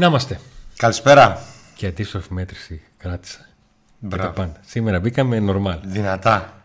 Να 0.00 0.06
είμαστε. 0.06 0.40
Καλησπέρα. 0.76 1.42
Και 1.74 1.86
αντίστροφη 1.86 2.32
μέτρηση 2.32 2.82
κράτησα. 2.96 3.48
Μπράβο. 3.98 4.28
Τα 4.28 4.32
πάντα. 4.34 4.60
Σήμερα 4.66 5.00
μπήκαμε 5.00 5.44
normal. 5.48 5.78
Δυνατά. 5.82 6.62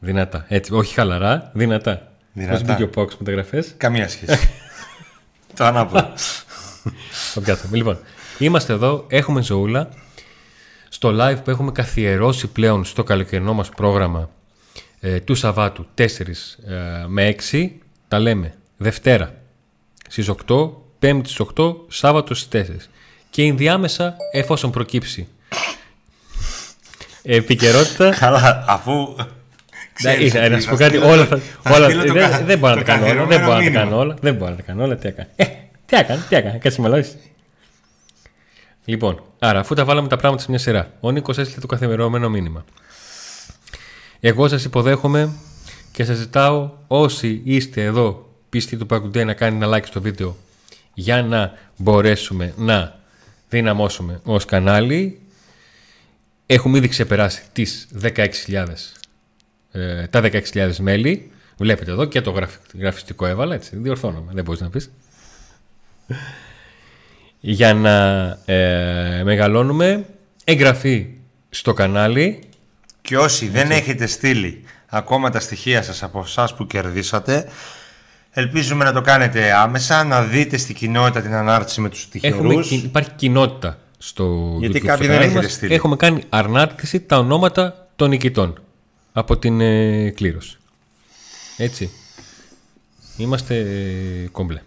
Δυνατά. 0.00 0.44
Έτσι, 0.48 0.74
όχι 0.74 0.94
χαλαρά, 0.94 1.50
δυνατά. 1.54 2.12
Δυνατά. 2.32 2.58
Πώς 2.58 2.62
μπήκε 2.62 2.82
ο 2.82 2.88
Πόξ 2.88 3.16
μεταγραφέ. 3.16 3.64
Καμία 3.76 4.08
σχέση. 4.08 4.48
το 5.56 5.64
ανάποδο. 5.64 6.12
Το 7.34 7.40
πιάσαμε. 7.40 7.76
Λοιπόν, 7.76 7.98
είμαστε 8.38 8.72
εδώ, 8.72 9.04
έχουμε 9.08 9.42
ζωούλα. 9.42 9.88
Στο 10.88 11.16
live 11.20 11.38
που 11.44 11.50
έχουμε 11.50 11.72
καθιερώσει 11.72 12.46
πλέον 12.46 12.84
στο 12.84 13.02
καλοκαιρινό 13.02 13.54
μας 13.54 13.68
πρόγραμμα 13.68 14.30
ε, 15.00 15.20
του 15.20 15.34
Σαββάτου 15.34 15.86
4 15.98 16.04
ε, 16.04 17.04
με 17.06 17.34
6 17.50 17.70
τα 18.08 18.18
λέμε 18.18 18.54
Δευτέρα 18.76 19.34
στις 20.08 20.30
8, 20.46 20.70
Πέμπτη 20.98 21.28
στις 21.30 21.46
8, 21.56 21.74
Σάββατο 21.88 22.34
στις 22.34 22.48
4 22.48 22.88
και 23.30 23.42
ενδιάμεσα 23.42 24.16
εφόσον 24.32 24.70
προκύψει 24.70 25.28
επικαιρότητα 27.22 28.10
Καλά, 28.18 28.64
αφού. 28.68 29.16
ξέρεις 29.92 30.32
Ναι, 30.32 30.40
ότι 30.40 30.50
να 30.50 30.58
σου 30.60 30.64
θα 30.64 30.70
πω 30.70 30.76
κάτι, 30.76 30.96
στείλω 30.96 31.10
όλα 31.12 31.26
το- 31.28 31.38
θα. 31.62 31.74
όλα- 31.74 31.84
στείλω 31.88 32.04
το 32.04 32.12
δεν- 32.12 32.30
κα- 32.30 32.42
Δεν 32.44 32.58
μπορώ 32.58 32.74
να 32.74 32.80
το 32.80 32.86
τα 32.86 32.92
κάνω 32.92 33.06
όλα. 33.06 33.24
Δεν 33.26 33.38
μπορώ 33.40 33.52
να 33.52 33.56
τα 33.56 33.62
καθιερωμένο 33.62 33.72
κάνω 33.72 33.80
μήνυμα. 33.84 33.96
όλα. 33.96 34.16
Δεν 34.20 34.34
μπορώ 34.34 34.50
να 34.50 34.56
τα 34.56 34.62
κάνω 34.62 34.84
όλα. 34.84 34.96
Τι 34.96 35.08
έκανε. 35.08 35.28
Ε, 35.36 35.44
τι 35.86 35.96
έκανε, 35.96 36.24
τι 36.28 36.36
έκανε. 36.36 36.58
Κάτσε 36.58 36.80
μαλώσει. 36.80 37.16
Λοιπόν, 38.84 39.22
άρα 39.38 39.58
αφού 39.58 39.74
τα 39.74 39.84
βάλαμε 39.84 40.08
τα 40.08 40.16
πράγματα 40.16 40.42
σε 40.42 40.50
μια 40.50 40.58
σειρά, 40.58 40.92
ο 41.00 41.10
Νίκος 41.10 41.38
έστειλε 41.38 41.60
το 41.60 41.66
καθημερινό 41.66 42.28
μήνυμα. 42.28 42.64
Εγώ 44.20 44.48
σας 44.48 44.64
υποδέχομαι 44.64 45.32
και 45.92 46.04
σας 46.04 46.16
ζητάω 46.16 46.70
όσοι 46.86 47.40
είστε 47.44 47.82
εδώ 47.84 48.30
πίστη 48.48 48.76
του 48.76 48.86
Παγκουντέ 48.86 49.24
να 49.24 49.32
κάνει 49.32 49.64
ένα 49.64 49.76
like 49.78 49.84
στο 49.86 50.00
βίντεο 50.00 50.36
για 50.98 51.22
να 51.22 51.52
μπορέσουμε 51.76 52.54
να 52.56 52.98
δυναμώσουμε 53.48 54.20
ως 54.24 54.44
κανάλι. 54.44 55.20
Έχουμε 56.46 56.78
ήδη 56.78 56.88
ξεπεράσει 56.88 57.42
τις 57.52 57.88
16.000 58.02 58.64
ε, 59.72 60.06
τα 60.06 60.20
16.000 60.52 60.76
μέλη. 60.76 61.30
Βλέπετε 61.56 61.90
εδώ 61.90 62.04
και 62.04 62.20
το 62.20 62.30
γραφ- 62.30 62.74
γραφιστικό 62.78 63.26
έβαλα, 63.26 63.54
έτσι, 63.54 63.76
διορθώνομαι, 63.76 64.32
δεν 64.34 64.44
μπορείς 64.44 64.60
να 64.60 64.70
πεις. 64.70 64.90
Για 67.40 67.74
να 67.74 68.26
ε, 68.44 69.22
μεγαλώνουμε, 69.24 70.06
εγγραφή 70.44 71.06
στο 71.50 71.72
κανάλι. 71.72 72.42
Και 73.02 73.18
όσοι 73.18 73.48
δεν 73.48 73.70
έχετε 73.70 74.06
στείλει 74.06 74.64
ακόμα 74.86 75.30
τα 75.30 75.40
στοιχεία 75.40 75.82
σας 75.82 76.02
από 76.02 76.20
εσάς 76.20 76.54
που 76.54 76.66
κερδίσατε, 76.66 77.48
ελπίζουμε 78.40 78.84
να 78.84 78.92
το 78.92 79.00
κάνετε 79.00 79.52
άμεσα, 79.52 80.04
να 80.04 80.22
δείτε 80.22 80.56
στην 80.56 80.74
κοινότητα 80.74 81.20
την 81.20 81.34
ανάρτηση 81.34 81.80
με 81.80 81.88
τους 81.88 82.08
Έχουμε, 82.20 82.42
τυχερούς. 82.48 82.68
κι- 82.68 82.82
υπάρχει 82.84 83.10
κοινότητα 83.10 83.78
στο 83.98 84.56
Γιατί 84.60 84.78
YouTube, 84.78 84.86
κάποιοι 84.86 85.04
στο 85.04 85.06
δεν 85.06 85.06
κανάλι 85.06 85.24
έχετε 85.24 85.42
μας. 85.42 85.52
στείλει. 85.52 85.74
Έχουμε 85.74 85.96
κάνει 85.96 86.22
αρνάρτηση 86.28 87.00
τα 87.00 87.18
ονόματα 87.18 87.88
των 87.96 88.08
νικητών 88.08 88.60
από 89.12 89.36
την 89.38 89.60
ε, 89.60 90.10
κλήρωση. 90.10 90.56
Έτσι. 91.56 91.90
Είμαστε 93.16 93.56
ε, 93.58 94.26
κομπλέ. 94.32 94.60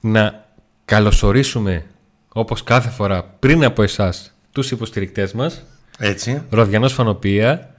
Να 0.00 0.44
καλωσορίσουμε 0.84 1.86
όπως 2.28 2.62
κάθε 2.64 2.88
φορά 2.88 3.22
πριν 3.24 3.64
από 3.64 3.82
εσάς 3.82 4.32
τους 4.52 4.70
υποστηρικτές 4.70 5.32
μας 5.32 5.62
Έτσι. 5.98 6.42
Ροδιανός 6.50 6.92
Φανοπία 6.92 7.74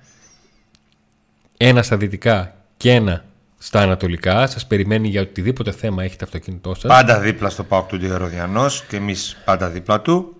ένα 1.57 1.83
στα 1.83 1.97
δυτικά 1.97 2.55
και 2.77 2.91
ένα 2.91 3.25
στα 3.65 3.81
ανατολικά 3.81 4.47
σας 4.47 4.65
περιμένει 4.65 5.07
για 5.07 5.21
οτιδήποτε 5.21 5.71
θέμα 5.71 6.03
έχει 6.03 6.15
το 6.15 6.25
αυτοκίνητό 6.25 6.73
σας 6.73 6.83
Πάντα 6.83 7.19
δίπλα 7.19 7.49
στο 7.49 7.63
ΠΑΟΚ 7.63 7.87
του 7.87 7.97
Διεροδιανός 7.97 8.83
και 8.83 8.95
εμείς 8.95 9.37
πάντα 9.45 9.69
δίπλα 9.69 10.01
του. 10.01 10.35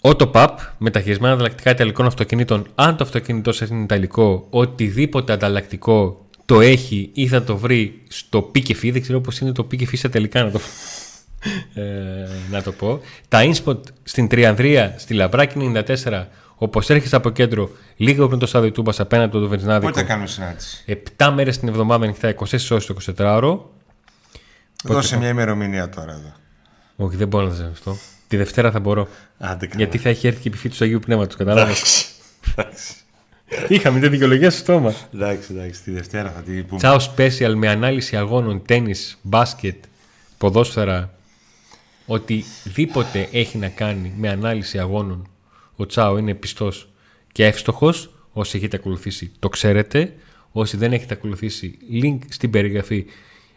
Autopap, 0.00 0.48
μεταχειρισμένα 0.78 1.34
ανταλλακτικά 1.34 1.70
ιταλικών 1.70 2.06
αυτοκινήτων. 2.06 2.66
Αν 2.74 2.96
το 2.96 3.04
αυτοκίνητό 3.04 3.52
σας 3.52 3.68
είναι 3.68 3.82
ιταλικό, 3.82 4.46
οτιδήποτε 4.50 5.32
ανταλλακτικό 5.32 6.26
το 6.44 6.60
έχει 6.60 7.10
ή 7.12 7.26
θα 7.28 7.42
το 7.42 7.56
βρει 7.56 8.02
στο 8.08 8.50
PKF. 8.54 8.90
Δεν 8.92 9.00
ξέρω 9.00 9.20
πώς 9.20 9.38
είναι 9.38 9.52
το 9.52 9.66
PKF 9.70 9.96
στα 9.96 10.08
τελικά 10.08 10.44
να 10.44 10.50
το, 10.50 10.60
ε, 11.74 11.82
να 12.50 12.62
το 12.62 12.72
πω. 12.72 13.00
Τα 13.28 13.40
InSpot 13.42 13.78
στην 14.02 14.28
Τριανδρία, 14.28 14.94
στη 14.98 15.14
Λαμπράκη 15.14 15.72
94, 15.86 16.24
όπως 16.56 16.90
έρχεσαι 16.90 17.16
από 17.16 17.30
κέντρο, 17.30 17.70
λίγο 17.96 18.26
πριν 18.26 18.38
το 18.38 18.46
Σάδιο 18.46 18.72
Τούμπας 18.72 19.00
απέναντι 19.00 19.28
από 19.28 19.38
το 19.38 19.48
Βενζινάδικο. 19.48 19.92
Πότε 19.92 20.02
κάνουμε 20.02 20.26
συνάντηση; 20.26 20.84
7 21.18 21.30
μέρες 21.34 21.58
την 21.58 21.68
εβδομάδα 21.68 22.04
ανοιχτά, 22.04 22.28
24 22.28 22.70
ώρες 22.70 22.86
το 22.86 22.96
24ωρο. 23.16 23.58
Δώσε 24.84 25.16
μια 25.16 25.28
ημερομηνία 25.28 25.88
τώρα 25.88 26.12
εδώ. 26.12 26.32
Όχι, 26.96 27.16
δεν 27.16 27.28
μπορώ 27.28 27.46
να 27.46 27.54
σας 27.54 27.68
αυτό. 27.72 27.96
Τη 28.28 28.36
Δευτέρα 28.36 28.70
θα 28.70 28.80
μπορώ. 28.80 29.08
Άντε 29.38 29.66
καλά. 29.66 29.78
Γιατί 29.78 29.98
θα 29.98 30.08
έχει 30.08 30.26
έρθει 30.26 30.40
και 30.40 30.48
η 30.48 30.50
επιφύλαξη 30.50 30.78
του 30.78 30.84
Αγίου 30.84 30.98
Πνεύματος, 30.98 31.36
κατάλαβες; 31.44 31.78
Εντάξει. 31.78 32.06
Εντάξει. 32.56 32.94
Είχαμε 33.68 34.00
την 34.00 34.10
δικαιολογία 34.10 34.50
στο 34.50 34.60
στόμα. 34.60 34.94
Εντάξει, 35.14 35.52
εντάξει, 35.52 35.82
τη 35.82 35.90
Δευτέρα 35.90 36.30
θα 36.30 36.40
την 36.40 36.66
πούμε. 36.66 36.78
Τσάο 36.78 36.96
Special 37.16 37.54
με 37.56 37.68
ανάλυση 37.68 38.16
αγώνων, 38.16 38.62
τέννις, 38.64 39.18
μπάσκετ, 39.22 39.84
ποδόσφαιρα. 40.38 41.10
Οτιδήποτε 42.06 43.28
έχει 43.32 43.58
να 43.58 43.68
κάνει 43.68 44.12
με 44.16 44.28
ανάλυση 44.28 44.78
αγώνων, 44.78 45.28
ο 45.76 45.86
Τσάο 45.86 46.18
είναι 46.18 46.34
πιστός 46.34 46.92
και 47.32 47.46
εύστοχος. 47.46 48.08
Όσοι 48.32 48.56
έχετε 48.56 48.76
ακολουθήσει 48.76 49.32
το 49.38 49.48
ξέρετε. 49.48 50.14
Όσοι 50.52 50.76
δεν 50.76 50.92
έχετε 50.92 51.14
ακολουθήσει, 51.14 51.78
link 52.02 52.18
στην 52.28 52.50
περιγραφή 52.50 53.06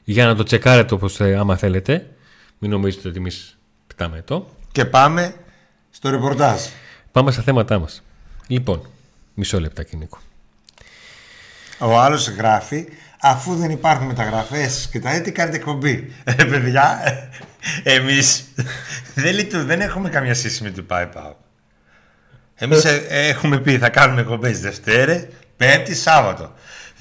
για 0.03 0.25
να 0.25 0.35
το 0.35 0.43
τσεκάρετε 0.43 0.93
όπως 0.93 1.19
ε, 1.19 1.35
άμα 1.35 1.57
θέλετε. 1.57 2.15
Μην 2.59 2.71
νομίζετε 2.71 3.07
ότι 3.07 3.17
εμείς 3.17 3.57
πετάμε 3.87 4.21
το. 4.21 4.49
Και 4.71 4.85
πάμε 4.85 5.35
στο 5.89 6.09
ρεπορτάζ. 6.09 6.61
Πάμε 7.11 7.31
στα 7.31 7.41
θέματά 7.41 7.79
μας. 7.79 8.03
Λοιπόν, 8.47 8.89
μισό 9.33 9.59
λεπτάκι 9.59 9.95
Νίκο. 9.95 10.17
Ο 11.79 11.99
άλλος 11.99 12.29
γράφει, 12.29 12.85
αφού 13.21 13.55
δεν 13.55 13.69
υπάρχουν 13.71 14.05
μεταγραφές 14.07 14.89
και 14.91 14.99
τα 14.99 15.09
έτσι 15.11 15.31
κάνετε 15.31 15.57
εκπομπή. 15.57 16.11
Ε, 16.23 16.33
παιδιά, 16.43 17.01
ε, 17.83 17.93
εμείς 17.95 18.43
δεν, 19.15 19.33
λειτου- 19.35 19.65
δεν 19.65 19.81
έχουμε 19.81 20.09
καμία 20.09 20.33
σχέση 20.33 20.63
με 20.63 20.71
το 20.71 20.81
πάει 20.81 21.05
πάω. 21.07 21.35
Εμείς 22.59 22.85
ε, 22.85 23.03
έχουμε 23.09 23.59
πει 23.59 23.77
θα 23.77 23.89
κάνουμε 23.89 24.21
εκπομπές 24.21 24.59
Δευτέρε, 24.59 25.27
Πέμπτη, 25.57 25.95
Σάββατο. 25.95 26.51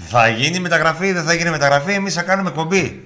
Θα 0.08 0.28
γίνει 0.28 0.58
μεταγραφή, 0.58 1.12
δεν 1.12 1.24
θα 1.24 1.34
γίνει 1.34 1.50
μεταγραφή, 1.50 1.92
εμείς 1.92 2.14
θα 2.14 2.22
κάνουμε 2.22 2.48
εκπομπή. 2.48 3.04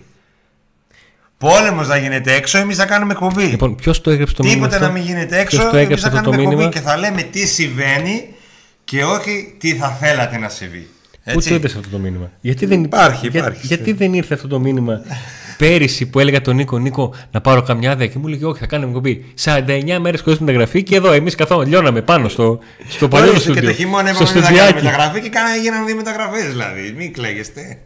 Πόλεμος 1.39 1.89
να 1.89 1.97
γίνεται 1.97 2.34
έξω, 2.34 2.59
εμείς 2.59 2.77
θα 2.77 2.87
κάνουμε 2.87 3.12
εκπομπή. 3.12 3.44
Λοιπόν, 3.44 3.75
ποιος 3.77 4.00
το 4.00 4.10
έγραψε 4.10 4.34
το 4.34 4.43
μήνυμα. 4.43 4.66
Τίποτε 4.66 4.84
αυτό; 4.84 4.87
να 4.87 4.99
μην 4.99 5.09
γίνεται 5.09 5.27
Ποιος 5.27 5.41
έξω, 5.41 5.56
το 5.56 5.62
εμείς 5.66 5.81
έγραψε 5.81 6.09
θα 6.09 6.19
αυτό 6.19 6.19
το 6.19 6.31
κάνουμε 6.31 6.43
εκπομπή 6.43 6.56
μήνυμα. 6.56 6.81
και 6.81 6.81
θα 6.81 6.97
λέμε 6.97 7.22
τι 7.22 7.47
συμβαίνει 7.47 8.34
και 8.84 9.05
όχι 9.05 9.55
τι 9.59 9.75
θα 9.75 9.89
θέλατε 9.89 10.39
να 10.39 10.49
συμβεί. 10.49 10.89
Πού 11.25 11.31
Έτσι. 11.31 11.49
το 11.49 11.55
είδε 11.55 11.66
αυτό 11.66 11.89
το 11.91 11.99
μήνυμα; 11.99 12.31
Γιατί 12.41 12.66
δεν 12.66 12.83
Υπάρχει, 12.84 13.28
για- 13.28 13.41
υπάρχει. 13.41 13.66
γιατί 13.66 13.93
δεν 13.93 14.15
ήρθε 14.15 14.34
αυτό 14.34 14.49
το 14.49 14.59
μήνυμα; 14.60 15.00
Πέρυσι 15.65 16.06
που 16.06 16.19
έλεγα 16.21 16.41
τον 16.41 16.56
Νίκο, 16.56 16.78
Νίκο, 16.78 17.15
να 17.31 17.41
πάρω 17.41 17.62
καμιά 17.62 17.93
ιδέα 17.93 18.06
και 18.06 18.19
μου 18.19 18.26
έλεγε 18.26 18.44
Όχι, 18.44 18.59
θα 18.59 18.66
κάνουμε 18.66 18.93
κομπή. 18.93 19.25
49 19.44 19.98
μέρες 20.00 20.21
χωρίς 20.21 20.38
μεταγραφή 20.38 20.82
και 20.82 20.97
εδώ 20.97 21.12
εμείς 21.12 21.34
καθόμαστε, 21.34 21.71
λιώναμε 21.71 22.03
πάνω 22.03 22.28
στο, 22.28 22.59
στο 22.88 23.09
παλιό 23.09 23.28
Ορίστε, 23.28 23.43
στούντιο. 23.44 23.60
Και 23.62 23.66
το 23.69 23.75
χειμώνα 23.75 24.12
στο 24.12 24.22
είπαμε 24.22 24.38
ότι 24.38 24.47
θα 24.47 24.53
κάνουμε 24.53 24.66
στουδιάκι. 24.69 24.84
μεταγραφή 24.84 25.21
και 25.21 25.28
κάνανε 25.28 25.60
γίνανε 25.60 25.84
δύο 25.87 25.97
μεταγραφές 25.97 26.48
δηλαδή. 26.48 26.94
Μην 26.97 27.12
κλαίγεστε. 27.12 27.78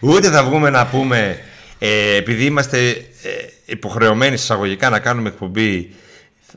Ούτε 0.00 0.30
θα 0.30 0.44
βγούμε 0.44 0.70
να 0.70 0.86
πούμε, 0.86 1.38
ε, 1.78 2.16
επειδή 2.16 2.44
είμαστε 2.44 2.88
ε, 2.88 3.30
υποχρεωμένοι 3.64 4.34
εισαγωγικά 4.34 4.90
να 4.90 4.98
κάνουμε 4.98 5.28
εκπομπή, 5.28 5.94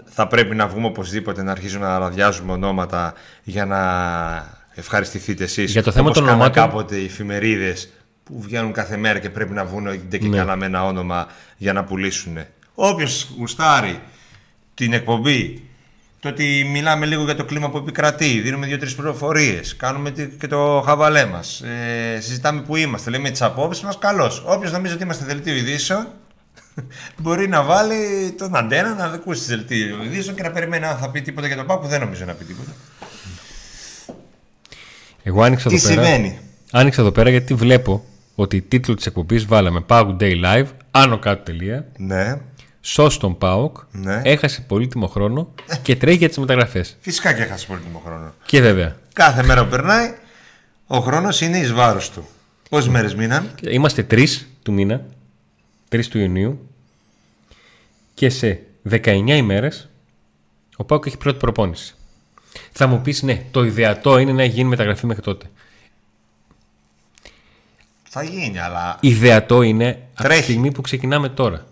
θα 0.05 0.27
πρέπει 0.27 0.55
να 0.55 0.67
βγούμε 0.67 0.85
οπωσδήποτε 0.87 1.43
να 1.43 1.51
αρχίζουμε 1.51 1.85
να 1.85 1.97
ραδιάζουμε 1.99 2.51
ονόματα 2.51 3.13
για 3.43 3.65
να 3.65 3.79
ευχαριστηθείτε 4.75 5.43
εσείς. 5.43 5.71
Για 5.71 5.83
το 5.83 5.91
θέμα 5.91 6.03
Όπως 6.05 6.17
των 6.17 6.25
κάναν 6.25 6.39
ονομάτων- 6.41 6.63
κάποτε 6.69 6.95
οι 6.95 7.05
εφημερίδες 7.05 7.89
που 8.27 8.41
βγαίνουν 8.41 8.71
κάθε 8.71 8.97
μέρα 8.97 9.19
και 9.19 9.29
πρέπει 9.29 9.53
να 9.53 9.65
βγουν 9.65 9.87
είτε 9.87 10.17
και 10.17 10.27
Ναι. 10.27 10.37
καλά 10.37 10.55
με 10.55 10.65
ένα 10.65 10.85
όνομα 10.85 11.27
για 11.57 11.73
να 11.73 11.83
πουλήσουν. 11.83 12.37
Όποιος 12.75 13.29
γουστάρει 13.37 13.99
την 14.73 14.93
εκπομπή 14.93 15.61
το 16.19 16.29
ότι 16.29 16.67
μιλάμε 16.71 17.05
λίγο 17.05 17.23
για 17.23 17.35
το 17.35 17.45
κλίμα 17.45 17.69
που 17.69 17.77
επικρατεί, 17.77 18.39
δίνουμε 18.39 18.65
δύο-τρεις 18.65 18.95
πληροφορίες, 18.95 19.75
κάνουμε 19.75 20.11
τι- 20.11 20.25
και 20.27 20.47
το 20.47 20.83
χαβαλέ 20.85 21.25
μας. 21.25 21.61
Ε, 21.61 22.19
συζητάμε 22.21 22.61
που 22.61 22.75
είμαστε, 22.75 23.09
λέμε 23.09 23.29
τις 23.29 23.41
απόψεις 23.41 23.83
μας. 23.83 23.97
Καλώς. 23.97 24.43
Όποιος 24.45 24.71
νομίζει 24.71 24.93
ότι 24.93 25.03
είμαστε 25.03 25.25
δελτίο 25.25 25.55
ειδήσεων, 25.55 26.07
μπορεί 27.21 27.47
να 27.47 27.63
βάλει 27.63 28.31
τον 28.37 28.55
αντένα 28.55 28.93
να 28.93 29.03
ακούσει 29.05 29.39
τις 29.39 29.47
δελτίο 29.49 30.03
ειδήσεων 30.03 30.35
και 30.35 30.43
να 30.43 30.51
περιμένει 30.51 30.85
αν 30.85 30.97
θα 30.97 31.09
πει 31.11 31.21
τίποτα 31.21 31.47
για 31.47 31.55
τον 31.55 31.65
Πάκου. 31.65 31.87
Δεν 31.87 31.99
νομίζω 31.99 32.25
να 32.25 32.33
πει 32.33 32.43
τίποτα. 32.45 32.71
Εγώ 35.23 35.41
άνοιξα 35.43 35.69
Τι 35.69 35.75
εδώ 35.75 35.87
πέρα. 35.87 36.01
συμβαίνει; 36.05 36.39
Άνοιξα 36.71 37.01
εδώ 37.01 37.11
πέρα 37.11 37.29
γιατί 37.29 37.53
βλέπω 37.53 38.05
ότι 38.39 38.61
τίτλο 38.61 38.95
της 38.95 39.05
εκπομπής 39.05 39.45
βάλαμε 39.45 39.85
Power 39.87 40.17
Day 40.19 40.43
Live, 40.43 40.65
άνω 40.91 41.19
κάτω 41.19 41.43
τελεία. 41.43 41.87
Ναι, 41.97 42.37
Σώσ 42.81 43.17
τον 43.17 43.37
Πάοκ, 43.37 43.77
Ναι. 43.91 44.21
έχασε 44.23 44.61
πολύτιμο 44.67 45.07
χρόνο 45.07 45.53
και 45.81 45.95
τρέχει 45.95 46.17
για 46.17 46.27
τις 46.27 46.37
μεταγραφές. 46.37 46.97
φυσικά 46.99 47.33
και 47.33 47.41
έχασε 47.41 47.65
πολύτιμο 47.67 48.01
χρόνο. 48.05 48.33
Και 48.45 48.61
βέβαια, 48.61 48.95
Κάθε 49.13 49.43
μέρα 49.43 49.63
που 49.63 49.69
περνάει, 49.69 50.13
ο 50.87 50.99
χρόνος 50.99 51.41
είναι 51.41 51.57
εις 51.57 51.73
βάρος 51.73 52.09
του. 52.11 52.27
Πόσες 52.69 52.89
μέρες 52.89 53.15
μείναν, 53.15 53.49
είμαστε 53.69 54.03
3 54.03 54.47
του 54.63 54.71
μήνα, 54.73 55.01
3 55.89 56.09
του 56.09 56.17
Ιουνίου. 56.19 56.67
και 58.13 58.29
σε 58.29 58.59
19 58.89 59.35
ημέρες 59.35 59.89
ο 60.75 60.83
Πάουκ 60.83 61.05
έχει 61.05 61.17
πρώτη 61.17 61.37
προπόνηση. 61.37 61.95
Θα 62.71 62.87
μου 62.87 63.01
πεις 63.01 63.21
ναι, 63.23 63.43
το 63.51 63.63
ιδεατό 63.63 64.17
είναι 64.17 64.31
να 64.31 64.43
γίνει 64.43 64.69
μεταγραφή 64.69 65.05
μέχρι 65.05 65.21
τότε. 65.23 65.45
Θα 68.17 68.23
γίνει, 68.23 68.59
αλλά. 68.59 68.97
Ιδεατό 69.01 69.61
είναι 69.61 69.89
από 69.89 70.15
τη 70.15 70.23
Τρέχει. 70.23 70.41
στιγμή 70.41 70.71
που 70.71 70.81
ξεκινάμε 70.81 71.29
τώρα. 71.29 71.67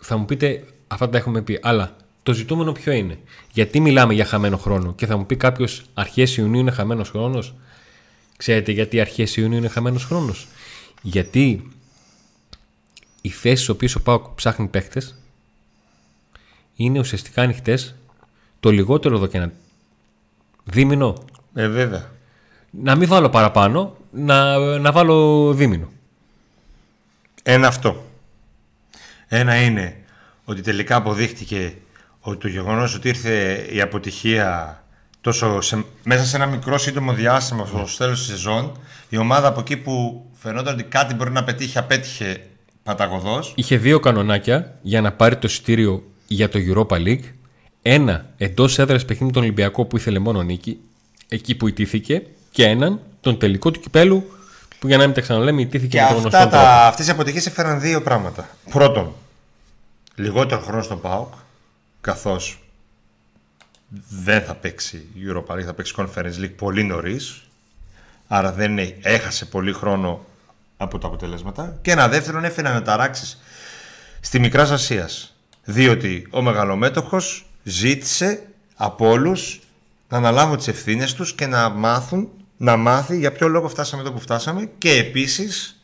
Θα 0.00 0.16
μου 0.16 0.24
πείτε, 0.24 0.64
αυτά 0.86 1.08
τα 1.08 1.18
έχουμε 1.18 1.42
πει, 1.42 1.58
αλλά 1.62 1.96
το 2.22 2.32
ζητούμενο 2.32 2.72
ποιο 2.72 2.92
είναι; 2.92 3.18
Γιατί 3.52 3.80
μιλάμε 3.80 4.14
για 4.14 4.24
χαμένο 4.24 4.56
χρόνο 4.56 4.94
και 4.94 5.06
θα 5.06 5.16
μου 5.16 5.26
πει 5.26 5.36
κάποιος 5.36 5.84
αρχές 5.94 6.36
Ιουνίου 6.36 6.60
είναι 6.60 6.70
χαμένος 6.70 7.10
χρόνος. 7.10 7.54
Ξέρετε 8.36 8.72
γιατί 8.72 9.00
αρχές 9.00 9.36
Ιουνίου 9.36 9.58
είναι 9.58 9.68
χαμένος 9.68 10.04
χρόνος; 10.04 10.48
Γιατί 11.02 11.70
οι 13.20 13.28
θέσεις 13.28 13.58
στις 13.58 13.68
οποίες 13.68 13.94
ο 13.94 14.02
Πάοκ 14.02 14.26
ψάχνει 14.34 14.66
παίχτε 14.66 15.02
είναι 16.74 16.98
ουσιαστικά 16.98 17.42
ανοιχτές 17.42 17.94
το 18.60 18.70
λιγότερο 18.70 19.16
εδώ 19.16 19.26
και 19.26 19.36
ένα 19.36 19.52
δίμηνο. 20.64 21.24
Ε, 21.54 21.68
βέβαια. 21.68 22.10
Να 22.70 22.96
μην 22.96 23.08
βάλω 23.08 23.28
παραπάνω, 23.28 23.96
να, 24.10 24.58
να 24.78 24.92
βάλω 24.92 25.52
δίμηνο. 25.52 25.88
Ένα 27.42 27.66
αυτό. 27.66 28.04
Ένα 29.28 29.56
είναι 29.62 29.96
ότι 30.44 30.60
τελικά 30.60 30.96
αποδείχτηκε 30.96 31.74
ότι 32.20 32.38
το 32.38 32.48
γεγονός 32.48 32.94
ότι 32.94 33.08
ήρθε 33.08 33.66
η 33.72 33.80
αποτυχία 33.80 34.82
τόσο 35.20 35.60
σε- 35.60 35.84
μέσα 36.04 36.24
σε 36.24 36.36
ένα 36.36 36.46
μικρό 36.46 36.78
σύντομο 36.78 37.12
διάστημα 37.12 37.66
στο 37.66 37.86
τέλος 37.98 38.18
της 38.18 38.26
σεζόν 38.28 38.72
η 39.08 39.16
ομάδα 39.16 39.48
από 39.48 39.60
εκεί 39.60 39.76
που 39.76 40.24
φαινόταν 40.34 40.74
ότι 40.74 40.82
κάτι 40.84 41.14
μπορεί 41.14 41.30
να 41.30 41.44
πετύχει 41.44 41.78
απέτυχε 41.78 42.46
παταγωδός 42.82 43.52
Είχε 43.56 43.76
δύο 43.76 44.00
κανονάκια 44.00 44.78
για 44.82 45.00
να 45.00 45.12
πάρει 45.12 45.34
το 45.36 45.46
εισιτήριο 45.46 46.02
για 46.26 46.48
το 46.48 46.58
Europa 46.68 46.96
League. 47.06 47.24
Ένα 47.82 48.26
εντός 48.36 48.78
έδρας 48.78 49.02
παιχνίδι 49.04 49.24
με 49.24 49.32
τον 49.32 49.42
Ολυμπιακό 49.42 49.84
που 49.84 49.96
ήθελε 49.96 50.18
μόνο 50.18 50.42
νίκη, 50.42 50.78
εκεί 51.28 51.54
που 51.54 51.68
ιτήθηκε, 51.68 52.22
και 52.58 52.64
έναν 52.66 53.00
τον 53.20 53.38
τελικό 53.38 53.70
του 53.70 53.80
κυπέλου 53.80 54.30
που 54.78 54.86
για 54.86 54.96
να 54.96 55.04
μην 55.04 55.14
τα 55.14 55.20
ξαναλέμε 55.20 55.60
ιτήθηκε 55.60 55.96
και 55.96 56.02
με 56.02 56.08
τον 56.08 56.18
γνωστό 56.20 56.36
αυτά 56.36 56.48
τρόπο. 56.50 56.64
τα, 56.64 56.86
αυτές 56.86 57.06
οι 57.06 57.10
αποτυχίες 57.10 57.46
έφεραν 57.46 57.80
δύο 57.80 58.02
πράγματα. 58.02 58.48
Πρώτον, 58.70 59.12
λιγότερο 60.14 60.60
χρόνο 60.60 60.82
στον 60.82 61.00
ΠΑΟΚ 61.00 61.32
καθώς 62.00 62.58
δεν 64.08 64.42
θα 64.42 64.54
παίξει 64.54 64.96
η 64.96 65.20
Europa 65.28 65.54
League, 65.54 65.62
θα 65.64 65.74
παίξει 65.74 65.94
Conference 65.96 66.40
League 66.40 66.54
πολύ 66.56 66.82
νωρίς. 66.84 67.42
Άρα 68.28 68.52
δεν 68.52 68.70
είναι- 68.70 68.96
έχασε 69.02 69.44
πολύ 69.44 69.72
χρόνο 69.72 70.24
από 70.76 70.98
τα 70.98 71.06
αποτελέσματα. 71.06 71.78
Και 71.82 71.90
ένα 71.90 72.08
δεύτερον 72.08 72.44
έφερε 72.44 72.68
αναταράξεις 72.68 73.38
στη 74.20 74.38
Μικράς 74.38 74.70
Ασίας. 74.70 75.34
Διότι 75.64 76.26
ο 76.30 76.42
μεγαλομέτωχος 76.42 77.46
ζήτησε 77.62 78.42
από 78.76 79.08
όλους 79.08 79.60
να 80.08 80.16
αναλάβουν 80.16 80.56
τις 80.56 80.68
ευθύνες 80.68 81.14
τους 81.14 81.32
και 81.34 81.46
να 81.46 81.68
μάθουν, 81.68 82.28
να 82.58 82.76
μάθει 82.76 83.18
για 83.18 83.32
ποιο 83.32 83.48
λόγο 83.48 83.68
φτάσαμε 83.68 84.02
εδώ 84.02 84.12
που 84.12 84.20
φτάσαμε 84.20 84.70
και 84.78 84.90
επίσης 84.90 85.80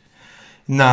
να 0.65 0.91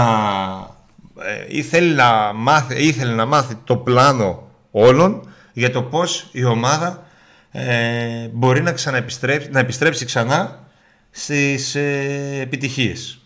ε, 1.19 1.45
ήθελε, 1.47 1.93
να 1.93 2.33
μάθει, 2.33 2.83
ήθελε 2.83 3.13
να 3.13 3.25
μάθει 3.25 3.55
το 3.63 3.77
πλάνο 3.77 4.51
όλων 4.71 5.33
για 5.53 5.71
το 5.71 5.83
πώς 5.83 6.29
η 6.31 6.43
ομάδα 6.43 7.05
ε, 7.51 8.27
μπορεί 8.27 8.61
να, 8.61 8.71
ξαναεπιστρέψει, 8.71 9.49
να 9.49 9.59
επιστρέψει 9.59 10.05
ξανά 10.05 10.67
στις 11.11 11.75
ε, 11.75 12.39
επιτυχίες. 12.41 13.19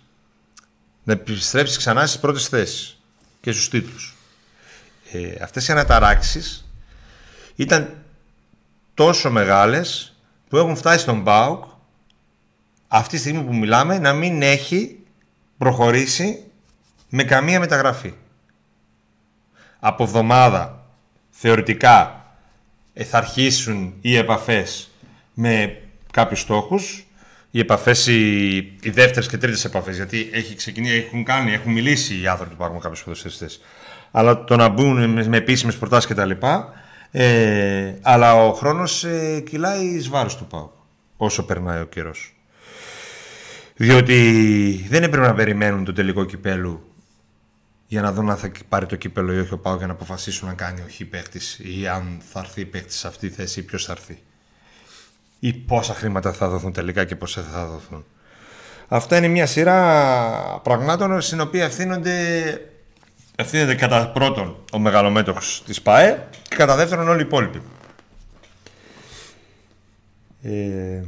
Να 1.03 1.13
επιστρέψει 1.13 1.77
ξανά 1.77 2.05
στις 2.05 2.19
πρώτες 2.19 2.47
θέσεις 2.47 2.99
και 3.41 3.51
στους 3.51 3.69
τίτλους. 3.69 4.15
Ε, 5.11 5.43
αυτές 5.43 5.67
οι 5.67 5.71
αναταράξεις 5.71 6.69
ήταν 7.55 7.95
τόσο 8.93 9.31
μεγάλες 9.31 10.15
που 10.49 10.57
έχουν 10.57 10.75
φτάσει 10.75 10.99
στον 10.99 11.23
ΠΑΟΚ 11.23 11.63
αυτή 12.87 13.15
τη 13.15 13.21
στιγμή 13.21 13.43
που 13.43 13.55
μιλάμε 13.55 13.99
να 13.99 14.13
μην 14.13 14.41
έχει 14.41 14.99
προχωρήσει 15.57 16.43
με 17.09 17.23
καμία 17.23 17.59
μεταγραφή. 17.59 18.13
Από 19.79 20.03
εβδομάδα 20.03 20.85
θεωρητικά 21.29 22.25
ε, 22.93 23.03
θα 23.03 23.17
αρχίσουν 23.17 23.93
οι 24.01 24.15
επαφές 24.15 24.89
με 25.33 25.81
κάποιους 26.11 26.39
στόχους. 26.39 27.07
Οι 27.51 27.59
επαφές, 27.59 28.07
οι, 28.07 28.55
οι 28.57 28.89
δεύτερες 28.89 29.27
και 29.27 29.37
τρίτες 29.37 29.65
επαφές 29.65 29.95
γιατί 29.95 30.29
έχει 30.33 30.55
ξεκινήσει, 30.55 30.95
έχουν 30.95 31.23
κάνει, 31.23 31.53
έχουν 31.53 31.71
μιλήσει 31.71 32.21
οι 32.21 32.27
άνθρωποι 32.27 32.49
που 32.49 32.55
υπάρχουν 32.61 32.79
κάποιους 32.79 33.03
ποδοσφαιριστές 33.03 33.59
αλλά 34.17 34.43
το 34.43 34.55
να 34.55 34.69
μπουν 34.69 35.09
με, 35.09 35.27
με 35.27 35.37
επίσημες 35.37 35.77
προτάσεις 35.77 36.09
κτλ 36.09 36.31
ε, 37.11 37.93
αλλά 38.01 38.35
ο 38.35 38.53
χρόνος 38.53 39.03
ε, 39.03 39.43
κυλάει 39.49 39.85
εις 39.85 40.09
βάρος 40.09 40.37
του 40.37 40.45
ΠΑΟΚ 40.45 40.71
όσο 41.17 41.45
περνάει 41.45 41.81
ο 41.81 41.85
καιρός 41.85 42.34
διότι 43.75 44.85
δεν 44.89 45.03
έπρεπε 45.03 45.27
να 45.27 45.33
περιμένουν 45.33 45.83
το 45.83 45.93
τελικό 45.93 46.25
κυπέλου 46.25 46.95
για 47.87 48.01
να 48.01 48.13
δουν 48.13 48.29
αν 48.29 48.37
θα 48.37 48.51
πάρει 48.69 48.85
το 48.85 48.95
κύπελο 48.95 49.33
ή 49.33 49.39
όχι 49.39 49.53
ο 49.53 49.57
Πάο 49.57 49.75
για 49.75 49.87
να 49.87 49.93
αποφασίσουν 49.93 50.49
αν 50.49 50.55
κάνει 50.55 50.81
ο 50.81 50.85
χ 50.89 51.07
παίχτης 51.09 51.59
ή 51.59 51.87
αν 51.87 52.21
θα 52.31 52.39
έρθει 52.39 52.65
παίχτης 52.65 52.95
σε 52.95 53.07
αυτή 53.07 53.29
τη 53.29 53.35
θέση 53.35 53.59
ή 53.59 53.63
ποιος 53.63 53.85
θα 53.85 53.91
έρθει. 53.91 54.21
Ή 55.39 55.53
πόσα 55.53 55.93
χρήματα 55.93 56.33
θα 56.33 56.49
δοθούν 56.49 56.73
τελικά 56.73 57.05
και 57.05 57.15
πόσα 57.15 57.41
θα 57.41 57.65
δοθούν. 57.65 58.05
Αυτά 58.87 59.17
είναι 59.17 59.27
μια 59.27 59.45
σειρά 59.45 60.59
πραγμάτων 60.63 61.21
στην 61.21 61.41
οποία 61.41 61.63
ευθύνονται, 61.63 62.41
ευθύνεται 63.35 63.75
κατά 63.75 64.09
πρώτον 64.09 64.57
ο 64.71 64.79
μεγαλομέτωχος 64.79 65.63
της 65.65 65.81
ΠΑΕ 65.81 66.27
και 66.49 66.55
κατά 66.55 66.75
δεύτερον 66.75 67.07
όλοι 67.07 67.19
οι 67.19 67.25
υπόλοιποι. 67.25 67.61
Ε, 70.41 71.03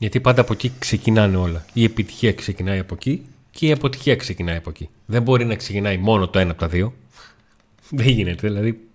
Γιατί 0.00 0.20
πάντα 0.20 0.40
από 0.40 0.52
εκεί 0.52 0.72
ξεκινάνε 0.78 1.36
όλα. 1.36 1.64
Η 1.72 1.84
επιτυχία 1.84 2.32
ξεκινάει 2.32 2.78
από 2.78 2.94
εκεί 2.94 3.26
και 3.50 3.66
η 3.66 3.72
αποτυχία 3.72 4.16
ξεκινάει 4.16 4.56
από 4.56 4.70
εκεί. 4.70 4.88
Δεν 5.06 5.22
μπορεί 5.22 5.44
να 5.44 5.54
ξεκινάει 5.54 5.98
μόνο 5.98 6.28
το 6.28 6.38
ένα 6.38 6.50
από 6.50 6.60
τα 6.60 6.68
δύο. 6.68 6.94
Δεν 7.90 8.08
γίνεται, 8.08 8.48
δηλαδή. 8.48 8.88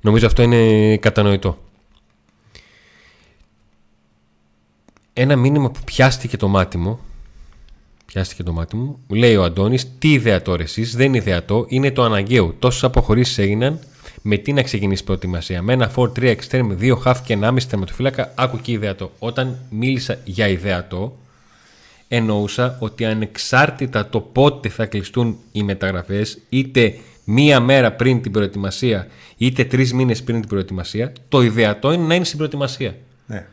Νομίζω 0.00 0.26
αυτό 0.26 0.42
είναι 0.42 0.96
κατανοητό. 0.96 1.58
Ένα 5.12 5.36
μήνυμα 5.36 5.70
που 5.70 5.80
πιάστηκε 5.84 6.36
το 6.36 6.48
μάτι 6.48 6.78
μου 6.78 7.00
πιάστηκε 8.12 8.42
το 8.42 8.52
μάτι 8.52 8.76
μου. 8.76 8.98
Μου 9.08 9.16
λέει 9.16 9.36
ο 9.36 9.44
Αντώνης, 9.44 9.98
τι 9.98 10.12
ιδεατό 10.12 10.56
ρε 10.56 10.62
εσείς, 10.62 10.96
δεν 10.96 11.06
είναι 11.06 11.16
ιδεατό, 11.16 11.64
είναι 11.68 11.90
το 11.90 12.02
αναγκαίο. 12.02 12.54
Τόσες 12.58 12.84
αποχωρήσεις 12.84 13.38
έγιναν, 13.38 13.78
με 14.22 14.36
τι 14.36 14.52
να 14.52 14.62
ξεκινήσει 14.62 15.02
η 15.02 15.04
προετοιμασία; 15.04 15.62
Με 15.62 15.72
ένα 15.72 15.90
4-3 15.96 16.08
extreme, 16.36 16.66
δύο 16.68 17.02
half 17.04 17.14
και 17.24 17.38
1,5 17.40 17.56
τερματοφύλακα, 17.68 18.32
άκου 18.34 18.60
και 18.60 18.72
ιδεατό. 18.72 19.12
Όταν 19.18 19.58
μίλησα 19.70 20.16
για 20.24 20.48
ιδεατό, 20.48 21.16
εννοούσα 22.08 22.76
ότι 22.78 23.04
ανεξάρτητα 23.04 24.06
το 24.08 24.20
πότε 24.20 24.68
θα 24.68 24.86
κλειστούν 24.86 25.36
οι 25.52 25.62
μεταγραφές, 25.62 26.38
είτε 26.48 26.94
μία 27.24 27.60
μέρα 27.60 27.92
πριν 27.92 28.22
την 28.22 28.32
προετοιμασία, 28.32 29.06
είτε 29.36 29.64
τρεις 29.64 29.92
μήνες 29.92 30.22
πριν 30.22 30.40
την 30.40 30.48
προετοιμασία, 30.48 31.12
το 31.28 31.42
ιδεατό 31.42 31.92
είναι 31.92 32.06
να 32.06 32.14
είναι 32.14 32.24
στην 32.24 32.36
προετοιμασία. 32.36 32.94
ναι. 33.26 33.46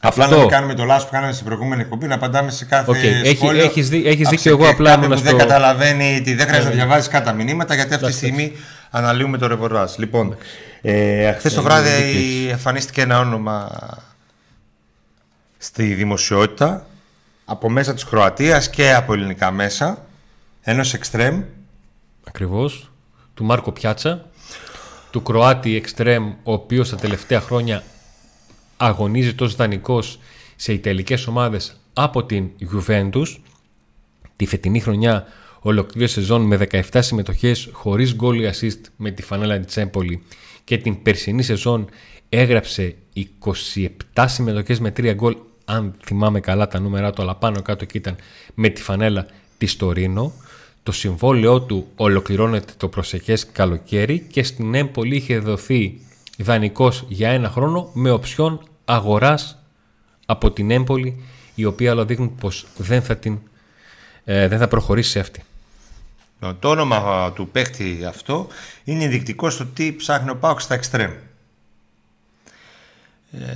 Απλά 0.00 0.24
Αυτό. 0.24 0.36
να 0.36 0.40
μην 0.42 0.50
κάνουμε 0.50 0.74
το 0.74 0.84
λάθο 0.84 1.04
που 1.04 1.10
κάναμε 1.12 1.32
στην 1.32 1.44
προηγούμενη 1.46 1.80
εκπομπή, 1.82 2.06
να 2.06 2.14
απαντάμε 2.14 2.50
σε 2.50 2.64
κάθε 2.64 2.90
Οκ, 2.90 2.96
έχει- 2.96 3.36
σχόλιο. 3.36 3.62
έχεις 3.64 3.88
δει- 3.88 4.06
έχεις 4.06 4.26
από 4.26 4.36
δίκιο, 4.36 4.50
εγώ 4.52 4.64
σε 4.64 4.70
απλά 4.70 4.90
κάποιον 4.90 5.04
ήμουν 5.10 5.22
που 5.22 5.26
στο- 5.28 5.36
δεν 5.36 5.46
καταλαβαίνει 5.46 6.20
τι 6.24 6.34
δεν 6.34 6.46
χρειάζεται 6.46 6.56
να 6.58 6.62
Ναι, 6.64 6.68
ναι. 6.68 6.74
διαβάζεις 6.74 7.08
κάτω 7.08 7.24
τα 7.24 7.32
μηνύματα, 7.32 7.74
γιατί 7.74 7.94
αυτή 7.94 8.06
τη 8.06 8.12
στιγμή 8.12 8.52
αναλύουμε 8.90 9.38
το 9.38 9.46
ρεπορτάζ. 9.46 9.96
Λοιπόν, 9.96 10.36
ε, 10.82 11.32
χθες 11.32 11.54
το 11.54 11.60
Ε, 11.60 11.62
βράδυ 11.62 11.90
δίκαιος. 12.02 12.52
εμφανίστηκε 12.52 13.00
ένα 13.00 13.18
όνομα 13.18 13.70
στη 15.58 15.94
δημοσιότητα 15.94 16.86
από 17.44 17.70
μέσα 17.70 17.94
της 17.94 18.04
Κροατίας 18.04 18.70
και 18.70 18.94
από 18.94 19.12
ελληνικά 19.12 19.50
μέσα 19.50 20.06
ενός 20.62 20.94
εξτρέμ 20.94 21.42
Ακριβώς. 22.28 22.90
Του 23.34 23.44
Μάρκο 23.44 23.72
Πιάτσα, 23.72 24.26
του 25.10 25.22
Κροάτι 25.22 25.76
Εξτρέμ, 25.76 26.28
ο 26.42 26.52
οποίος 26.52 26.90
τα 26.90 26.96
τελευταία 26.96 27.40
χρόνια 27.40 27.82
αγωνίζεται 28.76 29.44
ως 29.44 29.54
δανεικός 29.56 30.18
σε 30.56 30.72
ιταλικές 30.72 31.26
ομάδες 31.26 31.80
από 31.92 32.24
την 32.24 32.50
Juventus. 32.72 33.26
Τη 34.36 34.46
φετινή 34.46 34.80
χρονιά 34.80 35.26
ολοκλήρωσε 35.60 36.14
σεζόν 36.14 36.42
με 36.42 36.66
17 36.70 36.80
συμμετοχές 36.98 37.68
χωρίς 37.72 38.14
γκολ 38.14 38.40
ή 38.40 38.50
assist 38.52 38.80
με 38.96 39.10
τη 39.10 39.22
φανέλα 39.22 39.58
της 39.58 39.66
Τσέμπολη 39.66 40.22
και 40.64 40.78
την 40.78 41.02
περσινή 41.02 41.42
σεζόν 41.42 41.88
έγραψε 42.28 42.94
27 44.14 44.24
συμμετοχές 44.28 44.80
με 44.80 44.92
3 44.96 45.12
γκολ 45.14 45.36
αν 45.64 45.94
θυμάμαι 46.04 46.40
καλά 46.40 46.68
τα 46.68 46.80
νούμερα 46.80 47.10
του 47.12 47.22
αλλά 47.22 47.34
πάνω 47.34 47.62
κάτω 47.62 47.84
και 47.84 47.98
ήταν 47.98 48.16
με 48.54 48.68
τη 48.68 48.82
φανέλα 48.82 49.26
της 49.58 49.76
Τωρίνο. 49.76 50.32
Το 50.82 50.92
συμβόλαιό 50.92 51.60
του 51.60 51.86
ολοκληρώνεται 51.96 52.72
το 52.76 52.88
προσεχές 52.88 53.46
καλοκαίρι 53.52 54.18
και 54.18 54.42
στην 54.42 54.74
Έμπολη 54.74 55.16
είχε 55.16 55.38
δοθεί 55.38 56.00
δανεικός 56.38 57.04
για 57.08 57.30
ένα 57.30 57.48
χρόνο 57.48 57.90
με 57.92 58.10
οψιόν 58.10 58.60
αγοράς 58.84 59.58
από 60.26 60.50
την 60.50 60.70
Έμπολη 60.70 61.22
η 61.54 61.64
οποία 61.64 61.90
αλλά 61.90 62.04
δείχνουν 62.04 62.34
πως 62.34 62.66
δεν 62.76 63.02
θα, 63.02 63.16
την, 63.16 63.38
ε, 64.24 64.48
δεν 64.48 64.58
θα 64.58 64.68
προχωρήσει 64.68 65.10
σε 65.10 65.18
αυτή. 65.18 65.42
Το 66.38 66.68
όνομα 66.68 67.32
του 67.32 67.48
παίχτη 67.48 68.04
αυτό 68.08 68.48
είναι 68.84 69.04
ενδεικτικό 69.04 69.50
στο 69.50 69.66
τι 69.66 69.92
ψάχνει 69.92 70.30
ο 70.30 70.36
Πάουκ 70.36 70.60
στα 70.60 70.74
εξτρέμ. 70.74 71.12
Ε, 73.32 73.46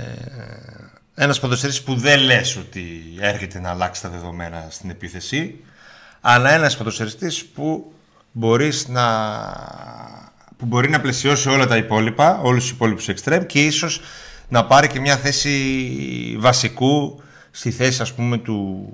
ένας 1.15 1.39
ποδοσφαιριστής 1.39 1.83
που 1.85 1.95
δεν 1.95 2.19
λες 2.19 2.55
ότι 2.55 3.03
έρχεται 3.19 3.59
να 3.59 3.69
αλλάξει 3.69 4.01
τα 4.01 4.09
δεδομένα 4.09 4.67
στην 4.69 4.89
επίθεση 4.89 5.63
αλλά 6.21 6.51
ένας 6.51 6.77
ποδοσφαιριστής 6.77 7.45
που 7.45 7.93
μπορείς 8.31 8.87
να 8.87 9.05
που 10.57 10.65
μπορεί 10.65 10.89
να 10.89 11.01
πλαισιώσει 11.01 11.49
όλα 11.49 11.67
τα 11.67 11.77
υπόλοιπα, 11.77 12.39
όλους 12.41 12.63
τους 12.63 12.71
υπόλοιπους 12.71 13.07
εξτρέμ 13.07 13.45
και 13.45 13.65
ίσως 13.65 14.01
να 14.49 14.65
πάρει 14.65 14.87
και 14.87 14.99
μια 14.99 15.17
θέση 15.17 16.37
βασικού 16.39 17.21
στη 17.51 17.71
θέση 17.71 18.01
ας 18.01 18.13
πούμε 18.13 18.37
του 18.37 18.89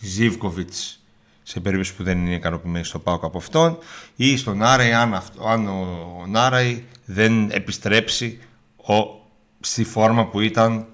Ζίβκοβιτς 0.00 1.03
σε 1.46 1.60
περίπτωση 1.60 1.94
που 1.94 2.02
δεν 2.02 2.26
είναι 2.26 2.34
ικανοποιημένη 2.34 2.84
στο 2.84 2.98
ΠΑΟΚ 2.98 3.24
από 3.24 3.38
αυτόν 3.38 3.78
ή 4.16 4.36
στον 4.36 4.62
Άραη 4.62 4.92
αν, 4.92 5.22
αν 5.48 5.68
ο 5.68 6.24
Νάραη 6.28 6.84
δεν 7.04 7.50
επιστρέψει 7.50 8.38
ο, 8.76 8.94
στη 9.60 9.84
φόρμα 9.84 10.26
που 10.26 10.40
ήταν 10.40 10.86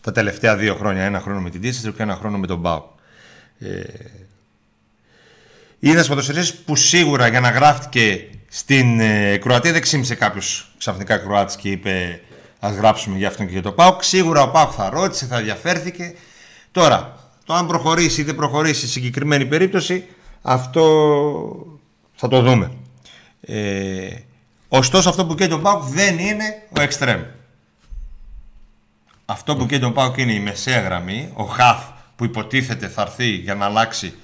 τα 0.00 0.12
τελευταία 0.12 0.56
δύο 0.56 0.74
χρόνια. 0.74 1.02
Ένα 1.02 1.20
χρόνο 1.20 1.40
με 1.40 1.50
την 1.50 1.60
Τίση 1.60 1.92
και 1.92 2.02
ένα 2.02 2.14
χρόνο 2.14 2.38
με 2.38 2.46
τον 2.46 2.62
ΠΑΟΚ. 2.62 2.84
Ε, 3.58 3.82
είναι 5.78 6.04
ένα 6.08 6.44
που 6.64 6.76
σίγουρα 6.76 7.28
για 7.28 7.40
να 7.40 7.50
γράφτηκε 7.50 8.28
στην 8.48 9.00
ε, 9.00 9.36
Κροατία 9.36 9.72
δεν 9.72 9.80
ξύμισε 9.80 10.14
κάποιος 10.14 10.72
ξαφνικά 10.78 11.18
Κροάτης 11.18 11.56
και 11.56 11.70
είπε 11.70 12.20
Α 12.60 12.70
γράψουμε 12.70 13.16
για 13.16 13.28
αυτόν 13.28 13.46
και 13.46 13.52
για 13.52 13.62
το 13.62 13.72
ΠΑΟΚ. 13.72 14.02
Σίγουρα 14.02 14.42
ο 14.42 14.50
ΠΑΟΚ 14.50 14.72
θα 14.76 14.90
ρώτησε, 14.90 15.26
θα 15.26 15.38
ενδιαφέρθηκε. 15.38 16.14
Τώρα, 16.72 17.25
το 17.46 17.54
αν 17.54 17.66
προχωρήσει 17.66 18.20
ή 18.20 18.24
δεν 18.24 18.34
προχωρήσει 18.34 18.80
σε 18.80 18.86
συγκεκριμένη 18.86 19.46
περίπτωση, 19.46 20.06
αυτό 20.42 20.84
θα 22.14 22.28
το 22.28 22.42
δούμε. 22.42 22.72
Ε, 23.40 24.08
ωστόσο, 24.68 25.08
αυτό 25.08 25.26
που 25.26 25.34
καίει 25.34 25.48
τον 25.48 25.62
ΠΑΟΚ 25.62 25.82
δεν 25.82 26.18
είναι 26.18 26.44
ο 26.78 26.80
εξτρέμ. 26.80 27.22
Αυτό 29.24 29.56
που 29.56 29.66
καίει 29.66 29.78
τον 29.78 29.92
ΠΑΟΚ 29.92 30.16
είναι 30.16 30.32
η 30.32 30.40
μεσαία 30.40 30.80
γραμμή, 30.80 31.30
ο 31.34 31.44
χαφ 31.44 31.84
που 32.16 32.24
υποτίθεται 32.24 32.88
θα 32.88 33.02
έρθει 33.02 33.28
για 33.28 33.54
να 33.54 33.64
αλλάξει 33.64 34.14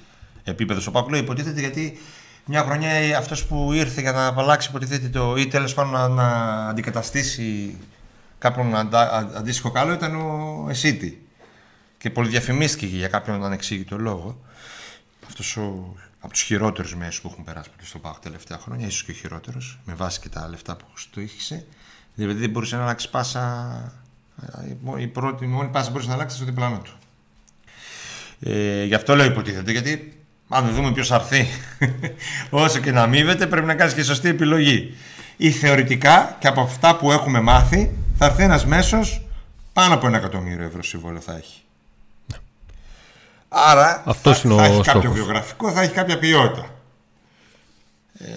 επίπεδο 0.43 0.79
στο 0.79 0.91
ΠΑΟΚ. 0.91 1.09
Λέω 1.09 1.19
υποτίθεται 1.19 1.59
γιατί 1.59 1.97
μια 2.45 2.63
χρονιά 2.63 3.17
αυτός 3.17 3.45
που 3.45 3.73
ήρθε 3.73 4.01
για 4.01 4.11
να 4.11 4.33
αλλάξει 4.37 4.69
υποτίθεται 4.69 5.07
το 5.09 5.35
ή 5.37 5.47
τέλος 5.47 5.73
πάντων 5.73 5.91
να, 5.91 6.07
να 6.07 6.27
αντικαταστήσει 6.67 7.77
κάποιον 8.37 8.75
αντα, 8.75 9.31
αντίστοιχο 9.35 9.71
καλό 9.71 9.93
ήταν 9.93 10.15
ο 10.15 10.67
Εσίτη. 10.69 11.27
Και 12.03 12.09
πολυδιαφημίστηκε 12.09 12.95
για 12.95 13.07
κάποιον 13.07 13.43
ανεξήγητο 13.43 13.97
λόγο. 13.97 14.41
Αυτός 15.27 15.57
ο, 15.57 15.93
από 16.19 16.33
τους 16.33 16.41
χειρότερους 16.41 16.95
μέσους 16.95 17.21
που 17.21 17.29
έχουν 17.31 17.43
περάσει 17.43 17.69
στο 17.81 17.99
ΠΑΟΚ 17.99 18.19
τελευταία 18.19 18.57
χρόνια, 18.57 18.87
ίσως 18.87 19.03
και 19.03 19.11
ο 19.11 19.13
χειρότερος, 19.13 19.79
με 19.85 19.93
βάση 19.93 20.19
και 20.19 20.29
τα 20.29 20.47
λεφτά 20.49 20.75
που 20.75 20.85
του 21.11 21.21
είχε. 21.21 21.65
Δηλαδή 22.15 22.39
δεν 22.39 22.49
μπορούσε 22.49 22.75
να 22.75 22.81
αλλάξει 22.81 23.09
πάσα. 23.09 23.93
Η, 24.97 25.07
πρώτη, 25.07 25.45
η 25.45 25.47
μόνη 25.47 25.69
πάσα 25.69 25.85
που 25.85 25.91
μπορούσε 25.91 26.09
να 26.09 26.15
αλλάξει 26.15 26.35
στο 26.35 26.45
διπλάνο 26.45 26.81
του. 26.83 26.91
Ε, 28.39 28.83
γι' 28.83 28.95
αυτό 28.95 29.15
λέω 29.15 29.25
υποτίθεται, 29.25 29.71
γιατί 29.71 30.23
αν 30.49 30.65
δεν 30.65 30.73
δούμε 30.73 30.91
ποιος 30.91 31.07
θα 31.07 31.15
έρθει, 31.15 31.47
όσο 32.63 32.79
και 32.79 32.91
να 32.91 33.01
αμείβεται, 33.01 33.47
πρέπει 33.47 33.67
να 33.67 33.75
κάνει 33.75 33.93
και 33.93 34.03
σωστή 34.03 34.29
επιλογή. 34.29 34.97
Ή 35.37 35.51
θεωρητικά 35.51 36.37
και 36.39 36.47
από 36.47 36.61
αυτά 36.61 36.95
που 36.95 37.11
έχουμε 37.11 37.41
μάθει, 37.41 37.91
θα 38.17 38.25
έρθει 38.25 38.43
ένας 38.43 38.65
μέσος 38.65 39.21
πάνω 39.73 39.93
από 39.93 40.07
ένα 40.07 40.17
εκατομμύριο 40.17 40.65
ευρώ 40.65 40.83
συμβόλαιο 40.83 41.21
θα 41.21 41.35
έχει. 41.35 41.62
Άρα 43.55 44.03
θα, 44.05 44.33
θα 44.33 44.63
έχει 44.63 44.81
κάποιο 44.81 45.11
βιογραφικό, 45.11 45.71
θα 45.71 45.81
έχει 45.81 45.93
κάποια 45.93 46.19
ποιότητα. 46.19 46.69
Ε, 48.13 48.27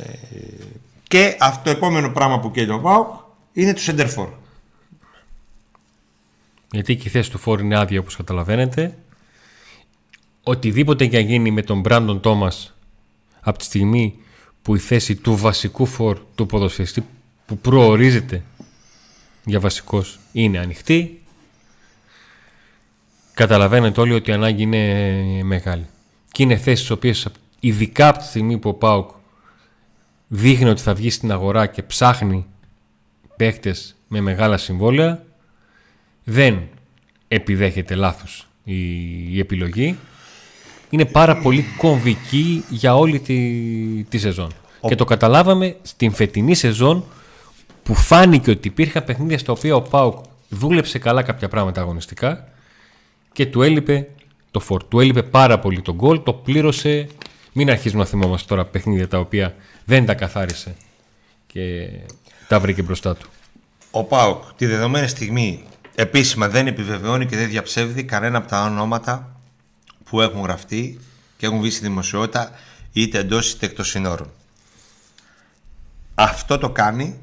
και 1.09 1.37
αυτό 1.41 1.63
το 1.65 1.71
επόμενο 1.71 2.11
πράγμα 2.11 2.41
που 2.41 2.51
καίει 2.51 2.67
τον 2.67 2.83
Πάουκ 2.83 3.07
είναι 3.53 3.73
το 3.73 3.81
Σεντερφόρ. 3.81 4.29
Γιατί 6.71 6.97
και 6.97 7.09
η 7.09 7.11
θέση 7.11 7.31
του 7.31 7.39
φόρ 7.39 7.61
είναι 7.61 7.79
άδεια 7.79 8.01
όπως 8.01 8.17
καταλαβαίνετε 8.17 8.99
οτιδήποτε 10.43 11.07
και 11.07 11.19
γίνει 11.19 11.51
με 11.51 11.63
τον 11.63 11.81
Μπράντον 11.81 12.21
Τόμας 12.21 12.75
από 13.41 13.59
τη 13.59 13.65
στιγμή 13.65 14.19
που 14.63 14.75
η 14.75 14.79
θέση 14.79 15.17
του 15.17 15.37
βασικού 15.37 15.87
φορ 15.87 16.19
του 16.35 16.47
ποδοσφαιριστή 16.47 17.05
που 17.47 17.59
προορίζεται 17.59 18.43
για 19.45 19.61
βασικός 19.61 20.19
είναι 20.33 20.59
ανοιχτή 20.59 21.23
καταλαβαίνετε 23.37 24.01
όλοι 24.01 24.13
ότι 24.13 24.31
η 24.31 24.33
ανάγκη 24.33 24.63
είναι 24.63 25.43
μεγάλη. 25.43 25.87
Και 26.33 26.43
είναι 26.43 26.57
θέσεις 26.57 26.91
οποίες 26.91 27.29
ειδικά 27.61 28.09
από 28.09 28.19
τη 28.19 28.25
στιγμή 28.25 28.59
που 28.59 28.69
ο 28.69 28.75
ΠΑΟΚ 28.75 29.11
δείχνει 30.29 30.69
ότι 30.69 30.83
θα 30.83 30.95
βγει 30.95 31.11
στην 31.11 31.33
αγορά 31.33 31.67
και 31.67 31.83
ψάχνει 31.83 32.47
παίχτες 33.37 33.97
με 34.09 34.21
μεγάλα 34.21 34.57
συμβόλαια 34.57 35.25
δεν 36.25 36.69
επιδέχεται 37.29 37.95
λάθος 37.95 38.47
η 38.65 39.39
επιλογή. 39.39 39.99
Είναι 40.91 41.05
πάρα 41.05 41.37
πολύ 41.37 41.65
κομβική 41.77 42.65
για 42.69 42.97
όλη 42.97 43.21
τη, 43.21 43.37
τη 44.09 44.19
σεζόν. 44.19 44.51
Και 44.81 44.95
το 44.95 45.05
καταλάβαμε 45.05 45.77
στην 45.83 46.13
φετινή 46.13 46.55
σεζόν 46.55 47.05
που 47.83 47.95
φάνηκε 47.95 48.51
ότι 48.51 48.69
υπήρχαν 48.69 49.05
παιχνίδια 49.05 49.39
στα 49.39 49.53
οποία 49.53 49.75
ο 49.75 49.83
Πάουκ 49.83 50.25
δούλεψε 50.49 50.99
καλά 50.99 51.23
κάποια 51.23 51.49
πράγματα 51.49 51.81
αγωνιστικά 51.81 52.49
και 53.37 53.47
του 53.47 53.63
έλειπε 53.63 54.09
το 54.51 54.61
φόρ. 54.61 54.85
Του 54.85 55.01
έλειπε 55.01 55.23
πάρα 55.23 55.59
πολύ 55.59 55.83
τον 55.83 55.95
γκολ, 55.95 56.23
το 56.23 56.33
πλήρωσε. 56.33 57.09
Μην 57.53 57.71
αρχίζουμε 57.71 58.03
να 58.03 58.09
θυμόμαστε 58.09 58.47
τώρα 58.49 58.65
παιχνίδια 58.65 59.09
τα 59.09 59.19
οποία 59.19 59.55
δεν 59.85 60.07
τα 60.07 60.15
καθάρισε 60.15 60.77
και 61.47 61.89
τα 62.49 62.61
βρήκε 62.61 62.83
μπροστά 62.83 63.17
του. 63.17 63.29
Ο 63.91 64.05
Πάουκ 64.05 64.43
τη 64.57 64.67
δεδομένη 64.67 65.09
στιγμή 65.09 65.65
επίσημα 65.95 66.49
δεν 66.49 66.67
επιβεβαιώνει 66.67 67.27
και 67.27 67.37
δεν 67.37 67.49
διαψεύδει 67.49 68.05
κανένα 68.05 68.39
από 68.39 68.49
τα 68.49 68.65
ονόματα 68.65 69.41
που 70.05 70.21
έχουν 70.21 70.43
γραφτεί 70.43 71.01
και 71.37 71.47
έχουν 71.47 71.61
βγει 71.61 71.71
στη 71.71 71.87
δημοσιότητα 71.87 72.51
είτε 72.93 73.19
εντός 73.19 73.53
είτε 73.53 73.67
εκτός 73.67 73.89
συνόρων. 73.89 74.31
Αυτό 76.15 76.59
το 76.59 76.71
κάνει 76.71 77.19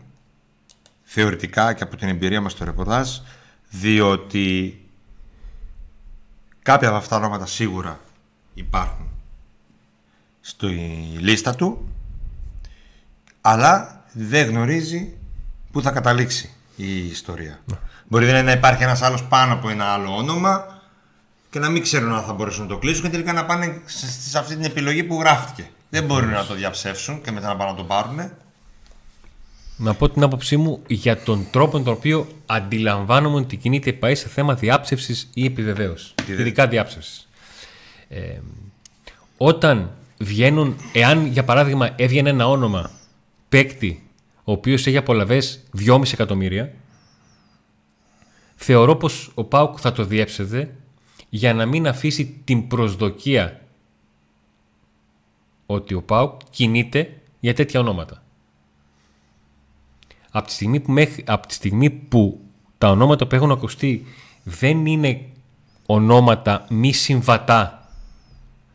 θεωρητικά 1.04 1.74
και 1.74 1.84
από 1.84 1.96
την 1.96 2.08
εμπειρία 2.08 2.42
μας 2.42 2.52
στο 2.52 2.66
ρεπορτάζ 2.66 3.10
διότι 3.70 4.78
κάποια 6.64 6.88
από 6.88 6.98
αυτά 6.98 7.10
τα 7.10 7.16
ονόματα 7.16 7.46
σίγουρα 7.46 8.00
υπάρχουν 8.54 9.08
στη 10.42 10.68
λίστα 11.20 11.56
του 11.56 11.88
αλλά 13.42 14.04
δεν 14.12 14.50
γνωρίζει 14.50 15.18
πού 15.72 15.82
θα 15.82 15.92
καταλήξει 15.92 16.54
η 16.76 17.08
ιστορία. 17.08 17.60
Ναι. 17.66 17.76
Μπορεί 18.08 18.32
να 18.32 18.52
υπάρχει 18.52 18.84
ένας 18.84 19.02
άλλος 19.02 19.24
πάνω 19.24 19.54
από 19.54 19.70
ένα 19.70 19.86
άλλο 19.86 20.16
όνομα 20.16 20.82
και 21.50 21.60
να 21.60 21.70
μην 21.70 21.82
ξέρουν 21.82 22.14
αν 22.14 22.24
θα 22.24 22.34
μπορέσουν 22.34 22.62
να 22.62 22.70
το 22.70 22.78
κλείσουν 22.78 23.04
και 23.04 23.10
τελικά 23.10 23.34
να 23.34 23.46
πάνε 23.46 23.82
σε 24.30 24.38
αυτή 24.38 24.56
την 24.56 24.64
επιλογή 24.64 25.04
που 25.04 25.20
γράφτηκε. 25.20 25.70
Δεν 25.90 26.04
μπορούν 26.04 26.30
να 26.30 26.46
το 26.46 26.54
διαψεύσουν 26.54 27.22
και 27.22 27.32
μετά 27.32 27.48
να 27.48 27.56
πάνε 27.56 27.72
να 27.72 27.78
το 27.78 27.84
πάρουν. 27.84 28.32
Να 29.84 29.94
πω 29.94 30.10
την 30.10 30.24
άποψή 30.24 30.58
μου 30.58 30.82
για 30.88 31.24
τον 31.24 31.48
τρόπο 31.52 31.80
τον 31.82 31.94
οποίο 31.94 32.28
αντιλαμβάνομαι 32.46 33.36
ότι 33.36 33.58
κινείται 33.58 33.94
πάει 33.94 34.16
σε 34.16 34.28
θέμα 34.28 34.54
διάψευσης 34.54 35.30
ή 35.34 35.46
επιβεβαίωσης. 35.46 36.14
Ειδικά 36.28 36.68
διάψευσης. 36.68 37.30
Ε, 38.10 38.40
όταν 39.38 39.92
βγαίνουν, 40.20 40.76
εάν 40.94 41.26
για 41.26 41.44
παράδειγμα 41.44 41.94
έβγαινε 41.96 42.30
ένα 42.30 42.48
όνομα 42.48 42.92
παίκτη 43.50 44.10
ο 44.44 44.52
οποίος 44.52 44.88
έχει 44.88 44.98
απολαυέ 44.98 45.42
2,5 45.86 46.14
εκατομμύρια, 46.14 46.74
θεωρώ 48.56 48.96
πως 48.96 49.32
ο 49.34 49.44
Πάουκ 49.44 49.78
θα 49.82 49.92
το 49.92 50.06
διέψευδε 50.06 50.76
για 51.30 51.54
να 51.54 51.66
μην 51.66 51.88
αφήσει 51.88 52.42
την 52.44 52.68
προσδοκία 52.68 53.62
ότι 55.66 55.94
ο 55.94 56.02
ΠΑΟΚ 56.02 56.42
κινείται 56.50 57.22
για 57.40 57.54
τέτοια 57.54 57.80
ονόματα. 57.80 58.23
Από 60.36 60.48
τη 60.48 60.54
στιγμή 60.54 60.80
που, 60.80 60.94
από 61.26 61.48
τη 61.48 61.54
στιγμή 61.54 61.90
που 61.90 62.40
τα 62.78 62.90
ονόματα 62.90 63.28
που 63.28 63.36
έχουν 63.36 63.52
ακουστεί 63.52 64.06
δεν 64.44 64.86
είναι 64.86 65.22
ονόματα 65.86 66.66
μη 66.70 66.94
συμβατά, 66.94 67.90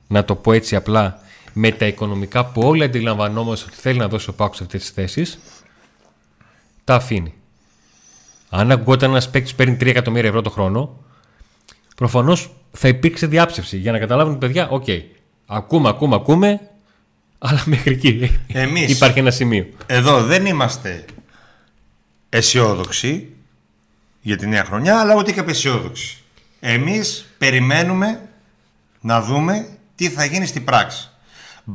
να 0.06 0.24
το 0.24 0.34
πω 0.34 0.52
έτσι 0.52 0.76
απλά, 0.76 1.20
με 1.52 1.70
τα 1.70 1.86
οικονομικά 1.86 2.46
που 2.46 2.60
όλοι 2.62 2.82
αντιλαμβανόμαστε 2.82 3.66
ότι 3.70 3.80
θέλει 3.80 3.98
να 3.98 4.08
δώσει 4.08 4.30
ο 4.30 4.32
ΠΑΟΚ 4.32 4.54
σε 4.54 4.62
αυτές 4.62 4.80
τις 4.80 4.90
θέσεις, 4.90 5.38
τα 6.84 6.94
αφήνει. 6.94 7.34
Αν 8.48 8.70
ακούγονταν 8.70 9.10
ένας 9.10 9.30
παίκτης 9.30 9.54
παίρνει 9.54 9.76
3 9.80 9.86
εκατομμύρια 9.86 10.28
ευρώ 10.28 10.42
το 10.42 10.50
χρόνο, 10.50 11.04
προφανώς 11.96 12.50
θα 12.72 12.88
υπήρξε 12.88 13.26
διάψευση 13.26 13.76
για 13.76 13.92
να 13.92 13.98
καταλάβουν 13.98 14.38
παιδιά, 14.38 14.68
OK, 14.68 14.84
okay, 14.86 15.02
ακούμε, 15.46 15.88
ακούμε, 15.88 16.14
ακούμε, 16.14 16.60
αλλά 17.38 17.62
μέχρι 17.66 17.92
εκεί 17.92 18.40
Εμείς 18.46 18.90
υπάρχει 18.90 19.18
ένα 19.18 19.30
σημείο. 19.30 19.66
Εδώ 19.86 20.22
δεν 20.22 20.46
είμαστε 20.46 21.04
αισιόδοξοι 22.28 23.32
για 24.20 24.37
τη 24.37 24.47
νέα 24.47 24.64
χρονιά, 24.64 25.00
αλλά 25.00 25.14
ούτε 25.14 25.32
και 25.32 25.40
απεσιόδοξοι. 25.40 26.23
Εμείς 26.61 27.35
περιμένουμε 27.38 28.28
να 29.00 29.23
δούμε 29.23 29.68
τι 29.94 30.08
θα 30.08 30.25
γίνει 30.25 30.47
στην 30.47 30.64
πράξη. 30.64 31.11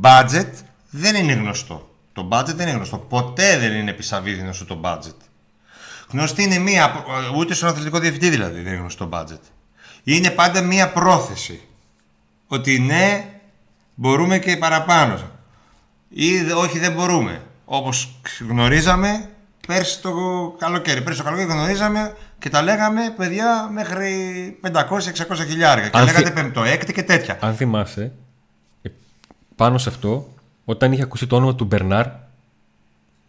Budget 0.02 0.50
δεν 0.90 1.14
είναι 1.14 1.32
γνωστό. 1.32 1.94
Το 2.12 2.28
budget 2.32 2.54
δεν 2.54 2.68
είναι 2.68 2.76
γνωστό. 2.76 2.98
Ποτέ 2.98 3.58
δεν 3.58 3.72
είναι 3.72 3.90
επισαβή 3.90 4.32
γνωστό 4.34 4.64
το 4.64 4.80
budget. 4.84 5.16
Γνωστή 6.10 6.42
είναι 6.42 6.58
μία, 6.58 7.04
ούτε 7.36 7.54
στον 7.54 7.68
αθλητικό 7.68 7.98
διευθυντή 7.98 8.28
δηλαδή 8.28 8.60
δεν 8.60 8.72
είναι 8.72 8.80
γνωστό 8.80 9.06
το 9.06 9.18
budget. 9.18 9.40
Είναι 10.04 10.30
πάντα 10.30 10.62
μία 10.62 10.92
πρόθεση. 10.92 11.60
Ότι 12.46 12.78
ναι, 12.78 13.28
μπορούμε 13.94 14.38
και 14.38 14.56
παραπάνω. 14.56 15.30
Ή 16.08 16.52
όχι 16.52 16.78
δεν 16.78 16.92
μπορούμε. 16.92 17.42
Όπως 17.64 18.20
γνωρίζαμε 18.48 19.30
πέρσι 19.66 20.00
το 20.00 20.12
καλοκαίρι. 20.58 21.02
Πέρσι 21.02 21.18
το 21.18 21.24
καλοκαίρι 21.24 21.52
γνωρίζαμε 21.52 22.14
και 22.38 22.48
τα 22.48 22.62
λέγαμε 22.62 23.14
παιδιά 23.16 23.68
μέχρι 23.72 24.10
500-600 24.62 24.70
χιλιάρια. 25.48 25.88
Και 25.88 26.00
λέγατε 26.00 26.30
πέμπτο, 26.30 26.64
έκτη 26.64 26.92
και 26.92 27.02
τέτοια. 27.02 27.38
Αν 27.40 27.54
θυμάσαι, 27.54 28.12
ε, 28.82 28.90
πάνω 29.56 29.78
σε 29.78 29.88
αυτό, 29.88 30.28
όταν 30.64 30.92
είχε 30.92 31.02
ακούσει 31.02 31.26
το 31.26 31.36
όνομα 31.36 31.54
του 31.54 31.64
Μπερνάρ, 31.64 32.06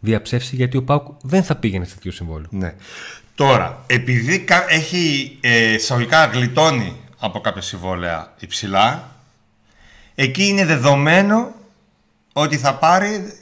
διαψεύσει 0.00 0.56
γιατί 0.56 0.76
ο 0.76 0.82
Πάουκ 0.82 1.06
δεν 1.22 1.42
θα 1.44 1.56
πήγαινε 1.56 1.84
σε 1.84 1.94
τέτοιο 1.94 2.12
συμβόλαιο. 2.12 2.48
Ναι. 2.50 2.74
Τώρα, 3.34 3.82
επειδή 3.86 4.44
έχει 4.68 5.38
ε, 5.40 5.72
εισαγωγικά 5.72 6.26
γλιτώνει 6.26 6.96
από 7.18 7.40
κάποια 7.40 7.62
συμβόλαια 7.62 8.34
υψηλά, 8.38 9.10
εκεί 10.14 10.46
είναι 10.46 10.64
δεδομένο 10.64 11.54
ότι 12.32 12.56
θα 12.56 12.74
πάρει 12.74 13.32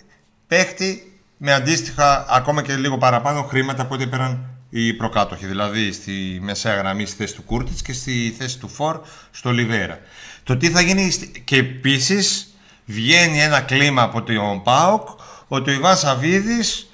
παίχτη 0.46 1.13
με 1.36 1.52
αντίστοιχα 1.52 2.26
ακόμα 2.28 2.62
και 2.62 2.76
λίγο 2.76 2.98
παραπάνω 2.98 3.42
χρήματα 3.42 3.82
από 3.82 3.94
ό,τι 3.94 4.06
πέραν 4.06 4.54
οι 4.70 4.92
προκάτοχοι. 4.94 5.46
Δηλαδή 5.46 5.92
στη 5.92 6.38
μεσαία 6.42 6.74
γραμμή 6.74 7.06
στη 7.06 7.16
θέση 7.16 7.34
του 7.34 7.42
Κούρτιτς 7.42 7.82
και 7.82 7.92
στη 7.92 8.34
θέση 8.38 8.58
του 8.58 8.68
Φορ 8.68 9.00
στο 9.30 9.50
Λιβέρα. 9.50 9.98
Το 10.42 10.56
τι 10.56 10.70
θα 10.70 10.80
γίνει. 10.80 11.12
Και 11.44 11.56
επίσης 11.56 12.54
βγαίνει 12.84 13.40
ένα 13.40 13.60
κλίμα 13.60 14.02
από 14.02 14.22
τον 14.22 14.62
Πάοκ 14.62 15.08
ότι 15.48 15.70
ο 15.70 15.72
Ιβάν 15.72 15.96
Σαββίδης 15.96 16.88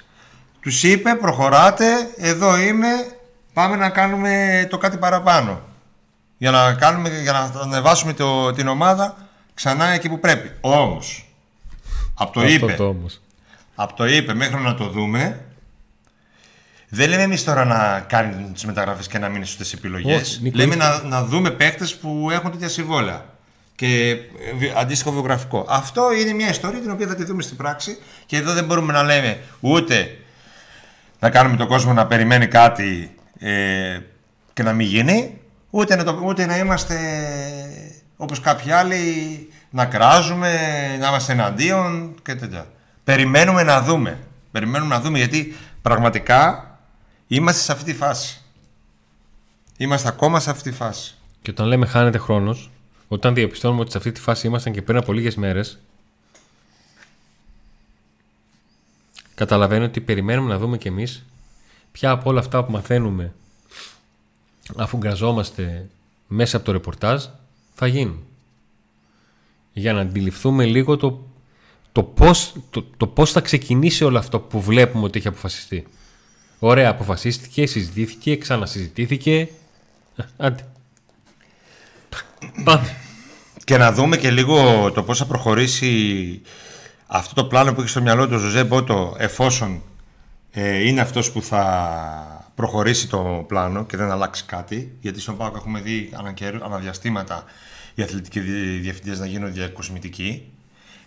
τους 0.59 0.83
είπε: 0.83 1.15
Προχωράτε, 1.15 1.85
εδώ 2.17 2.59
είμαι, 2.59 2.87
πάμε 3.53 3.75
να 3.75 3.89
κάνουμε 3.89 4.67
το 4.69 4.77
κάτι 4.77 4.97
παραπάνω. 4.97 5.61
Για 6.37 6.51
να, 6.51 6.73
κάνουμε, 6.73 7.09
για 7.21 7.31
να 7.31 7.61
ανεβάσουμε 7.61 8.13
το, 8.13 8.51
την 8.51 8.67
ομάδα 8.67 9.17
ξανά 9.53 9.87
εκεί 9.87 10.09
που 10.09 10.19
πρέπει. 10.19 10.51
Όμως, 10.61 11.25
από 12.13 12.33
το 12.33 12.45
είπε. 12.45 12.75
Από 13.81 13.93
το 13.93 14.05
είπε 14.05 14.33
μέχρι 14.33 14.61
να 14.61 14.75
το 14.75 14.87
δούμε, 14.87 15.45
δεν 16.89 17.09
λέμε 17.09 17.21
εμείς 17.21 17.43
τώρα 17.43 17.65
να 17.65 18.05
κάνει 18.07 18.51
τις 18.53 18.65
μεταγραφές 18.65 19.07
και 19.07 19.17
να 19.17 19.29
μείνει 19.29 19.45
στις 19.45 19.73
επιλογές. 19.73 20.41
Λέμε 20.53 20.75
να, 20.75 21.03
να 21.03 21.23
δούμε 21.23 21.51
παίχτε 21.51 21.87
που 22.01 22.29
έχουν 22.31 22.51
τέτοια 22.51 22.67
συμβόλαια 22.67 23.25
και 23.75 24.09
ε, 24.09 24.19
αντίστοιχο 24.77 25.11
βιογραφικό. 25.11 25.65
Αυτό 25.69 26.13
είναι 26.13 26.33
μια 26.33 26.49
ιστορία 26.49 26.79
την 26.79 26.91
οποία 26.91 27.07
θα 27.07 27.15
τη 27.15 27.23
δούμε 27.23 27.41
στην 27.41 27.57
πράξη 27.57 27.97
και 28.25 28.37
εδώ 28.37 28.53
δεν 28.53 28.65
μπορούμε 28.65 28.93
να 28.93 29.03
λέμε 29.03 29.39
ούτε 29.59 30.17
να 31.19 31.29
κάνουμε 31.29 31.57
τον 31.57 31.67
κόσμο 31.67 31.93
να 31.93 32.07
περιμένει 32.07 32.47
κάτι 32.47 33.15
ε, 33.39 33.99
και 34.53 34.63
να 34.63 34.73
μην 34.73 34.87
γίνει, 34.87 35.39
ούτε 35.69 35.95
να, 35.95 36.03
το, 36.03 36.21
ούτε 36.23 36.45
να 36.45 36.57
είμαστε 36.57 36.97
όπως 38.17 38.39
κάποιοι 38.39 38.71
άλλοι 38.71 39.03
να 39.69 39.85
κράζουμε, 39.85 40.51
να 40.99 41.07
είμαστε 41.07 41.31
εναντίον 41.31 42.15
και 42.23 42.35
τέτοια. 42.35 42.65
Περιμένουμε 43.03 43.63
να 43.63 43.81
δούμε. 43.81 44.19
Περιμένουμε 44.51 44.95
να 44.95 45.01
δούμε 45.01 45.17
γιατί 45.17 45.55
πραγματικά 45.81 46.65
Είμαστε 47.31 47.61
σε 47.61 47.71
αυτή 47.71 47.91
τη 47.91 47.97
φάση. 47.97 48.41
Είμαστε 49.77 50.07
ακόμα 50.07 50.39
σε 50.39 50.49
αυτή 50.49 50.69
τη 50.69 50.75
φάση. 50.75 51.15
Και 51.41 51.51
όταν 51.51 51.67
λέμε 51.67 51.85
χάνεται 51.85 52.17
χρόνος, 52.17 52.71
όταν 53.07 53.33
διαπιστώνουμε 53.33 53.81
ότι 53.81 53.91
σε 53.91 53.97
αυτή 53.97 54.11
τη 54.11 54.21
φάση 54.21 54.47
ήμασταν 54.47 54.73
και 54.73 54.81
πριν 54.81 54.97
από 54.97 55.13
λίγες 55.13 55.35
μέρες, 55.35 55.79
καταλαβαίνω 59.35 59.85
ότι 59.85 60.01
περιμένουμε 60.01 60.49
να 60.49 60.57
δούμε 60.57 60.77
κι 60.77 60.87
εμείς 60.87 61.25
ποια 61.91 62.11
από 62.11 62.29
όλα 62.29 62.39
αυτά 62.39 62.63
που 62.63 62.71
μαθαίνουμε 62.71 63.33
αφού 64.75 64.97
γκραζόμαστε 64.97 65.89
μέσα 66.27 66.57
από 66.57 66.65
το 66.65 66.71
ρεπορτάζ 66.71 67.25
θα 67.73 67.87
γίνουν. 67.87 68.23
Για 69.73 69.93
να 69.93 70.01
αντιληφθούμε 70.01 70.65
λίγο 70.65 70.97
το, 70.97 71.27
το, 71.91 72.03
πώς, 72.03 72.53
το, 72.69 72.83
το 72.97 73.07
πώς 73.07 73.31
θα 73.31 73.41
ξεκινήσει 73.41 74.03
όλο 74.03 74.17
αυτό 74.17 74.39
που 74.39 74.61
βλέπουμε 74.61 75.03
ότι 75.03 75.17
έχει 75.17 75.27
αποφασιστεί. 75.27 75.87
Ωραία, 76.59 76.89
αποφασίστηκε, 76.89 77.65
συζητήθηκε, 77.65 78.37
ξανασυζητήθηκε. 78.37 79.49
Άντε. 80.37 80.65
Πάμε. 82.63 82.95
Και 83.63 83.77
να 83.77 83.91
δούμε 83.91 84.17
και 84.17 84.31
λίγο 84.31 84.91
το 84.91 85.03
πώς 85.03 85.17
θα 85.17 85.25
προχωρήσει 85.25 86.41
αυτό 87.07 87.33
το 87.33 87.45
πλάνο 87.45 87.73
που 87.73 87.81
έχει 87.81 87.89
στο 87.89 88.01
μυαλό 88.01 88.27
του 88.27 88.33
ο 88.35 88.37
Ζωζέ 88.37 88.63
Μπότο 88.63 89.15
εφόσον 89.17 89.81
ε, 90.51 90.87
είναι 90.87 91.01
αυτός 91.01 91.31
που 91.31 91.41
θα 91.41 92.51
προχωρήσει 92.55 93.07
το 93.07 93.45
πλάνο 93.47 93.85
και 93.85 93.97
δεν 93.97 94.11
αλλάξει 94.11 94.45
κάτι 94.45 94.97
γιατί 95.01 95.19
στον 95.19 95.37
ΠΑΟΚ 95.37 95.55
έχουμε 95.55 95.79
δει 95.79 96.09
αναδιαστήματα 96.63 97.43
οι 97.95 98.01
αθλητικοί 98.01 98.39
διευθυντές 98.79 99.19
να 99.19 99.25
γίνουν 99.25 99.53
διακοσμητικοί 99.53 100.51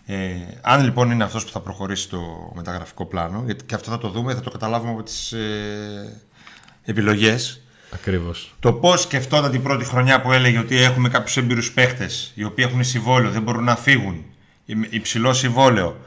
ε, 0.05 0.35
αν 0.61 0.83
λοιπόν 0.83 1.11
είναι 1.11 1.23
αυτός 1.23 1.45
που 1.45 1.51
θα 1.51 1.59
προχωρήσει 1.59 2.09
το 2.09 2.51
μεταγραφικό 2.55 3.05
πλάνο, 3.05 3.43
γιατί 3.45 3.63
και 3.63 3.75
αυτό 3.75 3.91
θα 3.91 3.97
το 3.97 4.09
δούμε, 4.09 4.33
θα 4.33 4.41
το 4.41 4.49
καταλάβουμε 4.49 4.91
από 4.91 5.03
τις 5.03 5.31
ε, 5.31 6.21
επιλογές. 6.83 7.61
Ακριβώς. 7.93 8.53
Το 8.59 8.73
πώς 8.73 9.01
σκεφτόταν 9.01 9.51
την 9.51 9.63
πρώτη 9.63 9.85
χρονιά 9.85 10.21
που 10.21 10.31
έλεγε 10.31 10.57
ότι 10.57 10.75
έχουμε 10.75 11.09
κάποιους 11.09 11.37
έμπειρους 11.37 11.71
παίχτες, 11.71 12.31
οι 12.35 12.43
οποίοι 12.43 12.65
έχουν 12.69 12.83
συμβόλαιο, 12.83 13.31
δεν 13.31 13.41
μπορούν 13.41 13.63
να 13.63 13.75
φύγουν, 13.75 14.23
υψηλό 14.89 15.33
συμβόλαιο, 15.33 15.97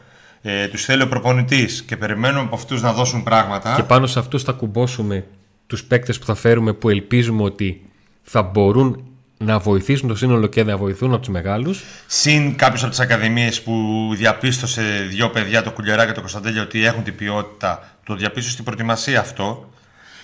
ε, 0.43 0.69
τους 0.69 0.85
θέλει 0.85 1.03
ο 1.03 1.09
προπονητής 1.09 1.83
και 1.83 1.97
περιμένουμε 1.97 2.45
από 2.45 2.55
αυτούς 2.55 2.83
να 2.83 2.93
δώσουν 2.93 3.23
πράγματα. 3.23 3.75
Και 3.75 3.83
πάνω 3.83 4.07
σε 4.07 4.19
αυτούς 4.19 4.43
θα 4.43 4.53
κουμπώσουμε 4.53 5.27
τους 5.67 5.85
παίκτες 5.85 6.19
που 6.19 6.25
θα 6.25 6.35
φέρουμε 6.35 6.73
που 6.73 6.89
ελπίζουμε 6.89 7.43
ότι 7.43 7.91
θα 8.23 8.43
μπορούν 8.43 9.05
να 9.39 9.59
βοηθήσουν 9.59 10.09
το 10.09 10.15
σύνολο 10.17 10.47
και 10.47 10.65
να 10.65 10.77
βοηθούν 10.77 11.13
από 11.13 11.19
τους 11.19 11.29
μεγάλους. 11.29 11.83
Συν 12.07 12.57
κάποιες 12.57 12.81
από 12.81 12.91
τις 12.91 13.01
ακαδημίες 13.01 13.63
που 13.63 13.73
διαπίστωσε 14.17 15.07
δύο 15.11 15.31
παιδιά, 15.31 15.63
το 15.63 15.71
Κουλιαρά 15.71 16.07
και 16.07 16.13
το 16.13 16.21
Κωνσταντέλια, 16.21 16.63
ότι 16.63 16.85
έχουν 16.85 17.03
την 17.03 17.17
ποιότητα. 17.17 17.89
Το 18.05 18.15
διαπίστωσε 18.15 18.53
στην 18.53 18.65
προετοιμασία 18.65 19.21
αυτό. 19.21 19.71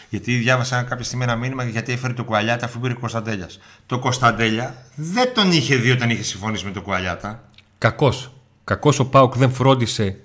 Γιατί 0.09 0.35
διάβασα 0.35 0.83
κάποια 0.83 1.05
στιγμή 1.05 1.25
ένα 1.25 1.37
μήνυμα 1.37 1.65
γιατί 1.65 1.93
έφερε 1.93 2.13
το 2.13 2.25
Κουαλιάτα 2.25 2.65
αφού 2.65 2.81
πήρε 2.81 2.93
ο 2.93 2.99
Κωνσταντέλιας. 2.99 3.59
Το 3.87 3.99
Κωνσταντέλια 3.99 4.75
δεν 4.95 5.35
τον 5.35 5.53
είχε 5.53 5.77
δει 5.77 5.91
όταν 5.91 6.11
είχε 6.11 6.23
συμφωνήσει 6.23 6.65
με 6.65 6.71
το 6.71 6.83
Κουαλιάτα. 6.83 7.43
Κακός. 7.79 8.33
Κακός 8.65 8.99
ο 8.99 9.07
Πάουκ 9.07 9.37
δεν 9.37 9.53
φρόντισε. 9.53 10.17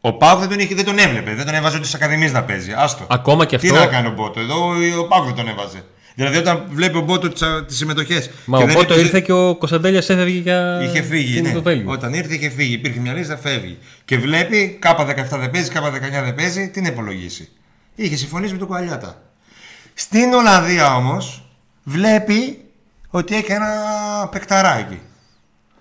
Ο 0.00 0.12
Πάουκ 0.12 0.38
δεν 0.38 0.48
τον, 0.48 0.58
είχε, 0.58 0.74
δεν 0.74 0.84
τον 0.84 0.98
έβλεπε. 0.98 1.34
Δεν 1.34 1.46
τον 1.46 1.54
έβαζε 1.54 1.76
ούτε 1.76 1.86
στις 1.86 2.00
ακαδημίες 2.00 2.32
να 2.32 2.42
παίζει. 2.42 2.72
Άστο. 2.72 3.06
Ακόμα 3.08 3.44
και 3.44 3.56
αυτό. 3.56 3.68
Τι 3.68 3.74
να 3.74 3.86
κάνει 3.86 4.06
ο 4.06 4.12
Μπότο. 4.12 4.40
Εδώ 4.40 4.68
ο 5.00 5.06
Πάουκ 5.08 5.24
δεν 5.24 5.34
τον 5.34 5.48
έβαζε. 5.48 5.84
Δηλαδή 6.14 6.36
όταν 6.36 6.64
βλέπει 6.70 6.96
ο 6.96 7.00
Μπότο 7.00 7.28
τις 7.64 7.76
συμμετοχές. 7.76 8.30
Μα 8.44 8.58
ο 8.58 8.66
Μπότο 8.72 8.98
ήρθε 8.98 9.20
και 9.20 9.32
ο 9.32 9.56
Κωνσταντέλιας 9.56 10.08
έφευγε 10.10 10.38
για. 10.38 10.80
Είχε 10.82 11.02
φύγει. 11.02 11.40
Ναι. 11.40 11.82
Όταν 11.86 12.14
ήρθε 12.14 12.34
είχε 12.34 12.50
φύγει. 12.50 12.74
Υπήρχε 12.74 13.00
μια 13.00 13.12
λίστα, 13.12 13.36
φεύγει. 13.36 13.78
Και 14.04 14.18
βλέπει 14.18 14.78
K17 14.82 15.38
δεν 15.38 15.50
παίζει, 15.50 15.70
K19 15.74 16.22
δεν 16.24 16.34
παίζει, 16.34 16.68
τι 16.68 16.80
να 16.80 16.88
υπολογίσει. 16.88 17.48
Είχε 17.94 18.16
συμφωνήσει 18.16 18.52
με 18.52 18.58
τον 18.58 18.68
Κουαλιάτα. 18.68 19.22
Στην 19.94 20.32
Ολλανδία 20.32 20.96
όμως 20.96 21.44
βλέπει 21.82 22.64
ότι 23.10 23.36
έχει 23.36 23.52
ένα 23.52 23.68
παικταράκι. 24.30 25.00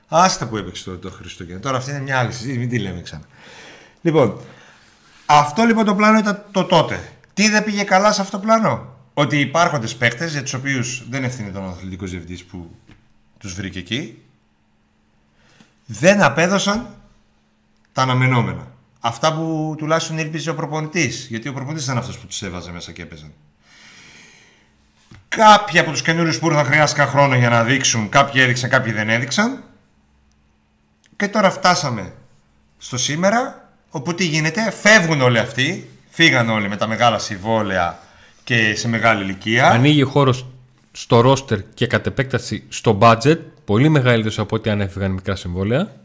Άστα 0.08 0.48
που 0.48 0.58
έπαιξε 0.58 0.84
το, 0.84 0.98
το 0.98 1.12
Χριστούγεννα. 1.12 1.60
Τώρα 1.60 1.78
αυτή 1.78 1.92
είναι 1.92 2.00
μια 2.00 2.20
άλλη 2.20 2.32
συζήτηση, 2.32 2.58
μην 2.58 2.70
τη 2.70 2.80
λέμε 2.80 3.02
ξανά. 3.02 3.24
Λοιπόν, 4.02 4.40
αυτό 5.26 5.64
λοιπόν 5.64 5.86
το 5.86 5.96
πλάνο 5.96 6.18
ήταν 6.18 6.44
το 6.52 6.64
τότε. 6.64 7.00
Τι 7.34 7.50
δεν 7.50 7.64
πήγε 7.64 7.84
καλά 7.84 8.12
σε 8.12 8.22
αυτό 8.22 8.38
το 8.38 8.44
πλάνο; 8.44 8.93
Ότι 9.14 9.40
υπάρχοντες 9.40 9.96
παίκτες 9.96 10.32
για 10.32 10.42
τους 10.44 10.54
οποίους 10.54 11.04
δεν 11.10 11.24
ευθύνεται 11.24 11.58
ο 11.58 11.64
αθλητικό 11.64 12.06
διευθυντής 12.06 12.44
που 12.44 12.76
τους 13.38 13.54
βρήκε 13.54 13.80
εκεί, 13.80 14.22
δεν 15.86 16.22
απέδωσαν 16.22 16.88
τα 17.94 18.02
αναμενόμενα. 18.02 18.68
Αυτά 19.00 19.34
που 19.34 19.76
τουλάχιστον 19.78 20.18
ήλπιζε 20.18 20.50
ο 20.50 20.56
προπονητής. 20.56 21.28
Γιατί 21.30 21.48
ο 21.48 21.54
προπονητής 21.54 21.86
ήταν 21.86 21.98
αυτός 21.98 22.18
που 22.18 22.28
τους 22.28 22.42
έβαζε 22.42 22.72
μέσα 22.72 22.92
και 22.92 23.02
έπαιζαν. 23.02 23.32
Κάποιοι 25.28 25.80
από 25.80 25.92
τους 25.92 26.02
καινούριους 26.02 26.40
που 26.40 26.48
ήρθαν 26.48 26.66
χρειάστηκαν 26.66 27.08
χρόνο 27.08 27.36
για 27.36 27.50
να 27.50 27.64
δείξουν. 27.64 28.10
Κάποιοι 28.10 28.42
έδειξαν, 28.44 28.70
κάποιοι 28.70 28.92
δεν 28.92 29.10
έδειξαν. 29.10 29.64
Και 31.16 31.28
τώρα 31.28 31.50
φτάσαμε 31.50 32.14
στο 32.78 32.98
σήμερα, 32.98 33.70
όπου 33.90 34.14
τι 34.14 34.26
γίνεται, 34.26 34.72
φεύγουν 34.72 35.22
όλοι 35.22 35.40
αυτοί, 35.40 35.90
φύγαν 36.10 36.50
όλοι 36.50 36.70
με 36.70 36.78
τα 36.78 36.88
μεγάλα 36.88 37.20
συμβόλαια 37.20 38.00
και 38.44 38.76
σε 38.76 38.88
μεγάλη 38.88 39.24
ηλικία. 39.24 39.70
Ανοίγει 39.70 40.02
χώρος 40.02 40.46
στο 40.92 41.22
ρόστερ 41.22 41.60
και 41.74 41.88
κατ' 41.88 42.06
επέκταση 42.06 42.64
στο 42.70 42.98
budget. 43.02 43.38
Πολύ 43.66 43.90
μεγαλύτερο 43.90 44.36
από 44.38 44.56
ό,τι 44.56 44.70
αν 44.70 44.82
έφυγαν 44.82 45.12
μικρά 45.12 45.36
συμβόλαια. 45.36 45.96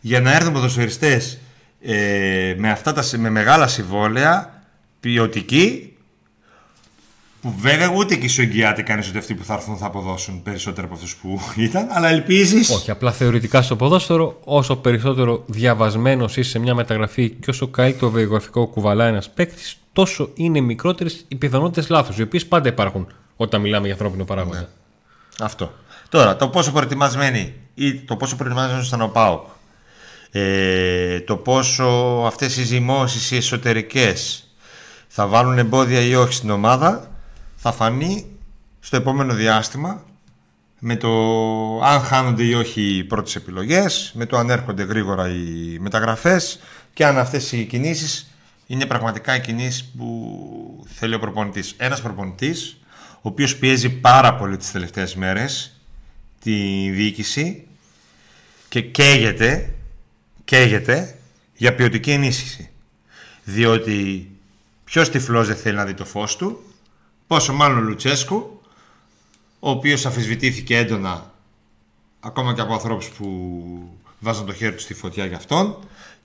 Για 0.00 0.20
να 0.20 0.32
έρθουν 0.32 0.52
ποδοσφαιριστές 0.52 1.38
ε, 1.80 2.54
με, 2.58 2.70
αυτά 2.70 2.92
τα, 2.92 3.04
με 3.16 3.30
μεγάλα 3.30 3.66
συμβόλαια, 3.66 4.62
ποιοτικοί, 5.00 5.89
Που 7.40 7.54
βέβαια 7.58 7.88
ούτε 7.88 8.14
και 8.14 8.28
σου 8.28 8.40
εγγυάται 8.40 8.82
κανείς 8.82 9.08
ότι 9.08 9.18
αυτοί 9.18 9.34
που 9.34 9.44
θα 9.44 9.54
έρθουν 9.54 9.76
θα 9.76 9.86
αποδώσουν 9.86 10.42
περισσότερο 10.42 10.86
από 10.86 10.94
αυτούς 10.94 11.16
που 11.16 11.40
ήταν, 11.56 11.86
αλλά 11.90 12.08
ελπίζεις. 12.08 12.70
Όχι, 12.70 12.90
απλά 12.90 13.12
θεωρητικά 13.12 13.62
στο 13.62 13.76
ποδόσφαιρο, 13.76 14.40
όσο 14.44 14.76
περισσότερο 14.76 15.42
διαβασμένος 15.46 16.36
είσαι 16.36 16.50
σε 16.50 16.58
μια 16.58 16.74
μεταγραφή 16.74 17.30
και 17.30 17.50
όσο 17.50 17.68
καλύτερο 17.68 18.10
βιογραφικό 18.10 18.66
κουβαλάει 18.66 19.08
ένας 19.08 19.30
παίκτης, 19.30 19.76
τόσο 19.92 20.30
είναι 20.34 20.60
μικρότερες 20.60 21.24
οι 21.28 21.34
πιθανότητες 21.34 21.88
λάθος, 21.88 22.18
οι 22.18 22.22
οποίες 22.22 22.46
πάντα 22.46 22.68
υπάρχουν 22.68 23.12
όταν 23.36 23.60
μιλάμε 23.60 23.84
για 23.84 23.92
ανθρώπινο 23.92 24.24
παράγοντα. 24.24 24.58
Ναι. 24.58 24.66
Αυτό. 25.40 25.72
Τώρα, 26.08 26.36
το 26.36 26.48
πόσο 26.48 26.72
προετοιμασμένοι 26.72 27.54
ή 27.74 27.94
το 27.94 28.16
πόσο 28.16 28.36
προετοιμασμένος 28.36 28.86
ήταν 28.88 29.02
ο 29.02 29.08
Πάοκ, 29.08 29.46
ε, 30.30 31.20
το 31.20 31.36
πόσο 31.36 31.84
αυτές 32.26 32.56
οι 32.56 32.64
ζυμώσεις 32.64 33.30
οι 33.30 33.36
εσωτερικές 33.36 34.44
θα 35.08 35.26
βάλουν 35.26 35.58
εμπόδια 35.58 36.00
ή 36.00 36.14
όχι 36.14 36.32
στην 36.32 36.50
ομάδα, 36.50 37.09
θα 37.62 37.72
φανεί 37.72 38.26
στο 38.80 38.96
επόμενο 38.96 39.34
διάστημα 39.34 40.04
με 40.78 40.96
το 40.96 41.10
αν 41.82 42.00
χάνονται 42.00 42.42
ή 42.44 42.54
όχι 42.54 42.96
οι 42.96 43.04
πρώτες 43.04 43.36
επιλογές, 43.36 44.12
με 44.14 44.26
το 44.26 44.36
αν 44.36 44.50
έρχονται 44.50 44.82
γρήγορα 44.82 45.28
οι 45.28 45.78
μεταγραφές 45.80 46.60
και 46.94 47.06
αν 47.06 47.18
αυτές 47.18 47.52
οι 47.52 47.64
κινήσεις 47.64 48.30
είναι 48.66 48.86
πραγματικά 48.86 49.36
οι 49.36 49.40
κινήσεις 49.40 49.84
που 49.84 50.86
θέλει 50.88 51.14
ο 51.14 51.18
προπονητής. 51.18 51.74
Ένας 51.76 52.00
προπονητής, 52.00 52.80
ο 53.14 53.28
οποίος 53.28 53.56
πιέζει 53.56 53.90
πάρα 53.90 54.34
πολύ 54.34 54.56
τις 54.56 54.70
τελευταίες 54.70 55.14
μέρες 55.14 55.80
τη 56.42 56.52
διοίκηση 56.90 57.66
και 58.68 58.80
καίγεται, 58.80 59.74
καίγεται 60.44 61.18
για 61.56 61.74
ποιοτική 61.74 62.10
ενίσχυση. 62.10 62.70
Διότι 63.44 64.28
ποιος 64.84 65.10
τυφλός 65.10 65.46
δεν 65.46 65.56
θέλει 65.56 65.76
να 65.76 65.84
δει 65.84 65.94
το 65.94 66.04
φως 66.04 66.36
του, 66.36 66.64
πόσο 67.30 67.52
μάλλον 67.52 67.78
ο 67.78 67.80
Λουτσέσκου, 67.80 68.60
ο 69.58 69.70
οποίος 69.70 70.06
αφισβητήθηκε 70.06 70.76
έντονα 70.76 71.32
ακόμα 72.20 72.54
και 72.54 72.60
από 72.60 72.72
ανθρώπους 72.72 73.08
που 73.08 73.26
βάζαν 74.18 74.46
το 74.46 74.52
χέρι 74.52 74.74
τους 74.74 74.82
στη 74.82 74.94
φωτιά 74.94 75.24
για 75.24 75.36
αυτόν 75.36 75.76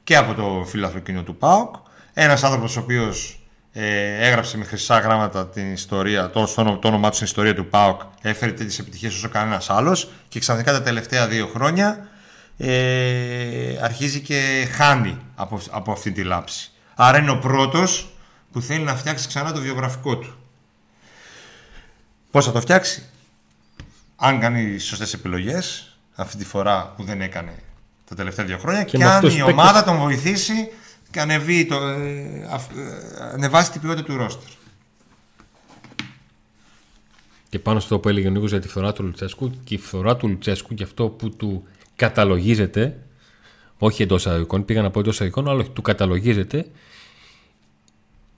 και 0.03 0.15
από 0.15 0.33
το 0.33 0.65
φίλαθρο 0.67 0.99
κοινό 0.99 1.23
του 1.23 1.35
ΠΑΟΚ. 1.35 1.75
Ένας 2.13 2.43
άνθρωπος 2.43 2.77
ο 2.77 2.79
οποίος 2.79 3.39
ε, 3.71 4.27
έγραψε 4.27 4.57
με 4.57 4.63
χρυσά 4.63 4.99
γράμματα 4.99 5.47
την 5.47 5.71
ιστορία, 5.73 6.29
το, 6.29 6.53
το, 6.55 6.77
το 6.77 6.87
όνομά 6.87 7.09
του 7.09 7.15
στην 7.15 7.27
ιστορία 7.27 7.55
του 7.55 7.67
ΠΑΟΚ, 7.67 8.01
έφερε 8.21 8.51
τέτοιες 8.51 8.79
επιτυχίες 8.79 9.15
όσο 9.15 9.29
κανένας 9.29 9.69
άλλος 9.69 10.11
και 10.27 10.39
ξαφνικά 10.39 10.71
τα 10.71 10.81
τελευταία 10.81 11.27
δύο 11.27 11.47
χρόνια 11.47 12.07
ε, 12.57 13.77
αρχίζει 13.81 14.19
και 14.21 14.67
χάνει 14.71 15.17
από, 15.35 15.59
από 15.69 15.91
αυτή 15.91 16.11
τη 16.11 16.23
λάψη. 16.23 16.71
Άρα 16.95 17.17
είναι 17.17 17.31
ο 17.31 17.39
πρώτος 17.39 18.09
που 18.51 18.61
θέλει 18.61 18.83
να 18.83 18.95
φτιάξει 18.95 19.27
ξανά 19.27 19.51
το 19.51 19.59
βιογραφικό 19.61 20.17
του. 20.17 20.35
Πώς 22.35 22.45
θα 22.45 22.51
το 22.51 22.61
φτιάξει, 22.61 23.03
αν 24.15 24.39
κάνει 24.39 24.77
σωστές 24.77 25.13
επιλογές, 25.13 25.97
αυτή 26.15 26.37
τη 26.37 26.45
φορά 26.45 26.93
που 26.97 27.03
δεν 27.03 27.21
έκανε 27.21 27.55
τα 28.09 28.15
τελευταία 28.15 28.45
δύο 28.45 28.57
χρόνια, 28.57 28.83
και, 28.83 28.97
και 28.97 29.03
αν 29.03 29.25
η 29.25 29.41
ομάδα 29.41 29.83
τον 29.83 29.97
βοηθήσει 29.97 30.69
και 31.11 31.19
ανεβεί 31.21 31.65
το, 31.65 31.75
ε, 31.75 32.01
ε, 32.01 32.59
ανεβάσει 33.33 33.71
την 33.71 33.81
ποιότητα 33.81 34.03
του 34.03 34.17
ρόστερ. 34.17 34.49
Και 37.49 37.59
πάνω 37.59 37.79
στο 37.79 37.99
που 37.99 38.09
έλεγε 38.09 38.27
ο 38.27 38.31
Νίκος 38.31 38.49
για 38.49 38.59
τη 38.59 38.67
φθορά 38.67 38.93
του 38.93 39.03
Λουτσέσκου 39.03 39.51
και 39.63 39.73
η 39.73 39.77
φθορά 39.77 40.15
του 40.15 40.27
Λουτσέσκου 40.27 40.73
και 40.73 40.83
αυτό 40.83 41.07
που 41.07 41.29
του 41.29 41.67
καταλογίζεται 41.95 42.99
όχι 43.77 44.01
εντός 44.01 44.27
αγωγικών, 44.27 44.65
πήγα 44.65 44.81
να 44.81 44.91
πω 44.91 44.99
εντός 44.99 45.15
αγωγικών, 45.15 45.49
αλλά 45.49 45.63
του 45.63 45.81
καταλογίζεται 45.81 46.67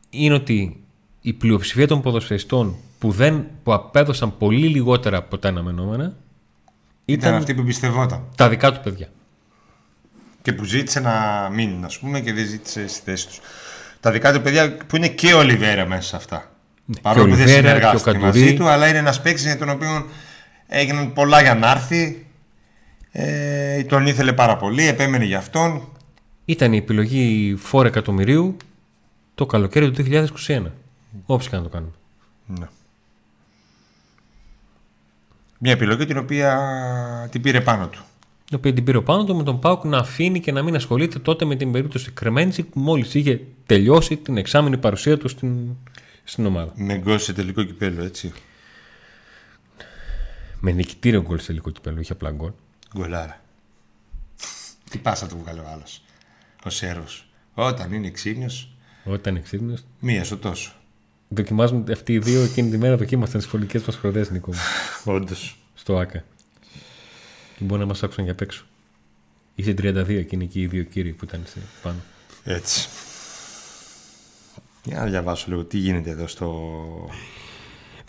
είναι 0.10 0.34
ότι 0.34 0.84
η 1.22 1.34
πλειοψηφία 1.34 1.88
των 1.88 2.02
ποδοσφαιριστών 2.02 2.78
που, 3.00 3.12
δεν, 3.12 3.46
που 3.64 3.74
απέδωσαν 3.74 4.38
πολύ 4.38 4.68
λιγότερα 4.68 5.18
από 5.18 5.38
τα 5.38 5.48
αναμενόμενα 5.48 6.04
ήταν, 7.06 7.30
ήταν 7.30 7.34
αυτοί 7.34 7.54
που 7.54 7.64
πιστευόταν. 7.64 8.24
Τα 8.36 8.50
δικά 8.50 8.72
του 8.72 8.80
παιδιά 8.84 9.08
και 10.48 10.54
που 10.54 10.64
ζήτησε 10.64 11.00
να 11.00 11.50
μείνουν, 11.54 11.84
ας 11.84 12.00
πούμε, 12.00 12.20
και 12.20 12.34
δεν 12.34 12.46
ζήτησε 12.46 12.88
στη 12.88 13.02
θέση 13.04 13.28
τους. 13.28 13.40
Τα 14.00 14.12
δικά 14.12 14.34
του 14.34 14.42
παιδιά 14.42 14.78
που 14.88 14.96
είναι 14.96 15.08
και 15.08 15.34
ο 15.34 15.42
Λιβέρα 15.42 15.86
μέσα 15.86 16.02
σε 16.02 16.16
αυτά. 16.16 16.52
Ναι, 16.86 17.00
Παρόλο 17.02 17.30
που 17.30 17.36
δεν 17.36 17.48
συνεργάστηκε 17.48 18.18
μαζί 18.18 18.54
του, 18.54 18.68
αλλά 18.68 18.88
είναι 18.88 18.98
ένας 18.98 19.22
παίκτης 19.22 19.44
για 19.44 19.58
τον 19.58 19.70
οποίο 19.70 20.06
έγιναν 20.68 21.14
πολλά 21.14 21.42
για 21.42 21.56
να 21.56 21.72
έρθει. 21.72 22.26
Ε, 23.12 23.84
τον 23.84 24.08
ήθελε 24.08 24.34
πάρα 24.34 24.58
πολύ, 24.58 24.88
επέμενε 24.88 25.26
για 25.26 25.38
αυτόν. 25.38 25.88
Ήταν 26.46 26.74
η 26.74 26.78
επιλογή 26.78 27.56
φόρε 27.60 27.88
εκατομμυρίου 27.88 28.58
το 29.36 29.46
καλοκαίρι 29.46 29.92
του 29.92 30.06
2021. 30.48 30.64
Όπως 31.26 31.50
και 31.50 31.56
να 31.56 31.62
το 31.62 31.70
κάνουμε. 31.70 31.94
Ναι. 32.46 32.68
Μια 35.58 35.72
επιλογή 35.72 36.06
την 36.06 36.18
οποία 36.18 36.60
την 37.32 37.42
πήρε 37.42 37.62
πάνω 37.62 37.88
του 37.88 38.06
το 38.50 38.56
οποίο 38.56 38.74
την 38.74 38.84
πήρε 38.84 39.02
πάνω 39.02 39.24
του 39.24 39.36
με 39.36 39.44
τον 39.44 39.60
Πάουκ 39.60 39.84
να 39.84 39.98
αφήνει 39.98 40.40
και 40.40 40.52
να 40.52 40.64
μην 40.64 40.76
ασχολείται 40.76 41.20
τότε 41.20 41.46
με 41.46 41.56
την 41.56 41.72
περίπτωση 41.72 42.12
Κρεμέντσι 42.12 42.64
που 42.64 42.80
μόλις 42.80 43.14
είχε 43.14 43.42
τελειώσει 43.66 44.18
την 44.18 44.38
εξάμεινη 44.38 44.78
παρουσία 44.78 45.18
του 45.18 45.28
στην, 45.28 45.76
στην 46.24 46.46
ομάδα. 46.46 46.72
Με 46.76 46.98
γκολ 46.98 47.20
σε 47.20 47.34
τελικό 47.34 47.64
κυπέλο, 47.64 48.04
έτσι. 48.04 48.34
Με 50.60 50.72
νικητήριο 50.72 51.22
γκολ 51.22 51.40
σε 51.40 51.46
τελικό 51.46 51.70
κυπέλο, 51.70 52.00
είχε 52.00 52.12
απλά 52.12 52.32
γκολ. 52.32 52.52
Γκολάρα. 52.98 53.42
Τι 54.90 54.98
πάσα 54.98 55.28
του 55.28 55.38
βγάλε 55.44 55.60
ο 55.60 55.68
άλλος. 55.74 56.02
Ο 56.64 56.70
Σέρβος. 56.70 57.28
Όταν 57.54 57.94
είναι 57.94 58.10
ξύπνιος. 58.10 58.72
Όταν 59.04 59.36
είναι 59.36 59.44
ξύπνιος. 59.44 59.84
Μία 60.00 60.24
στο 60.24 60.38
τόσο. 60.38 60.72
Δοκιμάζουν 61.30 61.86
αυτοί 61.92 62.14
οι 62.14 62.20
δύο 62.20 62.44
εκείνη 62.44 62.70
τη 62.70 62.78
μέρα 62.78 62.98
δοκίμασαν 62.98 63.42
τι 63.42 63.48
φωλικές 63.48 63.82
μας 63.82 63.96
χρονέ, 63.96 64.26
Νίκο. 64.32 64.54
Όντως. 65.16 65.58
Στο 65.74 65.98
ΑΚΑ 65.98 66.24
και 67.58 67.64
μπορεί 67.64 67.80
να 67.80 67.86
μας 67.86 68.04
άκουσαν 68.04 68.24
για 68.24 68.34
απ' 68.34 68.42
έξω. 68.42 68.64
Είσαι 69.56 69.74
32 69.78 70.10
εκείνοι 70.10 70.44
εκεί 70.44 70.62
οι 70.62 70.66
δύο 70.66 70.84
κύριοι 70.84 71.12
που 71.12 71.26
ήταν 71.26 71.44
πάνω. 71.82 71.98
Έτσι. 72.44 72.88
Για 74.84 75.00
να 75.00 75.06
διαβάσω 75.06 75.46
λίγο 75.50 75.64
τι 75.64 75.78
γίνεται 75.78 76.10
εδώ 76.10 76.28
στο. 76.28 76.46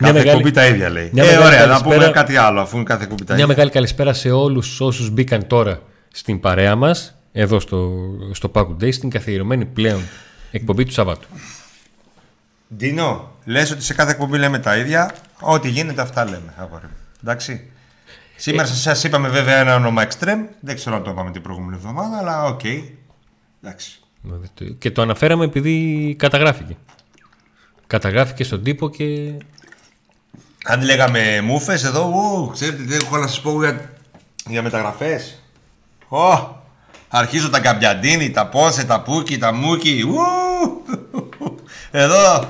Μια 0.01 0.13
κάθε 0.13 0.25
μεγάλη... 0.25 0.51
τα 0.51 0.67
ίδια 0.67 0.89
λέει. 0.91 1.11
Μια 1.13 1.25
ε, 1.25 1.37
ωραία, 1.37 1.41
καλησπέρα... 1.41 1.67
να 1.67 1.83
πούμε 1.83 2.11
κάτι 2.11 2.37
άλλο 2.37 2.61
αφού 2.61 2.83
κάθε 2.83 3.07
εκπομπή 3.07 3.25
τα 3.25 3.35
ίδια. 3.35 3.35
Μια 3.35 3.47
μεγάλη 3.47 3.71
καλησπέρα 3.71 4.13
σε 4.13 4.31
όλους 4.31 4.81
όσους 4.81 5.11
μπήκαν 5.11 5.47
τώρα 5.47 5.83
στην 6.13 6.41
παρέα 6.41 6.77
μας, 6.77 7.19
εδώ 7.33 7.61
στο, 7.61 7.93
στο 8.33 8.51
PAOK 8.55 8.67
Today, 8.81 8.93
στην 8.93 9.11
καθιερωμένη 9.11 9.65
πλέον 9.65 10.01
εκπομπή 10.51 10.85
του 10.85 10.93
Σαββάτου. 10.93 11.29
Ντίνο, 12.77 13.31
λες 13.45 13.71
ότι 13.71 13.83
σε 13.83 13.95
κάθε 13.95 14.11
εκπομπή 14.11 14.39
λέμε 14.39 14.59
τα 14.59 14.77
ίδια. 14.77 15.15
Ό,τι 15.41 15.69
γίνεται 15.69 16.03
αυτά 16.03 16.25
λέμε. 16.25 16.55
Αγόρι. 16.57 16.87
Εντάξει. 17.23 17.71
Σήμερα 18.37 18.69
ε... 18.69 18.73
σας 18.73 19.05
είπαμε 19.05 19.29
βέβαια 19.29 19.57
ένα 19.57 19.75
όνομα 19.75 20.07
εξτρέμ. 20.07 20.45
Δεν 20.61 20.75
ξέρω 20.75 20.97
αν 20.97 21.03
το 21.03 21.11
είπαμε 21.11 21.31
την 21.31 21.43
προηγούμενη 21.43 21.77
εβδομάδα, 21.77 22.19
αλλά 22.19 22.45
OK. 22.45 22.61
Okay. 22.63 22.83
Εντάξει. 23.63 24.01
Και 24.79 24.91
το 24.91 25.03
αναφέραμε 25.03 25.45
επειδή 25.45 26.15
καταγράφηκε. 26.19 26.77
Καταγράφηκε 27.87 28.45
στον 28.45 28.63
τύπο 28.63 28.91
και. 28.91 29.33
Αν 30.65 30.83
λέγαμε 30.83 31.41
μούφε 31.41 31.73
εδώ, 31.73 32.05
ου, 32.05 32.51
ξέρετε 32.53 32.83
τι 32.83 32.95
έχω 32.95 33.17
να 33.17 33.27
σας 33.27 33.41
πω 33.41 33.65
για, 33.65 33.91
για 34.47 34.63
μεταγραφές. 34.63 35.43
Ω, 36.09 36.57
αρχίζω 37.09 37.51
τα 37.51 37.61
καμπιαντίνι, 37.61 38.31
τα 38.31 38.47
πόσε, 38.47 38.85
τα 38.85 39.03
πούκι, 39.03 39.39
τα 39.39 39.53
μούκι. 39.53 40.05
Ου, 40.09 40.17
εδώ 41.91 42.49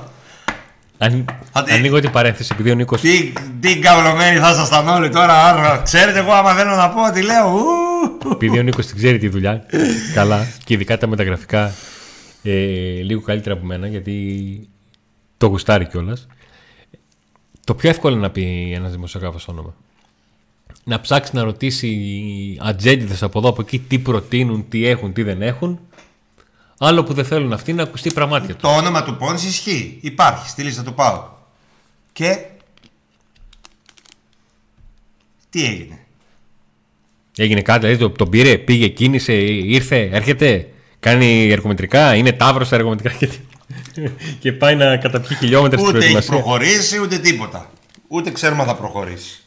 αν, 0.98 1.24
ανοίγω 1.52 2.00
την 2.00 2.10
παρένθεση, 2.10 2.50
επειδή 2.52 2.70
ο 2.70 2.74
Νίκο. 2.74 2.96
Τι, 2.96 3.32
τι 3.60 3.78
καυλωμένοι 3.78 4.38
θα 4.38 4.50
ήσασταν 4.50 4.88
όλοι 4.88 5.08
τώρα, 5.08 5.44
άρα. 5.44 5.80
Ξέρετε, 5.84 6.18
εγώ 6.18 6.32
άμα 6.32 6.54
θέλω 6.54 6.74
να 6.74 6.88
πω 6.88 7.06
ότι 7.06 7.22
λέω. 7.22 7.56
Επειδή 8.32 8.58
ο 8.58 8.62
Νίκος 8.62 8.86
την 8.86 8.96
ξέρει 8.96 9.18
τη 9.18 9.28
δουλειά. 9.28 9.66
καλά. 10.14 10.46
Και 10.64 10.74
ειδικά 10.74 10.98
τα 10.98 11.06
μεταγραφικά 11.06 11.72
ε, 12.42 12.52
λίγο 13.02 13.20
καλύτερα 13.20 13.54
από 13.54 13.66
μένα, 13.66 13.86
γιατί 13.86 14.68
το 15.36 15.46
γουστάρει 15.46 15.86
κιόλας. 15.86 16.26
Το 17.64 17.74
πιο 17.74 17.90
εύκολο 17.90 18.16
να 18.16 18.30
πει 18.30 18.72
ένας 18.74 18.92
δημοσιογράφος 18.92 19.48
όνομα. 19.48 19.74
Να 20.84 21.00
ψάξει 21.00 21.30
να 21.34 21.42
ρωτήσει 21.42 22.56
ατζέντιδες 22.60 23.22
από 23.22 23.38
εδώ 23.38 23.48
από 23.48 23.60
εκεί 23.60 23.78
τι 23.78 23.98
προτείνουν, 23.98 24.68
τι 24.68 24.86
έχουν, 24.86 25.12
τι 25.12 25.22
δεν 25.22 25.42
έχουν 25.42 25.78
Άλλο 26.78 27.02
που 27.04 27.12
δεν 27.12 27.24
θέλουν 27.24 27.52
αυτοί 27.52 27.72
να 27.72 27.82
ακουστεί 27.82 28.10
πραγμάτια 28.12 28.56
Το 28.56 28.68
όνομα 28.68 29.04
του 29.04 29.16
Πόνση 29.16 29.46
ισχύει. 29.46 29.98
Υπάρχει 30.00 30.48
στη 30.48 30.62
λίστα 30.62 30.82
του 30.82 30.94
Πάου. 30.94 31.24
Και. 32.12 32.38
Τι 35.50 35.64
έγινε; 35.64 35.98
Έγινε 37.36 37.62
κάτι, 37.62 37.86
δηλαδή 37.86 38.16
τον 38.16 38.30
πήρε, 38.30 38.58
πήγε, 38.58 38.88
κίνησε, 38.88 39.32
ήρθε, 39.32 40.08
έρχεται, 40.12 40.68
κάνει 41.00 41.48
εργομετρικά, 41.50 42.14
είναι 42.14 42.32
τάβρος 42.32 42.66
στα 42.66 42.76
εργομετρικά 42.76 43.14
και, 43.14 43.28
και 44.38 44.52
πάει 44.52 44.76
να 44.76 44.96
καταπιεί 44.96 45.36
χιλιόμετρα 45.36 45.78
στην 45.78 45.90
προετοιμασία. 45.90 46.36
Ούτε 46.36 46.36
έχει 46.36 46.42
προχωρήσει, 46.42 47.00
ούτε 47.00 47.18
τίποτα. 47.18 47.70
Ούτε 48.08 48.30
ξέρουμε 48.30 48.60
αν 48.60 48.66
θα 48.66 48.74
προχωρήσει. 48.76 49.42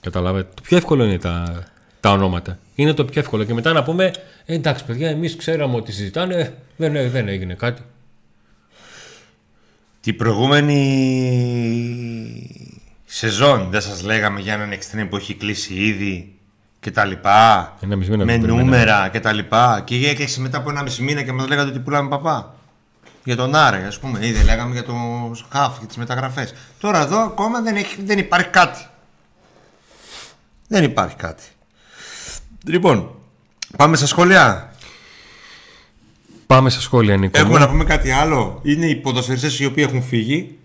Καταλάβετε. 0.00 0.48
Το 0.54 0.62
πιο 0.62 0.76
εύκολο 0.76 1.04
είναι 1.04 1.18
τα, 1.18 1.64
τα 2.00 2.10
ονόματα. 2.10 2.58
Είναι 2.74 2.92
το 2.92 3.04
πιο 3.04 3.20
εύκολο. 3.20 3.44
Και 3.44 3.54
μετά 3.54 3.72
να 3.72 3.82
πούμε, 3.82 4.12
«Ε, 4.44 4.54
εντάξει 4.54 4.84
παιδιά, 4.84 5.08
εμείς 5.08 5.36
ξέραμε 5.36 5.76
ότι 5.76 5.92
συζητάνε, 5.92 6.34
ε, 6.34 6.52
δεν, 6.76 7.10
δεν 7.10 7.28
έγινε 7.28 7.54
κάτι. 7.54 7.82
Την 10.00 10.16
προηγούμενη 10.16 10.80
σεζόν 13.04 13.68
δεν 13.70 13.80
σας 13.80 14.02
λέγαμε 14.02 14.40
για 14.40 14.52
έναν 14.54 14.72
εξτρέμ 14.72 15.08
που 15.08 15.16
έχει 15.16 15.34
κλείσει 15.34 15.74
ήδη 15.74 16.34
και 16.80 16.90
τα 16.90 17.04
λοιπά; 17.04 17.76
Ένα 17.80 17.96
μισή 17.96 18.10
μήνα 18.10 18.24
με 18.24 18.30
πριν 18.32 18.40
περιμέναμε. 18.40 18.70
νούμερα 18.76 19.08
και 19.08 19.20
τα 19.20 19.32
λοιπά; 19.32 19.82
Και 19.84 20.08
έκλεισε 20.08 20.40
μετά 20.40 20.58
από 20.58 20.70
ένα 20.70 20.82
μισή 20.82 21.02
μήνα 21.02 21.22
και 21.22 21.32
μας 21.32 21.48
λέγατε 21.48 21.68
ότι 21.70 21.78
πουλάμε 21.78 22.08
παπά. 22.08 22.54
Για 23.24 23.36
τον 23.36 23.54
Άρε, 23.54 23.86
ας 23.86 23.98
πούμε. 23.98 24.26
Ήδη 24.26 24.44
λέγαμε 24.44 24.72
για 24.72 24.84
το 24.84 24.94
Χαφ 25.48 25.78
και 25.78 25.86
τις 25.86 25.96
μεταγραφές. 25.96 26.54
Τώρα 26.80 27.00
εδώ 27.02 27.18
ακόμα 27.18 27.60
δεν, 27.60 27.76
έχει, 27.76 28.02
δεν 28.02 28.18
υπάρχει 28.18 28.48
κάτι. 28.48 28.86
Δεν 30.72 30.84
υπάρχει 30.84 31.16
κάτι. 31.16 31.42
Λοιπόν, 32.66 33.14
πάμε 33.76 33.96
στα 33.96 34.06
σχόλια. 34.06 34.72
Πάμε 36.46 36.70
στα 36.70 36.80
σχόλια, 36.80 37.16
Νίκο. 37.16 37.38
Έχουμε 37.38 37.58
μου. 37.58 37.64
να 37.64 37.68
πούμε 37.68 37.84
κάτι 37.84 38.10
άλλο. 38.10 38.60
Είναι 38.62 38.86
οι 38.86 38.96
ποδοσφαιριστές 38.96 39.58
οι 39.58 39.64
οποίοι 39.64 39.84
έχουν 39.88 40.02
φύγει. 40.02 40.58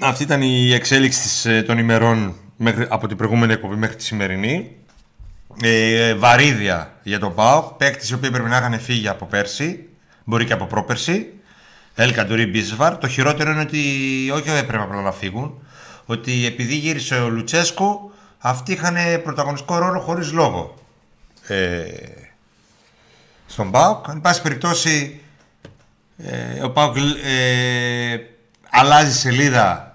Αυτή 0.00 0.22
ήταν 0.22 0.42
η 0.42 0.72
εξέλιξη 0.72 1.20
της, 1.20 1.44
ε, 1.44 1.62
των 1.62 1.78
ημερών 1.78 2.34
μέχρι, 2.56 2.86
από 2.88 3.06
την 3.06 3.16
προηγούμενη 3.16 3.52
εκπομπή 3.52 3.76
μέχρι 3.76 3.96
τη 3.96 4.02
σημερινή. 4.02 4.76
Ε, 5.62 6.14
βαρύδια 6.14 6.98
για 7.02 7.18
τον 7.18 7.34
ΠΑΟΚ. 7.34 7.72
Παίκτες 7.72 8.10
οι 8.10 8.14
οποίοι 8.14 8.30
πρέπει 8.30 8.48
να 8.48 8.56
είχαν 8.56 8.80
φύγει 8.80 9.08
από 9.08 9.26
πέρσι. 9.26 9.88
Μπορεί 10.24 10.44
και 10.44 10.52
από 10.52 10.66
πρόπερσι. 10.66 11.32
Ελ 11.94 12.12
Καντουρί 12.12 12.46
Μπίσβαρ. 12.46 12.98
Το 12.98 13.08
χειρότερο 13.08 13.50
είναι 13.50 13.60
ότι 13.60 13.78
όχι 14.34 14.50
έπρεπε 14.50 14.82
απλά 14.82 15.02
να 15.02 15.12
φύγουν. 15.12 15.62
Ότι 16.06 16.46
επειδή 16.46 16.74
γύρισε 16.74 17.14
ο 17.14 17.28
Λουτσέσκου, 17.28 18.12
αυτοί 18.38 18.72
είχαν 18.72 18.96
πρωταγωνιστικό 19.22 19.78
ρόλο 19.78 20.00
χωρίς 20.00 20.32
λόγο. 20.32 20.74
Ε, 21.46 21.84
στον 23.46 23.70
ΠΑΟΚ. 23.70 24.06
Εν 24.08 24.20
πάση 24.20 24.42
περιπτώσει, 24.42 25.20
ε, 26.16 26.62
ο 26.62 26.70
ΠΑΟΚ 26.70 26.96
ε, 27.24 28.18
αλλάζει 28.70 29.12
σελίδα 29.12 29.88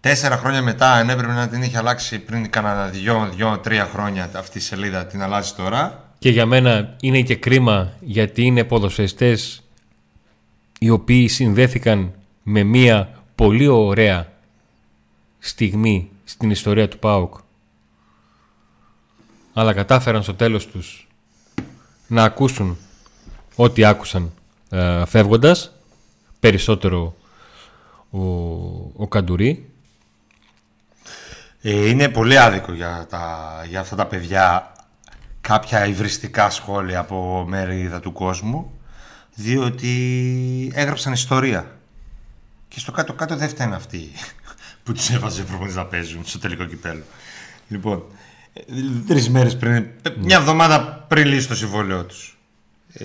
τέσσερα 0.00 0.36
χρόνια 0.36 0.62
μετά, 0.62 0.92
αν 0.92 1.08
έπρεπε 1.08 1.32
να 1.32 1.48
την 1.48 1.62
είχε 1.62 1.78
αλλάξει 1.78 2.18
πριν 2.18 2.50
κανένα 2.50 2.86
δυο, 2.86 3.30
δυο, 3.34 3.58
τρία 3.58 3.84
χρόνια 3.84 4.30
αυτή 4.36 4.58
η 4.58 4.60
σελίδα, 4.60 5.06
την 5.06 5.22
αλλάζει 5.22 5.52
τώρα. 5.52 6.04
Και 6.18 6.30
για 6.30 6.46
μένα 6.46 6.96
είναι 7.00 7.20
και 7.20 7.36
κρίμα 7.36 7.92
γιατί 8.00 8.42
είναι 8.42 8.64
ποδοσφαιριστές 8.64 9.62
οι 10.78 10.90
οποίοι 10.90 11.28
συνδέθηκαν 11.28 12.12
με 12.42 12.62
μια 12.62 13.08
πολύ 13.34 13.66
ωραία 13.66 14.26
στιγμή 15.38 16.10
στην 16.30 16.50
ιστορία 16.50 16.88
του 16.88 16.98
ΠΑΟΚ. 16.98 17.34
Αλλά 19.52 19.72
κατάφεραν 19.72 20.22
στο 20.22 20.34
τέλος 20.34 20.66
τους 20.66 21.08
να 22.06 22.24
ακούσουν 22.24 22.76
ό,τι 23.54 23.84
άκουσαν 23.84 24.32
ε, 24.70 25.04
φεύγοντας. 25.06 25.72
Περισσότερο 26.40 27.14
ο, 28.10 28.20
ο 28.96 29.08
Καντουρί. 29.08 29.70
Ε, 31.62 31.88
είναι 31.88 32.08
πολύ 32.08 32.38
άδικο 32.38 32.72
για, 32.72 33.06
τα, 33.08 33.64
για 33.68 33.80
αυτά 33.80 33.96
τα 33.96 34.06
παιδιά 34.06 34.72
κάποια 35.40 35.86
υβριστικά 35.86 36.50
σχόλια 36.50 36.98
από 36.98 37.44
μέρη 37.48 37.98
του 38.02 38.12
κόσμου 38.12 38.72
διότι 39.34 40.72
έγραψαν 40.74 41.12
ιστορία 41.12 41.78
και 42.68 42.78
στο 42.78 42.92
κάτω-κάτω 42.92 43.36
δεν 43.36 43.48
φταίνουν 43.48 43.74
αυτοί 43.74 44.10
που 44.90 44.96
τους 44.96 45.10
έβαζε 45.10 45.42
προπονητής 45.42 45.76
να 45.76 45.84
παίζουν 45.84 46.22
στο 46.24 46.38
τελικό 46.38 46.64
κυπέλο. 46.64 47.02
Λοιπόν, 47.68 48.04
ε, 48.52 48.62
τρεις 49.06 49.30
μέρες 49.30 49.56
πριν, 49.56 49.86
μια 50.18 50.36
εβδομάδα 50.36 51.04
πριν 51.08 51.26
λύσει 51.26 51.48
το 51.48 51.54
συμβόλαιό 51.54 52.04
τους. 52.04 52.38
Ε, 52.92 53.04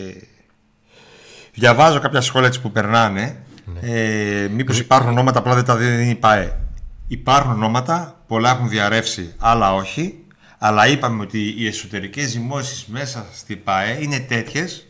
διαβάζω 1.53 1.99
κάποια 1.99 2.21
σχόλια 2.21 2.47
έτσι 2.47 2.61
που 2.61 2.71
περνάνε. 2.71 3.43
Ε, 3.81 4.47
μήπως 4.51 4.79
υπάρχουν 4.79 5.09
ονόματα 5.09 5.39
απλά 5.39 5.55
δεν 5.55 5.65
τα 5.65 5.75
δίνει 5.75 6.09
η 6.09 6.15
ΠΑΕ. 6.15 6.59
Υπάρχουν 7.07 7.51
ονόματα, 7.51 8.21
πολλά 8.27 8.49
έχουν 8.49 8.69
διαρρεύσει, 8.69 9.33
άλλα 9.37 9.73
όχι. 9.73 10.25
Αλλά 10.57 10.87
είπαμε 10.87 11.21
ότι 11.21 11.53
οι 11.57 11.67
εσωτερικές 11.67 12.29
ζυμώσεις 12.29 12.85
μέσα 12.85 13.25
στη 13.33 13.55
ΠΑΕ 13.55 13.97
είναι 14.01 14.19
τέτοιες 14.19 14.87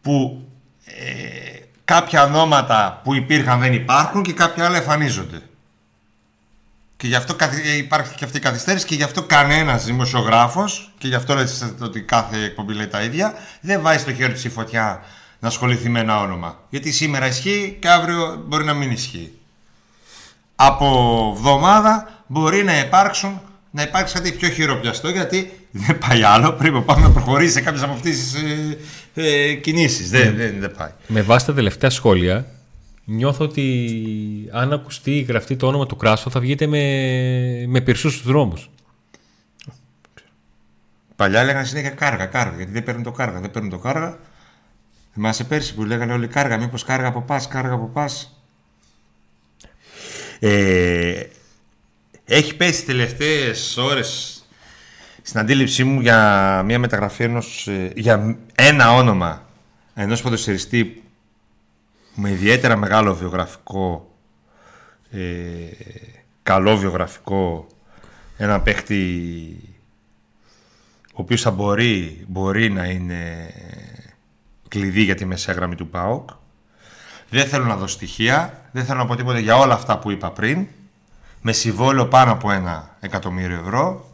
που 0.00 0.44
ε, 0.84 1.58
κάποια 1.84 2.24
ονόματα 2.24 3.00
που 3.04 3.14
υπήρχαν 3.14 3.60
δεν 3.60 3.72
υπάρχουν 3.72 4.22
και 4.22 4.32
κάποια 4.32 4.66
άλλα 4.66 4.76
εμφανίζονται. 4.76 5.42
Και 7.02 7.08
γι' 7.08 7.14
αυτό 7.14 7.34
καθ- 7.34 7.66
ε, 7.66 7.76
υπάρχει 7.76 8.14
και 8.14 8.24
αυτή 8.24 8.36
η 8.36 8.40
καθυστέρηση 8.40 8.86
και 8.86 8.94
γι' 8.94 9.02
αυτό 9.02 9.22
κανένας 9.22 9.84
δημοσιογράφος, 9.84 10.92
και 10.98 11.08
γι' 11.08 11.14
αυτό 11.14 11.34
λέτε 11.34 11.50
ότι 11.80 12.00
κάθε 12.00 12.44
εκπομπή 12.44 12.74
λέει 12.74 12.86
τα 12.86 13.02
ίδια, 13.02 13.34
δεν 13.60 13.80
βάζει 13.80 13.98
στο 13.98 14.12
χέρι 14.14 14.32
του 14.32 14.40
η 14.44 14.48
φωτιά 14.48 15.02
να 15.38 15.48
ασχοληθεί 15.48 15.88
με 15.88 16.00
ένα 16.00 16.20
όνομα. 16.20 16.58
Γιατί 16.70 16.92
σήμερα 16.92 17.26
ισχύει 17.26 17.76
και 17.80 17.88
αύριο 17.88 18.44
μπορεί 18.46 18.64
να 18.64 18.74
μην 18.74 18.90
ισχύει. 18.90 19.32
Από 20.56 21.32
εβδομάδα 21.36 22.24
μπορεί 22.26 22.64
να 22.64 22.78
υπάρξουν 22.78 23.40
να 23.70 23.82
υπάρξει 23.82 24.14
κάτι 24.14 24.32
πιο 24.32 24.48
χειροπιαστό 24.48 25.08
γιατί 25.08 25.52
δεν 25.70 25.98
πάει 25.98 26.22
άλλο. 26.22 26.52
Πρέπει 26.52 26.76
ο 26.76 26.82
Πάοκ 26.82 27.00
να 27.00 27.10
προχωρήσει 27.10 27.52
σε 27.52 27.60
κάποιες 27.60 27.82
από 27.82 27.92
αυτές 27.92 28.16
τις 28.16 28.34
ε, 28.34 28.78
ε, 29.14 29.54
κινήσεις. 29.54 30.10
Δεν, 30.10 30.36
δεν, 30.36 30.54
δεν 30.58 30.72
πάει. 30.76 30.90
Με 31.06 31.22
βάση 31.22 31.46
τα 31.46 31.54
τελευταία 31.54 31.90
σχόλια, 31.90 32.46
νιώθω 33.04 33.44
ότι 33.44 34.48
αν 34.52 34.72
ακουστεί 34.72 35.16
ή 35.16 35.22
γραφτεί 35.22 35.56
το 35.56 35.66
όνομα 35.66 35.86
του 35.86 35.96
Κράσο 35.96 36.30
θα 36.30 36.40
βγείτε 36.40 36.66
με, 36.66 37.64
με 37.66 37.80
πυρσούς 37.80 38.12
στους 38.12 38.26
δρόμους. 38.26 38.70
Παλιά 41.16 41.40
έλεγαν 41.40 41.66
συνέχεια 41.66 41.90
κάργα, 41.90 42.26
κάργα, 42.26 42.56
γιατί 42.56 42.72
δεν 42.72 42.82
παίρνουν 42.82 43.02
το 43.02 43.12
κάργα, 43.12 43.40
δεν 43.40 43.50
παίρνουν 43.50 43.70
το 43.70 43.78
κάργα. 43.78 44.18
Θυμάσαι 45.12 45.44
πέρσι 45.44 45.74
που 45.74 45.84
λέγανε 45.84 46.12
όλοι 46.12 46.26
κάργα, 46.26 46.58
μήπως 46.58 46.84
κάργα 46.84 47.06
από 47.06 47.20
πας, 47.20 47.48
κάργα 47.48 47.72
από 47.72 47.86
πας. 47.86 48.42
Ε, 50.38 51.22
έχει 52.24 52.56
πέσει 52.56 52.72
τις 52.72 52.84
τελευταίες 52.84 53.76
ώρες 53.76 54.42
στην 55.22 55.40
αντίληψή 55.40 55.84
μου 55.84 56.00
για 56.00 56.62
μια 56.64 56.78
μεταγραφή 56.78 57.22
ενός, 57.22 57.68
ε, 57.68 57.92
για 57.96 58.38
ένα 58.54 58.94
όνομα 58.94 59.46
ενός 59.94 60.22
ποδοσφαιριστή 60.22 61.02
με 62.14 62.30
ιδιαίτερα 62.30 62.76
μεγάλο 62.76 63.14
βιογραφικό 63.14 64.10
ε, 65.10 65.20
καλό 66.42 66.76
βιογραφικό 66.76 67.66
ένα 68.36 68.60
παίχτη 68.60 69.56
ο 71.14 71.20
οποίος 71.22 71.40
θα 71.42 71.50
μπορεί, 71.50 72.24
μπορεί 72.28 72.70
να 72.70 72.84
είναι 72.84 73.52
κλειδί 74.68 75.02
για 75.02 75.14
τη 75.14 75.24
μεσαία 75.24 75.54
γραμμή 75.54 75.74
του 75.74 75.88
ΠΑΟΚ. 75.88 76.30
Δεν 77.28 77.46
θέλω 77.46 77.64
να 77.64 77.76
δω 77.76 77.86
στοιχεία, 77.86 78.68
δεν 78.72 78.84
θέλω 78.84 78.98
να 78.98 79.06
πω 79.06 79.16
τίποτα 79.16 79.38
για 79.38 79.56
όλα 79.56 79.74
αυτά 79.74 79.98
που 79.98 80.10
είπα 80.10 80.30
πριν. 80.30 80.66
Με 81.40 81.52
συμβόλαιο 81.52 82.06
πάνω 82.06 82.32
από 82.32 82.50
ένα 82.50 82.96
εκατομμύριο 83.00 83.58
ευρώ. 83.58 84.10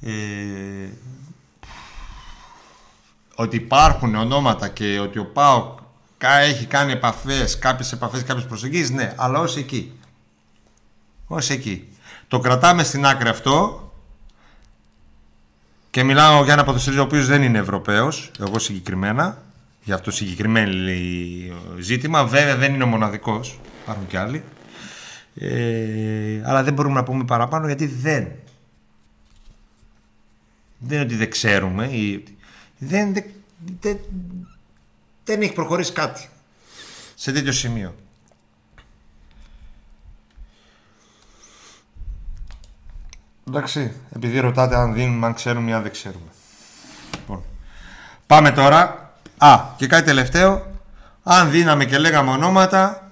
Ε, 0.00 0.12
ότι 3.34 3.56
υπάρχουν 3.56 4.14
ονόματα 4.14 4.68
και 4.68 4.98
ότι 4.98 5.18
ο 5.18 5.26
ΠΑΟΚ 5.26 5.78
κα- 5.78 5.83
έχει 6.28 6.66
κάνει 6.66 6.92
επαφές, 6.92 7.58
κάποιες 7.58 7.92
επαφές, 7.92 8.22
κάποιες 8.22 8.46
προσεγγίσεις, 8.46 8.90
ναι, 8.90 9.12
αλλά 9.16 9.38
ως 9.38 9.56
εκεί. 9.56 9.92
Ως 11.26 11.50
εκεί. 11.50 11.88
Το 12.28 12.38
κρατάμε 12.38 12.82
στην 12.82 13.06
άκρη 13.06 13.28
αυτό 13.28 13.78
και 15.90 16.02
μιλάω 16.04 16.44
για 16.44 16.52
ένα 16.52 16.64
ποδοσφαιριστή 16.64 17.02
ο 17.02 17.06
οποίος 17.06 17.26
δεν 17.26 17.42
είναι 17.42 17.58
Ευρωπαίος, 17.58 18.30
εγώ 18.40 18.58
συγκεκριμένα, 18.58 19.42
για 19.84 19.94
αυτό 19.94 20.10
συγκεκριμένο 20.10 20.72
ζήτημα. 21.78 22.24
Βέβαια 22.24 22.56
δεν 22.56 22.74
είναι 22.74 22.84
ο 22.84 22.86
μοναδικός, 22.86 23.58
υπάρχουν 23.82 24.06
και 24.06 24.18
άλλοι. 24.18 24.42
Ε, 25.34 26.42
αλλά 26.44 26.62
δεν 26.62 26.74
μπορούμε 26.74 26.94
να 26.94 27.02
πούμε 27.02 27.24
παραπάνω 27.24 27.66
γιατί 27.66 27.86
δεν. 27.86 28.28
Δεν 30.78 30.96
είναι 30.96 31.06
ότι 31.06 31.16
δεν 31.16 31.30
ξέρουμε. 31.30 31.86
Ή, 31.86 32.24
δεν, 32.78 33.12
δεν, 33.12 33.24
δεν, 33.80 33.98
δεν 35.24 35.42
έχει 35.42 35.52
προχωρήσει 35.52 35.92
κάτι 35.92 36.28
σε 37.14 37.32
τέτοιο 37.32 37.52
σημείο. 37.52 37.94
Εντάξει, 43.48 43.92
επειδή 44.16 44.38
ρωτάτε 44.38 44.76
αν 44.76 44.94
δίνουμε, 44.94 45.26
αν 45.26 45.34
ξέρουμε 45.34 45.70
ή 45.70 45.72
αν 45.72 45.82
δεν 45.82 45.90
ξέρουμε. 45.90 46.30
Λοιπόν, 47.16 47.42
πάμε 48.26 48.50
τώρα. 48.50 49.12
Α, 49.38 49.60
και 49.76 49.86
κάτι 49.86 50.04
τελευταίο. 50.04 50.72
Αν 51.22 51.50
δίναμε 51.50 51.84
και 51.84 51.98
λέγαμε 51.98 52.30
ονόματα, 52.30 53.10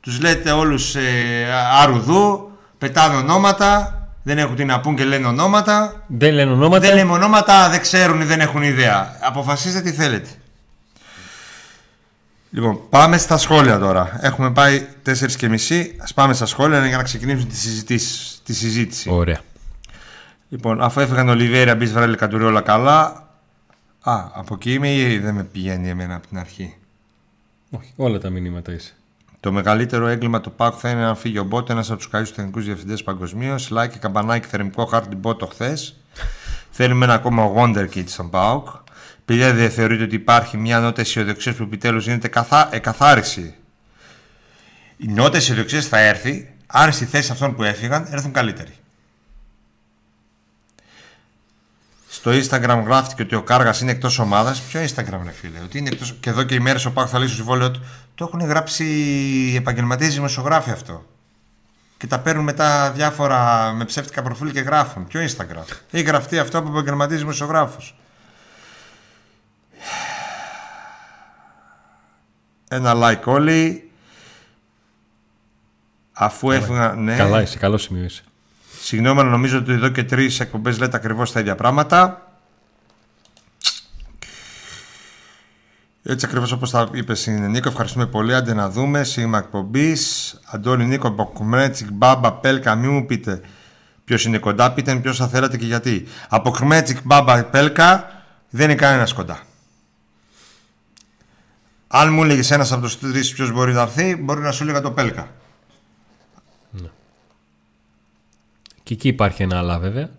τους 0.00 0.20
λέτε 0.20 0.50
όλους 0.50 0.94
ε, 0.94 1.46
αρουδού, 1.82 2.50
πετάνε 2.78 3.16
ονόματα, 3.16 3.98
δεν 4.22 4.38
έχουν 4.38 4.56
τι 4.56 4.64
να 4.64 4.80
πούν 4.80 4.96
και 4.96 5.04
λένε 5.04 5.26
ονόματα. 5.26 6.04
Δεν 6.06 6.32
λένε 6.32 6.52
ονόματα. 6.52 6.86
Δεν 6.86 6.94
λέμε 6.94 7.12
ονόματα, 7.12 7.68
δεν 7.68 7.80
ξέρουν 7.80 8.20
ή 8.20 8.24
δεν 8.24 8.40
έχουν 8.40 8.62
ιδέα. 8.62 9.16
Αποφασίστε 9.20 9.80
τι 9.80 9.92
θέλετε. 9.92 10.28
Λοιπόν, 12.50 12.80
πάμε 12.88 13.18
στα 13.18 13.36
σχόλια 13.36 13.78
τώρα. 13.78 14.18
Έχουμε 14.20 14.50
πάει 14.50 14.86
4 15.06 15.36
και 15.36 15.48
μισή. 15.48 15.96
Ας 15.98 16.14
πάμε 16.14 16.34
στα 16.34 16.46
σχόλια 16.46 16.86
για 16.86 16.96
να 16.96 17.02
ξεκινήσουμε 17.02 17.48
τη 17.48 17.56
συζήτηση. 17.56 18.42
Τη 18.44 18.54
συζήτηση. 18.54 19.10
Ωραία. 19.10 19.40
Λοιπόν, 20.48 20.82
αφού 20.82 21.00
έφυγαν 21.00 21.28
ο 21.28 21.34
Λιβέρια, 21.34 21.76
μπεις 21.76 21.92
Βρέλη 21.92 22.16
Καντουρί 22.16 22.44
όλα 22.44 22.60
καλά. 22.60 23.28
Α, 24.00 24.30
από 24.32 24.54
εκεί 24.54 24.72
είμαι 24.72 24.94
ή 24.94 25.18
δεν 25.18 25.34
με 25.34 25.44
πηγαίνει 25.44 25.88
εμένα 25.88 26.14
από 26.14 26.26
την 26.26 26.38
αρχή; 26.38 26.76
Όχι, 27.70 27.92
όλα 27.96 28.18
τα 28.18 28.30
μηνύματα 28.30 28.72
είσαι. 28.72 28.92
Το 29.40 29.52
μεγαλύτερο 29.52 30.06
έγκλημα 30.06 30.40
του 30.40 30.52
ΠΑΚ 30.52 30.74
θα 30.78 30.90
είναι 30.90 31.04
αν 31.04 31.16
φύγει 31.16 31.38
ο 31.38 31.44
Μπότ, 31.44 31.70
ένας 31.70 31.90
από 31.90 31.98
τους 31.98 32.08
καλύτερους 32.08 32.36
τεχνικούς 32.36 32.64
διευθυντές 32.64 33.02
παγκοσμίως. 33.02 33.70
Like 33.72 33.88
και 33.92 33.98
καμπανάκι 33.98 34.46
θερμικό 34.46 34.84
χάρτη 34.84 35.16
Μπότο 35.16 35.46
χθες. 35.46 35.96
Θέλουμε 36.70 37.04
ένα 37.04 37.14
ακόμα 37.14 37.52
Wonder 37.56 37.88
Kid 37.94 38.04
στον 38.06 38.30
ΠΑΟΚ. 38.30 38.68
Παιδιά, 39.28 39.52
δεν 39.52 39.70
θεωρείτε 39.70 40.02
ότι 40.02 40.14
υπάρχει 40.14 40.56
μια 40.56 40.80
νότα 40.80 41.00
αισιοδοξία 41.00 41.54
που 41.54 41.62
επιτέλους 41.62 42.04
γίνεται 42.04 42.28
καθά... 42.28 42.68
εκαθάριση. 42.72 43.54
Η 44.96 45.06
νότα 45.08 45.36
αισιοδοξία 45.36 45.80
θα 45.80 45.98
έρθει 45.98 46.54
αν 46.66 46.92
στη 46.92 47.04
θέση 47.04 47.32
αυτών 47.32 47.54
που 47.54 47.62
έφυγαν 47.62 48.06
έρθουν 48.10 48.32
καλύτεροι. 48.32 48.74
Στο 52.08 52.30
Instagram 52.30 52.82
γράφτηκε 52.84 53.22
ότι 53.22 53.34
ο 53.34 53.42
Κάργας 53.42 53.80
είναι 53.80 53.90
εκτός 53.90 54.18
ομάδας. 54.18 54.60
Ποιο 54.60 54.80
Instagram, 54.80 55.20
ρε 55.24 55.30
φίλε, 55.30 55.58
ότι 55.64 55.78
είναι 55.78 55.88
εκτός... 55.88 56.16
Και 56.20 56.30
εδώ 56.30 56.42
και 56.42 56.54
οι 56.54 56.60
μέρες 56.60 56.84
ο 56.84 56.92
Πάκ 56.92 57.08
θα 57.10 57.18
λύσει 57.18 57.30
το 57.30 57.36
συμβόλαιο 57.36 57.70
του. 57.70 57.86
Το 58.14 58.24
έχουν 58.24 58.48
γράψει 58.48 58.84
οι 58.84 59.56
επαγγελματίες 59.56 60.14
δημοσιογράφοι 60.14 60.70
αυτό. 60.70 61.06
Και 61.96 62.06
τα 62.06 62.18
παίρνουν 62.18 62.44
μετά 62.44 62.92
διάφορα 62.92 63.72
με 63.72 63.84
ψεύτικα 63.84 64.22
προφίλ 64.22 64.52
και 64.52 64.60
γράφουν. 64.60 65.06
Ποιο 65.06 65.20
Instagram; 65.20 65.76
Έχει 65.90 66.04
γραφτεί 66.04 66.38
αυτό 66.38 66.58
από 66.58 66.68
επαγγελματίες 66.68 67.20
δημοσιογράφους. 67.20 67.94
Ένα 72.68 72.92
like 72.94 73.24
όλοι. 73.24 73.90
Αφού 76.12 76.50
έφυγαν. 76.50 77.04
Ναι. 77.04 77.16
Καλά 77.16 77.42
είσαι, 77.42 77.58
καλό 77.58 77.78
σημείο 77.78 78.04
είσαι. 78.04 78.22
Συγγνώμη, 78.80 79.20
αλλά 79.20 79.30
νομίζω 79.30 79.58
ότι 79.58 79.72
εδώ 79.72 79.88
και 79.88 80.04
τρεις 80.04 80.40
εκπομπές 80.40 80.78
λέτε 80.78 80.96
ακριβώς 80.96 81.32
τα 81.32 81.40
ίδια 81.40 81.54
πράγματα. 81.54 82.22
Έτσι 86.02 86.26
ακριβώς 86.26 86.52
όπως 86.52 86.70
τα 86.70 86.88
είπες 86.92 87.26
είναι 87.26 87.46
Νίκο. 87.46 87.68
Ευχαριστούμε 87.68 88.06
πολύ. 88.06 88.34
Άντε 88.34 88.54
να 88.54 88.70
δούμε. 88.70 89.04
Σήμα 89.04 89.38
εκπομπής. 89.38 90.34
Αντώνη 90.44 90.86
Νίκο, 90.86 91.08
Μποκμέτσικ, 91.08 91.88
Μπάμπα, 91.92 92.32
Πέλκα. 92.32 92.74
Μην 92.74 92.90
μου 92.90 93.06
πείτε 93.06 93.40
ποιος 94.04 94.24
είναι 94.24 94.38
κοντά. 94.38 94.72
Πείτε 94.72 94.94
ποιος 94.94 95.16
θα 95.16 95.28
θέλατε 95.28 95.56
και 95.56 95.66
γιατί. 95.66 96.06
Από 96.28 96.50
Κμέτσικ, 96.50 96.98
Μπάμπα, 97.02 97.44
Πέλκα 97.44 98.10
δεν 98.50 98.70
είναι 98.70 98.78
κανένας 98.78 99.12
κοντά. 99.12 99.42
Αν 101.88 102.12
μου 102.12 102.22
έλεγες 102.22 102.50
ένας 102.50 102.72
από 102.72 102.82
τους 102.82 102.98
τρεις 102.98 103.32
ποιος 103.32 103.52
μπορεί 103.52 103.72
να 103.72 103.80
έρθει, 103.80 104.16
μπορεί 104.16 104.40
να 104.40 104.52
σου 104.52 104.62
έλεγα 104.62 104.80
το 104.80 104.92
Πέλκα. 104.92 105.30
Ναι. 106.70 106.88
Και 108.82 108.94
εκεί 108.94 109.08
υπάρχει 109.08 109.42
ένα 109.42 109.58
αλλά 109.58 109.78
βέβαια. 109.78 110.10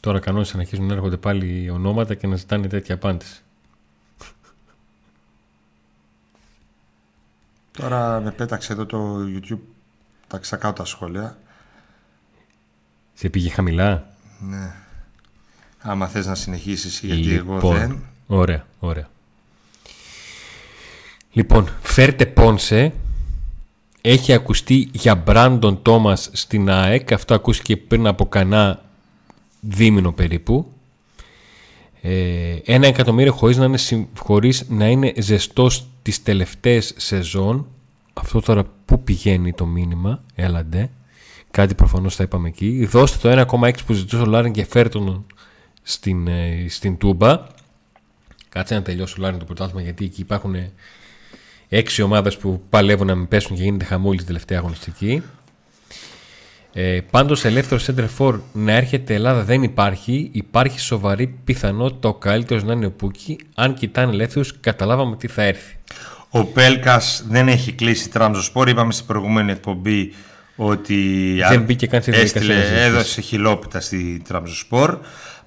Τώρα 0.00 0.18
κανόνες 0.20 0.54
να 0.54 0.60
αρχίζουν 0.60 0.86
να 0.86 0.92
έρχονται 0.92 1.16
πάλι 1.16 1.70
ονόματα 1.70 2.14
και 2.14 2.26
να 2.26 2.36
ζητάνε 2.36 2.66
τέτοια 2.66 2.94
απάντηση. 2.94 3.42
Τώρα 7.70 8.20
με 8.20 8.30
πέταξε 8.30 8.72
εδώ 8.72 8.86
το 8.86 9.18
YouTube 9.18 9.58
τα 10.26 10.38
ξακάω 10.38 10.72
τα 10.72 10.84
σχόλια. 10.84 11.38
Σε 13.14 13.28
πήγε 13.28 13.50
χαμηλά; 13.50 14.06
Ναι. 14.38 14.74
Άμα 15.82 16.06
θες 16.08 16.26
να 16.26 16.34
συνεχίσεις 16.34 17.00
γιατί 17.02 17.34
εγώ 17.34 17.54
Λοιπόν, 17.54 17.76
δεν. 17.76 18.02
Ωραία, 18.26 18.66
ωραία. 18.78 19.08
Λοιπόν, 21.32 21.68
φέρτε 21.82 22.26
Πόνσε. 22.26 22.92
Έχει 24.00 24.32
ακουστεί 24.32 24.88
για 24.92 25.14
Μπράντον 25.14 25.82
Τόμας 25.82 26.30
στην 26.32 26.70
ΑΕΚ. 26.70 27.12
Αυτό 27.12 27.34
ακούστηκε 27.34 27.76
πριν 27.76 28.06
από 28.06 28.26
κανένα 28.26 28.82
δίμηνο 29.60 30.12
περίπου. 30.12 30.72
Ε, 32.02 32.56
ένα 32.64 32.86
εκατομμύριο 32.86 33.32
χωρίς 33.32 33.56
να, 33.56 33.64
είναι, 33.64 33.76
συμ- 33.78 34.18
χωρίς 34.18 34.64
να 34.68 34.86
είναι 34.88 35.12
ζεστός 35.18 35.86
τις 36.02 36.22
τελευταίες 36.22 36.94
σεζόν. 36.96 37.66
Αυτό 38.14 38.40
τώρα 38.40 38.64
πού 38.84 39.02
πηγαίνει 39.02 39.52
το 39.52 39.66
μήνυμα, 39.66 40.22
έλαντε. 40.34 40.90
Κάτι 41.50 41.74
προφανώς 41.74 42.14
θα 42.16 42.22
είπαμε 42.22 42.48
εκεί. 42.48 42.84
Δώστε 42.90 43.34
το 43.34 43.46
1,6 43.62 43.72
που 43.86 43.92
ζητούσε 43.92 44.22
ο 44.22 44.26
Λάριν 44.26 44.52
και 44.52 44.64
φέρτε 44.64 44.98
τον 44.98 45.26
στην, 45.82 46.28
ε, 46.28 46.66
στην 46.68 46.96
Τούμπα. 46.96 47.42
Κάτσε 48.48 48.74
να 48.74 48.82
τελειώσει 48.82 49.14
ο 49.18 49.22
Λάριν 49.22 49.38
το 49.38 49.44
πρωτάθλημα 49.44 49.82
γιατί 49.82 50.04
εκεί 50.04 50.20
υπάρχουν 50.20 50.54
ε, 50.54 50.72
έξι 51.68 52.02
ομάδες 52.02 52.36
που 52.36 52.62
παλεύουν 52.68 53.06
να 53.06 53.14
μην 53.14 53.28
πέσουν 53.28 53.56
και 53.56 53.62
γίνεται 53.62 53.84
χαμούλη 53.84 54.14
στην 54.14 54.26
τελευταία 54.26 54.58
αγωνιστική. 54.58 55.22
Ε, 56.72 57.00
Πάντως, 57.10 57.44
ελεύθερο 57.44 57.80
center 57.86 58.08
for 58.18 58.40
να 58.52 58.72
έρχεται 58.72 59.14
Ελλάδα 59.14 59.42
δεν 59.42 59.62
υπάρχει. 59.62 60.28
Υπάρχει 60.32 60.80
σοβαρή 60.80 61.26
πιθανότητα 61.44 62.08
ο 62.08 62.14
καλύτερος 62.14 62.64
να 62.64 62.72
είναι 62.72 62.86
ο 62.86 62.90
Πούκι. 62.90 63.38
Αν 63.54 63.74
κοιτάνε 63.74 64.12
ελεύθερους, 64.12 64.60
καταλάβαμε 64.60 65.16
τι 65.16 65.28
θα 65.28 65.42
έρθει. 65.42 65.76
Ο 66.30 66.44
Πέλκας 66.44 67.24
δεν 67.28 67.48
έχει 67.48 67.72
κλείσει 67.72 68.08
τραμζοσπόρ. 68.08 68.68
Είπαμε 68.68 68.92
στην 68.92 69.06
προηγούμενη 69.06 69.52
εκπομπή 69.52 70.12
ότι 70.56 70.96
Δεν 71.48 71.62
μπήκε 71.62 71.86
καν 71.86 72.02
στη 72.02 72.10
έστειλε, 72.10 72.44
διαδικασία 72.44 72.76
να 72.76 72.82
έδωσε 72.82 73.20
χιλόπιτα 73.20 73.80
στη 73.80 74.22
τραμζοσπόρ. 74.28 74.88
Παρ' 74.90 74.98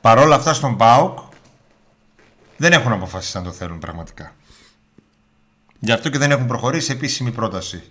όλα 0.03 0.35
αυτά 0.35 0.53
στον 0.53 0.77
ΠΑΟΚ 0.77 1.19
δεν 2.57 2.71
έχουν 2.71 2.91
αποφασίσει 2.91 3.37
να 3.37 3.43
το 3.43 3.51
θέλουν 3.51 3.79
πραγματικά. 3.79 4.35
Γι' 5.79 5.91
αυτό 5.91 6.09
και 6.09 6.17
δεν 6.17 6.31
έχουν 6.31 6.45
προχωρήσει 6.47 6.85
σε 6.85 6.91
επίσημη 6.91 7.31
πρόταση. 7.31 7.83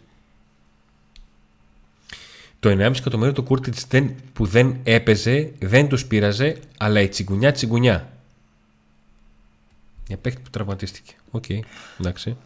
Το 2.61 2.68
1,5 2.68 2.79
εκατομμύριο 2.79 3.33
του 3.33 3.42
Κούρτιτς 3.42 3.87
που 4.33 4.46
δεν 4.46 4.77
έπαιζε, 4.83 5.53
δεν 5.59 5.88
τους 5.88 6.07
πείραζε, 6.07 6.61
αλλά 6.77 7.01
η 7.01 7.09
τσιγκουνιά 7.09 7.53
τσιγκουνιά. 7.53 8.12
Για 10.07 10.16
παίκτη 10.16 10.40
που 10.40 10.51
τραυματίστηκε. 10.51 11.12
Οκ, 11.31 11.44
εντάξει. 11.98 12.37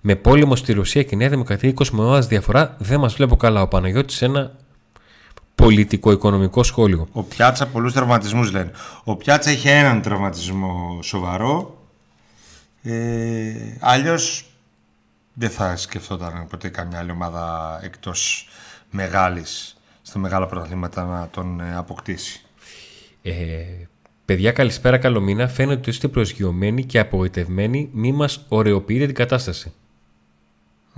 Με 0.00 0.16
πόλεμο 0.16 0.56
στη 0.56 0.72
Ρωσία 0.72 1.02
και 1.02 1.16
Νέα 1.16 1.28
Δημοκρατία 1.28 1.72
20 1.74 1.88
μονάδες 1.88 2.26
διαφορά 2.26 2.76
δεν 2.78 3.00
μας 3.00 3.14
βλέπω 3.14 3.36
καλά. 3.36 3.62
Ο 3.62 3.68
Παναγιώτης 3.68 4.16
σε 4.16 4.24
ένα 4.24 4.56
πολιτικό-οικονομικό 5.54 6.62
σχόλιο. 6.62 7.08
Ο 7.12 7.22
Πιάτσα 7.22 7.66
πολλούς 7.66 7.92
τραυματισμούς 7.92 8.52
λένε. 8.52 8.70
Ο 9.04 9.16
Πιάτσα 9.16 9.50
είχε 9.50 9.70
έναν 9.70 10.02
τραυματισμό 10.02 10.98
σοβαρό. 11.02 11.78
Ε, 12.82 13.52
αλλιώς 13.80 14.46
δεν 15.32 15.50
θα 15.50 15.76
σκεφτόταν 15.76 16.46
ποτέ 16.50 16.68
καμιά 16.68 16.98
άλλη 16.98 17.10
ομάδα 17.10 17.78
εκτός 17.82 18.48
μεγάλης 18.90 19.76
στα 20.02 20.18
μεγάλα 20.18 20.46
πρωταθλήματα 20.46 21.04
να 21.04 21.28
τον 21.30 21.60
ε, 21.60 21.76
αποκτήσει. 21.76 22.40
Ε, 23.22 23.32
παιδιά, 24.24 24.52
καλησπέρα, 24.52 24.98
καλό 24.98 25.20
μήνα. 25.20 25.48
Φαίνεται 25.48 25.78
ότι 25.78 25.90
είστε 25.90 26.08
προσγειωμένοι 26.08 26.84
και 26.84 26.98
απογοητευμένοι. 26.98 27.88
Μη 27.92 28.12
μας 28.12 28.44
ωρεοποιείτε 28.48 29.06
την 29.06 29.14
κατάσταση. 29.14 29.72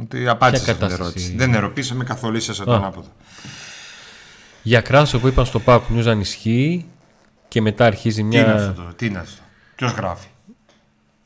Ότι 0.03 0.29
απάντησε 0.29 0.65
Ποια 0.65 0.75
στην 0.75 0.87
κατάσταση; 0.87 1.03
ερώτηση. 1.03 1.37
Δεν 1.37 1.55
ερωτήσε, 1.55 1.95
με 1.95 2.05
καθολίσασε 2.05 2.65
τον 2.65 2.85
άποδο. 2.85 3.09
Για 4.67 4.81
κράσο 4.81 5.21
που 5.21 5.27
είπαν 5.29 5.47
στο 5.47 5.61
Pack 5.65 5.81
News 5.95 6.07
αν 6.07 6.21
ισχύει 6.21 6.85
και 7.49 7.61
μετά 7.61 7.85
αρχίζει 7.87 8.15
Τι 8.15 8.21
είναι 8.21 8.45
μια. 8.45 8.55
αυτό 8.55 8.83
το, 8.83 8.95
τι 8.95 9.07
είναι 9.07 9.19
αυτό; 9.19 9.43
Ποιος 9.77 9.93
γράφει; 9.93 10.27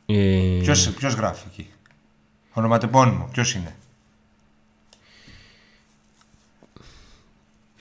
ε, 0.06 0.58
Ποιος, 0.62 0.90
ποιος 0.90 1.14
γράφει 1.14 1.44
εκεί; 1.52 1.66
Ονοματεπώνυμο. 2.52 3.28
Ποιος 3.32 3.54
είναι; 3.54 3.74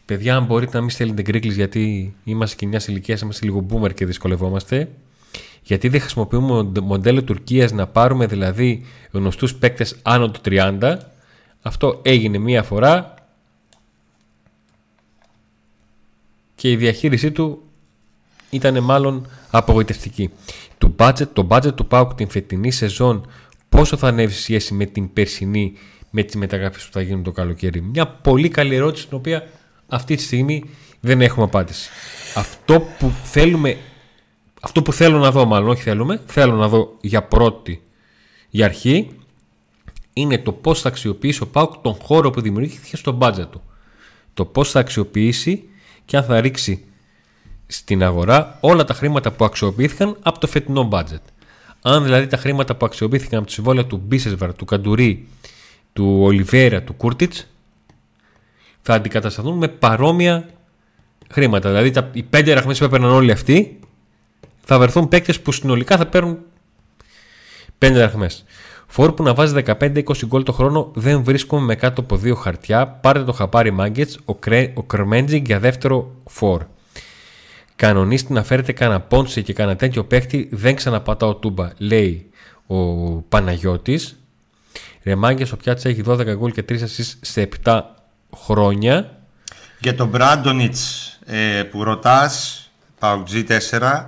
Παιδιά, 0.05 0.35
αν 0.35 0.45
μπορείτε 0.45 0.71
να 0.75 0.81
μην 0.81 0.89
στέλνετε 0.89 1.21
γκρίκλεις 1.21 1.55
γιατί 1.55 2.13
είμαστε 2.23 2.55
και 2.55 2.67
μια 2.67 2.81
ηλικία, 2.87 3.17
είμαστε 3.23 3.45
λίγο 3.45 3.65
boomer 3.69 3.93
και 3.93 4.05
δυσκολευόμαστε. 4.05 4.89
Γιατί 5.63 5.87
δεν 5.89 5.99
χρησιμοποιούμε 6.01 6.45
μοντε- 6.47 6.83
μοντέλο 6.83 7.23
Τουρκίας 7.23 7.71
να 7.71 7.87
πάρουμε 7.87 8.25
δηλαδή 8.25 8.85
γνωστούς 9.11 9.55
παίκτες 9.55 9.95
άνω 10.01 10.31
του 10.31 10.39
30. 10.45 10.97
Αυτό 11.61 11.99
έγινε 12.03 12.37
μία 12.37 12.63
φορά 12.63 13.13
και 16.59 16.71
η 16.71 16.75
διαχείρισή 16.75 17.31
του 17.31 17.61
ήταν 18.49 18.83
μάλλον 18.83 19.27
απογοητευτική. 19.49 20.29
Το 20.77 20.93
budget, 20.97 21.27
το 21.33 21.47
budget 21.49 21.75
του 21.75 21.87
ΠΑΟΚ 21.87 22.13
την 22.13 22.29
φετινή 22.29 22.71
σεζόν 22.71 23.29
πόσο 23.69 23.97
θα 23.97 24.07
ανέβει 24.07 24.33
σε 24.33 24.41
σχέση 24.41 24.73
με 24.73 24.85
την 24.85 25.13
περσινή 25.13 25.73
με 26.09 26.23
τις 26.23 26.35
μεταγραφές 26.35 26.85
που 26.85 26.91
θα 26.91 27.01
γίνουν 27.01 27.23
το 27.23 27.31
καλοκαίρι. 27.31 27.81
Μια 27.81 28.07
πολύ 28.07 28.49
καλή 28.49 28.75
ερώτηση 28.75 29.07
την 29.07 29.17
οποία 29.17 29.47
αυτή 29.87 30.15
τη 30.15 30.21
στιγμή 30.21 30.63
δεν 30.99 31.21
έχουμε 31.21 31.45
απάντηση. 31.45 31.89
Αυτό 32.35 32.79
που 32.99 33.13
θέλουμε 33.23 33.77
αυτό 34.61 34.81
που 34.81 34.93
θέλω 34.93 35.17
να 35.17 35.31
δω 35.31 35.45
μάλλον, 35.45 35.69
όχι 35.69 35.81
θέλουμε, 35.81 36.21
θέλω 36.25 36.55
να 36.55 36.67
δω 36.67 36.97
για 37.01 37.23
πρώτη, 37.23 37.83
για 38.49 38.65
αρχή, 38.65 39.11
είναι 40.13 40.37
το 40.37 40.51
πώς 40.51 40.81
θα 40.81 40.87
αξιοποιήσει 40.87 41.43
ο 41.43 41.47
ΠΑΟΚ 41.47 41.73
τον 41.81 41.93
χώρο 41.93 42.29
που 42.29 42.41
δημιουργήθηκε 42.41 42.97
στο 42.97 43.17
budget 43.21 43.47
του. 43.51 43.61
Το 44.33 44.45
πώς 44.45 44.71
θα 44.71 44.79
αξιοποιήσει 44.79 45.68
και 46.09 46.17
αν 46.17 46.23
θα 46.23 46.41
ρίξει 46.41 46.85
στην 47.67 48.03
αγορά 48.03 48.57
όλα 48.59 48.83
τα 48.83 48.93
χρήματα 48.93 49.31
που 49.31 49.45
αξιοποιήθηκαν 49.45 50.17
από 50.21 50.39
το 50.39 50.47
φετινό 50.47 50.89
budget. 50.91 51.21
Αν 51.81 52.03
δηλαδή 52.03 52.27
τα 52.27 52.37
χρήματα 52.37 52.75
που 52.75 52.85
αξιοποιήθηκαν 52.85 53.37
από 53.39 53.47
τη 53.47 53.53
συμβόλαια 53.53 53.85
του 53.85 54.01
Μπίσεσβαρ, 54.05 54.53
του 54.53 54.65
Καντουρί, 54.65 55.27
του 55.93 56.19
Ολιβέρα, 56.21 56.83
του 56.83 56.93
Κούρτιτς 56.93 57.47
θα 58.81 58.93
αντικατασταθούν 58.93 59.57
με 59.57 59.67
παρόμοια 59.67 60.49
χρήματα. 61.31 61.69
Δηλαδή 61.69 61.91
τα, 61.91 62.09
οι 62.13 62.23
πέντε 62.23 62.53
ραχμές 62.53 62.77
που 62.77 62.83
έπαιρναν 62.83 63.11
όλοι 63.11 63.31
αυτοί 63.31 63.79
θα 64.59 64.79
βρεθούν 64.79 65.07
παίκτες 65.07 65.39
που 65.39 65.51
συνολικά 65.51 65.97
θα 65.97 66.05
παίρνουν 66.05 66.37
πέντε 67.77 67.99
ραχμές. 67.99 68.45
Φόρ 68.91 69.11
που 69.11 69.23
να 69.23 69.33
βάζει 69.33 69.63
15-20 69.65 70.01
γκολ 70.25 70.43
το 70.43 70.51
χρόνο 70.51 70.91
δεν 70.95 71.23
βρίσκομαι 71.23 71.65
με 71.65 71.75
κάτω 71.75 72.01
από 72.01 72.17
δύο 72.17 72.35
χαρτιά. 72.35 72.87
Πάρτε 72.87 73.23
το 73.23 73.31
χαπάρι 73.31 73.71
Μάγκετς, 73.71 74.19
ο, 74.25 74.35
Κρέ, 74.35 74.71
ο 74.75 74.83
Κρμέντζινγκ 74.83 75.45
για 75.45 75.59
δεύτερο 75.59 76.11
φόρ. 76.25 76.63
Κανονίστε 77.75 78.33
να 78.33 78.43
φέρετε 78.43 78.71
κανένα 78.71 78.99
πόνσε 78.99 79.41
και 79.41 79.53
κανένα 79.53 79.77
τέτοιο 79.77 80.03
παίχτη, 80.03 80.49
δεν 80.51 80.75
ξαναπατάω 80.75 81.35
τούμπα, 81.35 81.69
λέει 81.77 82.29
ο 82.67 82.75
Παναγιώτης. 83.21 84.19
Ρε 85.03 85.15
Μάγκες, 85.15 85.51
ο 85.51 85.57
Πιάτσα 85.57 85.89
έχει 85.89 86.03
12 86.05 86.35
γκολ 86.35 86.51
και 86.51 86.65
3 86.69 86.71
assists 86.71 87.13
σε 87.21 87.49
7 87.63 87.81
χρόνια. 88.37 89.17
Για 89.79 89.95
τον 89.95 90.07
Μπράντονιτς 90.07 91.17
ε, 91.25 91.63
που 91.63 91.83
ρωτάς, 91.83 92.63
Παουτζή 92.99 93.45
4, 93.79 94.05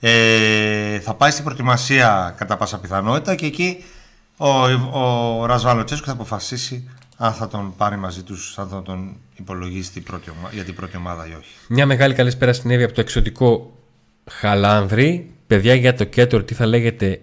ε, 0.00 0.98
θα 1.00 1.14
πάει 1.14 1.30
στην 1.30 1.44
προετοιμασία 1.44 2.34
κατά 2.36 2.56
πάσα 2.56 2.78
πιθανότητα 2.78 3.34
και 3.34 3.46
εκεί 3.46 3.84
ο, 4.36 4.48
ο 5.40 5.46
Ρασβάλο 5.46 5.84
θα 5.86 6.12
αποφασίσει 6.12 6.90
αν 7.16 7.32
θα 7.32 7.48
τον 7.48 7.74
πάρει 7.76 7.96
μαζί 7.96 8.22
τους, 8.22 8.58
αν 8.58 8.68
θα 8.68 8.82
τον 8.82 9.16
υπολογίσει 9.34 10.00
πρώτη 10.00 10.32
για 10.50 10.64
την 10.64 10.74
πρώτη 10.74 10.96
ομάδα 10.96 11.26
ή 11.26 11.34
όχι. 11.38 11.54
Μια 11.68 11.86
μεγάλη 11.86 12.14
καλησπέρα 12.14 12.52
στην 12.52 12.70
Εύη 12.70 12.82
από 12.82 12.92
το 12.92 13.00
εξωτικό 13.00 13.78
Χαλάνδρη. 14.30 15.30
Παιδιά 15.46 15.74
για 15.74 15.94
το 15.94 16.04
Κέτορ, 16.04 16.44
τι 16.44 16.54
θα 16.54 16.66
λέγεται 16.66 17.20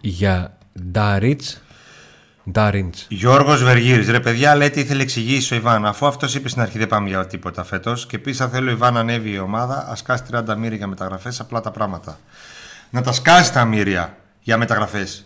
για 0.00 0.58
Ντάριτς; 0.90 1.60
Ντάριντ. 2.50 2.94
Γιώργος 3.08 3.62
Βεργύρης. 3.62 4.08
Ρε 4.08 4.20
παιδιά, 4.20 4.56
λέει 4.56 4.70
τι 4.70 4.80
ήθελε 4.80 5.02
εξηγήσει 5.02 5.54
ο 5.54 5.56
Ιβάν. 5.56 5.86
Αφού 5.86 6.06
αυτός 6.06 6.34
είπε 6.34 6.48
στην 6.48 6.62
αρχή 6.62 6.78
δεν 6.78 6.86
πάμε 6.86 7.08
για 7.08 7.26
τίποτα 7.26 7.64
φέτος. 7.64 8.06
Και 8.06 8.16
επίση, 8.16 8.42
αν 8.42 8.50
θέλει 8.50 8.68
ο 8.68 8.72
Ιβάν 8.72 8.94
να 8.94 9.00
ανέβει 9.00 9.30
η 9.30 9.38
ομάδα, 9.38 9.86
ας 9.90 10.02
κάσει 10.02 10.22
30 10.32 10.56
μύρια 10.56 10.76
για 10.76 10.86
μεταγραφές, 10.86 11.40
απλά 11.40 11.60
τα 11.60 11.70
πράγματα. 11.70 12.18
Να 12.90 13.02
τα 13.02 13.12
σκάσει 13.12 13.52
τα 13.52 13.64
μύρια 13.64 14.16
για 14.40 14.56
μεταγραφές. 14.56 15.24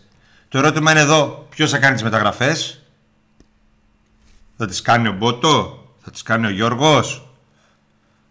Το 0.55 0.61
ερώτημα 0.61 0.91
είναι 0.91 1.01
εδώ, 1.01 1.47
ποιος 1.51 1.71
θα 1.71 1.79
κάνει 1.79 1.95
τις 1.95 2.03
μεταγραφές; 2.03 2.83
Θα 4.57 4.67
τις 4.67 4.83
κάνει 4.83 5.09
ο 5.09 5.13
Μπότο, 5.13 5.85
θα 6.05 6.11
τις 6.11 6.23
κάνει 6.23 6.47
ο 6.47 6.51
Γιώργος, 6.51 7.29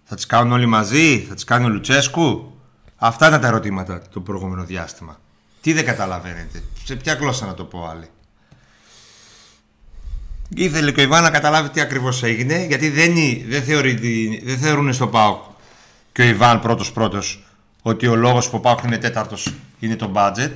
θα 0.03 0.15
τις 0.15 0.25
κάνουν 0.25 0.51
όλοι 0.51 0.65
μαζί, 0.65 1.19
θα 1.19 1.33
τις 1.33 1.43
κάνει 1.43 1.65
ο 1.65 1.69
Λουτσέσκου; 1.69 2.57
Αυτά 2.95 3.27
ήταν 3.27 3.41
τα 3.41 3.47
ερωτήματα 3.47 4.01
το 4.13 4.19
προηγούμενο 4.19 4.63
διάστημα. 4.63 5.19
Τι 5.61 5.73
δεν 5.73 5.85
καταλαβαίνετε, 5.85 6.63
σε 6.83 6.95
ποια 6.95 7.13
γλώσσα 7.13 7.45
να 7.45 7.53
το 7.53 7.63
πω 7.63 7.87
άλλη; 7.87 8.09
Ήθελε 10.49 10.91
και 10.91 10.99
ο 10.99 11.03
Ιβάν 11.03 11.23
να 11.23 11.29
καταλάβει 11.29 11.69
τι 11.69 11.81
ακριβώς 11.81 12.23
έγινε, 12.23 12.65
γιατί 12.65 12.89
δεν, 12.89 13.13
δεν, 13.47 13.63
θεωρεί, 13.63 13.93
δεν 14.43 14.57
θεωρούν 14.57 14.93
στο 14.93 15.07
ΠΑΟΚ 15.07 15.43
και 16.11 16.21
ο 16.21 16.25
Ιβάν 16.25 16.59
πρώτος 16.59 16.91
πρώτος 16.91 17.43
ότι 17.81 18.07
ο 18.07 18.15
λόγος 18.15 18.49
που 18.49 18.57
ο 18.57 18.59
ΠΑΟΚ 18.59 18.83
είναι 18.83 18.97
τέταρτος 18.97 19.53
είναι 19.79 19.95
το 19.95 20.11
budget. 20.15 20.51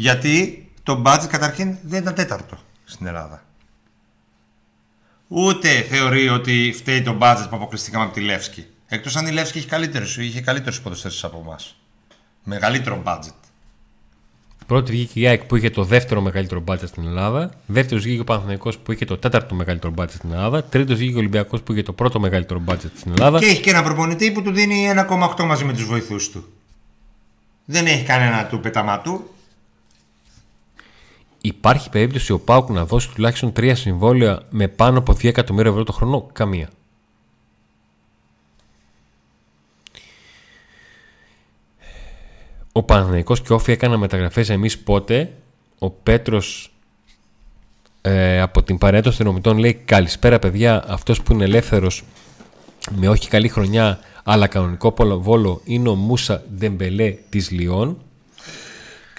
Γιατί 0.00 0.68
το 0.82 1.02
budget 1.06 1.26
καταρχήν 1.28 1.76
δεν 1.82 2.00
ήταν 2.00 2.14
τέταρτο 2.14 2.58
στην 2.84 3.06
Ελλάδα. 3.06 3.42
Ούτε 5.28 5.68
θεωρεί 5.68 6.28
ότι 6.28 6.74
φταίει 6.76 7.02
το 7.02 7.18
budget 7.20 7.46
που 7.50 7.56
αποκλειστήκαμε 7.56 8.04
από 8.04 8.14
τη 8.14 8.20
Λεύσκη. 8.20 8.66
Εκτός 8.86 9.16
αν 9.16 9.26
η 9.26 9.30
Λεύσκη 9.30 9.58
είχε 9.58 9.66
καλύτερου, 9.66 10.04
είχε 10.18 10.40
καλύτερου 10.40 10.76
ποδοσφαίρου 10.82 11.14
από 11.22 11.42
εμάς. 11.46 11.76
Μεγαλύτερο 12.44 13.02
budget. 13.06 13.34
Πρώτη 14.66 14.92
βγήκε 14.92 15.20
η 15.20 15.26
ΑΕΚ 15.26 15.44
που 15.44 15.56
είχε 15.56 15.70
το 15.70 15.84
δεύτερο 15.84 16.20
μεγαλύτερο 16.20 16.60
μπάτζετ 16.60 16.88
στην 16.88 17.06
Ελλάδα. 17.06 17.50
Δεύτερος 17.66 18.02
βγήκε 18.02 18.20
ο 18.20 18.24
Παναθηναϊκός 18.24 18.78
που 18.78 18.92
είχε 18.92 19.04
το 19.04 19.18
τέταρτο 19.18 19.54
μεγαλύτερο 19.54 19.92
μπάτζετ 19.92 20.18
στην 20.18 20.32
Ελλάδα. 20.32 20.64
Τρίτος 20.64 20.98
βγήκε 20.98 21.14
ο 21.14 21.18
Ολυμπιακός 21.18 21.62
που 21.62 21.72
είχε 21.72 21.82
το 21.82 21.92
πρώτο 21.92 22.20
μεγαλύτερο 22.20 22.60
μπάτζετ 22.60 22.98
στην 22.98 23.12
Ελλάδα. 23.12 23.38
Και 23.38 23.46
έχει 23.46 23.60
και 23.60 23.70
ένα 23.70 23.82
προπονητή 23.82 24.32
που 24.32 24.42
του 24.42 24.52
δίνει 24.52 24.90
1,8 25.08 25.44
μαζί 25.44 25.64
με 25.64 25.72
τους 25.72 25.84
βοηθούς 25.84 26.30
του. 26.30 26.52
Δεν 27.64 27.86
έχει 27.86 28.04
κανένα 28.04 28.46
του 28.46 28.60
πεταματού. 28.60 29.30
Υπάρχει 31.48 31.90
περίπτωση 31.90 32.32
ο 32.32 32.38
Πάουκ 32.38 32.68
να 32.70 32.84
δώσει 32.84 33.10
τουλάχιστον 33.14 33.52
τρία 33.52 33.74
συμβόλαια 33.74 34.42
με 34.50 34.68
πάνω 34.68 34.98
από 34.98 35.12
2 35.12 35.24
εκατομμύρια 35.24 35.70
ευρώ 35.70 35.84
το 35.84 35.92
χρόνο. 35.92 36.28
Καμία. 36.32 36.68
Ο 42.72 42.82
Παναθηναϊκός 42.82 43.42
και 43.42 43.52
όφη 43.52 43.72
έκανα 43.72 43.96
μεταγραφές 43.96 44.48
εμείς 44.48 44.78
πότε; 44.78 45.32
Ο 45.78 45.90
Πέτρος 45.90 46.72
ε, 48.02 48.40
από 48.40 48.62
την 48.62 48.78
παρέα 48.78 49.02
των 49.02 49.10
αστυνομητών 49.10 49.58
λέει 49.58 49.74
καλησπέρα 49.74 50.38
παιδιά 50.38 50.84
αυτός 50.88 51.22
που 51.22 51.32
είναι 51.32 51.44
ελεύθερος 51.44 52.04
με 52.90 53.08
όχι 53.08 53.28
καλή 53.28 53.48
χρονιά 53.48 53.98
αλλά 54.24 54.46
κανονικό 54.46 54.94
βόλο 55.20 55.60
είναι 55.64 55.88
ο 55.88 55.94
Μούσα 55.94 56.42
Ντεμπελέ 56.54 57.10
της 57.10 57.50
Λιών. 57.50 57.98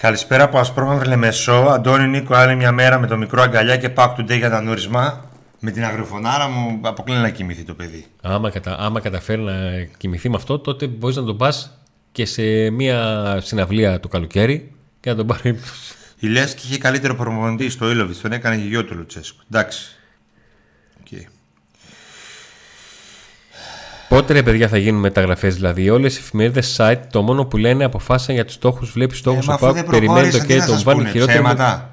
Καλησπέρα 0.00 0.44
από 0.44 0.58
Ασπρόμαυρη 0.58 1.08
Λεμεσό. 1.08 1.52
Αντώνη 1.52 2.08
Νίκο, 2.08 2.34
άλλη 2.34 2.56
μια 2.56 2.72
μέρα 2.72 2.98
με 2.98 3.06
το 3.06 3.16
μικρό 3.16 3.42
αγκαλιά 3.42 3.76
και 3.76 3.90
pack 3.96 4.14
today 4.16 4.36
για 4.36 4.50
τα 4.50 4.60
νούρισμα. 4.60 5.24
Με 5.58 5.70
την 5.70 5.84
αγριοφωνάρα 5.84 6.48
μου 6.48 6.80
αποκλεί 6.82 7.14
να 7.14 7.30
κοιμηθεί 7.30 7.62
το 7.62 7.74
παιδί. 7.74 8.06
Άμα, 8.22 8.50
κατα... 8.50 8.76
άμα 8.78 9.00
καταφέρει 9.00 9.40
να 9.40 9.84
κοιμηθεί 9.96 10.28
με 10.28 10.36
αυτό, 10.36 10.58
τότε 10.58 10.86
μπορείς 10.86 11.16
να 11.16 11.24
τον 11.24 11.36
πας 11.36 11.78
και 12.12 12.24
σε 12.24 12.70
μια 12.70 13.38
συναυλία 13.42 14.00
το 14.00 14.08
καλοκαίρι 14.08 14.72
και 15.00 15.10
να 15.10 15.16
τον 15.16 15.26
πάρει. 15.26 15.60
Η 16.18 16.26
Λεύσκη 16.26 16.66
είχε 16.66 16.78
καλύτερο 16.78 17.14
προμονητή 17.14 17.70
στο 17.70 17.90
Ήλοβιτ, 17.90 18.16
τον 18.22 18.32
έκανε 18.32 18.56
και 18.56 18.66
γιο 18.66 18.84
του 18.84 18.94
Λουτσέσκου. 18.94 19.42
Εντάξει. 19.50 19.96
Okay. 21.04 21.24
Πότε 24.10 24.32
ρε 24.32 24.42
παιδιά 24.42 24.68
θα 24.68 24.76
γίνουν 24.76 25.00
μεταγραφές, 25.00 25.54
δηλαδή 25.54 25.90
όλες 25.90 26.16
οι 26.16 26.18
εφημερίδες 26.20 26.76
site 26.78 27.00
το 27.10 27.22
μόνο 27.22 27.44
που 27.44 27.56
λένε 27.56 27.84
αποφάσισαν 27.84 28.34
για 28.34 28.44
τους 28.44 28.54
στόχους, 28.54 28.90
βλέπεις 28.90 29.18
στόχους 29.18 29.48
ε, 29.48 29.52
ο 29.52 29.84
περιμένει 29.90 30.30
το 30.30 30.38
και 30.38 30.62
τον 30.62 30.82
βάλει 30.82 31.08
χειρότερο. 31.08 31.42
Με... 31.42 31.88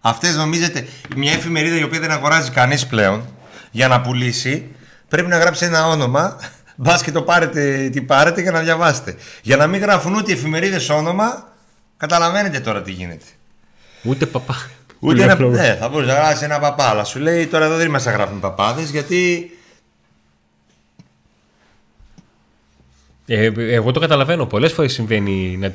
Αυτές 0.00 0.36
νομίζετε, 0.36 0.86
μια 1.16 1.32
εφημερίδα 1.32 1.78
η 1.78 1.82
οποία 1.82 2.00
δεν 2.00 2.10
αγοράζει 2.10 2.50
κανείς 2.50 2.86
πλέον 2.86 3.24
για 3.70 3.88
να 3.88 4.00
πουλήσει, 4.00 4.70
πρέπει 5.08 5.28
να 5.28 5.38
γράψει 5.38 5.64
ένα 5.64 5.86
όνομα 5.86 6.36
Μπας 6.76 7.02
και 7.02 7.12
το 7.12 7.22
πάρετε 7.22 7.88
τι 7.92 8.00
πάρετε 8.00 8.40
για 8.40 8.50
να 8.50 8.60
διαβάσετε. 8.60 9.14
Για 9.42 9.56
να 9.56 9.66
μην 9.66 9.80
γράφουν 9.80 10.14
ούτε 10.14 10.30
οι 10.30 10.34
εφημερίδες 10.34 10.88
όνομα, 10.88 11.52
καταλαβαίνετε 11.96 12.60
τώρα 12.60 12.82
τι 12.82 12.92
γίνεται. 12.92 13.24
Ούτε 14.02 14.26
παπά. 14.26 14.56
Ούτε 14.98 15.22
ένα, 15.22 15.38
ναι, 15.38 15.76
θα 15.80 15.88
μπορούσε 15.88 16.12
να 16.12 16.16
γράψεις 16.16 16.42
ένα 16.42 16.58
παπά, 16.58 16.84
αλλά 16.84 17.04
σου 17.04 17.18
λέει 17.18 17.46
τώρα 17.46 17.64
εδώ 17.64 17.76
δεν 17.76 17.90
μας 17.90 18.04
γράφουν 18.04 18.40
παπάδες 18.40 18.90
γιατί. 18.90 19.50
Ε, 23.26 23.52
εγώ 23.56 23.92
το 23.92 24.00
καταλαβαίνω. 24.00 24.46
Πολλές 24.46 24.72
φορές 24.72 24.92
συμβαίνει 24.92 25.56
να, 25.56 25.74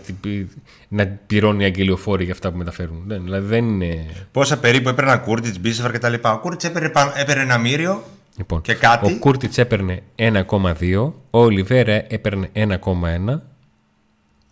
να 0.88 1.08
πληρώνει 1.28 1.64
αγγελιοφόροι 1.64 2.24
για 2.24 2.34
αυτά 2.34 2.52
που 2.52 2.58
μεταφέρουν. 2.58 3.04
Δεν, 3.08 3.24
δηλαδή 3.24 3.47
δεν 3.47 3.68
είναι... 3.68 4.06
Πόσα 4.32 4.60
περίπου 4.60 4.89
έπαιρνε 4.89 5.12
ένα 5.12 5.20
Κούρτιτς, 5.20 5.60
Μπίσεφαρ 5.60 5.91
κτλ. 5.91 6.14
Ο 6.22 6.39
Κούρτιτς 6.41 6.64
έπαιρνε, 6.64 6.91
έπαιρνε 7.16 7.41
ένα 7.41 7.58
μύριο 7.58 8.04
Λοιπόν, 8.38 8.62
και 8.62 8.74
κάτι. 8.74 9.14
Ο 9.14 9.18
Κούρτιτς 9.20 9.58
έπαιρνε 9.58 10.04
1,2, 10.16 11.12
ο 11.30 11.39
Ολιβέρα 11.39 12.06
έπαιρνε 12.08 12.49
1,1, 12.54 12.70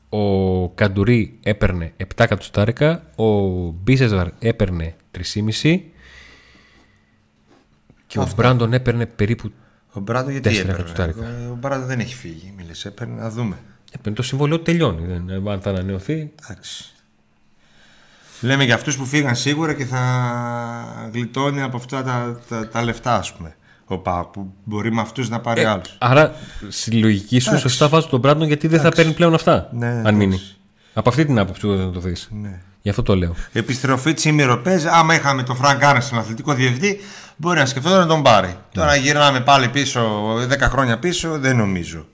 ο 0.09 0.69
Καντουρί 0.69 1.39
έπαιρνε 1.43 1.93
7 1.97 2.05
εκατοστάρικα, 2.17 3.03
ο 3.15 3.25
Μπίσεζαρ 3.69 4.27
έπαιρνε 4.39 4.95
3,5 5.61 5.79
και 8.07 8.19
ο 8.19 8.27
Μπράντον 8.35 8.73
έπαιρνε 8.73 9.05
περίπου 9.05 9.51
ο 9.91 9.99
Μπράντον 9.99 10.31
γιατί 10.31 10.57
έπαιρνε; 10.57 11.15
Ο 11.51 11.55
Μπράντον 11.59 11.87
δεν 11.87 11.99
έχει 11.99 12.15
φύγει, 12.15 12.53
μίλησε, 12.57 12.87
έπαιρνε 12.87 13.21
να 13.21 13.29
δούμε. 13.29 13.55
Έπαιρνε 13.91 14.15
το 14.15 14.23
συμβολίο 14.23 14.59
τελειώνει, 14.59 15.05
δεν, 15.05 15.47
αν 15.49 15.61
θα 15.61 15.69
ανανεωθεί. 15.69 16.31
Εντάξει. 16.43 16.93
Λέμε 18.41 18.63
για 18.63 18.75
αυτούς 18.75 18.97
που 18.97 19.05
φύγαν 19.05 19.35
σίγουρα 19.35 19.73
και 19.73 19.85
θα 19.85 21.09
γλιτώνει 21.13 21.61
από 21.61 21.77
αυτά 21.77 22.03
τα, 22.03 22.39
τα, 22.49 22.67
τα 22.67 22.83
λεφτά 22.83 23.15
ας 23.15 23.33
πούμε 23.33 23.55
ο 23.85 23.97
Πάοκ 23.97 24.27
που 24.31 24.53
μπορεί 24.63 24.91
με 24.91 25.01
αυτούς 25.01 25.29
να 25.29 25.39
πάρει 25.39 25.61
ε, 25.61 25.65
άλλους. 25.65 25.95
Άρα 25.97 26.33
στη 26.69 26.91
λογική 26.91 27.39
σου 27.39 27.57
σωστά 27.57 27.87
βάζω 27.87 28.07
τον 28.07 28.19
Μπράντον 28.19 28.47
γιατί 28.47 28.67
δεν 28.67 28.79
θα 28.79 28.89
παίρνει 28.89 29.13
πλέον 29.13 29.33
αυτά. 29.33 29.69
Ναι, 29.71 30.01
αν 30.05 30.15
μείνει. 30.15 30.41
Από 30.93 31.09
αυτή 31.09 31.25
την 31.25 31.39
άποψη 31.39 31.67
δεν 31.67 31.91
το 31.91 31.99
δεις. 31.99 32.29
Ναι. 32.41 32.59
Γι' 32.81 32.89
αυτό 32.89 33.03
το 33.03 33.15
λέω. 33.15 33.35
Επιστροφή 33.51 34.13
Τσίμηρο 34.13 34.57
παίζει. 34.57 34.87
Άμα 34.87 35.15
είχαμε 35.15 35.43
τον 35.43 35.55
Φρανκ 35.55 35.83
Άρνε 35.83 36.01
στον 36.01 36.17
αθλητικό 36.19 36.53
διευθυντή, 36.53 36.99
μπορεί 37.39 37.59
να 37.59 37.65
σκεφτόταν 37.65 37.99
να 37.99 38.05
τον 38.07 38.23
πάρει. 38.23 38.47
Ναι. 38.47 38.55
Τώρα 38.73 38.95
γυρνάμε 38.95 39.41
πάλι 39.41 39.69
πίσω, 39.69 40.33
10 40.49 40.59
χρόνια 40.59 40.99
πίσω, 40.99 41.39
δεν 41.39 41.57
νομίζω. 41.57 42.05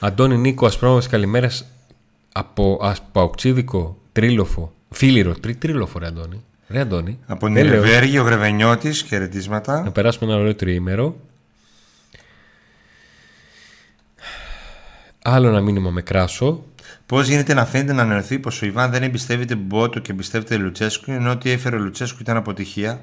Αντώνη 0.00 0.36
Νίκο, 0.36 0.66
ασπρόμαυρε 0.66 1.08
καλημέρα 1.08 1.50
από 2.32 2.78
Ασπαοξίδικο, 2.82 3.98
Τρίλοφο. 4.12 4.72
Φίλιρο, 4.90 5.32
τρί, 5.32 5.54
τρίλοφο, 5.54 5.98
ρε 5.98 6.06
Αντώνη. 6.06 6.44
Ρε 6.68 6.80
Αντώνη. 6.80 7.18
Από 7.26 7.46
την 7.46 7.56
Ευέργη, 7.56 8.18
ο 8.18 8.22
Γρεβενιώτης, 8.22 9.02
χαιρετίσματα. 9.02 9.82
Να 9.82 9.90
περάσουμε 9.90 10.32
ένα 10.32 10.40
ωραίο 10.40 10.54
τριήμερο. 10.54 11.16
Άλλο 15.22 15.48
ένα 15.48 15.60
μήνυμα 15.60 15.90
με 15.90 16.02
κράσο. 16.02 16.64
Πώς 17.06 17.28
γίνεται 17.28 17.54
να 17.54 17.64
φαίνεται 17.64 17.92
να 17.92 18.02
ανανεωθεί 18.02 18.38
πως 18.38 18.62
ο 18.62 18.66
Ιβάν 18.66 18.90
δεν 18.90 19.02
εμπιστεύεται 19.02 19.54
Μπότο 19.54 19.98
και 19.98 20.12
εμπιστεύεται 20.12 20.56
Λουτσέσκου, 20.56 21.10
ενώ 21.10 21.30
ό,τι 21.30 21.50
έφερε 21.50 21.76
ο 21.76 21.78
Λουτσέσκου 21.78 22.18
ήταν 22.20 22.36
αποτυχία; 22.36 23.00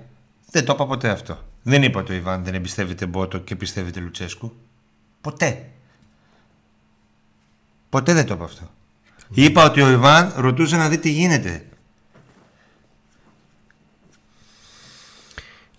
Δεν 0.52 0.66
το 0.66 0.74
είπα 0.74 0.86
ποτέ 0.86 1.10
αυτό. 1.10 1.44
Δεν 1.64 1.84
είπα 1.84 2.04
το 2.04 2.14
Ιβάν 2.14 2.44
δεν 2.44 2.54
εμπιστεύεται 2.54 3.06
Μπότο 3.06 3.38
και 3.38 3.56
πιστεύετε 3.56 4.00
Λουτσέσκου. 4.00 4.56
Ποτέ. 5.22 5.70
Ποτέ 7.90 8.14
δεν 8.14 8.26
το 8.26 8.34
είπα 8.34 8.44
αυτό. 8.44 8.70
Είπα 9.30 9.64
ότι 9.64 9.82
ο 9.82 9.90
Ιβάν 9.90 10.34
ρωτούσε 10.36 10.76
να 10.78 10.90
δει 10.90 10.98
τι 10.98 11.10
γίνεται. 11.10 11.66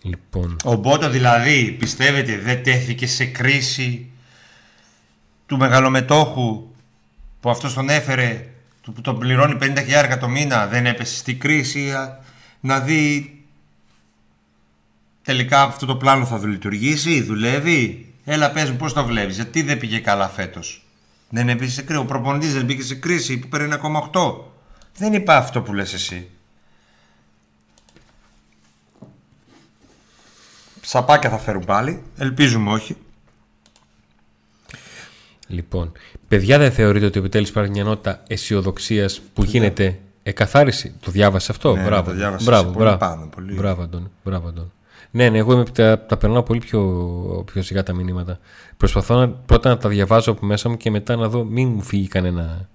Λοιπόν, 0.02 0.56
Ο 0.64 0.74
Μπότο 0.74 1.10
δηλαδή 1.10 1.76
πιστεύετε 1.78 2.38
δεν 2.38 2.62
τέθηκε 2.62 3.06
σε 3.06 3.24
κρίση 3.24 4.10
του 5.46 5.56
μεγαλομετόχου 5.56 6.70
που 7.40 7.50
αυτός 7.50 7.74
τον 7.74 7.88
έφερε 7.88 8.48
του 8.82 8.92
που 8.92 9.00
τον 9.00 9.18
πληρώνει 9.18 9.58
50.000 9.60 10.16
το 10.20 10.28
μήνα 10.28 10.66
δεν 10.66 10.86
έπεσε 10.86 11.16
στη 11.16 11.34
κρίση 11.34 11.90
α, 11.90 12.20
να 12.60 12.80
δει 12.80 13.35
τελικά 15.26 15.62
αυτό 15.62 15.86
το 15.86 15.96
πλάνο 15.96 16.24
θα 16.26 16.38
λειτουργήσει, 16.46 17.22
δουλεύει; 17.22 18.00
Έλα 18.24 18.50
πες 18.50 18.70
μου 18.70 18.76
πώς 18.76 18.92
το 18.92 19.04
βλέπεις, 19.04 19.34
γιατί 19.34 19.62
δεν 19.62 19.78
πήγε 19.78 19.98
καλά 19.98 20.28
φέτος; 20.28 20.86
Δεν 21.30 21.48
έπεσε 21.48 21.70
σε 21.70 21.82
κρίση, 21.82 22.00
ο 22.00 22.04
προπονητής 22.04 22.52
δεν 22.54 22.66
πήγε 22.66 22.82
σε 22.82 22.94
κρίση 22.94 23.38
που 23.38 23.48
παίρνει 23.48 23.68
1,8. 24.12 24.34
Δεν 24.96 25.12
είπα 25.12 25.36
αυτό 25.36 25.62
που 25.62 25.72
λες 25.74 25.92
εσύ. 25.92 26.28
Σαπάκια 30.80 31.30
θα 31.30 31.38
φέρουν 31.38 31.64
πάλι, 31.64 32.02
ελπίζουμε 32.16 32.72
όχι. 32.72 32.96
λοιπόν, 35.48 35.92
παιδιά 36.28 36.58
δεν 36.58 36.72
θεωρείτε 36.72 37.06
ότι 37.06 37.18
επιτέλους 37.18 37.48
υπάρχει 37.48 37.70
μια 37.70 37.84
νότα 37.84 38.22
αισιοδοξίας 38.26 39.20
που 39.34 39.44
γίνεται 39.44 39.98
εκαθάριση; 40.22 40.94
Το 41.00 41.10
διάβασες 41.10 41.50
αυτό; 41.50 41.76
Ναι, 41.76 41.82
μπράβο. 41.84 42.10
το 42.10 42.16
διάβασα 42.16 42.44
μπράβο, 42.44 42.66
σε 42.66 42.72
πολύ 42.72 42.84
μπράβο. 42.84 42.98
πάνω, 42.98 43.26
πολύ. 43.26 43.54
Μπράβο, 43.54 43.82
Αντώνη. 43.82 44.10
Μπράβο, 44.24 44.48
Αντώνη. 44.48 44.70
Ναι, 45.10 45.28
ναι, 45.28 45.38
εγώ 45.38 45.52
είμαι, 45.52 45.64
τα, 45.64 46.06
τα 46.06 46.16
περνάω 46.16 46.42
πολύ 46.42 46.60
πιο, 46.60 46.82
πιο 47.52 47.62
σιγά 47.62 47.82
τα 47.82 47.92
μηνύματα. 47.94 48.38
Προσπαθώ 48.76 49.14
να, 49.14 49.28
πρώτα 49.28 49.68
να 49.68 49.76
τα 49.76 49.88
διαβάζω 49.88 50.30
από 50.30 50.46
μέσα 50.46 50.68
μου 50.68 50.76
και 50.76 50.90
μετά 50.90 51.16
να 51.16 51.28
δω 51.28 51.44
μην 51.44 51.68
μου 51.68 51.82
φύγει 51.82 52.08
κανένα 52.08 52.68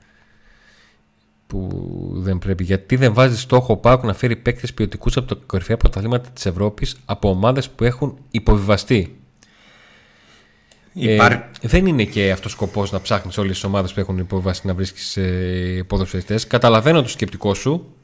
που 1.48 1.70
δεν 2.16 2.40
πρέπει. 2.40 2.64
Γιατί 2.64 2.96
δεν 2.96 3.14
βάζει 3.14 3.38
στόχο 3.38 3.74
ο 3.74 3.78
Πάουκ 3.78 4.04
να 4.04 4.14
φέρει 4.14 4.36
παίκτες 4.36 4.74
ποιοτικούς 4.74 5.18
από 5.18 5.36
τα 5.36 5.42
κορυφαία 5.46 5.78
πρωταθλήματα 5.78 6.30
της 6.30 6.46
Ευρώπης 6.46 6.98
από 7.06 7.30
ομάδες 7.30 7.70
που 7.70 7.84
έχουν 7.84 8.18
υποβιβαστεί. 8.32 9.16
Υπάρ... 10.94 11.32
Ε, 11.32 11.50
δεν 11.62 11.86
είναι 11.86 12.04
και 12.04 12.32
αυτός 12.32 12.52
ο 12.52 12.56
σκοπός 12.56 12.92
να 12.92 13.02
ψάχνεις 13.02 13.38
όλες 13.38 13.52
τις 13.52 13.64
ομάδες 13.64 13.94
που 13.94 14.00
έχουν 14.00 14.18
υποβιβαστεί 14.18 14.68
να 14.68 14.74
βρίσκεις 14.74 15.18
ε, 15.18 15.84
ποδοσφαιριστές. 15.88 16.48
Καταλαβαίνω 16.48 17.02
το 17.02 17.08
σκεπτικό 17.08 17.54
σου. 17.54 17.96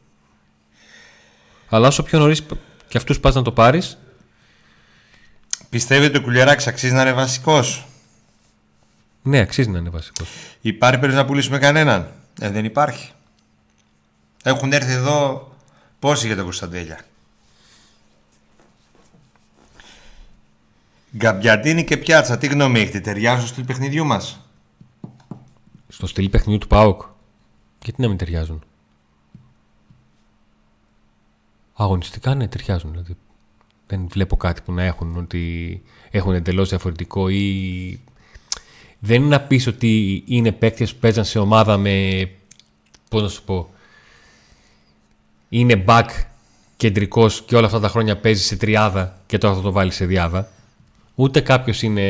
Αλλά 1.70 1.88
όσο 1.88 2.04
πιο 2.04 2.20
νωρίς 2.20 2.46
και 2.88 2.98
αυτούς 2.98 3.20
πας 3.20 3.36
να 3.36 3.42
το 3.42 3.52
πάρεις, 3.52 3.98
Πιστεύετε 5.70 6.18
ο 6.18 6.22
Κουλιαράκης 6.22 6.68
αξίζει 6.68 6.94
να 6.94 7.02
είναι 7.02 7.14
βασικός; 7.14 7.88
ναι, 9.22 9.40
αξίζει 9.40 9.70
να 9.70 9.78
είναι 9.78 9.90
βασικός. 9.90 10.30
Υπάρχει 10.62 11.00
περίπτωση 11.00 11.24
να 11.24 11.30
πουλήσουμε 11.30 11.58
κανέναν; 11.58 12.12
Ε, 12.40 12.50
δεν 12.50 12.66
υπάρχει. 12.66 13.12
Έχουν 14.44 14.74
έρθει 14.74 14.92
εδώ 14.92 15.52
πόσοι 16.00 16.28
για 16.28 16.36
τον 16.36 16.44
Κωνσταντέλια; 16.44 17.00
Γκαμπιαντίνη 21.18 21.84
και 21.84 21.98
πιάτσα, 21.98 22.38
τι 22.38 22.48
γνώμη 22.48 22.80
έχετε, 22.80 23.00
ταιριάζουν 23.00 23.42
στο 23.42 23.48
στυλ 23.54 23.66
παιχνιδιού 23.66 24.06
μας; 24.06 24.40
Στο 25.88 26.08
στυλ 26.08 26.30
παιχνιδιού 26.30 26.58
του 26.58 26.68
ΠΑΟΚ. 26.68 27.02
Και 27.80 27.92
τι 27.92 28.02
να 28.02 28.08
μην 28.08 28.18
ταιριάζουν; 28.18 28.64
Αγωνιστικά 31.74 32.36
ναι, 32.36 32.48
ταιριάζουν. 32.48 32.92
Δηλαδή, 32.92 33.18
δεν 33.88 34.08
βλέπω 34.10 34.38
κάτι 34.38 34.62
που 34.62 34.74
να 34.74 34.84
έχουν 34.84 35.18
ότι 35.18 35.82
έχουν 36.12 36.34
εντελώς 36.34 36.70
διαφορετικό 36.70 37.30
ή. 37.30 38.00
Δεν 39.00 39.22
είναι 39.22 39.30
να 39.30 39.42
πεις 39.42 39.68
ότι 39.68 40.24
είναι 40.28 40.52
παίκτες 40.52 40.94
που 40.94 41.00
παίζαν 41.00 41.26
σε 41.26 41.40
ομάδα 41.40 41.78
με. 41.78 42.30
Πώς 43.10 43.22
να 43.22 43.28
σου 43.28 43.44
πω. 43.44 43.70
Είναι 45.50 45.84
back 45.88 46.08
κεντρικός 46.78 47.44
και 47.46 47.56
όλα 47.56 47.66
αυτά 47.66 47.80
τα 47.80 47.88
χρόνια 47.88 48.18
παίζει 48.18 48.44
σε 48.44 48.56
τριάδα 48.56 49.22
και 49.26 49.38
τώρα 49.38 49.56
θα 49.56 49.62
το 49.62 49.72
βάλεις 49.72 49.96
σε 49.96 50.06
διάδα. 50.06 50.52
Ούτε 51.16 51.40
κάποιος 51.40 51.82
είναι 51.82 52.04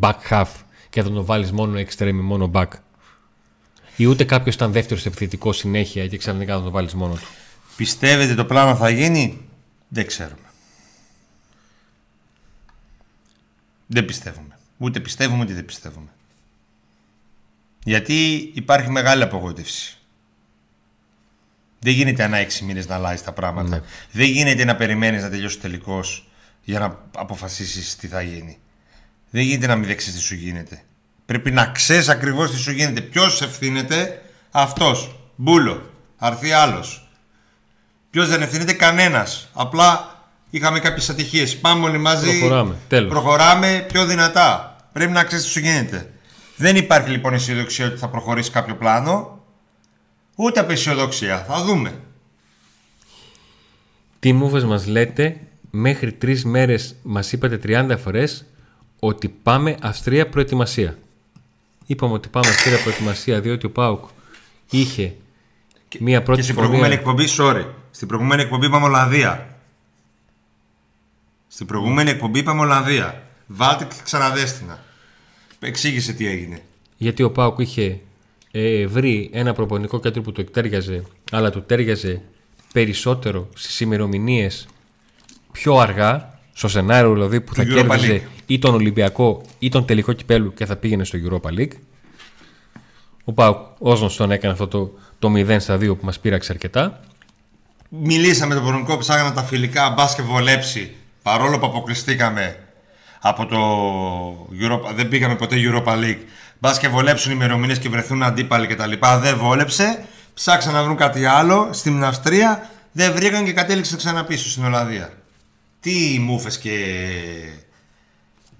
back 0.00 0.14
half 0.30 0.46
και 0.90 1.02
θα 1.02 1.10
τον 1.10 1.24
βάλεις 1.24 1.52
μόνο 1.52 1.80
extreme, 1.80 2.20
μόνο 2.22 2.50
back. 2.54 2.68
Ή 3.96 4.06
ούτε 4.06 4.24
κάποιος 4.24 4.54
ήταν 4.54 4.72
δεύτερος 4.72 5.06
επιθετικός 5.06 5.56
συνέχεια 5.56 6.06
και 6.06 6.16
ξαφνικά 6.16 6.56
θα 6.56 6.62
τον 6.62 6.72
βάλεις 6.72 6.94
μόνο 6.94 7.14
του. 7.14 7.26
Πιστεύετε 7.76 8.34
το 8.34 8.44
πλάνο 8.44 8.76
θα 8.76 8.90
γίνει, 8.90 9.40
δεν 9.88 10.06
ξέρουμε. 10.06 10.45
Δεν 13.86 14.04
πιστεύουμε. 14.04 14.58
Ούτε 14.76 15.00
πιστεύουμε 15.00 15.42
ούτε 15.42 15.52
δεν 15.52 15.64
πιστεύουμε. 15.64 16.08
Γιατί 17.84 18.50
υπάρχει 18.54 18.90
μεγάλη 18.90 19.22
απογοήτευση. 19.22 19.96
Δεν 21.78 21.92
γίνεται 21.92 22.22
ανά 22.22 22.36
έξι 22.36 22.64
μήνες 22.64 22.86
να 22.86 22.94
αλλάζει 22.94 23.22
τα 23.22 23.32
πράγματα. 23.32 23.68
Ναι. 23.68 23.82
Δεν 24.12 24.26
γίνεται 24.26 24.64
να 24.64 24.76
περιμένεις 24.76 25.22
να 25.22 25.30
τελειώσει 25.30 25.58
τελικός 25.58 26.28
για 26.64 26.78
να 26.78 26.98
αποφασίσεις 27.16 27.96
τι 27.96 28.08
θα 28.08 28.22
γίνει. 28.22 28.58
Δεν 29.30 29.42
γίνεται 29.42 29.66
να 29.66 29.76
μην 29.76 29.86
δέξει 29.86 30.12
τι 30.12 30.18
σου 30.18 30.34
γίνεται. 30.34 30.82
Πρέπει 31.26 31.50
να 31.50 31.66
ξέρεις 31.66 32.08
ακριβώς 32.08 32.50
τι 32.50 32.56
σου 32.56 32.70
γίνεται. 32.70 33.00
Ποιος 33.00 33.42
ευθύνεται, 33.42 34.22
αυτός. 34.50 35.18
Μπούλο. 35.36 35.92
Αρθεί 36.16 36.52
άλλος. 36.52 37.08
Ποιος 38.10 38.28
δεν 38.28 38.42
ευθύνεται, 38.42 38.72
κανένας. 38.72 39.48
Απλά 39.52 40.15
είχαμε 40.56 40.78
κάποιες 40.80 41.08
ατυχίες. 41.10 41.56
Πάμε 41.56 41.84
όλοι 41.84 41.98
μαζί. 41.98 42.38
Προχωράμε. 42.38 42.74
Τέλος. 42.88 43.10
Προχωράμε 43.10 43.84
πιο 43.92 44.06
δυνατά. 44.06 44.76
Πρέπει 44.92 45.12
να 45.12 45.24
ξέρεις 45.24 45.44
τι 45.44 45.50
σου 45.50 45.60
γίνεται. 45.60 46.10
Δεν 46.56 46.76
υπάρχει 46.76 47.10
λοιπόν 47.10 47.34
αισιοδοξία 47.34 47.86
ότι 47.86 47.96
θα 47.98 48.08
προχωρήσει 48.08 48.50
κάποιο 48.50 48.74
πλάνο. 48.76 49.40
Ούτε 50.36 50.60
απεσιοδοξία. 50.60 51.44
Θα 51.48 51.62
δούμε. 51.64 51.92
Τι 54.20 54.32
μούβες 54.32 54.64
μας 54.64 54.86
λέτε, 54.86 55.36
μέχρι 55.70 56.12
τρεις 56.12 56.44
μέρες 56.44 56.94
μας 57.02 57.32
είπατε 57.32 57.56
30 57.66 57.96
φορές 58.02 58.44
ότι 59.00 59.28
πάμε 59.28 59.76
Αυστρία 59.82 60.28
προετοιμασία. 60.28 60.98
Είπαμε 61.86 62.12
ότι 62.12 62.28
πάμε 62.28 62.48
Αυστρία 62.48 62.78
προετοιμασία 62.82 63.40
διότι 63.40 63.66
ο 63.66 63.70
Πάουκ 63.70 64.04
είχε 64.70 65.14
μία 65.98 66.22
πρώτη 66.22 66.38
και 66.40 66.44
στην 66.46 66.54
φορμία- 66.54 66.78
προηγούμενη 66.80 67.00
εκπομπή, 67.00 67.24
sorry. 67.38 67.66
Στην 67.90 68.08
προηγούμενη 68.08 68.42
εκπομπή 68.42 68.66
είπαμε 68.66 68.84
Ολλανδία. 68.84 69.55
Στην 71.56 71.68
προηγούμενη 71.68 72.10
εκπομπή 72.10 72.38
είπαμε 72.38 72.60
Ολλανδία. 72.60 73.22
Βάλτε 73.46 73.84
και 73.84 73.94
ξαναδέστηνα. 74.04 74.78
Εξήγησε 75.60 76.12
τι 76.12 76.26
έγινε. 76.26 76.62
γιατί 76.96 77.22
ο 77.22 77.30
Πάουκ 77.30 77.58
είχε 77.58 78.00
ε, 78.50 78.86
βρει 78.86 79.30
ένα 79.32 79.52
προπονητικό 79.52 80.00
κέντρο 80.00 80.22
που 80.22 80.32
του 80.32 80.40
εκτέριαζε, 80.40 81.04
αλλά 81.30 81.50
του 81.50 81.62
τέριαζε 81.62 82.22
περισσότερο 82.72 83.48
στις 83.54 83.80
ημερομηνίες 83.80 84.66
πιο 85.52 85.76
αργά, 85.76 86.38
στο 86.52 86.68
σενάριο 86.68 87.12
δηλαδή 87.12 87.40
που 87.40 87.54
Του 87.54 87.54
θα 87.54 87.62
Europa 87.62 87.86
κέρδιζε 87.86 88.22
League. 88.24 88.40
ή 88.46 88.58
τον 88.58 88.74
Ολυμπιακό 88.74 89.42
ή 89.58 89.68
τον 89.68 89.84
τελικό 89.84 90.12
κυπέλου 90.12 90.54
και 90.54 90.66
θα 90.66 90.76
πήγαινε 90.76 91.04
στο 91.04 91.18
Europa 91.24 91.58
League. 91.58 91.76
Ο 93.24 93.32
Πάουκ 93.32 93.56
ως 93.78 93.98
γνωστόν 93.98 94.30
έκανε 94.30 94.52
αυτό 94.52 94.68
το, 94.68 94.92
το 95.18 95.32
0 95.36 95.56
στα 95.58 95.76
2 95.76 95.78
που 95.98 96.04
μας 96.04 96.20
πείραξε 96.20 96.52
αρκετά. 96.52 97.00
Μιλήσαμε 97.88 98.54
με 98.54 98.60
τον 98.60 98.68
προνικό, 98.68 98.98
ψάχναμε 98.98 99.34
τα 99.34 99.42
φιλικά, 99.42 99.90
μπας 99.90 100.14
και 100.14 100.22
βολέψει. 100.22 100.96
Παρόλο 101.26 101.58
που 101.58 101.66
αποκλειστήκαμε 101.66 102.58
από 103.20 103.46
το 103.46 103.58
Europa, 104.60 104.94
δεν 104.94 105.08
πήγαμε 105.08 105.36
ποτέ 105.36 105.56
Europa 105.58 105.92
League. 105.92 106.18
Μπας 106.58 106.78
και 106.78 106.88
βολέψουν 106.88 107.32
οι 107.32 107.34
ημερομηνίες 107.38 107.78
και 107.78 107.88
βρεθούν 107.88 108.22
αντίπαλοι 108.22 108.66
κτλ. 108.66 108.92
Δεν 109.20 109.36
βόλεψε. 109.36 110.04
Ψάξαν 110.34 110.72
να 110.72 110.82
βρουν 110.82 110.96
κάτι 110.96 111.24
άλλο 111.24 111.68
στην 111.72 112.04
Αυστρία. 112.04 112.70
Δεν 112.92 113.12
βρήκαν 113.12 113.44
και 113.44 113.52
κατέληξαν 113.52 113.98
ξανά 113.98 114.24
πίσω 114.24 114.48
στην 114.48 114.64
Ολλανδία. 114.64 115.12
Τι 115.80 116.18
μούφε 116.20 116.50
και. 116.60 116.94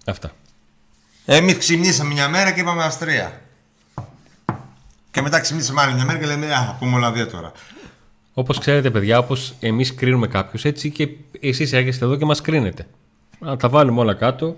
Αυτά. 0.06 0.30
Εμείς 1.24 1.58
ξυπνήσαμε 1.58 2.12
μια 2.12 2.28
μέρα 2.28 2.50
και 2.50 2.60
είπαμε 2.60 2.84
Αυστρία. 2.84 3.40
Και 5.10 5.22
μετά 5.22 5.40
ξυπνήσαμε 5.40 5.80
άλλη 5.80 5.94
μια 5.94 6.04
μέρα 6.04 6.18
και 6.18 6.26
λέμε 6.26 6.54
Α, 6.54 6.64
θα 6.64 6.76
πούμε 6.78 6.96
Ολλανδία 6.96 7.26
τώρα. 7.26 7.52
Όπως 8.38 8.58
ξέρετε, 8.58 8.90
παιδιά, 8.90 9.18
όπως 9.18 9.54
εμείς 9.60 9.94
κρίνουμε 9.94 10.26
κάποιους, 10.26 10.64
έτσι 10.64 10.90
και 10.90 11.08
εσείς 11.40 11.72
έρχεστε 11.72 12.04
εδώ 12.04 12.16
και 12.16 12.24
μας 12.24 12.40
κρίνετε. 12.40 12.86
Να 13.38 13.56
τα 13.56 13.68
βάλουμε 13.68 14.00
όλα 14.00 14.14
κάτω. 14.14 14.56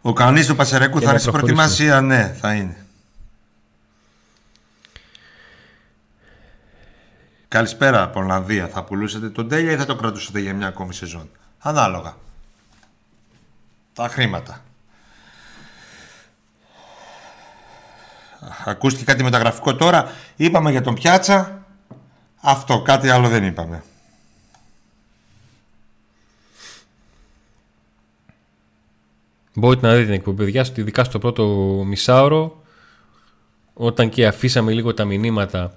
Ο 0.00 0.12
κανείς 0.12 0.46
του 0.46 0.56
Πασεραϊκού 0.56 0.98
Και 0.98 1.04
θα 1.04 1.04
να 1.04 1.10
είναι 1.10 1.20
στην 1.20 1.32
προχωρήσουμε. 1.32 1.62
προετοιμασία, 1.66 2.00
ναι, 2.00 2.36
θα 2.40 2.54
είναι. 2.54 2.86
Καλησπέρα 7.48 8.02
από 8.02 8.20
Ολλανδία. 8.20 8.68
Θα 8.68 8.84
πουλούσατε 8.84 9.28
τον 9.28 9.48
Τέλεια 9.48 9.72
ή 9.72 9.76
θα 9.76 9.86
το 9.86 9.96
κρατούσατε 9.96 10.40
για 10.40 10.54
μια 10.54 10.66
ακόμη 10.66 10.94
σεζόν; 10.94 11.30
Ανάλογα. 11.58 12.16
Τα 13.92 14.08
χρήματα. 14.08 14.64
Ακούστηκε 18.64 19.04
κάτι 19.04 19.22
μεταγραφικό 19.22 19.74
τώρα. 19.74 20.12
Είπαμε 20.36 20.70
για 20.70 20.82
τον 20.82 20.94
Πιάτσα. 20.94 21.59
Αυτό, 22.40 22.82
κάτι 22.82 23.08
άλλο 23.08 23.28
δεν 23.28 23.44
είπαμε. 23.44 23.82
Μπορείτε 29.54 29.86
να 29.86 29.92
δείτε 29.92 30.04
την 30.04 30.14
εκπομπή, 30.14 30.44
παιδιά, 30.44 30.66
ειδικά 30.76 31.04
στο 31.04 31.18
πρώτο 31.18 31.44
μισάωρο, 31.86 32.62
όταν 33.74 34.08
και 34.08 34.26
αφήσαμε 34.26 34.72
λίγο 34.72 34.94
τα 34.94 35.04
μηνύματα 35.04 35.74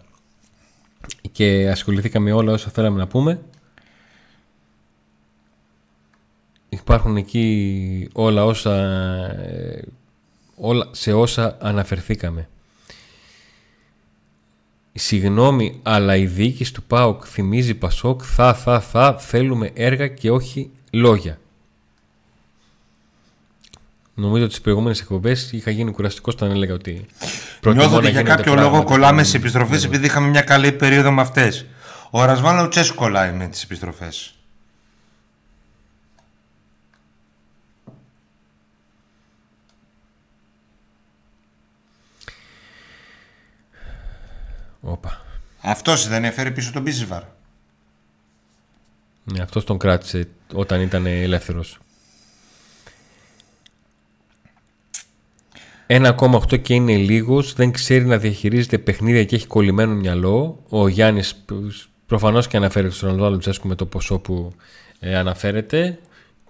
και 1.31 1.69
ασχοληθήκαμε 1.69 2.31
όλα 2.31 2.51
όσα 2.51 2.69
θέλαμε 2.69 2.97
να 2.99 3.07
πούμε. 3.07 3.41
Υπάρχουν 6.69 7.17
εκεί 7.17 8.09
όλα 8.13 8.45
όσα, 8.45 8.75
ε, 8.75 9.83
όλα, 10.55 10.87
σε 10.91 11.13
όσα 11.13 11.57
αναφερθήκαμε. 11.61 12.49
Συγγνώμη, 14.93 15.79
αλλά 15.83 16.15
η 16.15 16.25
διοίκηση 16.25 16.73
του 16.73 16.83
ΠΑΟΚ 16.83 17.23
θυμίζει 17.27 17.73
Πασόκ, 17.73 18.21
θα, 18.25 18.53
θα, 18.53 18.79
θα, 18.79 19.17
θέλουμε 19.19 19.71
έργα 19.73 20.07
και 20.07 20.31
όχι 20.31 20.71
λόγια. 20.91 21.37
Νομίζω 24.15 24.43
ότι 24.43 24.53
στι 24.53 24.61
προηγούμενες 24.61 24.99
εκπομπές 24.99 25.51
είχα 25.51 25.71
γίνει 25.71 25.91
κουραστικός 25.91 26.33
όταν 26.33 26.51
έλεγα 26.51 26.73
ότι. 26.73 27.05
Νιώθω 27.65 27.97
ότι 27.97 28.09
για 28.09 28.23
κάποιο 28.23 28.55
λόγο 28.55 28.83
κολλάμε 28.83 29.21
στις 29.21 29.33
επιστροφές 29.33 29.83
επειδή 29.83 30.05
είχαμε 30.05 30.27
μια 30.27 30.41
καλή 30.41 30.71
περίοδο 30.71 31.11
με 31.11 31.21
αυτές. 31.21 31.65
Ο 32.09 32.25
Ρασβάν 32.25 32.69
Τσέσου 32.69 32.95
κολλάει 32.95 33.31
με 33.31 33.47
τις 33.47 33.63
επιστροφές. 33.63 34.35
Όπα. 44.83 45.21
Αυτός 45.61 46.07
δεν 46.07 46.23
έφερε 46.23 46.51
πίσω 46.51 46.71
τον 46.71 46.81
Μπίζιβαρ. 46.81 47.23
Ναι, 49.23 49.41
αυτός 49.41 49.63
τον 49.63 49.77
κράτησε 49.77 50.27
όταν 50.53 50.81
ήταν 50.81 51.05
ελεύθερος. 51.05 51.79
1,8 55.87 56.61
και 56.61 56.73
είναι 56.73 56.95
λίγος, 56.95 57.53
δεν 57.53 57.71
ξέρει 57.71 58.05
να 58.05 58.17
διαχειρίζεται 58.17 58.77
παιχνίδια 58.77 59.23
και 59.23 59.35
έχει 59.35 59.47
κολλημένο 59.47 59.93
μυαλό. 59.93 60.63
Ο 60.69 60.87
Γιάννης 60.87 61.45
προφανώς 62.07 62.47
και 62.47 62.57
αναφέρεται 62.57 62.93
στον 62.93 63.09
Ροναλντό 63.09 63.37
Τσέσκου 63.37 63.67
με 63.67 63.75
το 63.75 63.85
ποσό 63.85 64.19
που 64.19 64.53
ε, 64.99 65.15
αναφέρεται. 65.15 65.99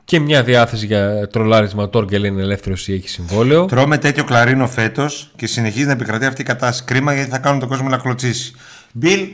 Και 0.05 0.19
μια 0.19 0.43
διάθεση 0.43 0.85
για 0.85 1.27
τρολάρισμα. 1.27 1.83
Ο 1.83 1.89
Τόργκελ 1.89 2.23
είναι 2.23 2.41
ελεύθερο 2.41 2.75
ή 2.85 2.93
έχει 2.93 3.09
συμβόλαιο. 3.09 3.65
Τρώμε 3.65 3.97
τέτοιο 3.97 4.23
κλαρίνο 4.23 4.67
φέτος 4.67 5.31
και 5.35 5.47
συνεχίζει 5.47 5.85
να 5.85 5.91
επικρατεί 5.91 6.25
αυτή 6.25 6.41
η 6.41 6.45
κατάσταση. 6.45 6.83
Κρίμα 6.83 7.13
γιατί 7.13 7.29
θα 7.29 7.37
κάνουν 7.37 7.59
τον 7.59 7.69
κόσμο 7.69 7.89
να 7.89 7.97
κλωτσίσει. 7.97 8.53
Μπιλ 8.91 9.29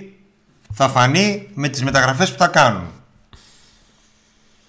θα 0.73 0.89
φανεί 0.89 1.49
με 1.53 1.69
τις 1.69 1.83
μεταγραφές 1.83 2.31
που 2.31 2.37
θα 2.37 2.47
κάνουν. 2.47 2.87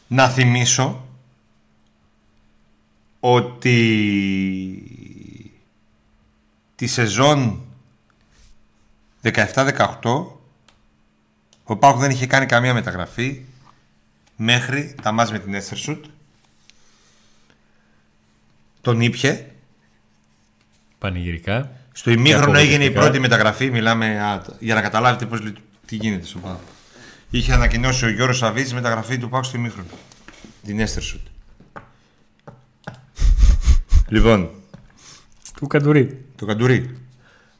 Να 0.06 0.28
θυμίσω 0.28 1.04
ότι 3.20 3.78
τη 6.76 6.86
σεζόν 6.86 7.60
17-18 9.22 10.26
ο 11.64 11.76
Πάουκ 11.76 11.98
δεν 11.98 12.10
είχε 12.10 12.26
κάνει 12.26 12.46
καμία 12.46 12.74
μεταγραφή 12.74 13.40
μέχρι 14.42 14.94
τα 15.02 15.12
μάτς 15.12 15.30
με 15.30 15.38
την 15.38 15.54
Έστερσουτ. 15.54 16.04
Τον 18.80 19.00
ήπια. 19.00 19.46
Πανηγυρικά. 20.98 21.70
Στο 21.92 22.10
ημίχρονο 22.10 22.58
έγινε 22.58 22.84
η 22.84 22.90
πρώτη 22.90 23.18
μεταγραφή. 23.18 23.70
Μιλάμε 23.70 24.20
α, 24.20 24.42
για 24.58 24.74
να 24.74 24.80
καταλάβετε 24.80 25.26
πώς, 25.26 25.40
τι 25.86 25.96
γίνεται 25.96 26.26
στο 26.26 26.38
Πάουκ. 26.38 26.58
Είχε 27.30 27.52
ανακοινώσει 27.52 28.04
ο 28.04 28.08
Γιώργος 28.08 28.36
Σαββίδης 28.36 28.74
μεταγραφή 28.74 29.18
του 29.18 29.28
Πάουκ 29.28 29.44
στο 29.44 29.56
ημίχρονο. 29.56 29.88
Την 30.64 30.80
Έστερσουτ. 30.80 31.26
λοιπόν. 34.08 34.50
Του 35.54 35.66
Καντουρί. 35.66 36.24
Το 36.36 36.46
Καντουρί. 36.46 36.96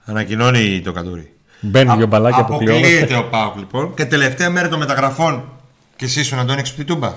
Ανακοινώνει 0.04 0.80
το 0.80 0.92
Καντουρί. 0.92 1.32
Μπαίνει 1.60 1.96
δύο 1.96 2.06
μπαλάκια 2.06 2.40
από 2.40 2.54
Αποκλείεται 2.54 3.16
ο 3.16 3.28
Πάουκ 3.28 3.56
λοιπόν. 3.56 3.94
Και 3.94 4.04
τελευταία 4.04 4.50
μέρα 4.50 4.68
των 4.68 4.78
μεταγραφών 4.78 5.59
και 6.00 6.06
εσύ 6.06 6.22
σου 6.22 6.36
Αντώνη 6.36 6.62
Τούμπα; 6.86 7.14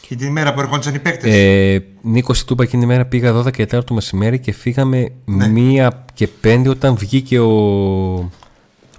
Και 0.00 0.16
την 0.16 0.26
ημέρα 0.26 0.54
που 0.54 0.60
ερχόντουσαν 0.60 0.94
οι 0.94 0.98
παίκτες; 0.98 1.34
Ε, 1.34 1.84
Νίκος 2.02 2.44
Τούμπα 2.44 2.62
εκείνη 2.62 2.82
την 2.82 2.90
ημέρα 2.90 3.08
πήγα 3.08 3.32
12 3.32 3.50
και 3.50 3.66
4 3.72 3.84
το 3.84 3.94
μεσημέρι 3.94 4.38
και 4.38 4.52
φύγαμε 4.52 5.12
ναι. 5.24 5.48
μία 5.48 6.04
και 6.14 6.26
πέντε 6.26 6.68
όταν 6.68 6.96
βγήκε 6.96 7.38
ο, 7.40 7.50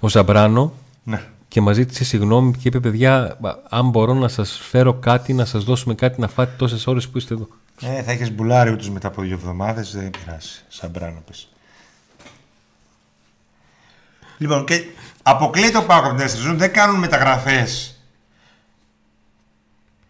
ο 0.00 0.08
Ζαμπράνο. 0.08 0.72
Ναι. 1.02 1.22
Και 1.48 1.60
μας 1.60 1.76
ζήτησε 1.76 2.04
συγγνώμη 2.04 2.52
και 2.52 2.68
είπε: 2.68 2.80
Παιδιά, 2.80 3.38
αν 3.68 3.88
μπορώ 3.88 4.14
να 4.14 4.28
σας 4.28 4.60
φέρω 4.70 4.94
κάτι, 4.94 5.32
να 5.32 5.44
σας 5.44 5.64
δώσουμε 5.64 5.94
κάτι 5.94 6.20
να 6.20 6.28
φάτε 6.28 6.54
τόσες 6.56 6.86
ώρες 6.86 7.08
που 7.08 7.18
είστε 7.18 7.34
εδώ. 7.34 7.48
Ε, 7.80 8.02
θα 8.02 8.10
έχει 8.12 8.32
μπουλάρει 8.32 8.70
ούτως 8.72 8.90
μετά 8.90 9.08
από 9.08 9.22
δύο 9.22 9.34
εβδομάδες, 9.34 9.92
δεν 9.92 10.10
πειράζει. 10.10 10.48
Σαμπράνο 10.68 11.22
πες. 11.26 11.48
Λοιπόν, 14.38 14.64
και 14.64 14.84
αποκλείται 15.22 15.78
ο 15.78 15.82
Πάκο 15.82 16.08
από 16.08 16.22
την 16.42 16.56
δεν 16.56 16.72
κάνουν 16.72 16.98
μεταγραφές 16.98 17.93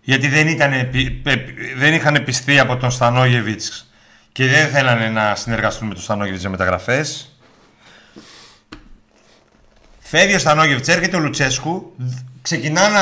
γιατί 0.05 0.28
δεν, 0.28 0.48
ήταν, 0.48 0.72
δεν 1.76 1.94
είχαν 1.94 2.24
πιστεί 2.24 2.59
από 2.59 2.76
τον 2.76 2.90
Στανόγεβιτς 2.90 3.92
και 4.32 4.46
δεν 4.46 4.68
θέλανε 4.68 5.09
να 5.09 5.34
συνεργαστούν 5.34 5.88
με 5.88 5.94
τον 5.94 6.02
Στανόγεβιτς 6.02 6.40
για 6.40 6.50
μεταγραφές. 6.50 7.38
Φεύγει 9.98 10.34
ο 10.34 10.38
Στανόγεβιτς, 10.38 10.88
έρχεται 10.88 11.16
ο 11.16 11.20
Λουτσέσκου, 11.20 11.96
ξεκινάνε 12.42 12.98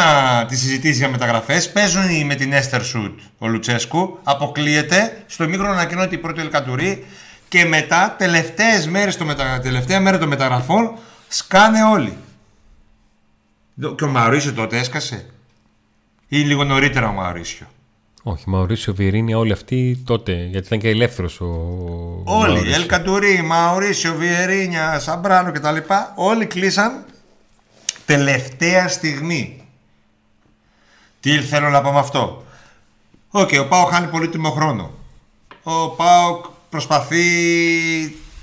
τη 0.48 0.57
συζητήσει 0.57 0.98
για 0.98 1.09
μεταγραφές, 1.09 1.72
παίζουν 1.72 2.26
με 2.26 2.34
την 2.34 2.53
Έστερ 2.53 2.84
Σουτ 2.84 3.20
ο 3.38 3.48
Λουτσέσκου, 3.48 4.18
αποκλείεται, 4.22 5.22
στο 5.26 5.48
μικρό 5.48 5.70
ανακοινώνεται 5.70 6.14
η 6.14 6.18
πρώτη 6.18 6.40
Ελκατουρί 6.40 7.07
και 7.48 7.64
μετά, 7.64 8.14
τελευταίες 8.18 8.86
μέρες 8.86 9.16
το 9.16 9.24
μετα... 9.24 9.61
τελευταία 9.61 10.00
μέρα 10.00 10.18
των 10.18 10.28
μεταγραφών, 10.28 10.98
σκάνε 11.28 11.82
όλοι. 11.82 12.16
Και 13.96 14.05
ο 14.05 14.09
Μαρίσιο 14.09 14.53
τότε 14.53 14.78
έσκασε 14.78 15.26
ή 16.33 16.39
λίγο 16.39 16.64
νωρίτερα 16.64 17.09
ο 17.09 17.12
Μαουρίσιο. 17.12 17.66
Όχι, 18.22 18.49
Μαουρίσιο 18.49 18.95
Βιερίνια, 18.95 19.39
όλοι 19.39 19.53
αυτοί 19.53 20.03
τότε, 20.05 20.33
γιατί 20.33 20.66
ήταν 20.66 20.78
και 20.78 20.89
ελεύθερος 20.89 21.41
ο. 21.41 21.47
Όλοι, 22.24 22.72
Ελκατουρί, 22.72 23.43
Μαουρίσιο, 23.43 24.14
Βιερίνια, 24.14 24.99
Σαμπράνο 24.99 25.53
κτλ. 25.53 25.76
Όλοι 26.14 26.47
κλείσαν 26.47 27.05
τελευταία 28.07 28.89
στιγμή. 28.89 29.66
Τι 31.20 31.41
θέλω 31.41 31.68
να 31.70 31.80
πω 31.80 31.93
με 31.93 31.99
αυτό; 31.99 32.45
OK, 33.30 33.49
okay, 33.49 33.61
ο 33.61 33.68
Πάοκ 33.68 33.91
χάνει 33.91 34.07
πολύτιμο 34.07 34.51
χρόνο. 34.51 34.91
Ο 35.62 35.89
Πάοκ 35.89 36.45
προσπαθεί 36.70 37.24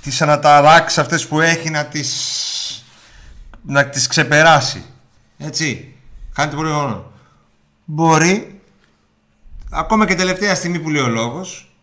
τις 0.02 0.22
αναταράξεις 0.22 0.98
αυτές 0.98 1.26
που 1.26 1.40
έχει 1.40 1.70
να 1.70 1.84
τις, 1.84 2.84
να 3.62 3.88
τις 3.88 4.06
ξεπεράσει. 4.06 4.84
Έτσι. 5.38 5.94
Χάνει 6.32 6.54
πολύ 6.54 6.68
χρόνο 6.68 7.09
μπορεί 7.90 8.60
ακόμα 9.70 10.06
και 10.06 10.14
τελευταία 10.14 10.54
στιγμή 10.54 10.78
που 10.78 10.90
λέει 10.90 11.02
ο 11.02 11.08
λόγος 11.08 11.74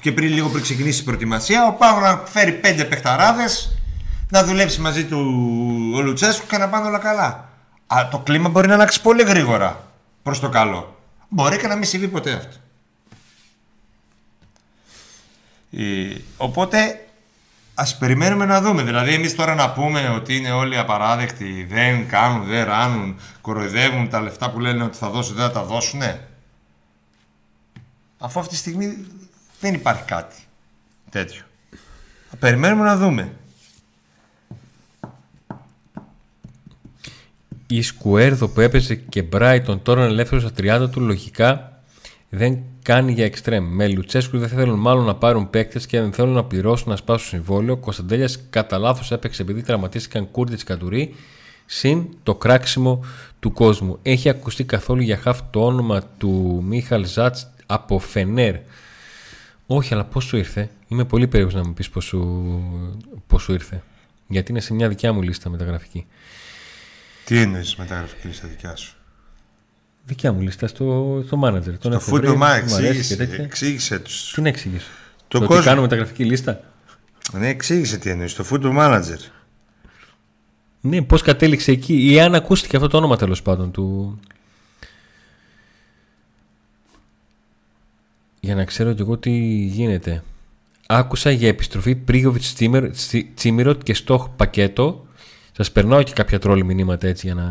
και 0.00 0.12
πριν 0.12 0.32
λίγο 0.32 0.48
πριν 0.48 0.62
ξεκινήσει 0.62 1.00
η 1.00 1.04
προετοιμασία, 1.04 1.66
ο 1.66 1.72
Πάγο 1.72 2.00
να 2.00 2.16
φέρει 2.16 2.52
πέντε 2.52 2.84
παιχταράδες 2.84 3.78
να 4.30 4.44
δουλέψει 4.44 4.80
μαζί 4.80 5.04
του 5.04 5.18
ο 5.94 6.00
Λουτσέσκου 6.00 6.46
και 6.46 6.56
να 6.56 6.68
πάνε 6.68 6.86
όλα 6.86 6.98
καλά. 6.98 7.48
Α, 7.86 8.08
το 8.10 8.18
κλίμα 8.18 8.48
μπορεί 8.48 8.68
να 8.68 8.74
αλλάξει 8.74 9.02
πολύ 9.02 9.22
γρήγορα 9.22 9.88
προς 10.22 10.40
το 10.40 10.48
καλό. 10.48 10.98
Μπορεί 11.28 11.58
και 11.58 11.66
να 11.66 11.74
μην 11.76 11.84
συμβεί 11.84 12.08
ποτέ 12.08 12.32
αυτό. 12.32 12.56
Ε, 15.70 16.16
οπότε 16.36 17.06
Α 17.80 17.96
περιμένουμε 17.98 18.44
να 18.44 18.60
δούμε. 18.60 18.82
Δηλαδή, 18.82 19.14
εμείς 19.14 19.34
τώρα 19.34 19.54
να 19.54 19.72
πούμε 19.72 20.08
ότι 20.08 20.36
είναι 20.36 20.50
όλοι 20.52 20.78
απαράδεκτοι, 20.78 21.66
δεν 21.70 22.08
κάνουν, 22.08 22.46
δεν 22.46 22.64
ράνουν, 22.64 23.16
κοροϊδεύουν 23.40 24.08
τα 24.08 24.20
λεφτά 24.20 24.50
που 24.50 24.60
λένε 24.60 24.84
ότι 24.84 24.96
θα 24.96 25.10
δώσουν, 25.10 25.36
δεν 25.36 25.46
θα 25.46 25.52
τα 25.52 25.62
δώσουν. 25.62 26.00
Αφού 28.18 28.40
αυτή 28.40 28.52
τη 28.52 28.58
στιγμή 28.58 29.06
δεν 29.60 29.74
υπάρχει 29.74 30.04
κάτι 30.04 30.36
τέτοιο. 31.10 31.42
Θα 32.30 32.36
περιμένουμε 32.36 32.84
να 32.84 32.96
δούμε. 32.96 33.32
Η 37.66 37.82
Σκουέρδο 37.82 38.48
που 38.48 38.60
έπαιζε 38.60 38.94
και 38.94 39.22
Μπράιτον 39.22 39.82
τώρα 39.82 40.04
ελεύθερος 40.04 40.42
στα 40.42 40.84
30 40.84 40.90
του 40.90 41.00
λογικά 41.00 41.69
δεν 42.30 42.58
κάνει 42.82 43.12
για 43.12 43.24
εξτρέμ. 43.24 43.64
Με 43.64 43.88
Λουτσέσκου 43.88 44.38
δεν 44.38 44.48
θέλουν 44.48 44.78
μάλλον 44.78 45.04
να 45.04 45.14
πάρουν 45.14 45.50
παίκτες 45.50 45.86
και 45.86 46.00
δεν 46.00 46.12
θέλουν 46.12 46.32
να 46.32 46.44
πληρώσουν 46.44 46.88
να 46.88 46.96
σπάσουν 46.96 47.28
συμβόλαιο. 47.28 47.76
Κωνσταντέλιας 47.76 48.38
κατά 48.50 48.78
λάθος 48.78 49.10
έπαιξε 49.12 49.42
επειδή 49.42 49.62
τραυματίστηκαν 49.62 50.30
Κούρτιτς 50.30 50.64
Κατουρί. 50.64 51.14
Συν 51.66 52.06
το 52.22 52.34
κράξιμο 52.34 53.04
του 53.40 53.52
κόσμου. 53.52 53.98
Έχει 54.02 54.28
ακουστεί 54.28 54.64
καθόλου 54.64 55.02
για 55.02 55.16
χαφ 55.16 55.40
το 55.50 55.64
όνομα 55.64 56.02
του 56.18 56.62
Μίχαλ 56.66 57.06
Ζάτς 57.06 57.50
από 57.66 57.98
Φενέρ. 57.98 58.54
Όχι, 59.66 59.94
αλλά 59.94 60.04
πώς 60.04 60.24
σου 60.24 60.36
ήρθε; 60.36 60.70
Είμαι 60.88 61.04
πολύ 61.04 61.26
περίεργος 61.26 61.54
να 61.62 61.66
μου 61.66 61.74
πεις 61.74 61.90
πώς 61.90 62.04
σου, 63.38 63.52
ήρθε. 63.52 63.82
Γιατί 64.26 64.50
είναι 64.50 64.60
σε 64.60 64.74
μια 64.74 64.88
δικιά 64.88 65.12
μου 65.12 65.22
λίστα 65.22 65.50
μεταγραφική. 65.50 66.06
Τι 67.24 67.38
εννοείς 67.38 67.76
μεταγραφική 67.76 68.26
λίστα 68.26 68.48
δικιά 68.48 68.76
σου; 68.76 68.96
Δικιά 70.10 70.32
μου 70.32 70.40
λίστα 70.40 70.66
στο, 70.66 71.22
στο 71.26 71.40
manager. 71.44 71.62
Τον 71.80 71.90
Το 71.90 71.90
έχω 71.92 72.10
βρει, 72.16 72.28
Football 72.28 72.36
μου 72.36 72.44
αρέσει 72.44 72.80
και 72.80 72.86
εξήγησε, 72.86 73.16
τέτοια. 73.16 73.44
εξήγησε 73.44 73.98
τους. 73.98 74.32
Τι 74.32 74.40
να 74.40 74.48
εξηγήσω. 74.48 74.86
Το 75.28 75.38
Το, 75.38 75.38
κόσμο. 75.38 75.54
ότι 75.56 75.64
κάνουμε 75.64 75.82
μεταγραφική 75.82 76.24
λίστα. 76.24 76.60
Ναι, 77.32 77.48
εξήγησε 77.48 77.98
τι 77.98 78.10
εννοείς. 78.10 78.34
Το 78.34 78.44
Football 78.50 78.76
Manager. 78.78 79.18
Ναι, 80.80 81.02
πώς 81.02 81.22
κατέληξε 81.22 81.70
εκεί, 81.70 82.12
ή 82.12 82.20
αν 82.20 82.34
ακούστηκε 82.34 82.76
αυτό 82.76 82.88
το 82.88 82.96
όνομα 82.96 83.16
τέλος 83.16 83.42
πάντων 83.42 83.70
του. 83.70 84.18
Για 88.40 88.54
να 88.54 88.64
ξέρω 88.64 88.92
κι 88.92 89.00
εγώ 89.00 89.18
τι 89.18 89.30
γίνεται. 89.64 90.22
Άκουσα 90.86 91.30
για 91.30 91.48
επιστροφή 91.48 91.94
Πρίγοβιτ 91.94 92.42
Τσίμιροτ 93.34 93.82
και 93.82 93.94
Στόχ 93.94 94.28
πακέτο. 94.28 95.06
Σας 95.60 95.72
περνάω 95.72 96.02
και 96.02 96.12
κάποια 96.12 96.38
τρόλ 96.38 96.64
μηνύματα 96.64 97.06
έτσι 97.06 97.26
για 97.26 97.34
να. 97.34 97.42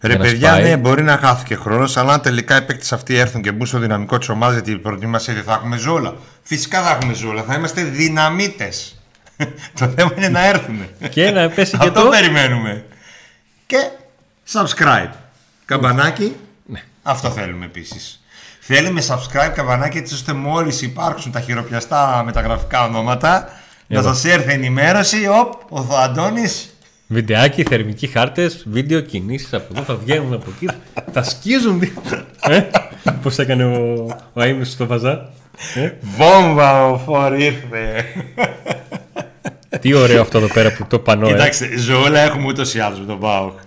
Ρε 0.00 0.08
για 0.08 0.18
να 0.18 0.24
παιδιά, 0.24 0.48
σπάει. 0.48 0.62
ναι, 0.62 0.76
μπορεί 0.76 1.02
να 1.02 1.16
χάθηκε 1.16 1.54
χρόνος, 1.54 1.96
αλλά 1.96 2.12
αν 2.12 2.20
τελικά 2.20 2.56
οι 2.56 2.62
παίκτες 2.62 2.92
αυτοί 2.92 3.16
έρθουν 3.16 3.42
και 3.42 3.52
μπουν 3.52 3.66
στο 3.66 3.78
δυναμικό 3.78 4.18
τη 4.18 4.30
ομάδα, 4.30 4.52
γιατί 4.52 4.70
η 4.70 4.78
προετοιμασία 4.78 5.34
δεν 5.34 5.42
θα 5.42 5.52
έχουμε 5.52 5.76
ζόλα. 5.76 6.14
Φυσικά 6.42 6.82
θα 6.82 6.90
έχουμε 6.90 7.14
ζόλα, 7.14 7.42
θα 7.42 7.54
είμαστε 7.54 7.82
δυναμίτες. 7.82 9.02
το 9.78 9.88
θέμα 9.96 10.12
είναι 10.16 10.28
να 10.28 10.46
έρθουν. 10.46 10.86
Και 11.10 11.30
να 11.30 11.48
πέσει 11.48 11.78
και 11.78 11.86
Αυτό 11.88 12.02
το. 12.02 12.08
περιμένουμε. 12.08 12.84
Και 13.66 13.88
subscribe. 14.52 15.10
Καμπανάκι. 15.64 16.36
Ναι. 16.66 16.82
Αυτό 17.02 17.30
θέλουμε 17.30 17.64
επίσης. 17.64 18.24
Θέλουμε 18.60 19.02
subscribe 19.08 19.52
καμπανάκι 19.54 19.98
έτσι 19.98 20.14
ώστε 20.14 20.32
μόλις 20.32 20.82
υπάρξουν 20.82 21.32
τα 21.32 21.40
χειροπιαστά 21.40 22.22
μεταγραφικά 22.24 22.84
ονόματα 22.84 23.48
να 23.86 23.98
Εδώ. 23.98 24.14
σας 24.14 24.24
έρθει 24.24 24.52
ενημέρωση. 24.52 25.26
Οπ, 25.28 25.72
ο 25.72 25.96
Αντώνης 25.96 26.73
Βιντεάκι, 27.06 27.62
θερμικοί 27.62 28.06
χάρτες, 28.06 28.64
βίντεο 28.70 29.00
κινήσεις 29.00 29.52
από 29.54 29.66
εδώ, 29.72 29.82
θα 29.82 29.94
βγαίνουν 29.94 30.32
από 30.32 30.44
εκεί, 30.56 30.68
θα 31.12 31.22
σκίζουν. 31.22 31.82
ε, 32.48 32.60
Πώς 33.22 33.38
έκανε 33.38 33.64
ο, 33.64 34.06
ο 34.32 34.42
Αίμνης 34.42 34.72
στο 34.72 34.86
Βαζά; 34.86 35.30
Ε, 35.74 35.90
Βόμβα 36.00 36.86
ο 36.86 36.98
Φορ 36.98 37.38
ήρθε. 37.40 38.04
τι 39.80 39.94
ωραίο 39.94 40.20
αυτό 40.20 40.38
εδώ 40.38 40.46
πέρα 40.52 40.72
που 40.72 40.84
το 40.88 40.98
πανώ. 40.98 41.26
Ε. 41.28 41.32
Κοιτάξτε, 41.32 41.76
ζωόλα 41.78 42.18
έχουμε 42.20 42.46
ούτως 42.46 42.74
ή 42.74 42.78
άλλως 42.80 42.98
με 43.00 43.06
τον 43.06 43.18
Πάοκ. 43.20 43.58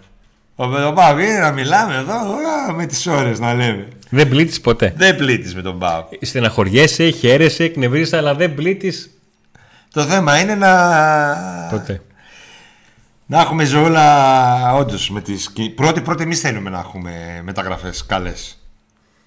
Ο- 0.56 0.66
Με 0.66 0.80
τον 0.82 0.96
Πάοκ 0.96 1.20
είναι 1.20 1.38
να 1.40 1.52
μιλάμε 1.52 1.96
εδώ 1.96 2.14
α, 2.16 2.74
με 2.76 2.86
τις 2.86 3.08
ώρες 3.08 3.40
να 3.40 3.54
λέμε. 3.54 3.88
Δεν 4.10 4.30
πλήττεις 4.30 4.62
ποτέ. 4.62 4.94
Δεν 4.98 5.16
πλήττεις 5.16 5.56
με 5.56 5.62
τον 5.62 5.80
Πάοκ. 5.80 6.08
Στεναχωριέσαι, 6.22 7.10
χαίρεσαι, 7.10 7.64
εκνευρίζεσαι, 7.64 8.18
αλλά 8.18 8.36
δεν 8.36 8.54
πλήττεις 8.56 9.10
Το 9.94 10.02
θέμα 10.04 10.40
είναι 10.40 10.56
να, 10.56 10.74
ποτέ. 11.72 12.02
Να 13.30 13.42
έχουμε 13.42 13.64
ζωόλα 13.64 14.76
όντως 14.76 15.10
με 15.10 15.22
τις... 15.22 15.52
κι- 15.52 15.70
Πρώτη 15.70 16.02
πρώτη 16.02 16.24
εμείς 16.24 16.40
θέλουμε 16.40 16.70
να 16.70 16.80
έχουμε 16.80 17.42
μεταγραφές 17.44 18.06
καλές. 18.06 18.58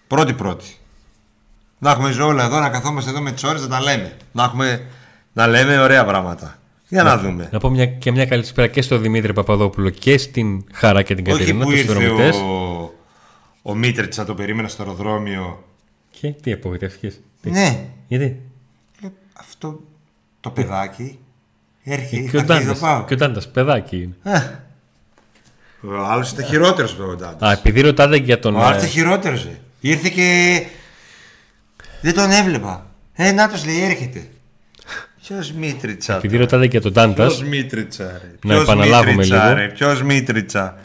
Πρώτη 0.06 0.32
πρώτη. 0.32 0.74
Να 1.78 1.90
έχουμε 1.90 2.10
ζωόλα 2.10 2.44
εδώ, 2.44 2.58
να 2.60 2.68
καθόμαστε 2.68 3.10
εδώ 3.10 3.20
με 3.20 3.32
τις 3.32 3.42
ώρες 3.44 3.60
να 3.62 3.68
τα 3.68 3.80
λέμε. 3.80 4.16
Να, 4.32 4.44
έχουμε... 4.44 4.86
να 5.32 5.46
λέμε 5.46 5.78
ωραία 5.78 6.04
πράγματα. 6.04 6.58
Για 6.88 7.02
να 7.02 7.18
δούμε. 7.18 7.48
Να 7.52 7.58
πω 7.58 7.70
μια, 7.70 7.86
και 7.86 8.10
μια 8.10 8.26
καλησπέρα 8.26 8.66
και 8.68 8.82
στο 8.82 8.98
Δημήτρη 8.98 9.32
Παπαδόπουλο 9.32 9.90
και 9.90 10.18
στην 10.18 10.64
Χαρά 10.72 11.02
και 11.02 11.14
την 11.14 11.26
Όχι 11.26 11.38
Κατερίνα, 11.38 11.64
που 11.64 11.70
τους 11.70 11.78
ήρθε 11.80 11.92
συνδρομητέ. 11.92 12.36
ο, 12.36 12.92
ο 13.62 13.74
Μίτριτσα, 13.74 14.24
το 14.24 14.34
περίμενα 14.34 14.68
στο 14.68 14.82
αεροδρόμιο. 14.82 15.64
Και 16.10 16.28
τι 16.32 16.52
απογοητεύτηκες; 16.52 17.20
Ναι, 17.42 17.86
Γιατί; 18.08 18.24
Ε, 19.04 19.08
αυτό 19.32 19.80
το 20.40 20.50
παιδάκι 20.50 21.18
έρχεται. 21.84 22.28
Και 22.30 22.36
ο 22.36 22.40
θα 22.44 22.54
αρχίσει 22.54 22.68
να 22.68 22.74
Ντάντας, 22.74 22.78
πάω. 22.78 23.04
και 23.04 23.14
ο 23.14 23.16
Ντάντας, 23.16 23.48
παιδάκι 23.50 23.96
είναι. 23.96 24.14
Ε, 24.36 24.40
Ο 25.86 26.04
άλλος 26.04 26.30
ήταν 26.30 26.44
χειρότερος 26.44 26.92
από 26.92 27.02
τον 27.02 27.16
Ντάντα. 27.16 27.46
Α, 27.48 27.52
επειδή 27.52 27.80
ρωτάτε 27.80 28.16
για 28.16 28.38
τον. 28.38 28.54
Ο 28.54 28.58
άλλος 28.58 28.72
ε, 28.74 28.76
ήταν 28.78 28.88
χειρότερος. 28.88 29.48
Ήρθε 29.80 30.08
και. 30.08 30.62
Δεν 32.00 32.14
τον 32.14 32.30
έβλεπα. 32.30 32.86
Ε, 33.12 33.32
να 33.32 33.50
λέει, 33.64 33.82
έρχεται. 33.82 34.26
Ποιος 35.22 35.52
Μίτριτσα. 35.52 36.16
επειδή 36.16 36.36
ρωτάτε 36.36 36.64
για 36.64 36.80
τον 36.80 36.92
Ντάντα, 36.92 37.14
Ποιος 37.26 37.42
Μίτριτσα, 37.42 38.04
ρε. 38.04 38.30
Να 38.44 38.54
Ποιος 38.54 38.62
επαναλάβουμε 38.62 39.10
Μίτριτσα, 39.14 39.44
λίγο. 39.44 39.58
ρε. 39.58 39.68
Ποιος 39.68 40.02
Μίτριτσα. 40.02 40.76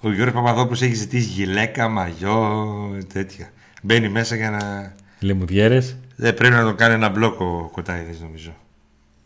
Ο 0.00 0.12
Γιώργος 0.12 0.34
Παπαδόπουλος 0.42 0.82
έχει 0.82 0.94
ζητήσει 0.94 1.28
γυλαίκα, 1.28 1.88
μαγιό, 1.88 2.66
τέτοια. 3.12 3.50
Μπαίνει 3.82 4.08
μέσα 4.08 4.36
για 4.36 4.50
να... 4.50 4.92
λεμουδιέρες. 5.20 5.96
Δεν 6.22 6.34
πρέπει 6.34 6.54
να 6.54 6.62
τον 6.62 6.76
κάνει 6.76 6.94
ένα 6.94 7.08
μπλοκ 7.08 7.40
ο 7.40 7.68
Κοτάιδης 7.72 8.20
νομίζω. 8.20 8.56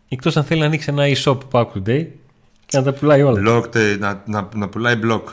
Εκτός 0.09 0.36
αν 0.36 0.45
θέλει 0.45 0.61
να 0.61 0.66
ανοίξει 0.66 0.90
ένα 0.90 1.05
e-shop 1.07 1.38
Pack 1.51 1.66
Today 1.72 2.07
και 2.66 2.76
να 2.76 2.82
τα 2.82 2.92
πουλάει 2.92 3.22
όλα. 3.22 3.40
Μπλοκ, 3.40 3.68
τε- 3.68 3.99
να, 3.99 4.22
να, 4.26 4.49
να 4.55 4.68
πουλάει 4.68 4.95
μπλοκ. 4.95 5.28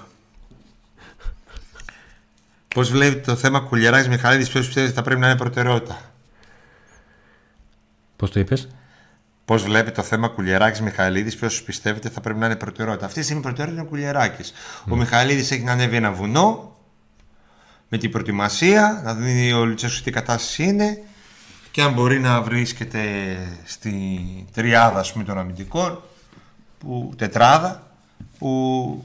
Πώς 2.68 2.92
βλέπετε 2.92 3.32
το 3.32 3.36
θέμα 3.36 3.60
Κουλιαράκης 3.60 4.08
Μιχαλίδης, 4.08 4.50
ποιος 4.50 4.66
πιστεύει 4.66 4.86
ότι 4.86 4.96
θα 4.96 5.02
πρέπει 5.02 5.20
να 5.20 5.28
είναι 5.28 5.38
προτεραιότητα; 5.38 6.02
Πώς 8.16 8.32
το 8.32 8.40
είπες, 8.40 8.68
Πώς 9.46 9.64
βλέπει 9.64 9.92
το 9.92 10.02
θέμα 10.02 10.28
Κουλιεράκη 10.28 10.84
Μιχαηλίδη, 10.84 11.36
ποιος 11.36 11.64
πιστεύετε 11.64 12.10
θα 12.10 12.22
πρέπει 12.22 12.40
να 12.40 12.46
είναι 12.46 12.56
προτεραιότητα; 12.56 13.06
Αυτή 13.06 13.20
τη 13.20 13.26
στιγμή 13.26 13.42
η 13.42 13.46
προτεραιότητα 13.46 13.82
είναι 13.82 13.90
ο 13.90 13.92
Κουλιεράκη. 13.92 14.52
Ο 14.90 14.96
Μιχαηλίδη 14.96 15.56
έχει 15.56 15.64
να 15.64 15.72
ανέβει 15.72 15.96
ένα 15.96 16.12
βουνό 16.12 16.76
με 17.90 17.98
την 17.98 18.12
προετοιμασία, 18.12 19.02
να 19.04 19.14
δει 19.14 19.54
ο 19.54 19.66
Λουτσέσου 19.66 20.04
τι 20.04 20.12
κατάσταση 20.12 20.64
είναι 20.64 21.02
και 21.72 21.82
αν 21.82 21.94
μπορεί 21.94 22.20
να 22.20 22.42
βρίσκεται 22.42 23.02
στη 23.66 24.20
τριάδα 24.54 25.00
ας 25.00 25.12
πούμε, 25.12 25.24
των 25.24 25.38
αμυντικών, 25.38 26.02
που, 26.80 27.14
τετράδα, 27.18 27.88
που 28.38 29.04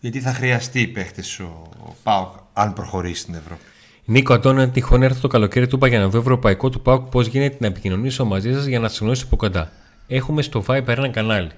γιατί 0.00 0.20
θα 0.20 0.32
χρειαστεί 0.32 0.86
παίχτες 0.86 1.38
ο, 1.38 1.68
ο 1.86 1.94
Πάοκ 2.02 2.34
αν 2.52 2.72
προχωρήσει 2.72 3.20
στην 3.20 3.34
Ευρώπη. 3.34 3.62
Νίκο 4.04 4.32
Αντώνιο, 4.32 4.62
αν 4.62 4.72
τυχόν 4.72 5.02
έρθω 5.02 5.20
το 5.20 5.28
καλοκαίρι 5.28 5.66
του 5.66 5.76
είπα 5.76 5.86
για 5.86 5.98
να 5.98 6.08
δω 6.08 6.18
ευρωπαϊκό 6.18 6.68
του 6.70 6.82
Pack 6.84 7.00
πώς 7.10 7.26
γίνεται 7.26 7.56
να 7.60 7.66
επικοινωνήσω 7.66 8.24
μαζί 8.24 8.52
σας 8.52 8.64
για 8.64 8.78
να 8.78 8.88
σας 8.88 8.98
γνωρίσω 8.98 9.24
από 9.24 9.36
κοντά; 9.36 9.72
Έχουμε 10.06 10.42
στο 10.42 10.64
Viber 10.66 10.88
ένα 10.88 11.08
κανάλι. 11.08 11.50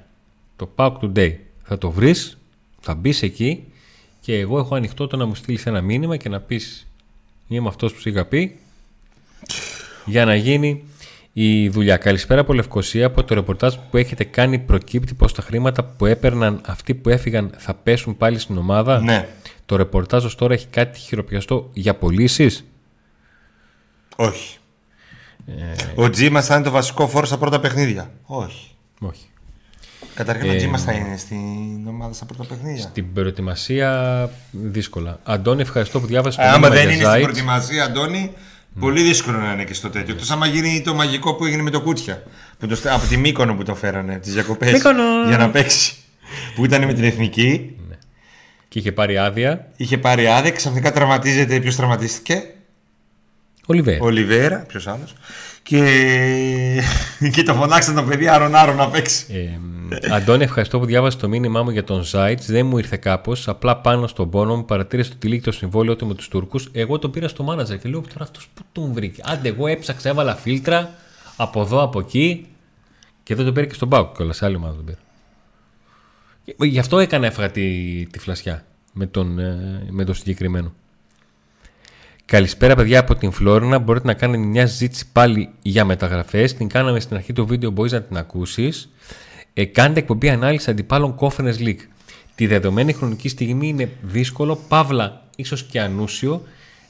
Το 0.57 0.69
Pack 0.77 0.93
Today. 1.01 1.35
Θα 1.63 1.79
το 1.79 1.91
βρεις, 1.91 2.39
θα 2.81 2.95
μπεις 2.95 3.23
εκεί 3.23 3.65
και 4.21 4.39
εγώ 4.39 4.59
έχω 4.59 4.75
ανοιχτό 4.75 5.07
το 5.07 5.17
να 5.17 5.27
μου 5.27 5.35
στείλεις 5.35 5.67
ένα 5.67 5.81
μήνυμα 5.81 6.17
και 6.17 6.29
να 6.29 6.41
πεις 6.41 6.87
Είμαι 7.49 7.69
αυτός 7.69 7.93
που 7.93 8.01
σου 8.01 8.09
είχα 8.09 8.25
πει 8.25 8.59
για 10.05 10.25
να 10.25 10.35
γίνει 10.35 10.83
η 11.33 11.69
δουλειά. 11.69 11.97
Καλησπέρα 11.97 12.41
από 12.41 12.53
Λευκοσία. 12.53 13.07
Από 13.07 13.25
το 13.25 13.35
ρεπορτάζ 13.35 13.75
που 13.91 13.97
έχετε 13.97 14.25
κάνει 14.25 14.59
προκύπτει 14.59 15.15
πως 15.15 15.35
τα 15.35 15.43
χρήματα 15.43 15.85
που 15.85 16.07
έπαιρναν 16.07 16.61
αυτοί 16.67 16.95
που 16.95 17.09
έφυγαν 17.09 17.51
θα 17.57 17.75
πέσουν 17.75 18.17
πάλι 18.17 18.39
στην 18.39 18.59
ομάδα; 18.59 19.01
Ναι, 19.01 19.29
Το 19.67 19.77
ρεπορτάζ 19.77 20.25
ως 20.25 20.35
τώρα 20.35 20.55
έχει 20.55 20.67
κάτι 20.67 20.99
χειροπιαστό 20.99 21.71
για 21.73 21.95
πωλήσεις; 21.95 22.65
όχι. 24.17 24.57
Ο 25.95 26.11
Τζίμας 26.11 26.47
θα 26.47 26.55
είναι 26.55 26.65
το 26.65 26.71
βασικό 26.71 27.09
φόρο 27.09 27.27
στα 27.27 27.39
πρώτα 27.39 27.61
παιχνίδια. 27.61 28.11
Όχι. 28.25 28.71
Όχι. 29.01 29.27
Καταρχήν 30.15 30.51
Ε, 30.51 30.53
ο 30.53 30.57
Τζίμας 30.57 30.83
θα 30.83 30.93
είναι 30.93 31.17
στην 31.17 31.87
ομάδα 31.89 32.13
στα 32.15 32.25
πρώτα 32.25 32.45
παιχνίδια. 32.45 32.91
Την 32.93 33.13
προετοιμασία 33.13 34.31
δύσκολα. 34.51 35.19
Αντώνη, 35.23 35.61
ευχαριστώ 35.61 36.01
που 36.01 36.07
διάβασες 36.07 36.37
το 36.37 36.43
Ε, 36.43 36.49
άμα 36.49 36.59
μήνυμα 36.59 36.75
δεν 36.75 36.85
για 36.85 36.95
είναι 36.95 37.05
στην 37.05 37.19
Zayt. 37.19 37.23
προετοιμασία, 37.23 37.85
Αντώνη, 37.85 38.33
πολύ 38.81 39.03
δύσκολο 39.03 39.39
να 39.39 39.53
είναι 39.53 39.65
και 39.65 39.75
στο 39.75 39.91
τέτοιο. 39.91 40.15
Εκτός 40.15 40.31
άμα 40.31 40.47
γίνει 40.47 40.83
το 40.83 40.95
μαγικό 40.95 41.35
που 41.35 41.45
έγινε 41.45 41.63
με 41.63 41.71
το 41.71 41.81
Κούτσια. 41.81 42.23
Που 42.59 42.67
το, 42.67 42.77
στέ- 42.77 42.93
από 42.93 43.07
τη 43.07 43.17
Μύκονο 43.17 43.55
που 43.55 43.63
το 43.63 43.75
φέρανε, 43.75 44.13
από 44.15 44.23
τις 44.23 44.33
διακοπές. 44.33 44.73
Μύκονο! 44.73 45.03
Για 45.29 45.37
να 45.39 45.51
παίξει. 45.51 45.95
που 46.55 46.65
ήταν 46.65 46.85
με 46.85 46.93
την 46.93 47.05
εθνική. 47.05 47.77
Και 48.69 48.79
είχε 48.79 48.93
πάρει 48.93 49.19
άδεια. 49.19 49.69
Είχε 49.77 49.99
πάρει 49.99 50.27
άδεια, 50.27 50.51
ξαφνικά 50.51 50.93
τραυματίζεται. 50.93 51.61
Ποιος 51.61 51.77
τραυματίστηκε, 51.77 52.43
Ολιβέρα. 53.67 53.99
ο 54.03 54.05
Ολιβέρα, 54.07 54.59
ποιος 54.59 54.87
άλλος. 54.87 55.15
Και... 55.73 56.83
και 57.35 57.43
το 57.43 57.55
φωνάξαν 57.55 57.95
το 57.95 58.03
παιδί 58.03 58.29
άρον-άρον 58.29 58.77
να 58.77 58.89
παίξει. 58.89 59.27
Ε, 60.01 60.15
Αντώνη, 60.15 60.45
ευχαριστώ 60.45 60.79
που 60.79 60.85
διάβασες 60.85 61.21
το 61.21 61.29
μήνυμά 61.29 61.63
μου 61.63 61.71
για 61.71 61.85
τον 61.85 62.03
Ζάιτς. 62.03 62.47
Δεν 62.47 62.67
μου 62.67 62.79
ήρθε 62.79 62.97
κάπως. 62.97 63.49
Απλά 63.49 63.77
πάνω 63.77 64.07
στον 64.07 64.31
πόνο 64.31 64.57
μου 64.57 64.65
παρατήρησε 64.65 65.11
ότι 65.11 65.19
τυλίγει 65.19 65.41
το 65.41 65.53
συμβόλαιο 65.53 65.97
του 65.97 66.07
με 66.07 66.15
τους 66.15 66.29
Τούρκους. 66.29 66.69
Εγώ 66.73 66.99
το 66.99 67.09
πήρα 67.09 67.29
στο 67.29 67.43
μάνατζερ 67.43 67.79
και 67.79 67.89
λέω 67.89 68.01
τώρα 68.01 68.25
αυτός 68.25 68.49
που 68.55 68.63
τον 68.73 68.93
βρήκε; 68.93 69.23
Άντε, 69.25 69.49
εγώ 69.49 69.67
έψαξα, 69.67 70.09
έβαλα 70.09 70.35
φίλτρα 70.35 70.95
από 71.37 71.61
εδώ, 71.61 71.83
από 71.83 71.99
εκεί. 71.99 72.47
Και 73.23 73.35
δεν 73.35 73.45
τον 73.45 73.55
πήρε 73.55 73.67
και 73.67 73.75
στον 73.75 73.89
Πάουκ 73.89 74.17
κιόλας. 74.17 74.37
Σε 74.37 74.45
άλλη 74.45 74.57
ομάδα 74.57 74.75
τον 74.75 74.85
πήρα. 74.85 74.99
Ε, 76.45 76.67
Γι' 76.67 76.79
αυτό 76.79 76.99
έκανα 76.99 77.27
έφαγα 77.27 77.51
τη, 77.51 78.07
τη 78.07 78.19
φλασιά 78.19 78.65
με 78.93 79.07
τον, 79.07 79.39
ε, 79.39 79.87
με 79.91 80.05
τον 80.05 80.15
συγκεκριμένο. 80.15 80.73
Καλησπέρα, 82.33 82.75
παιδιά 82.75 83.01
από 83.01 83.15
την 83.15 83.31
Φλόρινα. 83.33 83.79
Μπορείτε 83.79 84.07
να 84.07 84.15
κάνετε 84.15 84.43
μια 84.43 84.67
συζήτηση 84.67 85.07
πάλι 85.13 85.49
για 85.63 85.85
μεταγραφές. 85.85 86.55
Την 86.55 86.69
κάναμε 86.69 87.01
στην 87.01 87.17
αρχή 87.17 87.33
του 87.33 87.47
βίντεο, 87.47 87.71
μπορείς 87.71 87.93
να 87.93 88.03
την 88.03 88.17
ακούσεις. 88.17 88.89
Ε, 89.55 89.65
κάντε 89.65 89.99
εκπομπή 89.99 90.29
ανάλυση 90.29 90.71
αντιπάλων 90.71 91.17
Conference 91.19 91.59
League. 91.59 91.81
Τη 92.35 92.47
δεδομένη 92.47 92.93
χρονική 92.93 93.29
στιγμή 93.29 93.69
είναι 93.69 93.91
δύσκολο, 94.03 94.57
παύλα 94.69 95.25
ίσως 95.37 95.65
και 95.65 95.81
ανούσιο, 95.81 96.43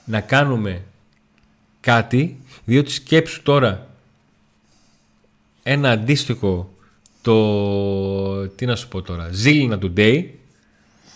να 0.05 0.21
κάνουμε 0.21 0.83
κάτι, 1.81 2.37
διότι 2.65 2.91
σκέψου 2.91 3.43
τώρα 3.43 3.87
ένα 5.63 5.91
αντίστοιχο 5.91 6.73
το. 7.23 8.49
Τι 8.49 8.67
να 8.67 8.77
σου 8.77 8.89
πω 8.89 9.03
τώρα, 9.03 9.29
Ζήλινα 9.33 9.79
Today, 9.83 10.25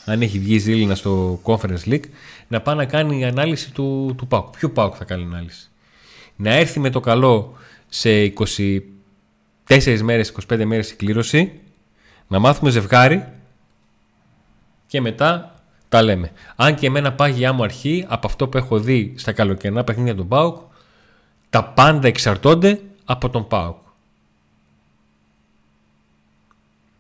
αν 0.05 0.23
έχει 0.23 0.39
βγει 0.39 0.59
Ζήλινα 0.59 0.95
στο 0.95 1.41
Conference 1.43 1.85
League, 1.89 2.05
να 2.49 2.61
πάει 2.61 2.75
να 2.75 2.85
κάνει 2.85 3.25
ανάλυση 3.25 3.73
του, 3.73 4.15
του 4.17 4.27
ΠΑΟΚ. 4.27 4.51
Ποιο 4.51 4.71
ΠΑΟΚ 4.71 4.95
θα 4.99 5.05
κάνει 5.05 5.23
ανάλυση; 5.23 5.71
Να 6.37 6.55
έρθει 6.55 6.81
με 6.81 6.91
το 6.91 7.01
καλό 7.01 7.55
σε 7.89 8.33
24 9.69 10.01
μέρες, 10.03 10.35
25 10.49 10.65
μέρες 10.65 10.91
η 10.91 10.97
κλήρωση, 10.97 11.61
να 12.29 12.39
μάθουμε 12.39 12.71
ζευγάρι 12.71 13.25
και 14.87 15.01
μετά 15.01 15.55
τα 15.89 16.03
λέμε. 16.03 16.33
Αν 16.57 16.75
και 16.75 16.87
εμένα 16.87 17.13
πάγια 17.13 17.53
μου 17.53 17.63
αρχή 17.63 18.05
από 18.09 18.27
αυτό 18.27 18.49
που 18.49 18.57
έχω 18.57 18.79
δει 18.79 19.15
στα 19.17 19.33
καλοκαιρινά 19.33 19.85
παιχνίδια 19.85 20.15
του 20.15 20.27
ΠΑΟΚ, 20.27 20.61
τα 21.51 21.65
πάντα 21.65 22.09
εξαρτώνται 22.09 22.81
από 23.05 23.29
τον 23.29 23.47
ΠΑΟΚ. 23.49 23.77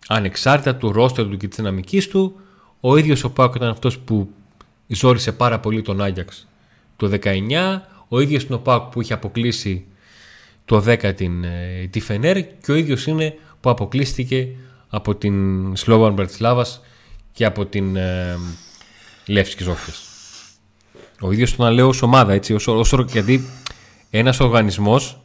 Ανεξάρτητα 0.09 0.77
του 0.77 0.93
ρόστερ 0.93 1.27
του 1.27 1.37
και 1.37 1.49
της 1.49 1.57
δυναμικής 1.57 2.09
του, 2.09 2.41
ο 2.81 2.97
ίδιος 2.97 3.25
ο 3.25 3.31
Πάουκ 3.31 3.55
ήταν 3.55 3.69
αυτός 3.69 3.99
που 3.99 4.31
ζόρισε 4.87 5.33
πάρα 5.33 5.61
πολύ 5.61 5.83
τον 5.83 6.03
Άγιαξ 6.03 6.47
το 6.97 7.19
19, 7.23 7.81
ο 8.09 8.21
ίδιος 8.21 8.43
είναι 8.43 8.55
ο 8.55 8.59
Πάουκ 8.59 8.83
που 8.83 9.01
είχε 9.01 9.13
αποκλείσει 9.13 9.87
το 10.65 10.85
10 10.87 11.15
την, 11.17 11.45
ε, 11.45 11.89
τη 11.91 12.01
Φενέρ 12.01 12.59
και 12.61 12.73
ο 12.73 12.75
ίδιος 12.75 13.07
είναι 13.07 13.39
που 13.61 13.71
αποκλείστηκε 13.71 14.49
από 14.89 15.15
την 15.15 15.77
Σλόβαν 15.77 16.13
Μπρατισλάβας 16.13 16.81
και 17.33 17.45
από 17.45 17.67
την 17.67 17.97
ε, 17.97 18.39
Λεύσκης 19.27 19.67
Ζόφιας. 19.67 20.05
Ο 21.21 21.33
ίδιος 21.33 21.57
τον 21.57 21.73
λέω 21.73 21.89
ως 21.89 22.03
ομάδα, 22.03 22.33
έτσι, 22.33 22.55
ως, 22.55 22.67
ως, 22.67 22.95
γιατί 23.07 23.49
ένας 24.11 24.41
οργανισμός 24.41 25.21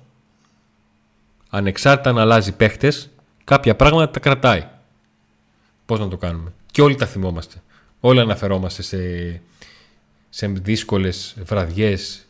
ανεξάρτητα 1.50 2.12
να 2.12 2.22
αλλάζει 2.22 2.56
παίχτες, 2.56 3.10
κάποια 3.44 3.76
πράγματα 3.76 4.12
τα 4.12 4.20
κρατάει. 4.20 4.68
Πώς 5.86 6.00
να 6.00 6.08
το 6.08 6.18
κάνουμε; 6.18 6.54
Και 6.72 6.82
όλοι 6.82 6.96
τα 6.96 7.06
θυμόμαστε. 7.06 7.62
Όλοι 8.00 8.20
αναφερόμαστε 8.20 8.82
σε, 8.82 8.98
σε 10.34 10.48
δύσκολες 10.48 11.36
βραδιές 11.44 12.26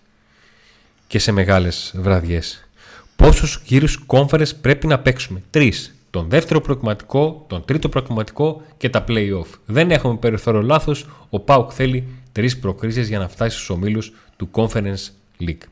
και 1.07 1.19
σε 1.19 1.31
μεγάλες 1.31 1.93
βραδιές. 1.95 2.67
Πόσους 3.15 3.61
γύρους 3.65 3.97
κόμφερες 3.97 4.55
πρέπει 4.55 4.87
να 4.87 4.99
παίξουμε; 4.99 5.41
Τρεις. 5.49 5.95
Τον 6.09 6.29
δεύτερο 6.29 6.61
προκριματικό, 6.61 7.45
τον 7.47 7.65
τρίτο 7.65 7.89
προκριματικό 7.89 8.61
και 8.77 8.89
τα 8.89 9.03
play-off. 9.07 9.45
Δεν 9.65 9.91
έχουμε 9.91 10.15
περιθώριο 10.15 10.61
λάθος. 10.61 11.09
Ο 11.29 11.39
Πάουκ 11.39 11.71
θέλει 11.73 12.07
τρεις 12.31 12.59
προκρίσεις 12.59 13.07
για 13.07 13.19
να 13.19 13.27
φτάσει 13.27 13.55
στους 13.55 13.69
ομίλους 13.69 14.13
του 14.37 14.49
Conference 14.51 15.09
League. 15.39 15.63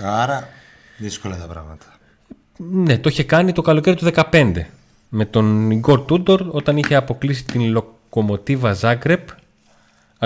Άρα 0.00 0.48
δύσκολα 0.98 1.38
τα 1.38 1.46
πράγματα. 1.46 1.86
Ναι, 2.56 2.98
το 2.98 3.08
είχε 3.08 3.24
κάνει 3.24 3.52
το 3.52 3.62
καλοκαίρι 3.62 3.96
του 3.96 4.04
2015 4.04 4.52
με 5.08 5.24
τον 5.24 5.70
Ιγκόρ 5.70 6.00
Τούντορ 6.00 6.42
όταν 6.50 6.76
είχε 6.76 6.94
αποκλείσει 6.94 7.44
την 7.44 7.62
Λοκομοτίβα 7.62 8.72
Ζάγκρεπ 8.72 9.28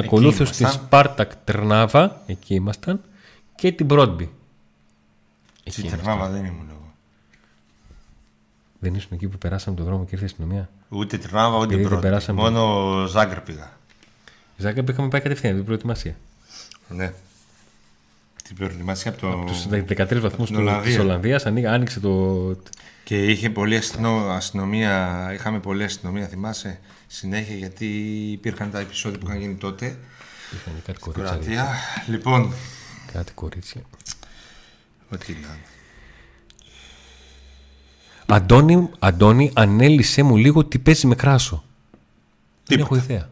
ακολούθως 0.01 0.51
τη 0.51 0.65
Σπάρτακ 0.65 1.33
Τερνάβα 1.45 2.23
εκεί 2.27 2.55
ήμασταν 2.55 3.01
και 3.55 3.73
την 3.73 3.87
Μπρόντμπι 3.87 4.31
Στη 5.65 5.83
Τερνάβα 5.83 6.29
δεν 6.29 6.45
ήμουν 6.45 6.67
εγώ. 6.69 6.93
Δεν 8.79 8.95
ήσουν 8.95 9.11
εκεί 9.13 9.29
που 9.29 9.39
περάσαμε 9.39 9.77
τον 9.77 9.85
δρόμο 9.85 10.05
και 10.05 10.11
ήρθε 10.11 10.25
η 10.25 10.29
αστυνομία; 10.29 10.69
Ούτε 10.89 11.19
Τερνάβα 11.19 11.59
ούτε 11.59 11.77
Μπρόντμπι 11.77 12.33
μόνο 12.33 13.05
Ζάγκρεπ 13.07 13.45
πήγα. 13.45 13.73
Ζάγκρεπ 14.57 14.89
είχαμε 14.89 15.09
πάει 15.09 15.21
κατευθείαν 15.21 15.55
την 15.55 15.65
προετοιμασία 15.65 16.17
ναι. 16.89 17.13
Την 18.45 18.57
προετοιμασία 18.57 19.11
από, 19.11 19.21
το... 19.21 19.33
από 19.33 19.45
τους 19.45 19.67
13 19.71 20.21
βαθμούς 20.21 20.51
της 20.83 20.99
Ολλανδίας 20.99 21.47
άνοιξε 21.47 22.01
το, 22.01 22.57
και 23.05 23.25
είχε 23.25 23.51
πολλή 23.51 23.81
αστυνομία, 24.31 25.29
είχαμε 25.35 25.59
πολλή 25.61 25.85
αστυνομία, 25.85 26.27
θυμάσαι, 26.27 26.81
συνέχεια 27.07 27.55
γιατί 27.55 27.87
υπήρχαν 28.33 28.71
τα 28.71 28.79
επεισόδια 28.79 29.19
που 29.19 29.27
είχαν 29.27 29.41
γίνει 29.41 29.55
τότε. 29.55 29.99
Είχαν 30.55 30.83
κάτι 30.87 30.99
κορίτσια. 30.99 31.69
Λοιπόν. 32.07 32.53
Κάτι 33.13 33.33
κορίτσια. 33.33 33.83
Ό,τι 35.11 35.33
να 35.33 35.59
Αντώνη, 38.27 38.91
Αντώνη, 38.99 39.51
ανέλησε 39.55 40.23
μου 40.23 40.37
λίγο 40.37 40.65
τι 40.65 40.79
παίζει 40.79 41.07
με 41.07 41.15
κράσο. 41.15 41.65
Δεν 42.67 42.79
έχω 42.79 42.97
ιδέα. 42.97 43.31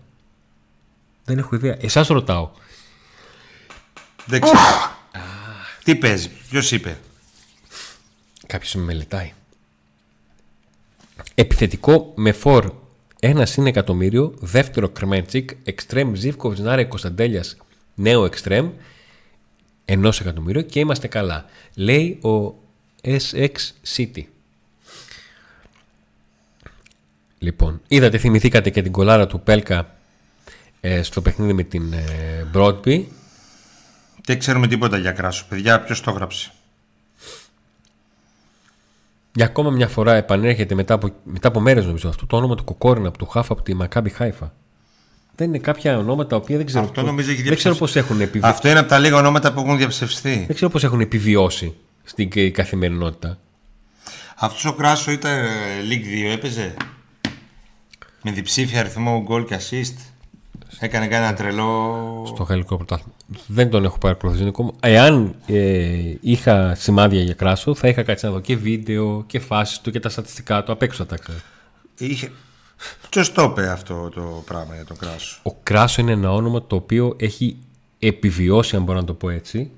Δεν 1.24 1.38
έχω 1.38 1.54
ιδέα. 1.54 1.76
Εσάς 1.80 2.06
ρωτάω. 2.06 2.50
Δεν 4.26 4.40
ξέρω. 4.40 4.58
τι 5.84 5.96
παίζει, 5.96 6.30
ποιος 6.50 6.72
είπε; 6.72 6.98
Κάποιος 8.46 8.74
με 8.74 8.82
μελετάει. 8.82 9.32
Επιθετικό 11.34 12.12
με 12.16 12.32
φορ 12.32 12.83
ένα 13.26 13.46
είναι 13.56 13.68
εκατομμύριο, 13.68 14.34
δεύτερο 14.40 14.88
Κρμέντσικ, 14.88 15.50
εξτρέμ 15.64 16.14
Ζήφκοβιτ 16.14 16.58
Νάρε 16.58 16.84
Κωνσταντέλιας, 16.84 17.56
νέο 17.94 18.24
εξτρέμ, 18.24 18.70
ενός 19.84 20.20
εκατομμύριο 20.20 20.62
και 20.62 20.80
είμαστε 20.80 21.08
καλά. 21.08 21.44
Λέει 21.74 22.18
ο 22.22 22.54
SX 23.02 23.54
City. 23.96 24.22
Λοιπόν, 27.38 27.80
είδατε, 27.88 28.18
θυμηθήκατε 28.18 28.70
και 28.70 28.82
την 28.82 28.92
κολάρα 28.92 29.26
του 29.26 29.40
Πέλκα 29.40 29.96
ε, 30.80 31.02
στο 31.02 31.22
παιχνίδι 31.22 31.52
με 31.52 31.62
την 31.62 31.92
ε, 31.92 32.46
Broadby. 32.54 33.04
Δεν 34.24 34.38
ξέρουμε 34.38 34.66
τίποτα 34.66 34.98
για 34.98 35.12
κράσος, 35.12 35.44
παιδιά. 35.44 35.80
Ποιος 35.80 36.00
το 36.00 36.10
έγραψε 36.10 36.52
για 39.34 39.44
ακόμα 39.44 39.70
μια 39.70 39.88
φορά 39.88 40.14
επανέρχεται 40.14 40.74
μετά 40.74 40.94
από, 40.94 41.08
μετά 41.24 41.48
από 41.48 41.60
μέρες 41.60 41.86
νομίζω 41.86 42.08
αυτό 42.08 42.26
το 42.26 42.36
όνομα 42.36 42.54
του 42.54 42.64
Κοκόρινα 42.64 43.08
από 43.08 43.18
του 43.18 43.26
Χάφα 43.26 43.52
από 43.52 43.62
τη 43.62 43.74
Μακάμπι 43.74 44.10
Χάιφα. 44.10 44.52
Δεν 45.36 45.48
είναι 45.48 45.58
κάποια 45.58 45.98
ονόματα 45.98 46.28
τα 46.28 46.36
οποία 46.36 46.56
δεν 46.56 46.66
ξέρω, 46.66 46.84
αυτό 46.84 47.02
νομίζω 47.02 47.30
έχει 47.30 47.42
δεν 47.42 47.56
ξέρω 47.56 47.74
πώς 47.74 47.96
έχουν 47.96 48.20
επιβιώσει. 48.20 48.54
Αυτό 48.54 48.68
είναι 48.68 48.78
από 48.78 48.88
τα 48.88 48.98
λίγα 48.98 49.16
ονόματα 49.16 49.52
που 49.52 49.60
έχουν 49.60 49.76
διαψευστεί. 49.76 50.44
Δεν 50.46 50.54
ξέρω 50.54 50.70
πώς 50.70 50.84
έχουν 50.84 51.00
επιβιώσει 51.00 51.74
στην 52.04 52.52
καθημερινότητα. 52.52 53.38
Αυτός 54.36 54.64
ο 54.64 54.72
Κράσο 54.72 55.10
ήταν 55.10 55.32
ε, 55.32 55.48
League 55.90 56.28
2, 56.30 56.32
έπαιζε; 56.32 56.74
Με 58.22 58.30
διψήφια 58.30 58.80
αριθμό 58.80 59.22
γκολ 59.22 59.44
και 59.44 59.56
assist; 59.60 60.13
Έκανε 60.84 61.06
κανένα 61.06 61.34
τρελό. 61.34 62.22
Στο 62.26 62.42
γαλλικό 62.42 62.76
πρωτάθλημα. 62.76 63.14
Δεν 63.46 63.70
τον 63.70 63.84
έχω 63.84 63.98
παρακολουθήσει 63.98 64.48
ακόμα. 64.48 64.72
Εάν 64.80 65.34
ε, 65.46 66.14
είχα 66.20 66.74
σημάδια 66.74 67.22
για 67.22 67.34
κράσο, 67.34 67.74
θα 67.74 67.88
είχα 67.88 68.02
κάτσει 68.02 68.24
να 68.24 68.30
δω 68.30 68.40
και 68.40 68.56
βίντεο 68.56 69.24
και 69.26 69.38
φάσεις 69.38 69.80
του 69.80 69.90
και 69.90 70.00
τα 70.00 70.08
στατιστικά 70.08 70.62
του. 70.62 70.72
Απ' 70.72 70.82
έξω 70.82 71.04
θα 71.04 71.06
τα 71.06 71.16
ξέρω. 71.22 71.38
Είχε... 71.98 72.32
Ποιο 73.08 73.32
το 73.32 73.42
είπε 73.42 73.70
αυτό 73.70 74.08
το 74.08 74.42
πράγμα 74.46 74.74
για 74.74 74.84
τον 74.84 74.96
κράσο. 74.96 75.40
Ο 75.42 75.54
κράσο 75.62 76.00
είναι 76.00 76.12
ένα 76.12 76.32
όνομα 76.32 76.62
το 76.66 76.76
οποίο 76.76 77.16
έχει 77.18 77.56
επιβιώσει, 77.98 78.76
αν 78.76 78.82
μπορώ 78.82 78.98
να 78.98 79.04
το 79.04 79.14
πω 79.14 79.30
έτσι, 79.30 79.70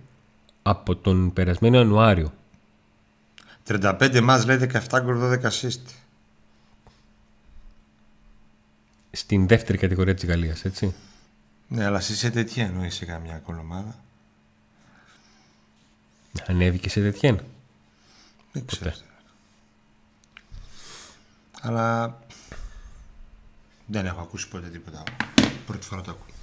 από 0.63 0.97
τον 0.97 1.33
περασμένο 1.33 1.77
Ιανουάριο. 1.77 2.33
35 3.69 4.21
μας 4.23 4.47
λέει 4.47 4.71
17 4.91 5.01
γκολ 5.03 5.17
12 5.23 5.51
assist 5.51 5.83
στην 9.17 9.47
δεύτερη 9.47 9.79
κατηγορία 9.79 10.15
της 10.15 10.25
Γαλλίας, 10.25 10.65
έτσι. 10.65 10.95
Ναι, 11.69 11.85
αλλά 11.85 11.99
εσύ 11.99 12.17
σε 12.17 12.31
τέτοια 12.31 12.65
εννοείς 12.65 12.95
σε 12.95 13.05
καμιά 13.05 13.39
κολομάδα. 13.39 13.99
Ανέβηκε 16.47 16.89
σε 16.89 17.01
τέτοια. 17.01 17.45
Δεν 18.53 18.67
ξέρω. 18.67 18.93
Αλλά 21.61 22.19
δεν 23.87 24.07
έχω 24.07 24.21
ακούσει 24.21 24.49
ποτέ 24.49 24.69
τίποτα. 24.69 25.03
Πρώτη 25.67 25.87
φορά 25.87 26.03
το 26.03 26.11
ακούω. 26.11 26.35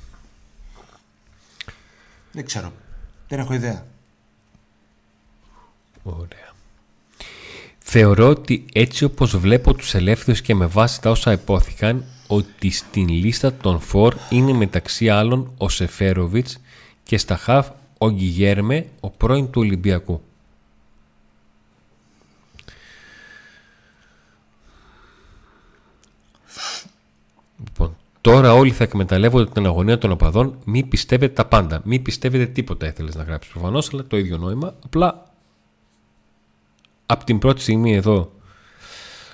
Δεν 2.31 2.45
ξέρω. 2.45 2.73
Δεν 3.27 3.39
έχω 3.39 3.53
ιδέα. 3.53 3.85
Ωραία. 6.03 6.51
Θεωρώ 7.79 8.27
ότι 8.27 8.65
έτσι 8.73 9.03
όπως 9.03 9.37
βλέπω 9.37 9.73
τους 9.73 9.93
ελεύθερους 9.93 10.41
και 10.41 10.55
με 10.55 10.65
βάση 10.65 11.01
τα 11.01 11.09
όσα 11.09 11.31
υπόθηκαν 11.31 12.05
ότι 12.27 12.69
στην 12.69 13.07
λίστα 13.07 13.53
των 13.53 13.79
φορ 13.79 14.15
είναι 14.29 14.53
μεταξύ 14.53 15.09
άλλων 15.09 15.53
ο 15.57 15.69
Σεφέροβιτς 15.69 16.59
και 17.03 17.17
στα 17.17 17.37
χαφ 17.37 17.69
ο 17.97 18.09
Γκυγέρμε, 18.09 18.87
ο 18.99 19.09
πρώην 19.09 19.49
του 19.49 19.61
Ολυμπιακού. 19.61 20.21
Λοιπόν, 27.57 27.95
τώρα 28.21 28.53
όλοι 28.53 28.71
θα 28.71 28.83
εκμεταλλεύονται 28.83 29.51
την 29.51 29.65
αγωνία 29.65 29.97
των 29.97 30.11
οπαδών. 30.11 30.57
Μη 30.65 30.83
πιστεύετε 30.83 31.33
τα 31.33 31.45
πάντα. 31.45 31.81
Μη 31.83 31.99
πιστεύετε 31.99 32.45
τίποτα 32.45 32.87
ήθελες 32.87 33.15
να 33.15 33.23
γράψεις 33.23 33.51
προφανώς, 33.51 33.93
αλλά 33.93 34.03
το 34.03 34.17
ίδιο 34.17 34.37
νόημα. 34.37 34.75
Απλά 34.85 35.31
από 37.05 37.23
την 37.25 37.39
πρώτη 37.39 37.61
στιγμή 37.61 37.93
εδώ 37.95 38.31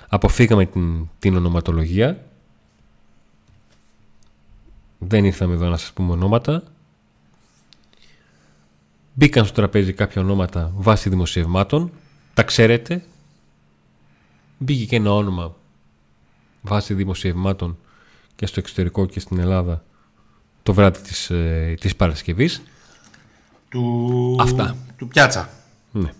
αποφύγαμε 0.08 0.66
την, 0.66 1.08
την 1.18 1.36
ονοματολογία 1.36 2.24
δεν 5.02 5.24
ήρθαμε 5.24 5.54
εδώ 5.54 5.68
να 5.68 5.76
σας 5.76 5.92
πούμε 5.92 6.12
ονόματα. 6.12 6.62
Μπήκαν 9.14 9.44
στο 9.44 9.54
τραπέζι 9.54 9.92
κάποια 9.92 10.22
ονόματα 10.22 10.72
βάσει 10.74 11.08
δημοσιευμάτων. 11.08 11.90
Τα 12.34 12.42
ξέρετε. 12.42 13.04
Μπήκε 14.58 14.84
και 14.84 14.96
ένα 14.96 15.12
όνομα 15.12 15.54
βάσει 16.62 16.94
δημοσιευμάτων 16.94 17.78
και 18.36 18.46
στο 18.46 18.60
εξωτερικό 18.60 19.06
και 19.06 19.20
στην 19.20 19.38
Ελλάδα 19.38 19.84
το 20.62 20.74
βράδυ 20.74 21.00
της, 21.00 21.30
ε, 21.30 21.74
της 21.80 21.96
Παρασκευής. 21.96 22.62
Του... 23.68 24.36
Αυτά. 24.40 24.76
Του 24.96 25.08
πιάτσα. 25.08 25.48
Ναι, 25.92 26.12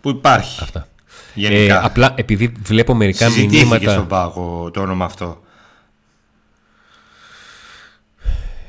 Που 0.00 0.08
υπάρχει. 0.08 0.62
αυτά. 0.62 0.88
Γενικά. 1.34 1.80
Ε, 1.80 1.84
απλά 1.84 2.14
επειδή 2.16 2.48
βλέπω 2.48 2.94
μερικά 2.94 3.26
Συζητήθηκε 3.26 3.58
μηνύματα... 3.58 3.92
στον 3.92 4.06
πάγο 4.06 4.70
το 4.70 4.80
όνομα 4.80 5.04
αυτό. 5.04 5.42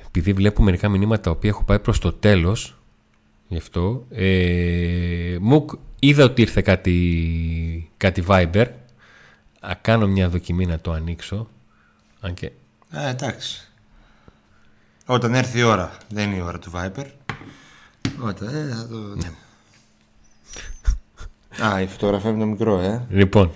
Επειδή 0.10 0.34
βλέπω 0.34 0.64
μερικά 0.64 0.90
μηνύματα 0.90 1.22
τα 1.22 1.32
οποία 1.32 1.50
έχω 1.50 1.64
πάει 1.64 1.80
προς 1.80 2.00
το 2.00 2.14
τέλος 2.14 2.78
γι' 3.48 3.58
αυτό 3.58 4.06
ε, 4.10 5.38
μου 5.42 5.66
είδα 6.00 6.24
ότι 6.24 6.42
ήρθε 6.42 6.62
κάτι, 6.62 7.92
κάτι 7.98 8.24
Viber 8.28 8.66
Α, 9.60 9.72
κάνω 9.82 10.08
μια 10.08 10.30
δοκιμή 10.30 10.66
να 10.66 10.80
το 10.80 10.92
ανοίξω 10.92 11.48
αν 12.22 12.34
και 12.34 12.52
Ε, 12.92 13.10
εντάξει. 13.10 13.70
Όταν 15.06 15.34
έρθει 15.34 15.60
η 15.60 15.64
ώρα. 15.64 15.98
Δεν 16.10 16.28
είναι 16.28 16.38
η 16.38 16.42
ώρα 16.42 16.60
του 16.60 16.72
Viper. 16.76 17.06
Όταν, 18.22 18.56
ε, 18.56 18.74
θα 18.76 18.88
το... 18.88 18.98
ναι. 18.98 19.32
Α, 21.68 21.82
η 21.82 21.88
φωτογραφία 21.88 22.32
με 22.32 22.40
το 22.40 22.46
μικρό, 22.46 22.80
ε. 22.80 23.06
λοιπόν 23.10 23.52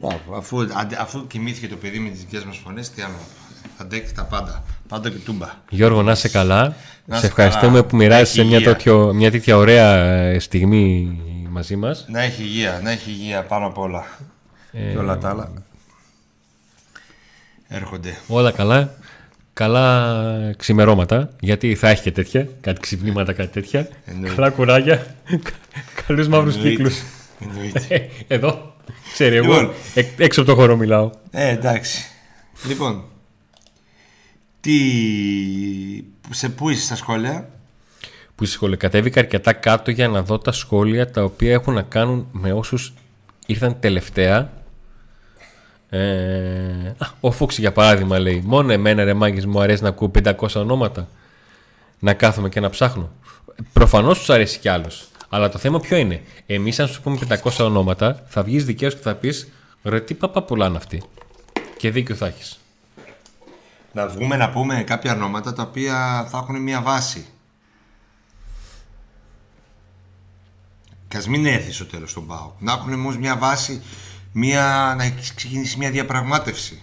Μπράβο. 0.00 0.34
Αφού, 0.36 0.60
αντε- 0.72 1.00
αφού 1.00 1.26
κοιμήθηκε 1.26 1.68
το 1.68 1.76
παιδί 1.76 1.98
με 1.98 2.08
τις 2.10 2.20
δικές 2.20 2.44
μας 2.44 2.56
φωνές, 2.56 2.90
τι 2.90 3.02
άλλο. 3.02 3.14
Θα 3.82 3.88
αντέξει 3.88 4.14
τα 4.14 4.24
πάντα. 4.24 4.62
Πάντα 4.88 5.10
και 5.10 5.16
τούμπα. 5.16 5.48
Γιώργο 5.68 6.02
να 6.02 6.12
είσαι 6.12 6.28
καλά 6.28 6.62
Να 6.62 7.14
σε 7.14 7.16
είσαι 7.16 7.26
ευχαριστούμε 7.26 7.72
καλά. 7.72 7.84
που 7.84 7.96
μοιράζεσαι 7.96 8.40
Έχει 8.40 8.48
μια, 8.48 8.58
υγεία. 8.58 8.72
τέτοιο, 8.72 9.12
μια 9.14 9.30
τέτοια 9.30 9.56
ωραία 9.56 9.94
ε, 10.04 10.38
στιγμή 10.38 11.18
μαζί 11.50 11.76
μας 11.76 12.04
Να 12.08 12.22
έχει 12.22 12.42
υγεία, 12.42 12.80
να 12.82 12.90
έχει 12.90 13.10
υγεία 13.10 13.42
πάνω 13.42 13.66
απ' 13.66 13.78
όλα. 13.78 14.04
Ε, 14.72 14.90
Και 14.92 14.98
όλα 14.98 15.18
τα 15.18 15.28
άλλα. 15.28 15.52
Έρχονται. 17.68 18.18
όλα 18.26 18.50
καλά 18.50 18.94
καλά 19.52 20.54
ξημερώματα 20.56 21.30
γιατί 21.40 21.74
θα 21.74 21.88
έχει 21.88 22.02
και 22.02 22.12
τέτοια 22.12 22.48
κάτι 22.60 22.80
ξυπνήματα 22.80 23.32
κάτι 23.32 23.48
τέτοια 23.48 23.88
Εννοείται. 24.04 24.34
καλά 24.34 24.50
κουράγια 24.50 25.06
καλούς 26.06 26.28
μαύρους 26.28 26.54
Εννοείται. 26.54 26.74
κύκλους 26.76 27.02
Εννοείται. 27.40 27.94
Ε, 28.28 28.34
Εδώ, 28.34 28.74
ξέρει 29.12 29.36
εγώ, 29.36 29.52
Λοιπόν. 29.52 29.72
εκ- 29.94 30.20
έξω 30.20 30.40
από 30.40 30.50
το 30.50 30.56
χώρο 30.56 30.76
μιλάω. 30.76 31.10
Ε, 31.30 31.48
εντάξει. 31.48 32.04
Λοιπόν, 32.68 33.04
τι... 34.62 36.04
σε 36.30 36.48
πού 36.48 36.70
είσαι 36.70 36.84
στα 36.84 36.96
σχόλια; 36.96 37.48
Που 38.34 38.44
σχόλια 38.44 38.76
κατέβηκα 38.76 39.20
αρκετά 39.20 39.52
κάτω 39.52 39.90
για 39.90 40.08
να 40.08 40.22
δω 40.22 40.38
τα 40.38 40.52
σχόλια 40.52 41.10
τα 41.10 41.24
οποία 41.24 41.52
έχουν 41.52 41.74
να 41.74 41.82
κάνουν 41.82 42.28
με 42.32 42.52
όσους 42.52 42.92
ήρθαν 43.46 43.80
τελευταία. 43.80 44.52
Ε, 45.88 46.94
α, 46.98 47.06
ο 47.20 47.30
Φούξης 47.30 47.58
για 47.58 47.72
παράδειγμα 47.72 48.18
λέει 48.18 48.42
Μόνο 48.44 48.72
εμένα 48.72 49.04
ρε 49.04 49.14
μάγκες 49.14 49.46
μου 49.46 49.60
αρέσει 49.60 49.82
να 49.82 49.88
ακούω 49.88 50.10
500 50.24 50.34
ονόματα 50.54 51.08
Να 51.98 52.14
κάθομαι 52.14 52.48
και 52.48 52.60
να 52.60 52.70
ψάχνω 52.70 53.10
Προφανώς 53.72 54.18
τους 54.18 54.30
αρέσει 54.30 54.58
κι 54.58 54.68
άλλος 54.68 55.08
Αλλά 55.28 55.48
το 55.48 55.58
θέμα 55.58 55.80
ποιο 55.80 55.96
είναι; 55.96 56.20
Εμείς 56.46 56.80
αν 56.80 56.88
σου 56.88 57.02
πούμε 57.02 57.18
500 57.42 57.50
ονόματα 57.58 58.24
Θα 58.28 58.42
βγεις 58.42 58.64
δικαίως 58.64 58.94
και 58.94 59.00
θα 59.02 59.14
πεις 59.14 59.48
Ρε 59.82 60.00
τι 60.00 60.14
παπά 60.14 60.42
πουλάνε 60.42 60.76
αυτοί 60.76 61.02
Και 61.76 61.90
δίκιο 61.90 62.14
θα 62.14 62.26
έχεις 62.26 62.61
Να 63.92 64.08
βγούμε 64.08 64.36
να 64.36 64.50
πούμε 64.50 64.82
κάποια 64.82 65.14
ονόματα 65.14 65.52
τα 65.52 65.62
οποία 65.62 66.26
θα 66.30 66.38
έχουν 66.38 66.62
μια 66.62 66.80
βάση. 66.80 67.26
Και 71.08 71.16
ας 71.16 71.28
μην 71.28 71.46
έρθεις 71.46 71.74
στο 71.74 71.84
τέλος 71.86 72.12
τον 72.12 72.26
ΠΑΟ. 72.26 72.52
Να 72.58 72.72
έχουν 72.72 72.92
όμως 72.92 73.18
μια 73.18 73.36
βάση, 73.36 73.82
μια... 74.32 74.94
να 74.96 75.04
έχεις 75.04 75.34
ξεκινήσει 75.34 75.78
μια 75.78 75.90
διαπραγμάτευση. 75.90 76.82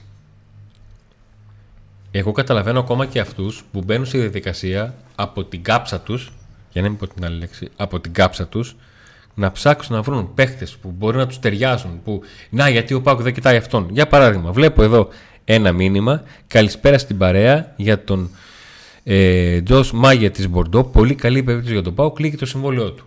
Εγώ 2.11 2.31
καταλαβαίνω 2.31 2.79
ακόμα 2.79 3.05
και 3.05 3.19
αυτούς 3.19 3.63
που 3.71 3.81
μπαίνουν 3.83 4.05
στη 4.05 4.17
διαδικασία 4.17 4.95
από 5.15 5.43
την 5.43 5.63
κάψα 5.63 5.99
τους, 5.99 6.31
για 6.71 6.81
να 6.81 6.89
μην 6.89 6.97
πω 6.97 7.07
την 7.07 7.25
άλλη 7.25 7.37
λέξη, 7.37 7.69
από 7.75 7.99
την 7.99 8.13
κάψα 8.13 8.47
τους, 8.47 8.75
να 9.33 9.51
ψάξουν 9.51 9.95
να 9.95 10.01
βρουν 10.01 10.33
παίχτες 10.33 10.77
που 10.77 10.91
μπορεί 10.91 11.17
να 11.17 11.27
τους 11.27 11.39
ταιριάζουν. 11.39 12.01
Που, 12.03 12.21
να, 12.49 12.69
γιατί 12.69 12.93
ο 12.93 13.01
Πάκου 13.01 13.21
δεν 13.21 13.33
κοιτάει 13.33 13.57
αυτόν. 13.57 13.87
Για 13.91 14.07
παράδειγμα, 14.07 14.51
βλέπω 14.51 14.83
εδώ 14.83 15.09
ένα 15.53 15.71
μήνυμα. 15.71 16.23
Καλησπέρα 16.47 16.97
στην 16.97 17.17
παρέα 17.17 17.73
για 17.75 18.03
τον 18.03 18.29
ε, 19.03 19.61
Τζος 19.61 19.91
Μάγια 19.91 20.31
της 20.31 20.49
Μπορντό. 20.49 20.83
Πολύ 20.83 21.15
καλή 21.15 21.43
περίπτωση 21.43 21.73
για 21.73 21.83
τον 21.83 21.93
Πάου. 21.93 22.13
Κλείκει 22.13 22.37
το 22.37 22.45
συμβόλαιό 22.45 22.91
του. 22.91 23.05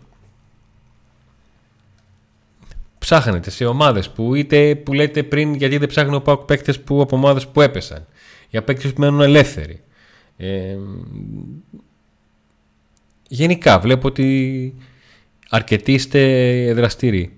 Ψάχνετε 2.99 3.51
σε 3.51 3.65
ομάδες 3.65 4.11
που 4.11 4.35
είτε 4.35 4.75
που 4.75 4.93
λέτε 4.93 5.23
πριν 5.23 5.55
γιατί 5.55 5.79
δεν 5.79 5.89
ψάχνει 5.89 6.15
ο 6.15 6.21
Πάουκ 6.21 6.41
παίκτες 6.41 6.81
που 6.81 7.01
από 7.01 7.17
ομάδες 7.17 7.47
που 7.47 7.61
έπεσαν. 7.61 8.07
Για 8.51 8.63
παίκτες 8.63 8.93
που 8.93 9.01
μένουν 9.01 9.21
ελεύθεροι. 9.21 9.81
Ε, 10.37 10.77
γενικά 13.29 13.79
βλέπω 13.79 14.09
ότι 14.09 14.75
αρκετοί 15.49 15.93
είστε 15.93 16.73
δραστήριοι. 16.75 17.33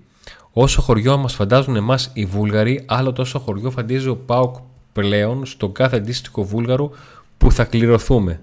Όσο 0.51 0.81
χωριό 0.81 1.17
μας 1.17 1.33
φαντάζουν 1.33 1.75
εμάς 1.75 2.11
οι 2.13 2.25
Βούλγαροι, 2.25 2.83
άλλο 2.85 3.13
τόσο 3.13 3.39
χωριό 3.39 3.71
φαντίζει 3.71 4.07
ο 4.07 4.15
ΠΑΟΚ 4.15 4.55
πλέον 4.95 5.45
στον 5.45 5.71
κάθε 5.71 5.97
αντίστοιχο 5.97 6.43
Βούλγαρο 6.43 6.91
που 7.37 7.51
θα 7.51 7.63
κληρωθούμε. 7.63 8.41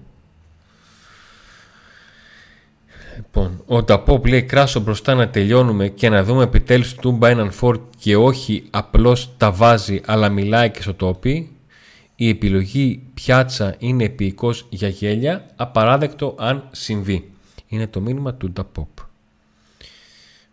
Λοιπόν, 3.15 3.63
ο 3.65 3.83
Ταπόπ 3.83 4.25
λέει 4.25 4.43
κράσο 4.43 4.79
μπροστά 4.79 5.13
να 5.13 5.29
τελειώνουμε 5.29 5.87
και 5.87 6.09
να 6.09 6.23
δούμε 6.23 6.43
επιτέλους 6.43 6.93
του 6.93 6.99
Τούμπα 7.01 7.29
έναν 7.29 7.51
φόρ 7.51 7.79
και 7.97 8.15
όχι 8.15 8.63
απλώς 8.69 9.29
τα 9.37 9.51
βάζει 9.51 10.01
αλλά 10.05 10.29
μιλάει 10.29 10.71
και 10.71 10.81
στο 10.81 10.93
τόπι. 10.93 11.51
Η 12.15 12.29
επιλογή 12.29 13.01
πιάτσα 13.13 13.75
είναι 13.77 14.03
επίοικος 14.03 14.65
για 14.69 14.87
γέλια, 14.87 15.45
απαράδεκτο 15.55 16.35
αν 16.39 16.67
συμβεί. 16.71 17.31
Είναι 17.67 17.87
το 17.87 18.01
μήνυμα 18.01 18.33
του 18.33 18.51
Ταπόπ. 18.51 18.97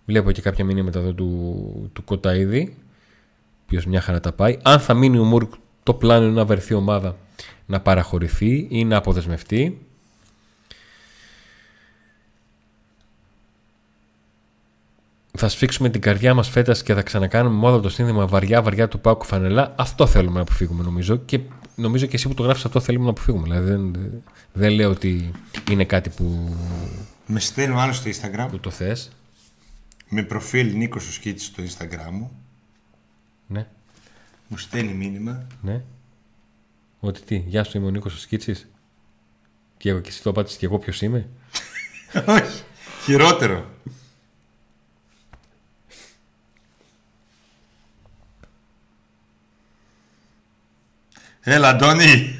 Βλέπω 0.04 0.30
και 0.32 0.40
κάποια 0.40 0.64
μήνυματα 0.64 0.98
εδώ 0.98 1.12
του, 1.12 1.90
του 1.92 2.04
Κοταίδη, 2.04 2.74
ο 2.76 3.62
οποίος 3.64 3.86
μια 3.86 4.00
χαρά 4.00 4.20
τα 4.20 4.32
πάει. 4.32 4.58
Αν 4.62 4.80
θα 4.80 4.94
μείνει 4.94 5.18
ο 5.18 5.24
Μουρκ, 5.24 5.52
το 5.90 5.96
πλάνο 5.96 6.24
είναι 6.24 6.34
να 6.34 6.44
βρεθεί 6.44 6.74
ομάδα 6.74 7.16
να 7.66 7.80
παραχωρηθεί 7.80 8.66
ή 8.70 8.84
να 8.84 8.96
αποδεσμευτεί. 8.96 9.78
θα 15.32 15.48
σφίξουμε 15.48 15.88
την 15.88 16.00
καρδιά 16.00 16.34
μας 16.34 16.48
φέτας 16.48 16.82
και 16.82 16.94
θα 16.94 17.02
ξανακάνουμε 17.02 17.56
μόνο 17.56 17.80
το 17.80 17.88
σύνδεμα 17.88 18.26
βαριά 18.26 18.62
βαριά 18.62 18.88
του 18.88 19.00
Πάκου 19.00 19.24
Φανελά. 19.24 19.74
Αυτό 19.76 20.06
θέλουμε 20.06 20.34
να 20.34 20.40
αποφύγουμε 20.40 20.82
νομίζω 20.82 21.16
και 21.16 21.40
νομίζω 21.74 22.06
και 22.06 22.16
εσύ 22.16 22.28
που 22.28 22.34
το 22.34 22.42
γράφεις 22.42 22.64
αυτό 22.64 22.80
θέλουμε 22.80 23.04
να 23.04 23.10
αποφύγουμε. 23.10 23.42
Δηλαδή 23.42 23.70
δεν, 23.70 23.96
δεν 24.52 24.70
λέω 24.70 24.90
ότι 24.90 25.30
είναι 25.70 25.84
κάτι 25.84 26.10
που, 26.10 26.56
Με 27.26 27.40
στέλνει 27.40 27.74
ο 27.74 27.78
άλλος 27.78 27.96
στο 27.96 28.10
Instagram, 28.10 28.46
που 28.50 28.58
το 28.58 28.70
θες. 28.70 29.10
με 30.08 30.22
προφίλ 30.22 30.76
Νίκος 30.76 31.08
ο 31.08 31.12
Σκίτσης 31.12 31.46
στο 31.46 31.62
Instagram 31.62 32.10
μου. 32.12 32.30
Ναι, 33.46 33.66
Μου 34.52 34.56
στέλνει 34.56 34.92
μήνυμα. 34.92 35.46
ναι. 35.62 35.82
Ότι 37.00 37.20
τι, 37.20 37.36
γεια 37.36 37.64
σου 37.64 37.76
είμαι 37.78 37.86
ο 37.86 37.90
Νίκος 37.90 38.14
ο 38.14 38.18
Σκίτσης. 38.18 38.68
Και, 39.76 39.88
εγώ- 39.90 40.00
και 40.00 40.08
εσύ 40.08 40.22
το 40.22 40.30
απάντησες 40.30 40.58
και 40.58 40.66
εγώ 40.66 40.78
ποιος 40.78 41.02
είμαι. 41.02 41.28
Όχι, 42.26 42.62
χειρότερο. 43.04 43.70
Έλα, 51.40 51.68
Αντώνη. 51.68 52.38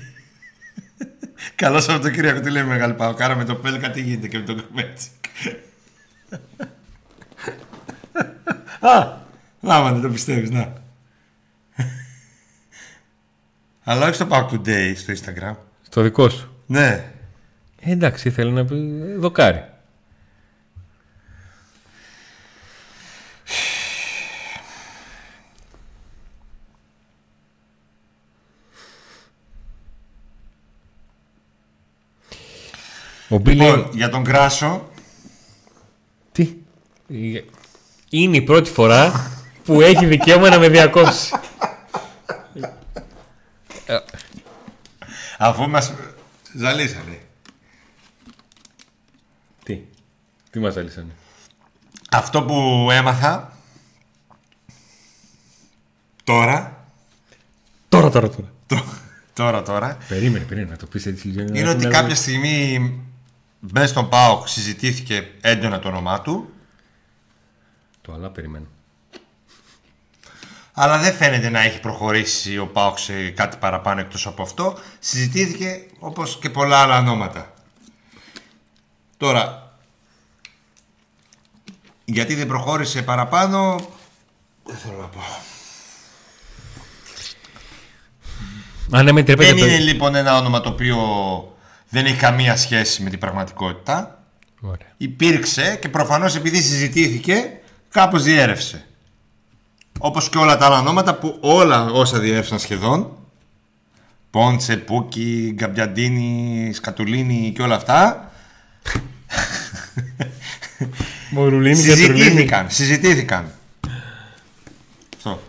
Καλό 1.54 1.80
Σαββατοκύριακο, 1.80 2.40
τι 2.40 2.50
λέει 2.50 2.62
Μεγάλη 2.64 2.94
Πάω. 2.94 3.14
Κάναμε 3.14 3.44
το 3.44 3.54
Πέλκα, 3.54 3.90
τι 3.90 4.00
γίνεται 4.02 4.28
και 4.28 4.38
με 4.38 4.44
τον 4.44 4.66
Κομέτσι. 4.68 5.08
Α, 8.80 9.18
να 9.60 9.92
δεν 9.92 10.02
το 10.02 10.08
πιστεύεις, 10.08 10.50
να. 10.50 10.79
Αλλά 13.84 14.06
όχι 14.06 14.14
στο 14.14 14.26
Pack 14.30 14.46
Today 14.50 14.92
στο 14.96 15.12
Instagram. 15.12 15.54
Στο 15.82 16.02
δικό 16.02 16.28
σου. 16.28 16.50
Ναι. 16.66 17.04
Ε, 17.80 17.90
εντάξει, 17.90 18.30
θέλει 18.30 18.50
να 18.52 18.64
πει 18.64 18.74
ε, 18.74 19.16
δοκάρι. 19.16 19.64
Ο 33.28 33.38
Μπι 33.38 33.54
λέει, 33.54 33.66
Λοιπόν, 33.68 33.90
για 33.92 34.08
τον 34.08 34.24
Κράσο, 34.24 34.88
Τι; 36.32 36.54
Ε, 37.08 37.40
Είναι 38.10 38.36
η 38.36 38.42
πρώτη 38.42 38.70
φορά 38.70 39.30
που 39.64 39.80
έχει 39.80 40.06
δικαίωμα 40.06 40.48
να 40.48 40.58
με 40.58 40.68
διακόψει. 40.68 41.32
Αφού 45.42 45.68
μας 45.68 45.92
ζαλίσανε. 46.56 47.20
Τι; 49.62 49.80
Τι 50.50 50.58
μας 50.58 50.76
έλυσανε. 50.76 51.12
Αυτό 52.10 52.42
που 52.42 52.88
έμαθα 52.90 53.56
τώρα 56.24 56.84
Τώρα, 57.88 58.10
τώρα, 58.10 58.30
τώρα. 58.30 58.52
τώρα, 59.32 59.62
τώρα. 59.62 59.98
Περίμενε, 60.08 60.44
περίμενε 60.44 60.70
να 60.70 60.76
το 60.76 60.86
πεις 60.86 61.06
έτσι. 61.06 61.28
λίγο, 61.28 61.40
Είναι 61.40 61.62
να 61.62 61.70
ότι 61.70 61.78
πούμε, 61.78 61.94
κάποια 61.94 62.14
στιγμή 62.14 62.94
μέσα 63.58 63.86
στον 63.86 64.08
ΠΑΟΚ 64.08 64.48
συζητήθηκε 64.48 65.30
έντονα 65.40 65.78
το 65.78 65.88
όνομά 65.88 66.20
του, 66.20 66.52
Το 68.00 68.12
αλλά 68.12 68.30
περιμένω. 68.30 68.66
Αλλά 70.82 70.98
δεν 70.98 71.14
φαίνεται 71.14 71.48
να 71.48 71.60
έχει 71.60 71.80
προχωρήσει 71.80 72.58
ο 72.58 72.66
ΠΑΟΚ 72.66 72.98
σε 72.98 73.30
κάτι 73.30 73.56
παραπάνω 73.56 74.00
εκτός 74.00 74.26
από 74.26 74.42
αυτό. 74.42 74.78
Συζητήθηκε 74.98 75.86
όπως 75.98 76.38
και 76.40 76.50
πολλά 76.50 76.78
άλλα 76.78 76.98
ονόματα. 76.98 77.54
Τώρα, 79.16 79.72
γιατί 82.04 82.34
δεν 82.34 82.46
προχώρησε 82.46 83.02
παραπάνω, 83.02 83.88
δεν 84.64 84.76
θέλω 84.76 84.96
να 85.00 85.06
πω. 85.06 85.20
Αν 88.90 89.04
ναι, 89.04 89.12
με 89.12 89.20
επιτρέπετε. 89.20 89.52
Δεν 89.52 89.60
παι- 89.68 89.70
είναι 89.74 89.84
λοιπόν 89.92 90.14
ένα 90.14 90.36
όνομα 90.38 90.60
το 90.60 90.68
οποίο 90.68 90.96
δεν 91.88 92.06
έχει 92.06 92.16
καμία 92.16 92.56
σχέση 92.56 93.02
με 93.02 93.10
την 93.10 93.18
πραγματικότητα. 93.18 94.24
Ωραία. 94.60 94.92
Υπήρξε 94.96 95.76
και 95.80 95.88
προφανώς 95.88 96.34
επειδή 96.34 96.62
συζητήθηκε 96.62 97.60
κάπως 97.88 98.22
διέρευσε. 98.22 98.84
Όπως 100.02 100.28
και 100.28 100.38
όλα 100.38 100.56
τα 100.56 100.66
άλλα 100.66 100.78
ονόματα 100.78 101.14
που 101.14 101.38
όλα 101.40 101.84
όσα 101.84 102.18
διέρευσαν 102.18 102.58
σχεδόν 102.58 103.16
Πόντσε, 104.30 104.76
Πούκι, 104.76 105.52
Γκαμπιαντίνη, 105.54 106.70
Σκατουλίνη 106.74 107.52
και 107.56 107.62
όλα 107.62 107.74
αυτά 107.74 108.30
Μορουλίνη 111.30 111.82
και 111.82 111.94
Τρουλίνη. 111.94 112.14
συζητήθηκαν, 112.14 112.70
συζητήθηκαν. 112.70 113.52
Αυτό. 115.16 115.42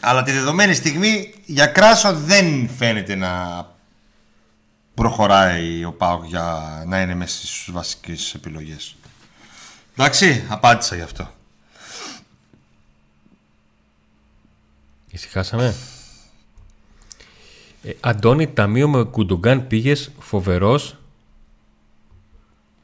Αλλά 0.00 0.22
τη 0.22 0.32
δεδομένη 0.32 0.74
στιγμή 0.74 1.34
για 1.44 1.66
Κράσο 1.66 2.14
δεν 2.14 2.70
φαίνεται 2.76 3.14
να 3.14 3.66
προχωράει 4.94 5.84
ο 5.84 5.92
Πάοκ 5.92 6.24
για 6.24 6.82
να 6.86 7.00
είναι 7.00 7.14
μέσα 7.14 7.36
στις 7.36 7.68
βασικές 7.72 8.34
επιλογές. 8.34 8.96
Εντάξει, 9.96 10.44
απάντησα 10.48 10.96
γι' 10.96 11.02
αυτό. 11.02 11.30
Ησυχάσαμε. 15.12 15.74
Ε, 17.82 17.90
Αντώνη, 18.00 18.46
ταμείο 18.46 18.88
με 18.88 19.02
κουντουγκάν 19.04 19.66
πήγες 19.66 20.10
φοβερός. 20.18 20.96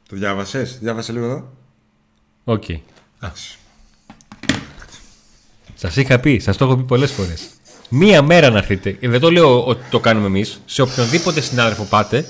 Το 0.09 0.15
διάβασες, 0.15 0.77
διάβασε 0.79 1.11
λίγο 1.11 1.25
εδώ; 1.25 1.47
Οκ. 2.43 2.63
Εντάξει. 2.69 3.57
Σας 5.75 5.95
είχα 5.95 6.19
πει, 6.19 6.39
σας 6.39 6.57
το 6.57 6.65
έχω 6.65 6.75
πει 6.75 6.83
πολλές 6.83 7.11
φορές. 7.11 7.49
Μία 7.89 8.21
μέρα 8.21 8.49
να 8.49 8.57
έρθετε. 8.57 8.97
Ε, 8.99 9.07
δεν 9.09 9.19
το 9.19 9.31
λέω 9.31 9.65
ότι 9.65 9.89
το 9.89 9.99
κάνουμε 9.99 10.25
εμείς. 10.25 10.61
Σε 10.65 10.81
οποιονδήποτε 10.81 11.41
συνάδελφο 11.41 11.83
πάτε, 11.83 12.25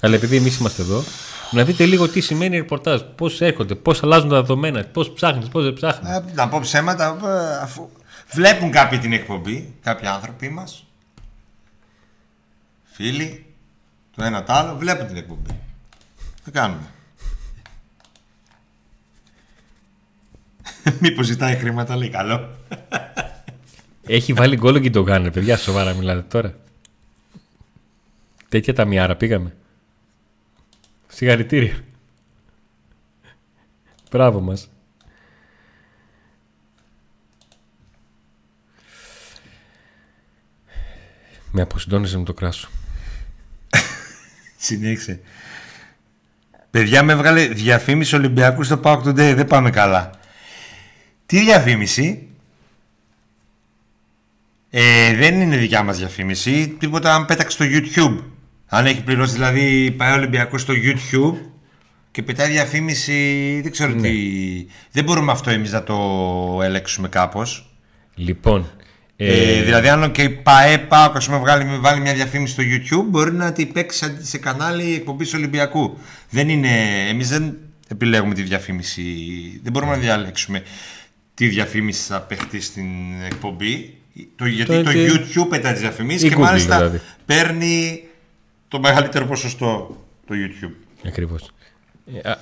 αλλά 0.00 0.14
επειδή 0.14 0.36
εμείς 0.36 0.56
είμαστε 0.58 0.82
εδώ, 0.82 1.02
να 1.50 1.64
δείτε 1.64 1.86
λίγο 1.86 2.08
τι 2.08 2.20
σημαίνει 2.20 2.56
ρεπορτάζ. 2.56 3.00
Πώς 3.16 3.40
έρχονται, 3.40 3.74
πώς 3.74 4.02
αλλάζουν 4.02 4.28
τα 4.28 4.40
δεδομένα, 4.40 4.84
πώς 4.84 5.10
ψάχνεις, 5.10 5.48
πώς 5.48 5.64
δεν 5.64 5.72
ψάχνεις. 5.72 6.10
Ε, 6.10 6.24
Να 6.34 6.48
πω 6.48 6.60
ψέματα, 6.60 7.18
ε, 7.24 7.62
αφού 7.62 7.88
βλέπουν 8.32 8.70
κάποιοι 8.70 8.98
την 8.98 9.12
εκπομπή, 9.12 9.74
κάποιοι 9.82 10.06
άνθρωποι 10.06 10.48
μας, 10.48 10.86
φίλοι, 12.84 13.46
το 14.16 14.24
ένα 14.24 14.42
το 14.42 14.52
άλλο, 14.52 14.76
βλέπουν 14.76 15.06
την 15.06 15.16
εκπομπή. 15.16 15.60
Τι 16.44 16.50
κάνουμε; 16.50 16.90
Μήπως 21.00 21.26
ζητάει 21.26 21.56
χρήματα, 21.56 21.96
λέει 21.96 22.08
καλό. 22.08 22.56
Έχει 24.06 24.32
βάλει 24.32 24.56
γκολ 24.56 24.74
ο 24.74 24.78
Γκιντογκάν, 24.78 25.22
ρε 25.22 25.30
παιδιά, 25.30 25.56
σοβαρά 25.56 25.94
μιλάτε 25.94 26.22
τώρα. 26.22 26.54
Τέτοια 28.48 28.74
τα 28.74 28.84
μιάρα 28.84 29.16
πήγαμε. 29.16 29.56
Συγχαρητήρια. 31.08 31.80
Μπράβο 34.10 34.40
μας. 34.40 34.68
Με 41.50 41.62
αποσυντώνησε 41.62 42.18
με 42.18 42.24
το 42.24 42.34
κράσος. 42.34 42.68
Συνέχισε. 44.56 45.20
Παιδιά 46.70 47.02
με 47.02 47.12
έβγαλε 47.12 47.46
διαφήμιση 47.46 48.14
Ολυμπιακού 48.14 48.62
στο 48.62 48.80
Pack 48.84 49.02
Today. 49.02 49.32
Δεν 49.36 49.46
πάμε 49.46 49.70
καλά. 49.70 50.10
Τι 51.26 51.40
διαφήμιση; 51.40 52.28
Ε, 54.70 55.14
δεν 55.14 55.40
είναι 55.40 55.56
δικιά 55.56 55.82
μας 55.82 55.98
διαφήμιση. 55.98 56.68
Τίποτα 56.68 57.14
αν 57.14 57.26
πέταξε 57.26 57.56
στο 57.56 57.64
YouTube. 57.68 58.24
Αν 58.66 58.86
έχει 58.86 59.02
πληρώσει 59.02 59.32
δηλαδή 59.32 59.90
πάει 59.90 60.12
ο 60.12 60.14
Ολυμπιακός 60.14 60.60
στο 60.60 60.74
YouTube 60.76 61.38
και 62.10 62.22
πετάει 62.22 62.50
διαφήμιση. 62.50 63.60
Δεν 63.62 63.72
ξέρω 63.72 63.94
τι. 63.94 64.12
Δεν 64.90 65.04
μπορούμε 65.04 65.32
αυτό 65.32 65.50
εμείς 65.50 65.72
να 65.72 65.82
το 65.82 65.98
ελέγξουμε 66.62 67.08
κάπως. 67.08 67.74
Λοιπόν, 68.14 68.70
Ε, 69.22 69.58
ε, 69.58 69.62
δηλαδή, 69.62 69.88
αν 69.88 70.12
και 70.12 70.22
η 70.22 70.30
ΠαΕ 70.30 70.78
ΠΑΟΚ 70.78 71.16
ας 71.16 71.26
πούμε, 71.26 71.38
βγάλει, 71.38 71.78
βάλει 71.78 72.00
μια 72.00 72.14
διαφήμιση 72.14 72.52
στο 72.52 72.62
YouTube, 72.66 73.06
μπορεί 73.08 73.32
να 73.32 73.52
την 73.52 73.72
παίξει 73.72 73.98
σαν- 73.98 74.18
σε 74.22 74.38
κανάλι 74.38 74.94
εκπομπής 74.94 75.34
Ολυμπιακού. 75.34 75.98
Δεν 76.30 76.48
είναι. 76.48 76.68
Εμείς 77.08 77.28
δεν 77.28 77.56
επιλέγουμε 77.88 78.34
τη 78.34 78.42
διαφήμιση. 78.42 79.02
Δεν 79.62 79.72
μπορούμε 79.72 79.92
να 79.92 79.98
διαλέξουμε 79.98 80.62
τι 81.34 81.46
διαφήμιση 81.48 82.02
θα 82.02 82.20
παιχτεί 82.20 82.60
στην 82.60 82.86
εκπομπή. 83.26 83.94
Το, 84.36 84.46
γιατί 84.46 84.70
Το- 84.72 84.82
το, 84.82 84.92
το- 84.92 84.98
YouTube 84.98 85.46
πετάει 85.50 85.72
τις 85.72 85.80
διαφημίσεις 85.80 86.22
Η 86.22 86.28
και 86.28 86.34
Google, 86.36 86.40
μάλιστα 86.40 86.76
δηλαδή. 86.76 87.00
παίρνει 87.26 88.04
το 88.68 88.80
μεγαλύτερο 88.80 89.26
ποσοστό 89.26 89.96
το 90.26 90.34
YouTube. 90.34 90.74
ακριβώς. 91.06 91.50
Ε, 92.22 92.30
α, 92.30 92.38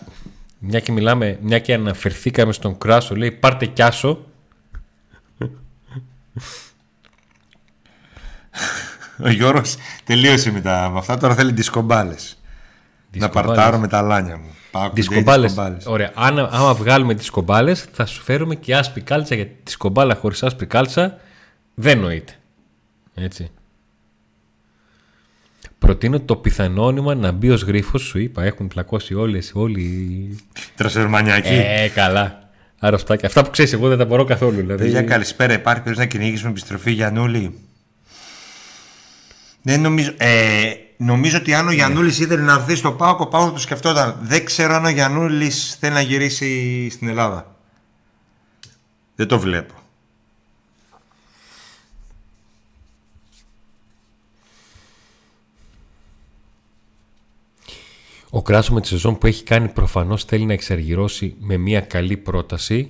μια 0.59 0.81
και 0.81 0.93
μιλάμε, 0.93 1.39
μια 1.43 1.59
και 1.59 1.75
αναφερθήκαμε 1.75 2.53
στον 2.53 2.79
κράσο, 2.79 3.17
λέει 3.17 3.31
πάρτε 3.31 3.67
κιάσο. 3.67 4.27
Ο 9.25 9.29
Γιώργος 9.31 9.77
τελείωσε 10.05 10.51
με, 10.53 10.61
τα, 10.61 10.91
με 10.93 10.99
αυτά, 10.99 11.17
τώρα 11.17 11.35
θέλει 11.35 11.53
δισκομπάλες. 11.53 12.39
Να 12.43 13.11
Δισκομπάλες. 13.11 13.55
παρτάρω 13.57 13.79
με 13.79 13.89
τα 13.89 14.03
λάνια 14.03 14.37
μου. 14.37 14.55
Πάω 14.71 14.91
Δισκομπάλες. 14.95 15.47
δισκομπάλες. 15.51 15.87
Ωραία. 15.87 16.13
Αν, 16.15 16.39
άμα 16.39 16.75
βγάλουμε 16.75 17.15
τις 17.15 17.31
κομπάλες 17.31 17.87
θα 17.93 18.07
σου 18.07 18.23
φέρουμε 18.23 18.55
και 18.55 18.77
άσπρη 18.77 19.01
κάλτσα 19.01 19.35
γιατί 19.35 19.57
τη 19.63 19.71
σκομπάλα 19.71 20.15
χωρίς 20.15 20.43
άσπρη 20.43 20.67
κάλτσα 20.67 21.19
δεν 21.75 21.99
νοείται. 21.99 22.33
Έτσι. 23.15 23.51
Προτείνω 25.79 26.21
το 26.21 26.37
πιθανόνυμα 26.37 27.15
να 27.15 27.33
μπει 27.33 27.51
ως 27.51 27.63
γρίφος 27.63 28.03
σου 28.03 28.19
είπα 28.19 28.43
έχουν 28.45 28.69
πλακώσει 28.69 29.15
όλες 29.15 29.53
όλοι 29.55 30.39
Τρασερμανιακή. 30.77 31.49
Ε, 31.67 31.89
καλά. 31.95 32.49
Αρρωστάκια. 32.79 33.29
Αυτά 33.29 33.45
που 33.45 33.51
ξέρεις 33.51 33.73
εγώ 33.73 33.89
δεν 33.89 33.99
τα 33.99 34.05
μπορώ 34.05 34.25
καθόλου. 34.25 34.57
Δηλαδή... 34.57 34.83
Παιδιά, 34.85 35.03
καλησπέρα. 35.03 35.53
Υπάρχει 35.53 35.83
περίπτωση 35.83 36.09
να 36.09 36.13
κυνηγήσουμε 36.19 36.51
επιστροφή 36.51 36.91
Γιαννούλη. 36.91 37.55
Δεν 39.69 39.81
νομίζω. 39.81 40.15
Ε, 40.17 40.75
νομίζω 40.97 41.37
ότι 41.39 41.55
αν 41.55 41.69
ο 41.69 41.73
Γιαννούλη 41.73 42.09
ήθελε 42.09 42.43
να 42.43 42.53
έρθει 42.53 42.75
στο 42.75 42.93
Πάοκ, 42.93 43.21
ο 43.21 43.27
Πάοκ 43.27 43.47
θα 43.47 43.53
το 43.53 43.61
σκεφτόταν. 43.61 44.19
Δεν 44.23 44.45
ξέρω 44.45 44.75
αν 44.75 44.85
ο 44.85 44.89
Γιαννούλη 44.89 45.51
θέλει 45.51 45.93
να 45.95 46.01
γυρίσει 46.01 46.91
στην 46.91 47.09
Ελλάδα. 47.09 47.57
Δεν 49.15 49.27
το 49.27 49.39
βλέπω. 49.39 49.75
Ο 58.31 58.43
Κράσο 58.43 58.73
με 58.73 58.81
τη 58.81 58.87
σεζόν 58.87 59.19
που 59.19 59.27
έχει 59.27 59.45
κάνει 59.45 59.69
προφανώς 59.69 60.25
θέλει 60.25 60.45
να 60.45 60.53
εξαργυρώσει 60.53 61.35
με 61.39 61.57
μια 61.57 61.81
καλή 61.81 62.17
πρόταση. 62.17 62.89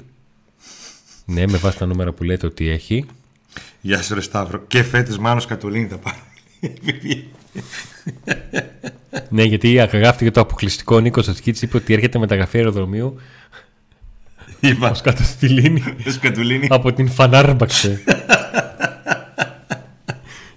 Ναι, 1.24 1.46
με 1.46 1.58
βάση 1.58 1.78
τα 1.78 1.86
νούμερα 1.86 2.12
που 2.12 2.24
λέτε 2.24 2.46
ότι 2.46 2.68
έχει. 2.68 3.06
Γεια 3.80 4.02
σου, 4.02 4.14
Ρε 4.14 4.20
Σταύρο. 4.20 4.58
Και 4.66 4.82
φέτε 4.82 5.16
Μάνο 5.18 5.42
Κατολίνη 5.42 5.86
θα 5.86 5.98
πάρει. 5.98 6.27
Ναι, 9.28 9.42
γιατί 9.42 9.72
γράφτηκε 9.72 10.30
το 10.30 10.40
αποκλειστικό 10.40 10.96
ο 10.96 11.00
Νίκος 11.00 11.28
Ασκίτση 11.28 11.64
είπε 11.64 11.76
ότι 11.76 11.92
έρχεται 11.94 12.18
μεταγραφή 12.18 12.56
αεροδρομίου 12.58 13.16
Είπα. 14.60 14.90
ως 14.90 15.00
κάτω 15.00 15.22
στη 15.22 15.48
λίνη 15.48 15.82
Κατολίνη. 16.20 16.66
από 16.70 16.92
την 16.92 17.08
Φανάρμπαξε. 17.10 18.02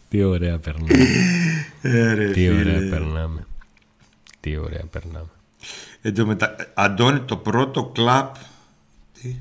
Τι 0.09 0.23
ωραία 0.23 0.57
περνάμε. 0.59 1.05
Ε, 1.81 2.13
ρε, 2.13 2.31
Τι 2.31 2.39
φίλε. 2.39 2.59
ωραία 2.59 2.89
περνάμε. 2.89 3.45
Τι 4.39 4.57
ωραία 4.57 4.83
περνάμε. 4.91 5.29
Εν 6.01 6.13
τω 6.15 6.25
μετα... 6.25 6.55
Αντώνη, 6.73 7.19
το 7.19 7.37
πρώτο 7.37 7.85
κλαπ 7.85 8.35
τι; 9.21 9.35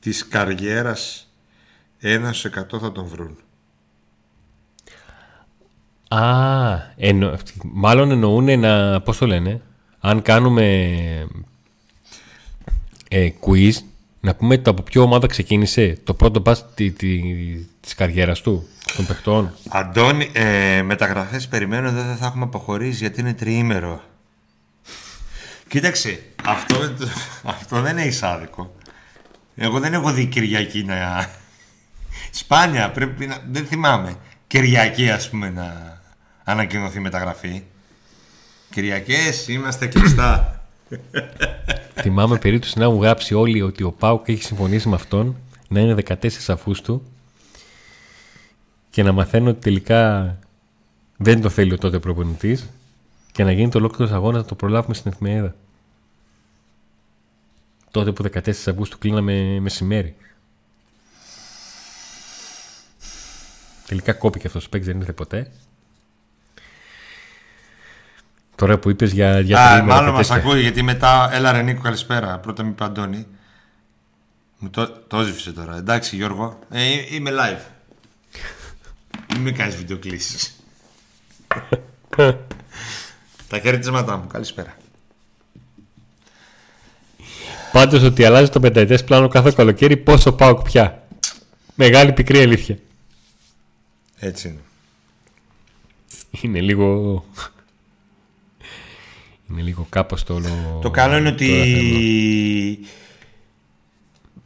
της 0.00 0.28
καριέρας 0.28 1.28
1 2.02 2.30
σε 2.32 2.50
100 2.72 2.78
θα 2.80 2.92
τον 2.92 3.04
βρουν. 3.06 3.36
Α, 6.08 6.20
εννο... 6.96 7.36
μάλλον 7.62 8.10
εννοούν 8.10 8.60
να. 8.60 9.00
Πώς 9.00 9.18
το 9.18 9.26
λένε, 9.26 9.60
αν 10.00 10.22
κάνουμε 10.22 10.64
ε, 13.08 13.30
quiz 13.46 13.72
Να 14.20 14.34
πούμε 14.34 14.58
το 14.58 14.70
από 14.70 14.82
ποιο 14.82 15.02
ομάδα 15.02 15.26
ξεκίνησε 15.26 15.98
το 16.04 16.14
πρώτο 16.14 16.40
μπας 16.40 16.64
τη, 16.74 16.90
τη, 16.90 17.20
της 17.80 17.94
καριέρας 17.94 18.40
του, 18.40 18.68
των 18.96 19.06
παιχτών. 19.06 19.54
Αντώνη, 19.68 20.30
ε, 20.32 20.82
μεταγραφές 20.82 21.48
περιμένω 21.48 21.90
δεν 21.92 22.16
θα 22.16 22.26
έχουμε 22.26 22.44
αποχωρήσει 22.44 22.98
γιατί 22.98 23.20
είναι 23.20 23.34
τριήμερο. 23.34 24.02
Κοίταξε, 25.68 26.22
αυτό, 26.44 26.76
αυτό 27.44 27.80
δεν 27.80 27.98
είναι 27.98 28.16
άδικο. 28.20 28.74
Εγώ 29.56 29.80
δεν 29.80 29.94
έχω 29.94 30.12
δει 30.12 30.26
Κυριακή 30.26 30.84
να... 30.84 31.30
Σπάνια, 32.30 32.90
πρέπει 32.90 33.26
να... 33.26 33.42
δεν 33.50 33.66
θυμάμαι. 33.66 34.16
Κυριακή 34.46 35.10
ας 35.10 35.30
πούμε 35.30 35.50
να 35.50 35.97
ανακοινωθεί 36.48 37.00
μεταγραφή. 37.00 37.62
Κυριακές 38.70 39.48
είμαστε 39.48 39.86
κλειστά. 39.86 40.62
Θυμάμαι 41.94 42.38
περίπτωση 42.38 42.78
να 42.78 42.90
μου 42.90 43.02
γράψει 43.02 43.34
όλοι 43.34 43.62
ότι 43.62 43.82
ο 43.82 43.92
Πάουκ 43.92 44.28
έχει 44.28 44.42
συμφωνήσει 44.42 44.88
με 44.88 44.94
αυτόν 44.94 45.36
να 45.68 45.80
είναι 45.80 45.94
14 46.06 46.76
του 46.82 47.02
και 48.90 49.02
να 49.02 49.12
μαθαίνω 49.12 49.50
ότι 49.50 49.60
τελικά 49.60 50.36
δεν 51.16 51.40
το 51.40 51.48
θέλει 51.48 51.72
ο 51.72 51.78
τότε 51.78 51.98
προπονητής 51.98 52.68
και 53.32 53.44
να 53.44 53.52
γίνει 53.52 53.70
το 53.70 53.78
ολόκληρος 53.78 54.14
αγώνας 54.14 54.42
να 54.42 54.48
το 54.48 54.54
προλάβουμε 54.54 54.94
στην 54.94 55.10
εφημερίδα. 55.12 55.54
Τότε 57.90 58.12
που 58.12 58.24
14 58.32 58.48
Αυγούστου 58.48 58.98
κλείναμε 58.98 59.60
μεσημέρι. 59.60 60.16
Τελικά 63.86 64.12
κόπηκε 64.12 64.46
αυτός 64.46 64.64
ο 64.64 64.68
παίκτης, 64.68 64.88
δεν 64.88 65.00
ήρθε 65.00 65.12
ποτέ. 65.12 65.50
Τώρα 68.58 68.78
που 68.78 68.90
είπες 68.90 69.12
για, 69.12 69.40
για 69.40 69.70
Α, 69.70 69.82
μάλλον 69.82 70.14
μας 70.14 70.30
ακούει 70.30 70.60
γιατί 70.60 70.82
μετά. 70.82 71.30
Έλα 71.32 71.52
ρε 71.52 71.62
Νίκο, 71.62 71.80
καλησπέρα. 71.80 72.38
Πρώτα 72.38 72.62
μη 72.62 72.70
παντώνει. 72.70 73.26
Μου 74.58 74.70
το, 74.70 74.88
το 74.88 75.24
τώρα. 75.54 75.76
Εντάξει 75.76 76.16
Γιώργο. 76.16 76.58
Ε, 76.70 76.82
είμαι 77.10 77.30
live. 77.30 77.60
Μην 79.32 79.42
με 79.42 79.50
κάνεις 79.50 79.76
βιντεοκλήσεις. 79.76 80.56
Τα 83.48 83.58
χαιρετίσματά 83.62 84.16
μου. 84.16 84.26
Καλησπέρα. 84.26 84.76
Πάντως 87.72 88.02
ότι 88.02 88.24
αλλάζει 88.24 88.50
το 88.50 88.60
πενταετές 88.60 89.04
πλάνο 89.04 89.28
κάθε 89.28 89.52
καλοκαίρι, 89.56 89.96
πόσο 89.96 90.32
πάω 90.32 90.62
πια. 90.62 91.06
Μεγάλη 91.74 92.12
πικρή 92.12 92.40
αλήθεια. 92.40 92.78
Έτσι 94.18 94.48
είναι. 94.48 94.60
Είναι 96.30 96.60
λίγο. 96.60 97.24
Είναι 99.50 99.62
λίγο 99.62 99.86
κάπως 99.88 100.24
το 100.24 100.34
όλο... 100.34 100.78
Το 100.82 100.90
καλό 100.90 101.16
είναι 101.16 101.28
ότι 101.28 102.78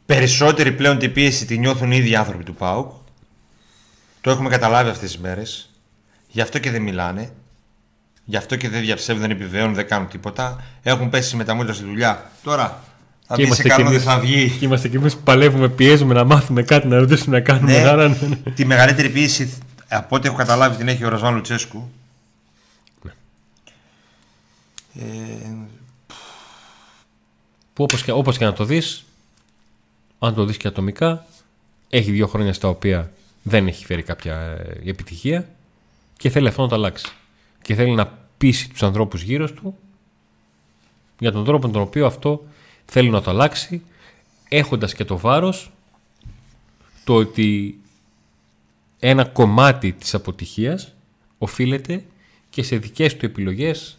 περισσότεροι 0.05 0.71
πλέον 0.71 0.97
την 0.97 1.13
πίεση 1.13 1.45
τη 1.45 1.57
νιώθουν 1.57 1.91
οι 1.91 1.97
ίδιοι 1.97 2.15
άνθρωποι 2.15 2.43
του 2.43 2.53
ΠΑΟΚ. 2.53 2.91
Το 4.21 4.29
έχουμε 4.31 4.49
καταλάβει 4.49 4.89
αυτές 4.89 5.11
τις 5.11 5.19
μέρες. 5.21 5.69
Γι' 6.27 6.41
αυτό 6.41 6.59
και 6.59 6.71
δεν 6.71 6.81
μιλάνε. 6.81 7.31
Γι' 8.25 8.37
αυτό 8.37 8.55
και 8.55 8.69
δεν 8.69 8.81
διαψεύδουν, 8.81 9.27
δεν 9.27 9.31
επιβεβαιώνουν, 9.31 9.73
δεν 9.75 9.87
κάνουν 9.87 10.07
τίποτα. 10.07 10.63
Έχουν 10.83 11.09
πέσει 11.09 11.35
με 11.35 11.43
τα 11.43 11.53
μούτρα 11.53 11.73
στη 11.73 11.83
δουλειά. 11.83 12.31
Τώρα 12.43 12.83
θα 13.27 13.35
και 13.35 13.53
σε 13.53 13.63
καλό, 13.63 13.89
δεν 13.89 14.01
θα 14.01 14.19
βγει. 14.19 14.49
Και 14.59 14.65
είμαστε 14.65 14.87
και 14.87 14.97
εμείς 14.97 15.15
που 15.15 15.21
παλεύουμε, 15.23 15.69
πιέζουμε 15.69 16.13
να 16.13 16.23
μάθουμε 16.23 16.63
κάτι, 16.63 16.87
να 16.87 16.97
ρωτήσουμε 16.97 17.37
να 17.37 17.43
κάνουμε. 17.43 17.71
Ναι, 17.71 17.87
άρα... 17.87 18.17
τη 18.55 18.65
μεγαλύτερη 18.65 19.09
πίεση 19.09 19.53
από 19.87 20.15
ό,τι 20.15 20.27
έχω 20.27 20.37
καταλάβει 20.37 20.77
την 20.77 20.87
έχει 20.87 21.05
ο 21.05 21.09
Ροσβάν 21.09 21.33
Λουτσέσκου. 21.33 21.91
Ναι. 24.93 25.03
Ε... 25.03 25.55
Που 27.73 27.83
όπως 27.83 28.03
και, 28.03 28.11
όπως 28.11 28.37
και 28.37 28.45
να 28.45 28.53
το 28.53 28.65
δεις, 28.65 29.03
αν 30.19 30.33
το 30.33 30.45
δεις 30.45 30.57
και 30.57 30.67
ατομικά, 30.67 31.25
έχει 31.89 32.11
δύο 32.11 32.27
χρόνια 32.27 32.53
στα 32.53 32.67
οποία 32.67 33.11
δεν 33.43 33.67
έχει 33.67 33.85
φέρει 33.85 34.03
κάποια 34.03 34.35
ε, 34.35 34.89
επιτυχία 34.89 35.49
και 36.17 36.29
θέλει 36.29 36.47
αυτό 36.47 36.61
να 36.61 36.67
το 36.67 36.75
αλλάξει. 36.75 37.11
Και 37.61 37.75
θέλει 37.75 37.91
να 37.91 38.17
πείσει 38.37 38.69
τους 38.69 38.83
ανθρώπους 38.83 39.21
γύρω 39.21 39.51
του 39.51 39.77
για 41.19 41.31
τον 41.31 41.45
τρόπο 41.45 41.69
τον 41.69 41.81
οποίο 41.81 42.05
αυτό 42.05 42.43
θέλει 42.85 43.09
να 43.09 43.21
το 43.21 43.29
αλλάξει 43.29 43.81
έχοντας 44.49 44.93
και 44.93 45.05
το 45.05 45.17
βάρος 45.17 45.71
το 47.03 47.15
ότι 47.15 47.79
ένα 48.99 49.25
κομμάτι 49.25 49.91
της 49.91 50.13
αποτυχίας 50.13 50.93
οφείλεται 51.37 52.03
και 52.49 52.63
σε 52.63 52.77
δικές 52.77 53.17
του 53.17 53.25
επιλογές 53.25 53.97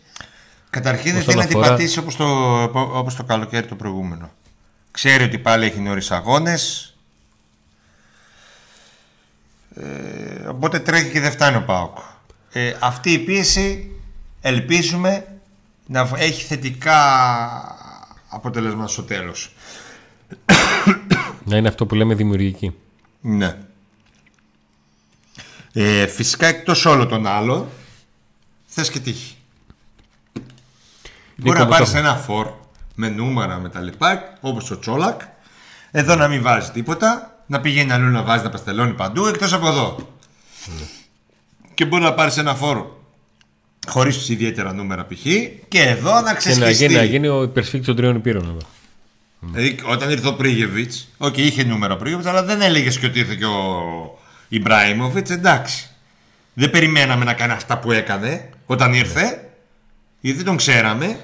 Καταρχήν 0.75 1.13
δεν 1.13 1.23
θέλει 1.23 1.39
να 1.39 1.47
την 1.47 1.61
πατήσει 1.61 1.99
όπως 1.99 2.17
το, 2.17 2.63
όπως 2.75 3.15
το 3.15 3.25
καλοκαίρι 3.25 3.67
το 3.67 3.75
προηγούμενο. 3.75 4.31
Ξέρει 4.91 5.25
ότι 5.25 5.39
πάλι 5.39 5.65
έχει 5.65 5.81
νωρίς 5.81 6.11
αγώνες. 6.11 6.95
Ε, 9.75 10.47
οπότε 10.49 10.79
τρέχει 10.79 11.11
και 11.11 11.21
δεν 11.21 11.31
φτάνει 11.31 11.57
ο 11.57 11.63
Πάοκ. 11.63 11.99
Ε, 12.53 12.77
αυτή 12.81 13.13
η 13.13 13.19
πίεση 13.19 13.91
ελπίζουμε 14.41 15.27
να 15.87 16.11
έχει 16.17 16.45
θετικά 16.45 16.99
αποτελέσματα 18.29 18.89
στο 18.89 19.03
τέλος. 19.03 19.55
Να 21.45 21.57
είναι 21.57 21.69
αυτό 21.69 21.87
που 21.87 21.95
λέμε 21.95 22.15
δημιουργική. 22.15 22.75
Ναι. 23.21 23.57
Ε, 25.73 26.07
φυσικά 26.07 26.47
εκτός 26.47 26.85
όλων 26.85 27.09
των 27.09 27.27
άλλων 27.27 27.69
θες 28.67 28.91
και 28.91 29.01
τύχη. 29.01 29.37
Μπορεί 31.37 31.59
να 31.59 31.67
πάρεις 31.67 31.95
ένα 31.95 32.15
φορ 32.15 32.49
με 32.95 33.09
νούμερα 33.09 33.59
με 33.59 33.69
τα 33.69 33.81
λοιπά, 33.81 34.39
όπως 34.41 34.71
ο 34.71 34.79
Τσόλακ. 34.79 35.21
Εδώ 35.91 36.15
να 36.15 36.29
μην 36.29 36.43
βάζει 36.43 36.71
τίποτα. 36.71 37.29
Να 37.47 37.61
πηγαίνει 37.61 37.93
αλλού 37.93 38.11
να 38.11 38.23
βάζει 38.23 38.45
να 38.45 38.51
παστελώνει 38.51 38.93
παντού 38.93 39.27
εκτός 39.27 39.53
από 39.53 39.69
εδώ. 39.69 39.97
Ναι. 40.67 40.85
Και 41.75 41.85
μπορεί 41.85 42.03
να 42.03 42.15
πάρεις 42.15 42.37
ένα 42.37 42.55
φόρο 42.55 43.01
χωρίς 43.87 44.29
ιδιαίτερα 44.29 44.73
νούμερα 44.73 45.07
π.χ. 45.07 45.23
και 45.69 45.81
εδώ 45.81 46.21
να 46.21 46.35
ξεσχιστεί. 46.35 46.87
Και 46.87 46.97
να 46.97 47.03
γίνει, 47.03 47.29
ο 47.29 47.43
υπερσφίκτης 47.43 47.87
των 47.87 47.97
τριών 47.97 48.17
υπήρων 48.17 48.43
εδώ. 48.43 48.59
Δηλαδή, 49.41 49.79
όταν 49.85 50.11
ήρθε 50.11 50.29
ο 50.29 50.35
Πρίγεβιτς, 50.35 51.09
όχι, 51.19 51.43
είχε 51.43 51.65
νούμερα 51.65 51.97
Πρίγεβιτς, 51.97 52.29
αλλά 52.29 52.43
δεν 52.43 52.63
έλεγες 52.63 52.99
και 52.99 53.07
ότι 53.07 53.19
ήρθε 53.19 53.35
και 53.35 53.45
ο 53.45 54.19
Ιμπράιμοβιτ, 54.49 55.31
εντάξει. 55.31 55.89
Δεν 56.55 56.71
περιμέναμε 56.71 57.25
να 57.25 57.33
κάνει 57.35 57.53
αυτά 57.53 57.79
που 57.79 57.93
έκανε 57.93 58.51
όταν 58.67 58.95
ήρθε, 58.95 59.44
γιατί 60.25 60.39
δεν 60.39 60.47
τον 60.47 60.57
ξέραμε. 60.57 61.21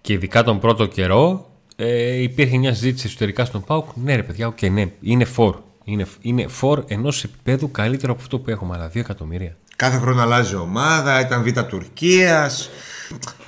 Και 0.00 0.12
ειδικά 0.12 0.42
τον 0.42 0.60
πρώτο 0.60 0.86
καιρό 0.86 1.50
ε, 1.76 2.22
υπήρχε 2.22 2.56
μια 2.56 2.74
συζήτηση 2.74 3.06
εσωτερικά 3.06 3.44
στον 3.44 3.64
Πάουκ. 3.64 3.88
Ναι, 3.94 4.14
ρε 4.14 4.22
παιδιά, 4.22 4.54
okay, 4.54 4.70
ναι, 4.70 4.90
είναι 5.00 5.24
φορ. 5.24 5.56
Είναι, 5.84 6.06
είναι 6.20 6.48
φορ 6.48 6.84
ενός 6.86 7.24
επίπεδου 7.24 7.70
καλύτερο 7.70 8.12
από 8.12 8.20
αυτό 8.22 8.38
που 8.38 8.50
έχουμε, 8.50 8.74
αλλά 8.76 8.86
2 8.88 8.96
εκατομμύρια. 8.96 9.56
Κάθε 9.76 9.98
χρόνο 9.98 10.20
αλλάζει 10.20 10.54
ομάδα, 10.54 11.20
ήταν 11.20 11.42
Β' 11.42 11.60
Τουρκίας. 11.60 12.70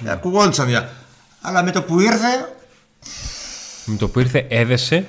Ναι. 0.02 0.10
Ακουγόντουσαν 0.10 0.66
δια. 0.66 0.90
Αλλά 1.40 1.62
με 1.62 1.70
το 1.70 1.82
που 1.82 2.00
ήρθε. 2.00 2.54
Με 3.84 3.96
το 3.96 4.08
που 4.08 4.20
ήρθε 4.20 4.46
έδεσε 4.48 5.06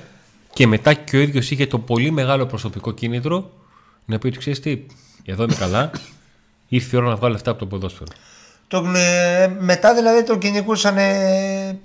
και 0.52 0.66
μετά 0.66 0.94
και 0.94 1.16
ο 1.16 1.20
ίδιος 1.20 1.50
είχε 1.50 1.66
το 1.66 1.78
πολύ 1.78 2.10
μεγάλο 2.10 2.46
προσωπικό 2.46 2.92
κίνητρο 2.92 3.50
να 4.04 4.18
πει 4.18 4.26
ότι 4.26 4.38
ξέρεις 4.38 4.60
τι, 4.60 4.86
εδώ 5.24 5.42
είμαι 5.42 5.54
καλά. 5.54 5.90
Ήρθε 6.68 6.96
η 6.96 6.98
ώρα 6.98 7.08
να 7.08 7.16
βγάλω 7.16 7.32
λεφτά 7.32 7.50
από 7.50 7.60
το 7.60 7.66
ποδόσφαιρο. 7.66 8.10
Τον, 8.68 8.96
ε, 8.96 9.48
μετά 9.58 9.94
δηλαδή 9.94 10.22
τον 10.22 10.38
κυνηγούσαν. 10.38 10.98
Ε, 10.98 11.78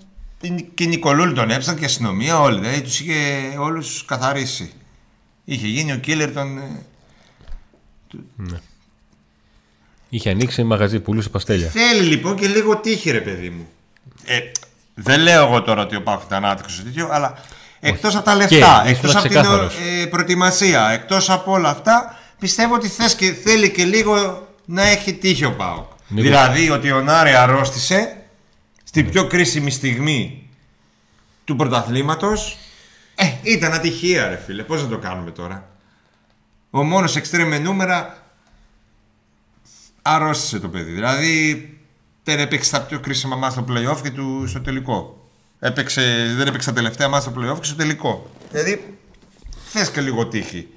και 0.73 0.85
Νικολούλη 0.85 1.33
τον 1.33 1.49
έψαν 1.49 1.75
και 1.75 1.85
αστυνομία 1.85 2.39
όλοι. 2.39 2.59
Δηλαδή 2.59 2.81
τους 2.81 2.99
είχε 2.99 3.15
όλους 3.57 4.05
καθαρίσει. 4.05 4.73
Είχε 5.45 5.67
γίνει 5.67 5.91
ο 5.91 5.95
Κίλερ 5.95 6.31
τον. 6.31 6.57
Ε, 6.57 6.85
ναι. 8.35 8.59
Είχε 10.09 10.29
ανοίξει 10.29 10.63
μαγαζί, 10.63 10.99
πουλούσε 10.99 11.29
παστέλια. 11.29 11.69
Θέλει 11.69 12.01
λοιπόν 12.01 12.35
και 12.35 12.47
λίγο 12.47 12.77
τύχη, 12.77 13.11
ρε 13.11 13.21
παιδί 13.21 13.49
μου. 13.49 13.67
Ε, 14.25 14.39
δεν 14.93 15.19
λέω 15.19 15.45
εγώ 15.45 15.61
τώρα 15.61 15.81
ότι 15.81 15.95
ο 15.95 16.01
Πάκου 16.01 16.23
ήταν 16.27 16.45
άτυχο 16.45 16.83
τέτοιο, 16.83 17.07
αλλά 17.11 17.37
εκτός 17.79 18.15
από 18.15 18.25
τα 18.25 18.35
λεφτά, 18.35 18.83
εκτός 18.85 19.15
από 19.15 19.27
την 19.27 19.37
ε, 19.37 20.05
προετοιμασία, 20.05 20.89
εκτός 20.89 21.29
από 21.29 21.51
όλα 21.51 21.69
αυτά, 21.69 22.19
πιστεύω 22.39 22.75
ότι 22.75 22.87
θες 22.87 23.15
και, 23.15 23.33
θέλει 23.33 23.71
και 23.71 23.83
λίγο 23.83 24.47
να 24.65 24.83
έχει 24.83 25.13
τύχη 25.13 25.45
ο 25.45 25.51
Πάοκ. 26.15 26.23
Δηλαδή 26.23 26.69
ότι 26.69 26.91
ο 26.91 27.01
Νάρη 27.01 27.33
αρρώστησε 27.33 28.21
στην 28.83 29.09
πιο 29.09 29.27
κρίσιμη 29.27 29.71
στιγμή 29.71 30.49
του 31.45 31.55
πρωταθλήματος 31.55 32.57
ε, 33.15 33.33
ήταν 33.41 33.73
ατυχία 33.73 34.27
ρε 34.27 34.35
φίλε, 34.35 34.63
πώς 34.63 34.81
να 34.81 34.87
το 34.87 34.97
κάνουμε 34.97 35.31
τώρα; 35.31 35.69
Ο 36.69 36.83
μόνος 36.83 37.15
εξτρέμε 37.15 37.59
νούμερα 37.59 38.23
αρρώστησε 40.01 40.59
το 40.59 40.69
παιδί. 40.69 40.91
Δηλαδή 40.91 41.65
δεν 42.23 42.39
έπαιξε 42.39 42.71
τα 42.71 42.81
πιο 42.81 42.99
κρίσιμα 42.99 43.35
μάτια 43.35 43.61
στο 43.61 43.73
playoff 43.73 44.01
και 44.01 44.11
του 44.11 44.47
στο 44.47 44.61
τελικό. 44.61 45.29
Έπαιξε, 45.59 46.33
δεν 46.37 46.47
έπαιξε 46.47 46.69
τα 46.69 46.75
τελευταία 46.75 47.07
μάτια 47.07 47.31
στο 47.31 47.41
playoff 47.41 47.59
και 47.59 47.65
στο 47.65 47.75
τελικό. 47.75 48.31
Δηλαδή 48.51 48.97
θες 49.65 49.91
και 49.91 50.01
λίγο 50.01 50.27
τύχη. 50.27 50.67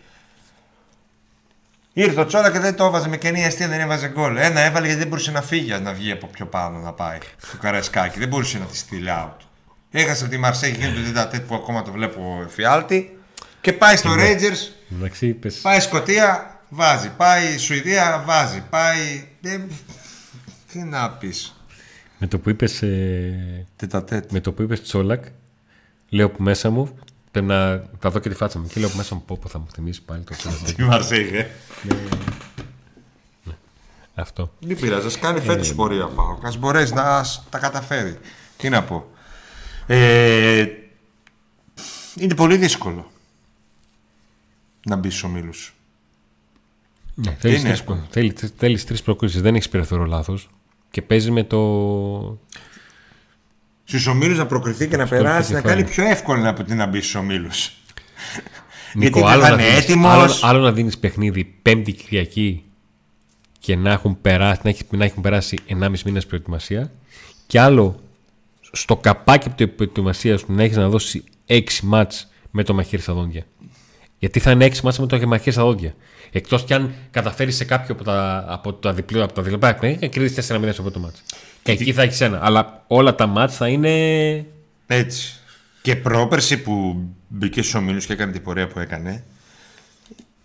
Ήρθε 1.97 2.21
ο 2.21 2.27
Τσόλα 2.27 2.51
και 2.53 2.59
δεν 2.59 2.77
το 2.77 2.85
έβαζε 2.85 3.09
με 3.09 3.17
καινή 3.17 3.45
αστεία, 3.45 3.69
δεν 3.69 3.81
έβαζε 3.81 4.09
γκολ. 4.09 4.37
Ένα 4.37 4.61
έβαλε 4.61 4.85
γιατί 4.87 5.01
δεν 5.01 5.09
μπορούσε 5.09 5.31
να 5.31 5.43
φύγει 5.43 5.71
να 5.73 5.93
βγει 5.93 6.11
από 6.11 6.27
πιο 6.27 6.47
πάνω 6.47 6.79
να 6.79 6.93
πάει 6.93 7.19
στο 7.37 7.57
καρασκάκι. 7.57 8.19
Δεν 8.19 8.29
μπορούσε 8.29 8.59
να 8.59 8.65
τη 8.65 8.77
στείλει 8.77 9.09
out. 9.09 9.37
Έχασε 9.91 10.23
από 10.25 10.33
τη 10.33 10.39
Μαρσέη 10.39 10.71
και 10.71 10.77
γίνεται 10.79 10.97
το 10.97 11.03
Διδατέτ 11.07 11.47
που 11.47 11.55
ακόμα 11.55 11.83
το 11.83 11.93
βλέπω 11.93 12.43
εφιάλτη. 12.47 13.19
Και 13.61 13.73
πάει 13.73 13.97
στο 13.97 14.11
Rangers, 14.15 14.73
Εντάξει, 14.97 15.27
είπες, 15.27 15.55
πάει 15.57 15.81
Σκοτία, 15.81 16.61
βάζει. 16.69 17.11
Πάει 17.17 17.59
Σουηδία, 17.59 18.23
βάζει. 18.27 18.63
Πάει. 18.71 19.29
Ε, 19.43 19.59
τι 20.73 20.79
να 20.79 21.11
πεις. 21.11 21.61
με 22.19 22.27
το 22.27 22.39
που 22.39 22.51
είπες, 22.51 22.83
ε, 22.83 23.67
Τετατέτ. 23.77 24.31
με 24.33 24.41
το 24.41 24.53
που 24.53 24.63
είπες 24.63 24.83
Τσόλακ, 24.83 25.25
λέω 26.09 26.31
που 26.31 26.43
μέσα 26.43 26.71
μου, 26.71 26.99
πρέπει 27.35 27.47
να 27.47 27.83
θα 27.99 28.11
δω 28.11 28.19
και 28.19 28.29
τη 28.29 28.35
φάτσα 28.35 28.59
μου 28.59 28.67
και 28.67 28.81
λέω 28.81 28.89
που 28.89 28.97
μέσα 28.97 29.15
μου 29.15 29.23
πω 29.27 29.37
που 29.37 29.49
θα 29.49 29.59
μου 29.59 29.67
θυμίσει 29.75 30.03
πάλι 30.03 30.23
το 30.23 30.35
Τσόλακ. 30.37 30.59
Τη 30.75 30.83
Μαρσέη, 30.83 31.37
ε. 31.37 31.47
Αυτό. 34.15 34.53
Μην 34.67 34.81
πειράζεις, 34.81 35.07
ας 35.07 35.19
κάνει 35.19 35.41
φέτος 35.41 35.75
πορεία 35.75 36.07
πάω. 36.07 36.31
Α 36.31 36.53
μπορέσει 36.59 36.95
να 36.95 37.25
σ- 37.25 37.43
τα 37.51 37.59
καταφέρει. 37.59 38.19
Τι 38.57 38.69
να 38.69 38.83
πω. 38.85 39.11
Ε, 39.87 40.67
είναι 42.17 42.35
πολύ 42.35 42.57
δύσκολο 42.57 43.11
να 44.87 44.97
μπεις 44.97 45.13
στους 45.15 45.25
ομίλους. 45.31 45.75
Ναι, 47.15 47.37
θέλεις, 47.41 47.59
είναι 47.61 47.69
τρεις, 47.69 47.81
εύκολο. 47.81 47.99
προ- 47.99 48.09
θέλει- 48.13 48.53
θέλεις 48.57 48.85
τρεις 48.85 49.03
προκρίσεις, 49.03 49.41
δεν 49.43 49.55
έχεις 49.55 49.69
περιθώριο 49.69 50.05
λάθος 50.05 50.51
και 50.91 51.03
παίζεις 51.03 51.31
με 51.31 51.45
το... 51.45 51.59
Στους 53.85 54.07
ομίλους 54.07 54.39
να 54.39 54.47
προκριθεί 54.47 54.89
και 54.89 54.97
να 54.97 55.07
Στο 55.07 55.15
περάσει, 55.17 55.53
να 55.53 55.61
κεφάλι. 55.61 55.81
κάνει 55.83 55.95
πιο 55.95 56.05
εύκολο 56.07 56.49
από 56.49 56.63
ότι 56.63 56.75
να 56.75 56.87
μπει 56.87 56.99
στους 57.01 57.15
ομίλους. 57.15 57.71
Νίκο, 58.95 59.19
Γιατί 59.19 59.33
άλλο, 59.33 59.43
δεν 59.43 59.51
να 59.51 59.57
θα 59.57 59.63
είναι 59.63 59.71
δίνεις, 59.71 59.85
έτοιμος. 59.85 60.13
άλλο, 60.13 60.35
άλλο 60.57 60.65
να 60.65 60.73
δίνεις 60.73 60.99
παιχνίδι 60.99 61.45
πέμπτη 61.63 61.93
Κυριακή 61.93 62.65
και 63.59 63.77
να 63.77 63.91
έχουν 63.93 64.21
περάσει, 64.21 64.61
να, 64.65 64.71
έχει- 64.71 64.85
να 64.91 65.05
έχουν 65.05 65.23
περάσει 65.23 65.59
1,5 65.69 66.03
μήνες 66.05 66.27
προετοιμασία 66.27 66.91
και 67.47 67.61
άλλο 67.61 68.01
στο 68.73 68.97
καπάκι 68.97 69.47
από 69.49 69.57
την 69.57 69.75
προετοιμασία 69.75 70.39
σου 70.39 70.47
να 70.53 70.63
έχεις 70.63 70.77
να 70.77 70.89
δώσεις 70.89 71.23
6 71.47 71.63
μάτς 71.83 72.29
με 72.51 72.63
το 72.63 72.75
μαχαίρι 72.75 73.03
στα 73.03 73.13
δόντια. 73.13 73.43
Γιατί 74.19 74.41
θα 74.41 74.51
είναι 74.51 74.65
6 74.65 74.81
μάτς 74.83 74.99
με 74.99 75.07
το 75.07 75.27
μαχαίρι 75.27 75.51
στα 75.53 75.63
δόντια. 75.63 75.95
Εκτός 76.33 76.65
κι 76.65 76.75
αν 76.75 76.95
καταφέρεις 77.11 77.57
σε 77.57 77.65
κάποιο 77.65 77.95
από 77.95 78.05
τα, 78.05 78.45
από 78.49 78.73
τα 78.73 78.93
διπλό, 78.93 79.25
από 79.25 79.33
τα 79.33 79.43
διπλά 79.43 79.59
παιχνίδια 79.59 79.97
και 79.99 80.09
κερδίσεις 80.09 80.51
4-0 80.53 80.69
στο 80.73 80.83
πρώτο 80.83 80.99
μάτς. 81.01 81.23
Εκεί 81.67 81.93
θα 81.93 82.03
έχεις 82.03 82.21
ένα. 82.21 82.39
Αλλά 82.43 82.85
όλα 82.87 83.15
τα 83.15 83.27
μάτς 83.27 83.57
θα 83.57 83.69
είναι... 83.69 83.91
Έτσι. 84.87 85.35
Και 85.83 85.97
πρόπερση 85.97 86.63
που 86.63 87.05
μπήκε 87.29 87.61
στους 87.61 87.75
ομίλους 87.75 88.07
και 88.07 88.13
έκανε 88.13 88.33
την 88.33 88.43
πορεία 88.43 88.67
που 88.67 88.79
έκανε. 88.79 89.25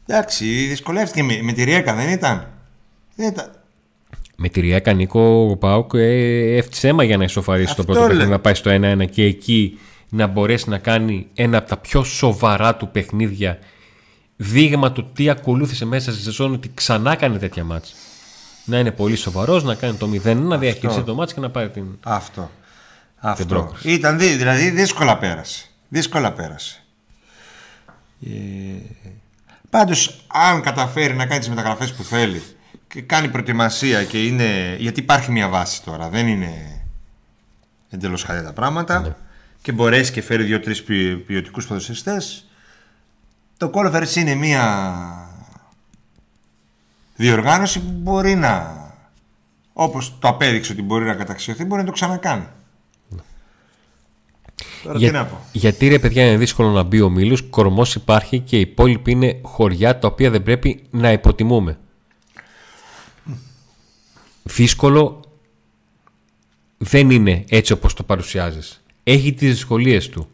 Εντάξει, 0.08 0.46
δυσκολεύτηκε 0.46 1.24
με, 1.24 1.40
με 1.42 1.52
τη 1.52 1.64
Ριέκα, 1.64 1.96
δεν 1.96 2.10
ήταν. 2.10 2.48
Δεν 3.16 3.28
ήταν. 3.28 3.52
Με 4.42 4.50
τη 4.50 4.60
Ριάκα 4.60 4.94
Νίκο 4.94 5.48
ο 5.52 5.58
Πάουκ 5.58 5.92
ε, 5.94 6.56
έφτιαξε 6.56 6.88
αίμα 6.88 7.04
για 7.04 7.18
να 7.18 7.24
ισοφαρίσει 7.24 7.76
το 7.76 7.82
Αυτό 7.82 7.84
πρώτο 7.84 8.00
παιχνίδι, 8.00 8.22
λέω. 8.22 8.30
να 8.30 8.40
πάει 8.40 8.54
στο 8.54 8.72
1-1 8.72 9.10
και 9.10 9.24
εκεί 9.24 9.80
να 10.10 10.28
μπορέσει 10.28 10.70
να 10.70 10.78
κάνει 10.78 11.28
ένα 11.34 11.58
από 11.58 11.70
τα 11.70 11.78
πιο 11.78 12.04
σοβαρά 12.04 12.76
του 12.76 12.90
παιχνίδια 12.92 13.60
δείγμα 14.36 14.92
του 14.92 15.12
τι 15.14 15.30
ακολούθησε 15.30 15.86
μέσα 15.86 16.12
στη 16.12 16.22
σεζόν 16.22 16.54
ότι 16.54 16.72
ξανά 16.74 17.16
κάνει 17.16 17.38
τέτοια 17.38 17.64
μάτς. 17.64 17.96
Να 18.70 18.80
είναι 18.80 18.92
πολύ 18.92 19.16
σοβαρός, 19.16 19.64
να 19.64 19.76
κάνει 19.76 19.98
το 19.98 20.10
0 20.24 20.36
να 20.36 20.58
διαχειριστεί 20.58 21.02
το 21.02 21.16
μάτς 21.16 21.34
και 21.34 21.40
να 21.40 21.50
πάρει 21.50 21.70
την... 21.70 21.86
Αυτό. 22.04 22.52
Αυτό. 23.18 23.46
πρόκριση. 23.46 23.92
Ήταν 23.92 24.18
δι- 24.18 24.38
δηλαδή 24.38 24.70
δύσκολα 24.70 25.18
πέρασε. 25.18 25.66
Δύσκολα 25.90 26.32
πέρασε. 26.32 26.84
Ε, 28.26 28.30
πάντως 29.70 30.26
αν 30.28 30.62
καταφέρει 30.62 31.14
να 31.14 31.26
κάνει 31.26 31.40
τις 31.40 31.50
μεταγραφές 31.50 31.94
που 31.94 32.04
θέλει 32.04 32.44
και 32.88 33.02
κάνει 33.02 33.28
προετοιμασία 33.28 34.04
και 34.04 34.26
είναι... 34.26 34.76
Γιατί 34.80 35.00
υπάρχει 35.00 35.32
μια 35.32 35.48
βάση 35.48 35.84
τώρα, 35.84 36.10
δεν 36.10 36.28
είναι 36.28 36.82
εντελώς 37.90 38.24
χαλιά 38.24 38.44
τα 38.44 38.54
πράγματα 38.54 39.18
και 39.62 39.72
μπορέσει 39.72 40.12
και 40.12 40.22
φέρει 40.22 40.44
δύο-τρεις 40.44 40.84
ποι, 40.84 41.16
ποιοτικούς 41.18 41.68
ποδοσφαιριστές 41.68 42.44
το 43.58 43.70
Κόλοφερς 43.70 44.16
είναι 44.16 44.36
μια 44.36 45.29
διοργάνωση 47.20 47.80
που 47.80 47.92
μπορεί 47.92 48.36
να 48.36 48.78
όπως 49.74 50.20
το 50.20 50.28
απέδειξε 50.28 50.72
ότι 50.72 50.82
μπορεί 50.82 51.06
να 51.06 51.14
καταξιωθεί 51.14 51.64
μπορεί 51.64 51.82
να 51.82 51.88
το 51.88 51.94
ξανακάνει. 51.94 52.48
Τώρα 54.84 55.00
τι 55.00 55.12
να 55.12 55.26
πω. 55.26 55.38
Γιατί 55.52 55.88
ρε 55.88 56.00
παιδιά 56.00 56.26
είναι 56.26 56.38
δύσκολο 56.38 56.70
να 56.70 56.84
μπει 56.84 57.02
ο 57.02 57.10
Μήλος, 57.10 57.42
κορμός 57.42 57.96
υπάρχει 57.96 58.40
και 58.40 58.58
οι 58.58 58.60
υπόλοιποι 58.60 59.12
είναι 59.12 59.40
χωριά 59.42 60.00
τα 60.00 60.08
οποία 60.08 60.30
δεν 60.30 60.44
πρέπει 60.44 60.84
να 60.90 61.12
υποτιμούμε. 61.12 61.78
Δύσκολο 64.44 65.24
δεν 66.78 67.10
είναι 67.10 67.44
έτσι 67.50 67.74
όπως 67.74 67.94
το 67.94 68.04
παρουσιάζεις. 68.04 68.84
Έχει 69.04 69.34
τις 69.34 69.50
δυσκολίες 69.50 70.10
του. 70.10 70.30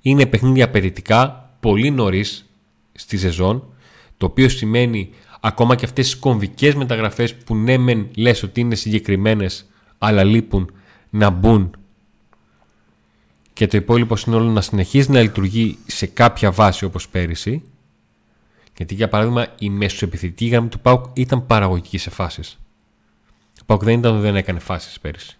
Είναι 0.00 0.26
παιχνίδια 0.26 0.64
απαιτητικά 0.64 1.50
πολύ 1.60 1.90
νωρίς 1.90 2.50
στη 2.92 3.18
σεζόν, 3.18 3.64
το 4.16 4.26
οποίο 4.26 4.48
σημαίνει 4.48 5.10
ακόμα 5.44 5.74
και 5.74 5.84
αυτές 5.84 6.04
τις 6.10 6.16
κομβικές 6.18 6.74
μεταγραφές 6.74 7.34
που 7.34 7.54
ναι 7.56 7.76
μεν 7.76 8.08
λες 8.16 8.42
ότι 8.42 8.60
είναι 8.60 8.74
συγκεκριμένες 8.74 9.66
αλλά 9.98 10.24
λείπουν 10.24 10.70
να 11.10 11.30
μπουν 11.30 11.70
και 13.52 13.66
το 13.66 13.76
υπόλοιπο 13.76 14.16
σύνολο 14.16 14.50
να 14.50 14.60
συνεχίζει 14.60 15.10
να 15.10 15.20
λειτουργεί 15.20 15.78
σε 15.86 16.06
κάποια 16.06 16.50
βάση 16.50 16.84
όπως 16.84 17.08
πέρυσι 17.08 17.62
γιατί 18.76 18.94
για 18.94 19.08
παράδειγμα 19.08 19.46
η 19.58 19.70
μεσοεπιθετική 19.70 20.46
γραμμή 20.46 20.68
του 20.68 20.80
ΠΑΟΚ 20.80 21.04
ήταν 21.12 21.46
παραγωγική 21.46 21.98
σε 21.98 22.10
φάσεις. 22.10 22.58
Ο 23.60 23.64
ΠΑΟΚ 23.66 23.84
δεν 23.84 23.98
ήταν 23.98 24.12
ότι 24.12 24.22
δεν 24.22 24.36
έκανε 24.36 24.58
φάσεις 24.58 25.00
πέρυσι. 25.00 25.36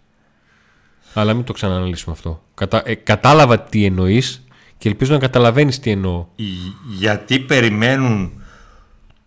Αλλά 1.14 1.34
μην 1.34 1.44
το 1.44 1.52
ξανααναλύσουμε 1.52 2.14
αυτό. 2.14 2.42
Κατα... 2.54 2.82
ε, 2.84 2.94
κατάλαβα 2.94 3.60
τι 3.60 3.84
εννοείς 3.84 4.44
και 4.78 4.88
ελπίζω 4.88 5.12
να 5.12 5.18
καταλαβαίνεις 5.18 5.78
τι 5.78 5.90
εννοώ. 5.90 6.26
Ι- 6.36 6.44
Γιατί 6.98 7.38
περιμένουν 7.40 8.41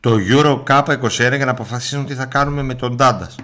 το 0.05 0.17
Euro 0.29 0.63
Cup 0.63 0.99
21 1.01 1.09
για 1.17 1.45
να 1.45 1.51
αποφασίσουν 1.51 2.05
τι 2.05 2.13
θα 2.13 2.25
κάνουμε 2.25 2.61
με 2.61 2.75
τον 2.75 2.97
Τάντας. 2.97 3.35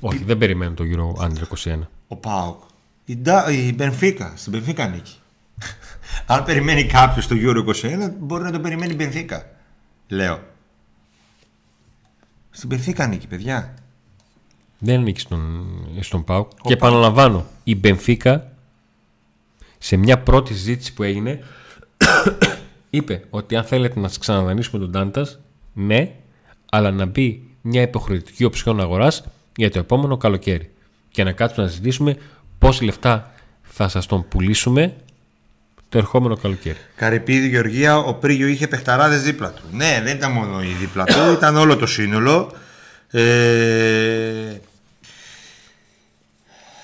Όχι, 0.00 0.24
δεν 0.24 0.38
περιμένω 0.38 0.74
το 0.74 0.84
Euro 0.86 1.24
Under 1.24 1.72
21. 1.74 1.78
Ο 2.08 2.16
Πάοκ. 2.16 2.62
Η, 3.04 3.16
Ντα- 3.16 3.50
η 3.50 3.74
Μπενφίκα. 3.74 4.32
Στην 4.36 4.52
Μπενφίκα 4.52 4.86
νίκη. 4.86 5.12
Αν 6.26 6.44
περιμένει 6.44 6.84
κάποιος 6.84 7.26
το 7.26 7.34
Euro 7.38 7.64
21, 7.68 8.10
μπορεί 8.18 8.42
να 8.42 8.50
το 8.50 8.60
περιμένει 8.60 8.92
η 8.92 8.96
Μπενφίκα. 8.98 9.50
Λέω. 10.08 10.40
Στην 12.50 12.68
Μπενφίκα 12.68 13.06
νίκη, 13.06 13.26
παιδιά. 13.26 13.74
Δεν 14.78 15.00
ανήκει 15.00 15.20
στον, 15.20 15.66
στον 16.00 16.24
ΠΑΟΚ. 16.24 16.50
Και 16.62 16.72
επαναλαμβάνω, 16.72 17.46
η 17.64 17.74
Μπενφίκα 17.74 18.52
σε 19.78 19.96
μια 19.96 20.18
πρώτη 20.18 20.52
συζήτηση 20.52 20.94
που 20.94 21.02
έγινε 21.02 21.38
είπε 22.90 23.24
ότι 23.30 23.56
αν 23.56 23.64
θέλετε 23.64 24.00
να 24.00 24.08
σας 24.08 24.18
ξαναδανείσουμε 24.18 24.78
τον 24.78 24.92
Τάντας, 24.92 25.38
ναι, 25.74 26.12
αλλά 26.70 26.90
να 26.90 27.04
μπει 27.04 27.42
μια 27.60 27.82
υποχρεωτική 27.82 28.44
οψιόν 28.44 28.80
αγοράς 28.80 29.24
για 29.56 29.70
το 29.70 29.78
επόμενο 29.78 30.16
καλοκαίρι. 30.16 30.70
Και 31.10 31.24
να 31.24 31.32
κάτσουμε 31.32 31.64
να 31.64 31.70
συζητήσουμε 31.70 32.16
πόσα 32.58 32.84
λεφτά 32.84 33.32
θα 33.62 33.88
σας 33.88 34.06
τον 34.06 34.28
πουλήσουμε 34.28 34.94
το 35.88 35.98
ερχόμενο 35.98 36.36
καλοκαίρι. 36.36 36.76
Καρυπίδη 36.96 37.48
Γεωργία, 37.48 37.98
ο 37.98 38.14
Πρίγιο 38.14 38.46
είχε 38.46 38.68
παιχταράδες 38.68 39.22
δίπλα 39.22 39.50
του. 39.50 39.62
Ναι, 39.72 40.00
δεν 40.04 40.16
ήταν 40.16 40.32
μόνο 40.32 40.62
η 40.62 40.76
δίπλα 40.80 41.04
του, 41.04 41.32
ήταν 41.38 41.56
όλο 41.56 41.76
το 41.76 41.86
σύνολο. 41.86 42.52
Ε, 43.10 44.60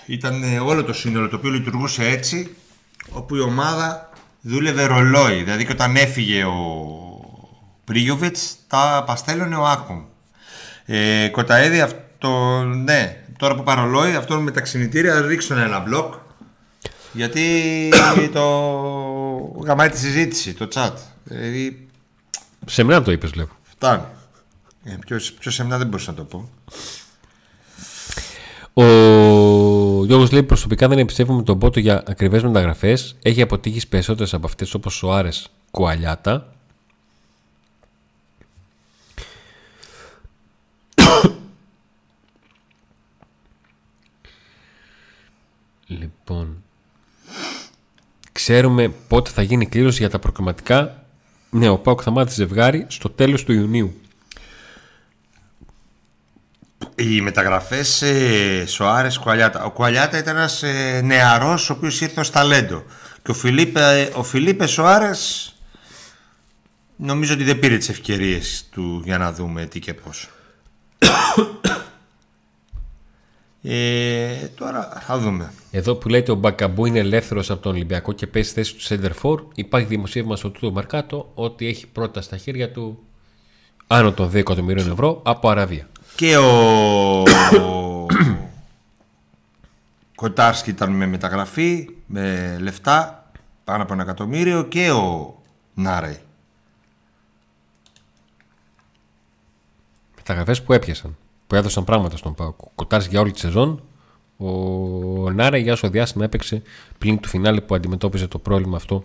ήταν 0.07 0.43
ε, 0.43 0.59
όλο 0.59 0.85
το 0.85 0.93
σύνολο 0.93 1.29
το 1.29 1.37
οποίο 1.37 1.51
λειτουργούσε 1.51 2.05
έτσι, 2.05 2.57
όπου 3.11 3.37
η 3.37 3.41
ομάδα 3.41 4.11
δούλευε 4.41 4.85
ρολόι. 4.85 5.43
Δηλαδή 5.43 5.65
και 5.65 5.73
όταν 5.73 5.97
έφυγε 5.97 6.45
ο 6.45 7.10
Πρίγιοβιτς, 7.91 8.57
τα 8.67 9.05
παστέλωνε 9.07 9.57
ο 9.57 9.67
Άκομ. 9.67 10.03
Ε, 10.85 11.29
Κοταέδη, 11.29 11.81
αυτό, 11.81 12.63
ναι, 12.65 13.25
τώρα 13.39 13.55
που 13.55 13.63
παρολόι, 13.63 14.15
αυτό 14.15 14.41
με 14.41 14.51
τα 14.51 14.61
ξυνητήρια 14.61 15.21
ρίξτε 15.21 15.63
ένα 15.63 15.79
μπλοκ. 15.79 16.15
Γιατί 17.13 17.43
το 18.33 18.43
γαμάει 19.65 19.89
τη 19.89 19.99
συζήτηση, 19.99 20.55
το 20.55 20.69
chat. 20.75 20.93
Δηλαδή 21.25 21.89
Σε 22.67 22.83
μένα 22.83 23.03
το 23.03 23.13
είπες 23.13 23.31
βλέπω. 23.31 23.53
φτάνει. 23.63 24.03
Ε, 24.85 24.97
πιο, 25.07 25.21
πιο 25.39 25.51
σε 25.51 25.63
μένα 25.63 25.79
δεν 25.79 25.87
μπορούσα 25.87 26.11
να 26.11 26.17
το 26.17 26.25
πω. 26.25 26.51
Ο 28.73 30.05
Γιώργος 30.05 30.33
λέει 30.33 30.43
προσωπικά 30.43 30.89
δεν 30.89 30.99
εμπιστεύομαι 30.99 31.43
τον 31.43 31.59
Πότο 31.59 31.81
για 31.81 32.03
ακριβές 32.07 32.43
μεταγραφές. 32.43 33.17
Έχει 33.23 33.43
αποτύχει 33.43 33.89
περισσότερες 33.89 34.35
από 34.35 34.47
αυτές 34.47 34.75
όπως 34.75 34.95
Σοάρες 34.95 35.51
Κουαλιάτα. 35.71 36.55
Λοιπόν, 45.87 46.63
ξέρουμε 48.33 48.89
πότε 49.09 49.31
θα 49.31 49.43
γίνει 49.43 49.67
κλήρωση 49.67 49.99
για 49.99 50.11
τα 50.11 50.19
προκριματικά. 50.19 51.05
Ναι, 51.51 51.69
ο 51.69 51.79
Πάουκ 51.79 52.01
θα 52.05 52.11
μάθει 52.11 52.33
ζευγάρι 52.33 52.87
στο 52.89 53.11
τέλος 53.11 53.45
του 53.45 53.53
Ιουνίου. 53.53 54.01
Οι 56.95 57.21
μεταγραφές 57.21 58.03
ε, 58.03 58.65
Σοάρες 58.67 59.19
Κουαλιάτα. 59.19 59.65
Ο 59.65 59.71
Κουαλιάτα 59.71 60.19
ήταν 60.19 60.37
ένας 60.37 60.63
ε, 60.63 61.01
νεαρός 61.05 61.71
ο 61.71 61.73
οποίος 61.73 62.01
ήρθε 62.01 62.21
ως 62.21 62.31
ταλέντο. 62.31 62.85
Και 63.23 63.31
ο 63.31 63.35
Φιλίπε, 63.35 64.11
ο 64.15 64.23
Φιλίπε 64.23 64.67
Σοάρες 64.67 65.55
νομίζω 66.97 67.35
ότι 67.35 67.45
δεν 67.45 67.59
πήρε 67.59 67.77
τις 67.77 67.89
ευκαιρίες 67.89 68.69
του 68.71 69.03
για 69.05 69.19
να 69.19 69.33
δούμε 69.33 69.67
τι 69.67 69.79
και 69.79 69.95
πώς. 69.95 70.29
Ε, 73.63 74.49
τώρα 74.55 75.03
θα 75.07 75.19
δούμε. 75.19 75.53
Εδώ 75.71 75.95
που 75.95 76.09
λέτε 76.09 76.33
ο 76.33 76.35
Μπακαμπού 76.35 76.87
είναι 76.87 76.99
ελεύθερος 76.99 77.51
από 77.51 77.63
τον 77.63 77.73
Ολυμπιακό 77.73 78.13
και 78.13 78.27
παίζει 78.27 78.53
θέση 78.53 78.75
του 78.75 78.83
Σέντερφορ, 78.83 79.43
υπάρχει 79.55 79.87
δημοσίευμα 79.87 80.37
στο 80.37 80.51
Τούτο 80.51 80.71
Μαρκάτο 80.71 81.31
ότι 81.35 81.67
έχει 81.67 81.87
πρώτα 81.87 82.21
στα 82.21 82.37
χέρια 82.37 82.71
του 82.73 82.99
άνω 83.87 84.13
των 84.13 84.29
2 84.31 84.35
εκατομμυρίων 84.35 84.91
ευρώ 84.91 85.21
από 85.25 85.49
Αραβία. 85.49 85.89
Και 86.15 86.37
ο, 86.37 87.23
ο 87.61 88.07
Κοτάρσκι 90.15 90.71
ήταν 90.71 90.91
με 90.91 91.07
μεταγραφή, 91.07 91.89
με 92.07 92.57
λεφτά 92.61 93.31
πάνω 93.65 93.83
από 93.83 93.93
ένα 93.93 94.03
εκατομμύριο 94.03 94.63
και 94.63 94.91
ο 94.91 95.35
Νάρεϊ. 100.31 100.45
Μεταγραφέ 100.45 100.63
που 100.63 100.73
έπιασαν, 100.73 101.17
που 101.47 101.55
έδωσαν 101.55 101.85
πράγματα 101.85 102.17
στον 102.17 102.35
Πάοκ. 102.35 102.63
Ο 102.63 102.71
Κοτάρσκι 102.75 103.11
για 103.11 103.21
όλη 103.21 103.33
τη 103.33 103.39
σεζόν, 103.39 103.83
ο 104.37 105.31
Νάρεϊ 105.31 105.63
για 105.63 105.73
όσο 105.73 105.91
διάστημα 105.91 106.25
έπαιξε 106.25 106.63
πλην 106.99 107.21
του 107.21 107.29
φινάλε 107.29 107.61
που 107.61 107.75
αντιμετώπιζε 107.75 108.27
το 108.27 108.39
πρόβλημα 108.39 108.77
αυτό 108.77 109.03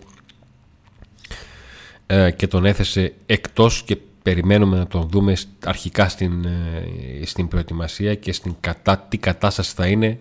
ε, 2.06 2.30
και 2.30 2.46
τον 2.46 2.64
έθεσε 2.64 3.14
εκτός 3.26 3.82
και 3.82 3.96
περιμένουμε 4.22 4.78
να 4.78 4.86
τον 4.86 5.08
δούμε 5.08 5.36
αρχικά 5.64 6.08
στην, 6.08 6.44
ε, 6.44 7.24
στην 7.24 7.48
προετοιμασία 7.48 8.14
και 8.14 8.32
στην 8.32 8.54
κατά, 8.60 8.98
τι 8.98 9.18
κατάσταση 9.18 9.74
θα 9.74 9.86
είναι 9.86 10.18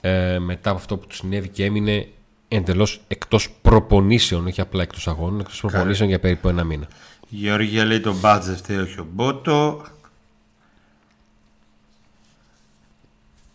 ε, 0.00 0.38
μετά 0.38 0.70
από 0.70 0.78
αυτό 0.78 0.96
που 0.96 1.06
του 1.06 1.14
συνέβη 1.14 1.48
και 1.48 1.64
έμεινε 1.64 2.08
εντελώς 2.48 3.00
εκτός 3.08 3.50
προπονήσεων, 3.62 4.46
όχι 4.46 4.60
απλά 4.60 4.82
εκτός 4.82 5.08
αγώνων, 5.08 5.40
εκτός 5.40 5.60
προπονήσεων 5.60 6.08
για 6.08 6.20
περίπου 6.20 6.48
ένα 6.48 6.64
μήνα. 6.64 6.88
Γεωργία 7.28 7.84
λέει 7.84 8.00
τον 8.00 8.16
μπάτζε 8.18 8.56
φταίει 8.56 8.76
όχι 8.78 9.00
ο 9.00 9.06
Μπότο. 9.10 9.84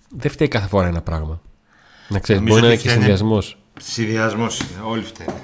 Δεν 0.10 0.32
φταίει 0.32 0.48
κάθε 0.48 0.68
φορά 0.68 0.88
ένα 0.88 1.02
πράγμα. 1.02 1.42
Να 2.08 2.20
ξέρεις, 2.20 2.42
Νομίζω 2.42 2.60
μπορεί 2.60 2.62
να 2.62 2.68
είναι 2.68 2.74
ότι 2.74 2.84
και 2.84 2.90
φταίνε- 2.90 3.18
συνδυασμός. 3.18 3.58
Συνδυασμός 3.80 4.60
είναι, 4.60 4.82
όλοι 4.84 5.04
φταίνε. 5.04 5.42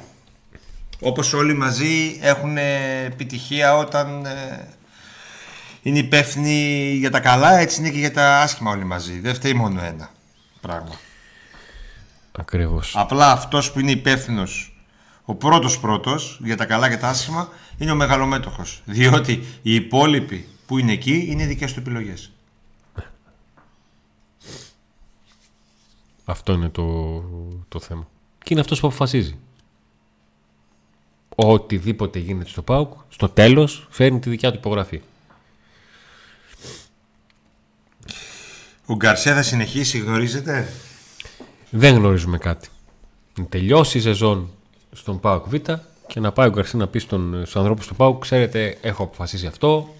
Όπως 1.00 1.34
όλοι 1.34 1.54
μαζί 1.54 2.18
έχουν 2.22 2.58
ε, 2.58 3.04
επιτυχία 3.06 3.78
όταν 3.78 4.26
ε, 4.26 4.68
είναι 5.82 5.98
υπεύθυνοι 6.00 6.92
για 6.94 7.12
τα 7.12 7.20
καλά, 7.20 7.58
έτσι 7.58 7.80
είναι 7.80 7.90
και 7.90 7.98
για 8.00 8.14
τα 8.14 8.40
άσχημα 8.40 8.72
όλοι 8.72 8.84
μαζί. 8.84 9.20
Δεν 9.20 9.34
φταίει 9.36 9.54
μόνο 9.54 9.84
ένα 9.84 10.10
πράγμα. 10.62 11.00
Ακριβώς. 12.32 12.94
Απλά 12.98 13.32
αυτός 13.32 13.72
που 13.72 13.80
είναι 13.80 13.92
υπεύθυνος, 13.92 14.79
ο 15.30 15.36
πρώτος 15.36 15.80
πρώτος 15.80 16.40
για 16.44 16.58
τα 16.58 16.66
καλά 16.66 16.90
και 16.90 16.98
τα 16.98 17.08
άσχημα, 17.08 17.50
είναι 17.78 17.92
ο 17.92 17.96
μεγαλομέτωχος. 17.96 18.82
Διότι 18.86 19.32
οι 19.62 19.74
υπόλοιποι 19.74 20.48
που 20.66 20.78
είναι 20.78 20.92
εκεί 20.92 21.26
είναι 21.30 21.46
δικές 21.46 21.74
του 21.74 21.80
επιλογές. 21.80 22.32
Αυτό 26.26 26.54
είναι 26.54 26.70
το, 26.70 27.24
το 27.68 27.80
θέμα. 27.80 28.08
Και 28.38 28.48
είναι 28.50 28.60
αυτός 28.60 28.80
που 28.80 28.88
αποφασίζει. 28.88 29.38
Οτιδήποτε 31.36 32.20
γίνεται 32.20 32.50
στο 32.50 32.62
ΠΑΟΚ, 32.62 32.94
στο 33.10 33.30
τέλος 33.30 33.88
φέρνει 33.90 34.20
τη 34.20 34.30
δικιά 34.30 34.52
του 34.52 34.58
υπογραφή. 34.58 35.02
Ο 38.86 38.96
Γκαρσία 38.96 39.36
θα 39.36 39.42
συνεχίσει, 39.42 39.98
γνωρίζετε; 39.98 40.74
Δεν 41.70 41.96
γνωρίζουμε 41.96 42.38
κάτι. 42.38 42.70
Να 43.38 43.46
τελειώσει 43.46 43.98
η 43.98 44.02
σεζόν 44.02 44.54
στον 44.92 45.20
ΠΑΟΚ 45.20 45.48
Β 45.50 45.56
και 46.08 46.20
να 46.20 46.32
πάει 46.32 46.48
ο 46.48 46.52
Γκαρσία 46.52 46.80
να 46.80 46.88
πει 46.88 47.00
στον, 47.00 47.34
στους 47.42 47.56
ανθρώπους 47.56 47.88
του 47.88 47.96
ΠΑΟΚ 47.96 48.22
ξέρετε 48.22 48.78
έχω 48.82 49.04
αποφασίσει 49.04 49.46
αυτό, 49.46 49.96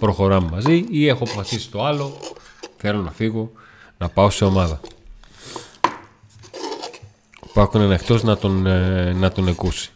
προχωράμε 0.00 0.48
μαζί 0.50 0.84
ή 0.90 1.08
έχω 1.08 1.24
αποφασίσει 1.24 1.70
το 1.70 1.84
άλλο, 1.84 2.16
θέλω 2.76 3.00
να 3.00 3.10
φύγω, 3.10 3.52
να 3.98 4.08
πάω 4.08 4.30
σε 4.30 4.44
ομάδα. 4.44 4.80
Ο 7.40 7.46
ΠΑΟΚ 7.52 7.74
είναι 7.74 7.84
ανοιχτός 7.84 8.22
να 8.22 8.36
τον, 8.36 8.66
ε, 8.66 9.12
να 9.12 9.32
τον 9.32 9.48
εκούσει. 9.48 9.90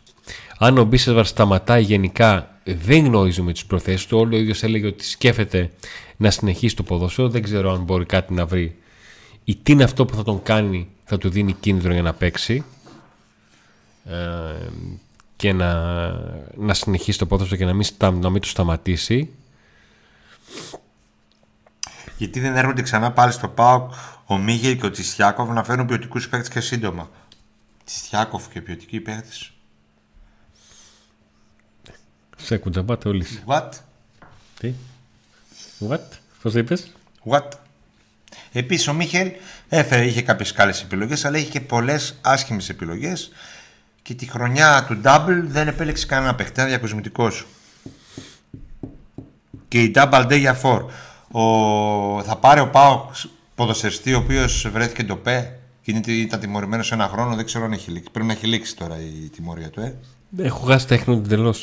Αν 0.59 0.79
ο 0.79 0.85
Μπίσεσβαρ 0.85 1.27
σταματάει 1.27 1.83
γενικά, 1.83 2.61
δεν 2.65 3.05
γνωρίζουμε 3.05 3.53
τις 3.53 3.67
προθέσεις 3.67 4.07
του. 4.07 4.19
Όλο 4.19 4.37
ο 4.37 4.39
ίδιος 4.39 4.63
έλεγε 4.63 4.87
ότι 4.87 5.05
σκέφτεται 5.05 5.71
να 6.17 6.31
συνεχίσει 6.31 6.77
το 6.77 6.83
ποδόσφαιρο. 6.83 7.29
Δεν 7.29 7.43
ξέρω 7.43 7.73
αν 7.73 7.83
μπορεί 7.83 8.05
κάτι 8.05 8.35
να 8.35 8.47
βρει 8.47 8.77
ή 9.45 9.57
τι 9.63 9.73
είναι 9.73 9.85
αυτό 9.85 10.05
που 10.05 10.15
θα 10.15 10.23
τον 10.23 10.43
κάνει, 10.43 10.89
θα 11.05 11.19
του 11.19 11.29
δίνει 11.29 11.53
κίνητρο 11.53 11.93
για 11.93 12.03
να 12.03 12.13
παίξει 12.13 12.55
ε, 12.55 12.80
και 15.37 15.53
να, 15.53 15.75
να 16.57 16.75
συνεχίσει 16.75 17.19
το 17.19 17.27
ποδόσφαιρο 17.27 17.59
και 17.59 17.65
να 17.65 17.73
μην, 17.73 17.85
στα, 17.85 18.11
να 18.11 18.31
μην 18.31 18.41
το 18.41 18.49
σταματήσει. 18.49 19.31
Γιατί 22.17 22.41
δεν 22.41 22.57
έρχονται 22.57 22.83
ξανά 22.83 23.13
πάλι 23.13 23.33
στο 23.33 23.49
ΠΑΟΚ 23.49 23.93
ο 24.27 24.39
Μίγελ 24.39 24.79
και 24.79 24.87
ο 24.87 24.91
Τσιστιάκοφ 24.91 25.49
να 25.49 25.65
φέρουν 25.65 25.87
ποιοτικούς 25.87 26.29
παίκτες 26.29 26.49
και 26.49 26.61
σύντομα. 26.61 27.11
Τσιστιάκοφ 27.85 28.49
και 28.49 28.61
ποιοτικοί 28.61 29.01
παίκτες. 29.01 29.53
Σε 32.37 32.57
κουτζαμπάτε 32.57 33.09
όλοι. 33.09 33.27
What? 33.47 33.69
Τι; 34.59 34.75
What? 35.89 36.01
Πώς 36.43 36.55
είπες; 36.55 36.93
What? 37.25 37.49
Επίσης 38.53 38.89
ο 38.89 38.95
Μίχελ 38.95 39.31
έφερε, 39.69 40.07
είχε 40.07 40.23
κάποιες 40.23 40.53
καλές 40.53 40.83
επιλογές, 40.83 41.25
αλλά 41.25 41.39
είχε 41.39 41.51
και 41.51 41.61
πολλές 41.61 42.19
άσχημες 42.21 42.69
επιλογές. 42.69 43.31
Και 44.03 44.15
τη 44.15 44.27
χρονιά 44.27 44.85
του 44.89 45.01
Double 45.05 45.41
δεν 45.47 45.69
επέλεξε 45.69 46.07
κανένα 46.07 46.35
παίκτη. 46.35 46.53
Ήταν 46.53 46.67
διακοσμητικό. 46.67 47.31
Και 49.69 49.83
η 49.83 49.93
Double 49.95 50.27
Day 50.27 50.39
για 50.39 50.61
4. 50.63 50.85
Ο... 51.31 52.23
Θα 52.23 52.37
πάρει 52.37 52.61
ο 52.61 52.69
Πάο 52.69 53.07
ποδοσφαιριστή 53.55 54.15
ο 54.15 54.19
οποίος 54.19 54.69
βρέθηκε 54.73 55.05
το 55.05 55.17
ΠΕ 55.17 55.59
και 55.83 55.91
είναι- 55.91 56.13
ήταν 56.13 56.41
τιμωρημένος 56.41 56.93
ένα 56.93 57.09
χρόνο. 57.09 57.35
Δεν 57.35 57.45
ξέρω 57.45 57.65
αν 57.65 57.73
έχει 57.73 57.91
λήξει. 57.91 58.11
Πρέπει 58.11 58.27
να 58.27 58.33
έχει 58.33 58.47
λήξει 58.47 58.77
τώρα 58.77 58.97
η 59.01 59.29
τιμωρία 59.29 59.71
του, 59.71 59.81
ε. 59.81 59.95
Έχω 60.39 60.67
χάσει 60.67 60.87
τέχνη 60.87 61.15
εντελώ. 61.15 61.55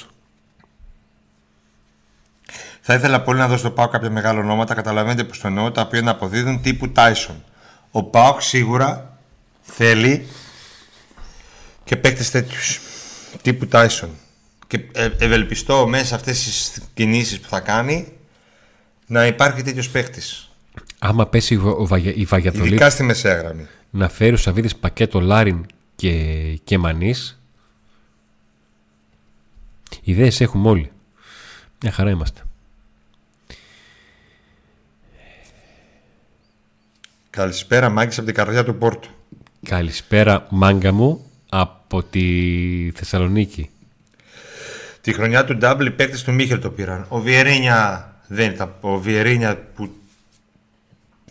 Θα 2.81 2.93
ήθελα 2.93 3.21
πολύ 3.21 3.39
να 3.39 3.47
δώσω 3.47 3.59
στο 3.59 3.71
Πάοκ 3.71 3.91
κάποια 3.91 4.09
μεγάλα 4.09 4.39
ονόματα. 4.39 4.73
Καταλαβαίνετε 4.73 5.23
πώ 5.23 5.31
το 5.37 5.47
εννοώ, 5.47 5.71
τα 5.71 5.81
οποία 5.81 6.01
να 6.01 6.11
αποδίδουν 6.11 6.61
τύπου 6.61 6.91
Tyson. 6.95 7.35
Ο 7.91 8.03
Πάοκ 8.03 8.41
σίγουρα 8.41 9.17
θέλει 9.61 10.27
και 11.87 11.95
παίκτες 11.95 12.31
τέτοιους. 12.31 12.79
Τύπου 13.41 13.67
Tyson. 13.71 14.07
Και 14.67 14.79
ε, 14.91 15.09
ευελπιστώ 15.19 15.87
μέσα 15.87 16.05
σε 16.05 16.15
αυτές 16.15 16.43
τις 16.43 16.81
κινήσεις 16.93 17.39
που 17.39 17.47
θα 17.47 17.59
κάνει 17.59 18.07
να 19.07 19.25
υπάρχει 19.27 19.61
τέτοιος 19.61 19.89
παίκτης. 19.89 20.49
Άμα 20.99 21.27
πέσει 21.27 21.53
η, 21.53 21.57
Βα- 21.57 21.71
ο 21.71 21.85
Βαγια- 21.87 22.13
η 22.15 22.25
Βαγιατολή 22.25 22.67
Ειδικά 22.67 22.89
στη 22.89 23.03
μεσαία 23.03 23.35
γραμμή. 23.35 23.67
να 23.89 24.09
φέρει 24.09 24.33
ο 24.33 24.37
Σαββίδης 24.37 24.75
πακέτο 24.75 25.19
Λάριν 25.19 25.65
και, 25.95 26.13
και 26.63 26.77
Μανής 26.77 27.39
ιδέες 30.03 30.41
έχουμε 30.41 30.69
όλοι. 30.69 30.91
Μια 31.81 31.91
χαρά 31.91 32.09
είμαστε. 32.09 32.41
Καλησπέρα, 37.29 37.89
Μάγκης 37.89 38.17
από 38.17 38.25
την 38.25 38.35
καρδιά 38.35 38.63
του 38.63 38.75
Πόρτου. 38.77 39.09
Καλησπέρα 39.65 40.47
μάγκα 40.49 40.91
μου 40.91 41.25
από 41.87 42.03
τη 42.03 42.91
Θεσσαλονίκη. 42.95 43.69
Τη 45.01 45.13
χρονιά 45.13 45.45
του 45.45 45.57
Double 45.61 45.85
οι 45.85 45.91
παίκτες 45.91 46.23
του 46.23 46.33
Μίχελ 46.33 46.59
το 46.59 46.69
πήραν. 46.69 47.05
Ο 47.09 47.19
Βιερίνια 47.19 48.11
δεν 48.27 48.51
ήταν. 48.51 48.73
Ο 48.81 48.99
Βιερίνια 48.99 49.57
που 49.75 49.89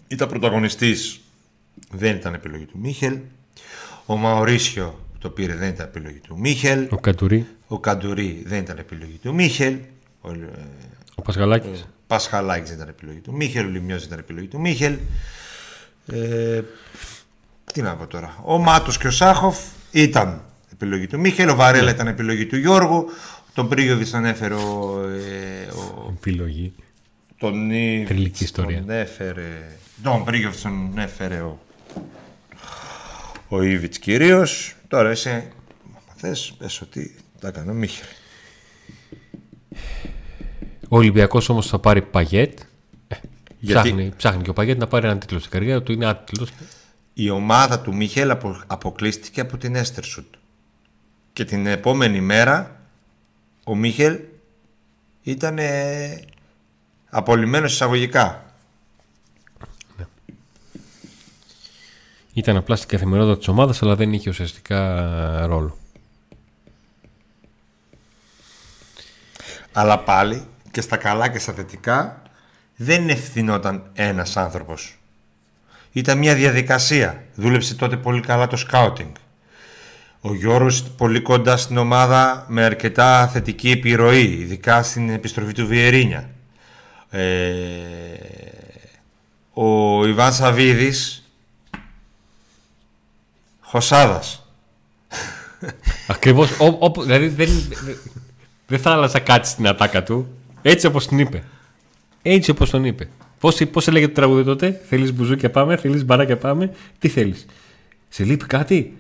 ήταν 0.08 0.28
πρωταγωνιστής 0.28 1.20
δεν 1.90 2.16
ήταν 2.16 2.34
επιλογή 2.34 2.64
του 2.64 2.78
Μίχελ. 2.78 3.18
Ο 4.06 4.16
Μαωρίσιο 4.16 5.06
που 5.12 5.18
το 5.18 5.30
πήρε 5.30 5.54
δεν 5.54 5.68
ήταν 5.68 5.86
επιλογή 5.86 6.18
του 6.18 6.38
Μίχελ. 6.38 6.86
Ο 6.90 6.96
Καντουρί, 6.96 7.46
Ο 7.66 7.80
Καντουρί 7.80 8.42
δεν 8.46 8.58
ήταν 8.58 8.78
επιλογή 8.78 9.18
του 9.22 9.34
Μίχελ. 9.34 9.76
Ο 10.20 10.30
ε, 10.30 10.48
ο 11.14 11.22
Πασχαλάκης. 11.22 11.88
Πασχαλάκης 12.06 12.68
δεν 12.68 12.78
ήταν 12.78 12.88
επιλογή 12.88 13.18
του 13.18 13.32
Μίχελ. 13.32 13.66
Ο 13.66 13.68
Λιμιός 13.68 13.98
δεν 13.98 14.06
ήταν 14.06 14.18
επιλογή 14.18 14.46
του 14.46 14.60
Μίχελ. 14.60 14.96
Ε, 16.06 16.62
τι 17.72 17.82
να 17.82 17.96
πω 17.96 18.06
τώρα. 18.06 18.36
Ο 18.44 18.58
Μάτος 18.58 18.98
και 18.98 19.06
ο 19.06 19.10
Σάχοφ 19.10 19.58
ήταν 20.02 20.40
επιλογή 20.72 21.06
του 21.06 21.20
Μίχελ. 21.20 21.48
Ο 21.48 21.54
Βαρέλα 21.54 21.90
ήταν 21.90 22.06
επιλογή 22.06 22.46
του 22.46 22.56
Γιώργου. 22.56 23.06
Τον 23.54 23.68
Πρίγιοβιτς 23.68 24.10
τον 24.10 24.24
έφερε 24.24 24.54
ο, 24.54 25.00
ε, 25.08 25.70
ο 25.70 26.12
Επιλογή. 26.16 26.74
τον 27.38 27.70
Ήβιτς 27.70 28.08
Τριλική 28.08 28.44
ιστορία. 28.44 28.78
Τον 28.78 28.90
έφερε. 28.90 29.78
Τον 30.02 30.24
Πρίγιοβιτς 30.24 30.62
τον 30.62 30.92
έφερε 30.98 31.40
ο, 31.40 31.60
ο 33.48 33.62
Ήβιτς 33.62 33.98
κυρίως. 33.98 34.74
Τώρα 34.88 35.10
είσαι. 35.10 35.30
Αν 35.30 36.14
θες, 36.16 36.54
πες 36.58 36.80
ότι 36.80 37.14
τα 37.40 37.48
έκανε 37.48 37.70
ο 37.70 37.74
Μίχελ. 37.74 38.06
Ο 40.88 40.96
Ολυμπιακός 40.96 41.48
όμως 41.48 41.66
θα 41.66 41.78
πάρει 41.78 42.02
Παγιέτ. 42.02 42.58
Ε, 43.08 43.16
Γιατί; 43.58 43.88
Ψάχνει, 43.88 44.12
ψάχνει 44.16 44.42
και 44.42 44.50
ο 44.50 44.52
Παγέτη 44.52 44.78
να 44.78 44.86
πάρει 44.86 45.06
έναν 45.06 45.18
τίτλο 45.18 45.38
στην 45.38 45.50
καριέρα 45.50 45.82
του. 45.82 45.92
Είναι 45.92 46.06
άτιτλος. 46.06 46.50
Η 47.18 47.30
ομάδα 47.30 47.80
του 47.80 47.94
Μίχελ 47.94 48.30
απο- 48.30 48.62
αποκλείστηκε 48.66 49.40
από 49.40 49.56
την 49.56 49.74
Έστερσουτ. 49.74 50.34
Και 51.32 51.44
την 51.44 51.66
επόμενη 51.66 52.20
μέρα 52.20 52.80
ο 53.64 53.74
Μίχελ 53.74 54.18
ήταν 55.22 55.58
ε, 55.58 56.24
απολυμμένος 57.10 57.72
εισαγωγικά. 57.72 58.44
Ήταν 62.32 62.56
απλά 62.56 62.76
στην 62.76 62.88
καθημερινότητα 62.88 63.38
της 63.38 63.48
ομάδας, 63.48 63.82
αλλά 63.82 63.96
δεν 63.96 64.12
είχε 64.12 64.30
ουσιαστικά 64.30 65.46
ρόλο. 65.46 65.78
Αλλά 69.72 69.98
πάλι 69.98 70.46
και 70.70 70.80
στα 70.80 70.96
καλά 70.96 71.28
και 71.28 71.38
στα 71.38 71.52
θετικά 71.52 72.22
δεν 72.76 73.08
ευθυνόταν 73.08 73.90
ένας 73.92 74.36
άνθρωπος. 74.36 74.95
Ήταν 75.96 76.18
μια 76.18 76.34
διαδικασία. 76.34 77.24
Δούλεψε 77.34 77.74
τότε 77.74 77.96
πολύ 77.96 78.20
καλά 78.20 78.46
το 78.46 78.56
σκάουτινγκ. 78.56 79.14
Ο 80.20 80.34
Γιώργος 80.34 80.82
πολύ 80.82 81.20
κοντά 81.20 81.56
στην 81.56 81.76
ομάδα 81.76 82.44
με 82.48 82.64
αρκετά 82.64 83.28
θετική 83.28 83.70
επιρροή, 83.70 84.22
ειδικά 84.22 84.82
στην 84.82 85.10
επιστροφή 85.10 85.52
του 85.52 85.66
Βιερίνια. 85.66 86.30
Ε, 87.10 87.20
ο 89.52 90.06
Ιβάν 90.06 90.32
Σαβίδης 90.32 91.30
Χωσάδας. 93.60 94.46
Ακριβώς. 96.06 96.50
Δηλαδή 97.02 97.28
δεν, 97.28 97.48
δεν 98.66 98.78
θα 98.78 98.90
άλλαζα 98.90 99.18
κάτι 99.18 99.48
στην 99.48 99.68
ατάκα 99.68 100.02
του. 100.02 100.28
Έτσι 100.62 100.86
όπως 100.86 101.06
την 101.06 101.18
είπε. 101.18 101.44
Έτσι 102.22 102.50
όπως 102.50 102.70
τον 102.70 102.84
είπε. 102.84 103.08
Πώ 103.40 103.50
πώς 103.72 103.88
έλεγε 103.88 104.06
το 104.06 104.12
τραγούδι 104.14 104.44
τότε, 104.44 104.80
Θέλεις 104.88 105.12
μπουζούκια 105.12 105.50
πάμε, 105.50 105.76
θέλεις 105.76 106.04
μπαράκια 106.04 106.36
πάμε. 106.36 106.72
Τι 106.98 107.08
θέλεις; 107.08 107.46
Σε 108.08 108.24
λείπει 108.24 108.44
κάτι; 108.46 108.96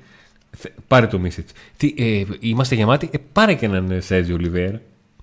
Θε- 0.56 0.72
Πάρε 0.88 1.06
το 1.06 1.18
μίσιτ. 1.18 1.48
Τι, 1.76 1.94
ε, 1.98 2.22
είμαστε 2.40 2.74
γεμάτοι; 2.74 3.08
Ε, 3.12 3.18
πάρε 3.32 3.54
και 3.54 3.66
έναν 3.66 3.90
ε, 3.90 4.00
Σέρζι 4.00 4.32
Ολιβέρα. 4.32 4.80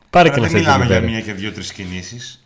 Πάρε 0.10 0.30
και 0.30 0.36
Τώρα 0.36 0.48
έναν 0.48 0.62
δεν 0.62 0.64
Σέρζι 0.64 0.66
μιλάμε 0.66 0.86
για 0.86 0.96
Ολιβέρα. 0.96 1.12
μία 1.12 1.22
και 1.22 1.34
δύο-τρει 1.34 1.64
κινήσεις. 1.74 2.46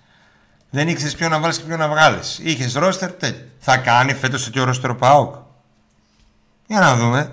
Δεν 0.69 0.87
ήξερες 0.87 1.15
ποιο 1.15 1.29
να 1.29 1.39
βάλεις 1.39 1.57
και 1.57 1.63
ποιο 1.67 1.77
να 1.77 1.87
βγάλεις. 1.89 2.39
Είχες 2.43 2.73
ρόστερ, 2.73 3.11
τέτοιο. 3.11 3.45
Θα 3.59 3.77
κάνει 3.77 4.13
φέτος 4.13 4.43
τέτοιο 4.43 4.63
ρόστερ 4.63 4.89
ο 4.89 4.95
Πάοκ. 4.95 5.35
Για 6.67 6.79
να 6.79 6.95
δούμε. 6.95 7.31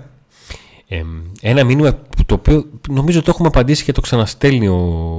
Ε, 0.87 1.01
ένα 1.41 1.63
μήνυμα 1.63 1.93
που 1.93 2.25
το 2.25 2.33
οποίο 2.33 2.69
νομίζω 2.89 3.21
το 3.21 3.29
έχουμε 3.29 3.47
απαντήσει 3.47 3.83
και 3.83 3.91
το 3.91 4.01
ξαναστέλνει 4.01 4.67
ο, 4.67 4.75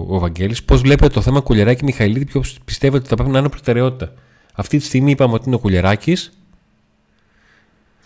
ο 0.08 0.18
Βαγγέλης. 0.18 0.64
Πώς 0.64 0.80
βλέπετε 0.80 1.14
το 1.14 1.20
θέμα 1.20 1.40
Κουλεράκη 1.40 1.84
Μιχαηλίδη, 1.84 2.24
ποιο 2.24 2.44
πιστεύετε 2.64 2.98
ότι 2.98 3.08
θα 3.08 3.14
πρέπει 3.14 3.30
να 3.30 3.38
είναι 3.38 3.48
προτεραιότητα. 3.48 4.12
Αυτή 4.54 4.78
τη 4.78 4.84
στιγμή 4.84 5.10
είπαμε 5.10 5.34
ότι 5.34 5.42
είναι 5.46 5.54
ο 5.54 5.58
Κουλεράκης. 5.58 6.38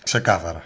Ξεκάθαρα. 0.02 0.62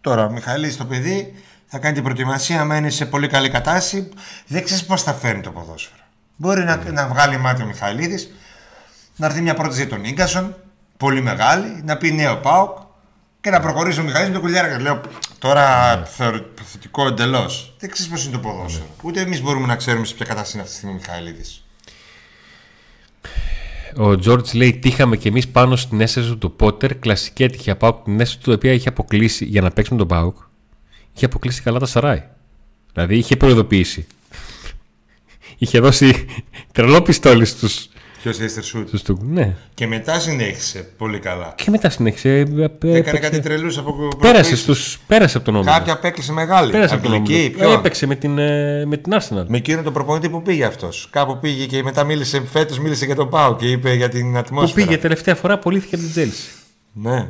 Τώρα 0.00 0.26
ο 0.26 0.30
Μιχαηλής 0.30 0.76
το 0.76 0.84
παιδί 0.84 1.34
θα 1.66 1.78
κάνει 1.78 1.94
την 1.94 2.02
προετοιμασία, 2.02 2.60
άμα 2.60 2.76
είναι 2.76 2.90
σε 2.90 3.06
πολύ 3.06 3.28
καλή 3.28 3.48
κατάσταση. 3.48 4.08
Δεν 4.46 4.64
ξέρεις 4.64 4.84
πώς 4.84 5.02
θα 5.02 5.12
φέρνει 5.12 5.40
το 5.40 5.50
ποδόσφαιρο. 5.50 6.02
Μπορεί 6.36 6.64
να, 6.64 6.90
να 6.92 7.08
βγάλει 7.08 7.36
μάτι 7.36 7.62
ο 7.62 7.66
Μιχαηλίδης, 7.66 8.34
να 9.16 9.26
έρθει 9.26 9.40
μια 9.40 9.54
πρόταση 9.54 9.80
για 9.80 9.88
τον 9.88 10.12
γκασον, 10.12 10.56
πολύ 10.96 11.20
μεγάλη, 11.22 11.82
να 11.84 11.96
πει 11.96 12.12
νέο 12.12 12.36
Πάοκ 12.36 12.78
και 13.40 13.50
να 13.50 13.60
προχωρήσει 13.60 14.00
ο 14.00 14.02
Μιχαηλής 14.02 14.28
με 14.28 14.34
τον 14.34 14.42
Κουλιάρα. 14.42 14.80
Λέω 14.80 15.00
τώρα 15.38 15.96
θεωρ- 16.04 16.58
θετικό 16.64 17.06
εντελώς. 17.06 17.74
Δεν 17.78 17.90
ξέρεις 17.90 18.10
πώς 18.10 18.24
είναι 18.24 18.32
το 18.32 18.38
ποδόσφαιρο. 18.38 18.86
Ούτε 19.02 19.20
εμείς 19.20 19.42
μπορούμε 19.42 19.66
να 19.66 19.76
ξέρουμε 19.76 20.06
σε 20.06 20.14
ποια 20.14 20.24
κατάσταση 20.26 20.52
είναι 20.56 20.62
αυτή 20.62 20.74
τη 20.74 20.78
στιγμή 20.80 20.96
ο 20.96 21.00
Μιχαηλίδης. 21.06 21.64
Ο 23.96 24.18
Τζόρτζ 24.18 24.52
λέει: 24.52 24.78
Τύχαμε 24.78 25.16
κι 25.16 25.28
εμείς 25.28 25.48
πάνω 25.48 25.76
στην 25.76 26.00
αίσθηση 26.00 26.36
του 26.36 26.52
Πότερ. 26.56 26.98
Κλασική 26.98 27.42
έτυχε 27.42 27.70
από 27.70 28.00
την 28.04 28.20
αίσθηση 28.20 28.40
του, 28.42 28.50
η 28.50 28.54
οποία 28.54 28.72
είχε 28.72 28.88
αποκλείσει 28.88 29.44
για 29.44 29.60
να 29.60 29.70
παίξει 29.70 29.92
με 29.92 29.98
τον 29.98 30.08
Πάουκ. 30.08 30.36
Είχε 31.16 31.24
αποκλείσει 31.24 31.62
καλά 31.62 31.78
τα 31.78 31.86
Σαράι. 31.86 32.22
Δηλαδή 32.92 33.16
είχε 33.16 33.36
προειδοποιήσει. 33.36 34.06
είχε 35.58 35.80
δώσει 35.80 36.26
τρελό 36.72 37.02
πιστόλι 37.02 37.44
στους. 37.44 37.88
Ποιος 38.22 38.38
Έστερ 38.40 38.62
Σουτ. 38.62 38.88
Στους 38.88 39.02
του. 39.02 39.18
Ναι. 39.30 39.54
Και 39.74 39.86
μετά 39.86 40.18
συνέχισε 40.20 40.88
πολύ 40.98 41.18
καλά. 41.18 41.52
Και 41.56 41.70
μετά 41.70 41.90
συνέχισε. 41.90 42.28
ε, 42.28 42.40
ε, 42.40 42.42
Έκανε 42.44 42.68
έπαιξε- 42.98 43.18
κάτι 43.20 43.40
τρελούς 43.40 43.78
από 43.78 43.92
Πέρασε, 43.92 44.18
προκλήσεις. 44.18 44.60
στους, 44.60 44.98
πέρασε 45.06 45.36
από 45.36 45.46
τον 45.46 45.56
όμιλο. 45.56 45.70
Κάποια 45.72 45.92
απέκλεισε 45.92 46.32
μεγάλη. 46.32 46.70
Πέρασε 46.72 46.94
από 46.94 47.02
τον 47.02 47.12
Αγγλική, 47.12 47.34
όμιλο. 47.40 47.56
ποιον; 47.58 47.72
Έπαιξε 47.72 48.06
με 48.06 48.14
την, 48.14 48.38
ε, 48.38 48.84
με 48.86 48.96
την 48.96 49.12
Arsenal. 49.14 49.44
Με 49.48 49.56
εκείνον 49.56 49.84
τον 49.84 49.92
προπονητή 49.92 50.28
που 50.30 50.42
πήγε 50.42 50.64
αυτός. 50.64 51.08
Κάπου 51.10 51.38
πήγε 51.38 51.66
και 51.66 51.82
μετά 51.82 52.04
μίλησε, 52.04 52.42
φέτος 52.52 52.78
μίλησε 52.78 53.04
για 53.04 53.14
τον 53.14 53.28
Πάο 53.28 53.56
και 53.56 53.70
είπε 53.70 53.94
για 53.94 54.08
την 54.08 54.32
Που 54.32 54.38
ατμόσφαιρα. 54.38 54.86
πήγε 54.86 54.98
τελευταία 54.98 55.34
φορά, 55.34 55.54
απολύθηκε 55.54 55.94
από 55.94 56.04
την 56.04 56.12
Chelsea. 56.22 56.54
Ναι. 56.92 57.28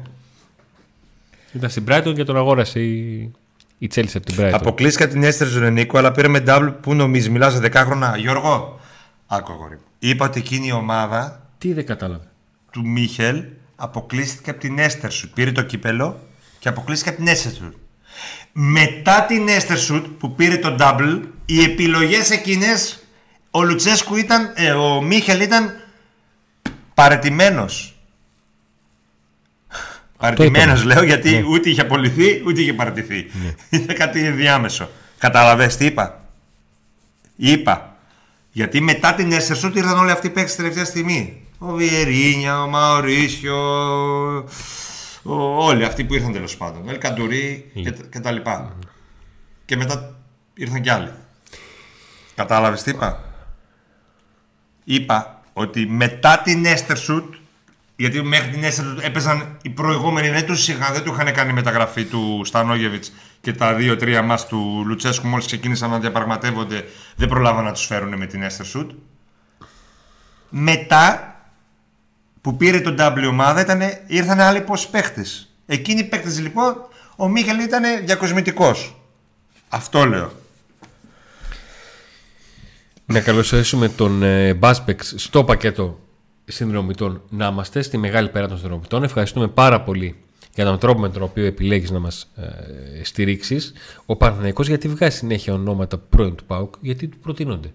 Ήταν 1.53 1.71
στην 1.71 1.85
Brighton 1.89 2.13
και 2.15 2.25
τον 2.25 2.37
αγόρασε 2.37 2.81
η, 2.81 3.31
η 3.79 3.91
Chelsea 3.95 4.11
από 4.15 4.27
την 4.27 4.35
Brighton. 4.39 4.51
Αποκλείστηκα 4.53 5.09
την 5.09 5.23
Έστερ 5.23 5.47
Ζωνενίκο, 5.49 5.99
αλλά 5.99 6.13
πήραμε 6.13 6.43
double 6.47 6.73
που 6.81 6.95
νομίζεις. 6.95 7.29
Μιλά 7.31 7.51
σε 7.51 7.59
10 7.59 7.71
χρόνια. 7.85 8.15
Γιώργο, 8.19 8.81
άκου 9.27 9.53
αγόρι. 9.53 9.75
μου. 9.75 9.81
Είπα 10.03 10.27
ότι 10.27 10.39
εκείνη 10.39 10.67
η 10.67 10.73
ομάδα 10.73 11.47
Τι 11.59 11.73
δεν 11.73 11.87
κατάλαβα. 11.87 12.25
του 12.71 12.87
Μίχελ 12.89 13.45
αποκλείστηκε 13.77 14.51
από 14.51 14.61
την 14.61 14.79
Έστερ 14.79 15.11
Σουτ. 15.13 15.35
Πήρε 15.35 15.53
το 15.53 15.63
κύπελο 15.63 16.21
και 16.59 16.69
αποκλείστηκε 16.69 17.11
από 17.11 17.19
την 17.19 17.29
Έστερ 17.29 17.53
Σουτ. 17.53 17.75
Μετά 18.53 19.25
την 19.25 19.49
Έστερ 19.49 19.79
Σουτ 19.79 20.07
που 20.07 20.35
πήρε 20.35 20.57
το 20.57 20.77
double, 20.81 21.21
οι 21.47 21.63
επιλογές 21.63 22.31
εκείνες, 22.31 23.05
ο 23.51 23.63
Λουτσέσκου 23.63 24.17
ήταν, 24.17 24.53
ε, 24.55 24.71
ο 24.73 25.03
Μίχελ 25.03 25.41
ήταν 25.41 25.73
παρετημένος. 26.95 27.95
Παρετημένος 30.19 30.79
είπαμε. 30.81 30.95
λέω 30.95 31.05
γιατί 31.05 31.31
Ναι. 31.31 31.43
ούτε 31.49 31.71
είχε 31.71 31.81
απολυθεί 31.81 32.43
ούτε 32.47 32.61
είχε 32.61 32.73
παρατηθεί. 32.75 33.27
Ήταν 33.71 33.97
κάτι 33.97 34.25
ενδιάμεσο. 34.25 34.91
Καταλαβες 35.19 35.77
τι 35.77 35.85
είπα; 35.85 36.25
Είπα. 37.37 37.90
Γιατί 38.53 38.81
μετά 38.81 39.15
την 39.15 39.33
Έστερ 39.33 39.57
Σουτ 39.57 39.77
ήρθαν 39.77 39.99
όλοι 39.99 40.11
αυτοί 40.11 40.27
οι 40.27 40.31
παίκτες 40.31 40.57
τελευταία 40.57 40.85
στιγμή. 40.85 41.47
Ο 41.59 41.73
Βιερίνια, 41.73 42.63
ο 42.63 42.69
Μαωρίσιο, 42.69 43.57
ο- 45.23 45.65
όλοι 45.65 45.85
αυτοί 45.85 46.05
που 46.05 46.15
ήρθαν 46.15 46.33
τέλος 46.33 46.57
πάντων. 46.57 46.87
Ο 46.87 46.91
Ελκαντουρί 46.91 47.71
και, 47.75 47.93
τα- 47.93 48.05
και 48.11 48.21
τα 48.21 48.31
λοιπά. 48.31 48.77
Και 49.65 49.77
μετά 49.77 50.17
ήρθαν 50.55 50.83
κι 50.83 50.91
άλλοι. 50.91 51.11
Κατάλαβες 52.35 52.83
τι 52.83 52.91
είπα; 52.91 53.25
Είπα 54.85 55.43
ότι 55.53 55.87
μετά 55.87 56.39
την 56.39 56.65
Έστερ 56.65 56.97
Σουτ 56.99 57.35
γιατί 57.97 58.23
μέχρι 58.23 58.51
την 58.51 58.65
Έστερ 58.65 58.85
Σουτ 58.85 58.99
έπαιζαν 59.05 59.57
οι 59.63 59.69
προηγούμενοι, 59.71 60.29
δεν 60.31 60.47
τους 60.47 60.69
είχαν, 60.69 60.93
δεν 60.93 61.03
του 61.03 61.13
είχαν 61.13 61.33
κάνει 61.33 61.53
μεταγραφή 61.53 62.05
του 62.05 62.43
Στανόγεβιτς 62.45 63.13
και 63.41 63.53
τα 63.53 63.75
δύο-τρία 63.75 64.23
μα 64.23 64.37
του 64.37 64.83
Λουτσέσκου 64.87 65.27
μόλις 65.27 65.47
ξεκίνησαν 65.47 65.91
να 65.91 65.99
διαπραγματεύονται, 65.99 66.85
δεν 67.17 67.29
προλάβαν 67.29 67.65
να 67.65 67.73
τους 67.73 67.87
φέρουν 67.87 68.17
με 68.17 68.27
την 68.27 68.43
Έστερ 68.43 68.67
Σουτ. 68.67 68.91
Μετά 70.49 71.35
που 72.41 72.57
πήρε 72.57 72.81
τον 72.81 72.97
W 72.99 73.29
ομάδα 73.29 73.61
ήταν, 73.61 73.81
ήρθαν 74.07 74.41
άλλοι 74.41 74.61
πόσοι 74.61 74.91
παίχτες. 74.91 75.55
Εκείνοι 75.67 76.01
οι 76.01 76.05
παίχτες 76.05 76.41
λοιπόν, 76.41 76.75
ο 77.17 77.29
Μίχελ 77.29 77.59
ήταν 77.59 78.05
διακοσμητικός. 78.05 78.97
Αυτό 79.69 80.05
λέω. 80.05 80.33
Να 83.07 83.21
καλωσορίσουμε 83.21 83.89
τον 83.89 84.23
ε, 84.23 84.55
Μπάσπεξ 84.55 85.15
στο 85.17 85.45
πακέτο 85.45 86.01
συνδρομητών 86.45 87.23
να 87.29 87.47
είμαστε 87.47 87.83
στη 87.83 87.99
μεγάλη 87.99 88.29
πέρα 88.29 88.49
των 88.49 88.59
συνδρομητών. 88.59 89.03
Ευχαριστούμε 89.03 89.49
πάρα 89.49 89.81
πολύ 89.81 90.17
για 90.55 90.65
τον 90.65 90.79
τρόπο 90.79 91.01
με 91.01 91.09
τον 91.09 91.23
οποίο 91.23 91.45
επιλέγεις 91.45 91.91
να 91.91 91.99
μας 91.99 92.31
ε, 92.37 93.05
στηρίξεις. 93.05 93.73
Ο 94.07 94.17
Παναθηναϊκός 94.17 94.69
γιατί 94.69 94.89
βγάζει 94.89 95.17
συνέχεια 95.17 95.53
ονόματα 95.53 95.99
πρώην 95.99 96.35
του 96.35 96.45
ΠΑΟΚ 96.45 96.75
γιατί 96.81 97.09
του 97.09 97.19
προτείνονται. 97.19 97.73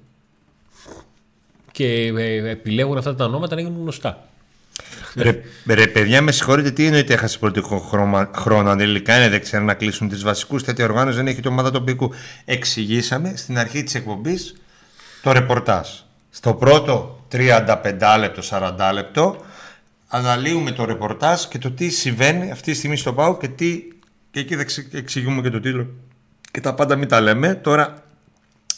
Και 1.72 2.14
ε, 2.18 2.50
επιλέγουν 2.50 2.98
αυτά 2.98 3.16
τα 3.16 3.26
ονόματα 3.26 3.56
να 3.56 3.62
γίνουν 3.62 3.82
γνωστά. 3.82 4.28
Ρε, 5.16 5.42
ρε, 5.68 5.88
παιδιά, 5.88 6.22
με 6.22 6.32
συγχωρείτε, 6.32 6.72
τι 6.72 6.86
εννοείται 6.86 7.14
έχασε 7.14 7.38
πολιτικό 7.38 7.78
χρώμα, 7.78 8.32
χρόνο. 8.36 8.70
Αν 8.70 8.78
τελικά 8.78 9.18
είναι 9.18 9.30
δεν 9.30 9.42
ξέρουν 9.42 9.66
να 9.66 9.74
κλείσουν 9.74 10.10
τις 10.10 10.24
βασικούς. 10.24 10.64
Τέτοια 10.64 10.86
οργάνωση 10.86 11.18
δεν 11.18 11.28
έχει 11.28 11.42
το 11.42 11.50
ομάδα 11.50 11.72
τοπικού. 11.72 12.14
Εξηγήσαμε 12.46 13.34
στην 13.36 13.58
αρχή 13.58 13.84
της 13.84 13.96
εκπομπής 13.96 14.56
το 15.22 15.32
ρεπορτάζ. 15.32 15.88
Στο 16.30 16.54
πρώτο 16.54 17.26
35 17.32 18.18
λεπτό, 18.20 18.42
40 18.50 18.92
λεπτό, 18.94 19.38
αναλύουμε 20.08 20.72
το 20.72 20.86
ρεπορτάζ 20.86 21.44
και 21.44 21.58
το 21.58 21.72
τι 21.72 21.90
συμβαίνει 21.90 22.52
αυτή 22.52 22.72
τη 22.72 22.78
στιγμή 22.78 22.96
στο 22.98 23.14
ΠΑΟ 23.14 23.38
και 23.38 23.48
τι. 23.48 23.82
Και 24.32 24.40
εκεί 24.40 24.56
θα 24.56 24.62
εξε- 24.62 24.94
εξηγούμε 24.94 25.42
και 25.42 25.50
το 25.50 25.60
τίτλο. 25.60 25.88
Και 26.52 26.62
τα 26.62 26.74
πάντα 26.74 26.96
μην 26.96 27.08
τα 27.08 27.22
λέμε. 27.22 27.56
Τώρα 27.56 28.04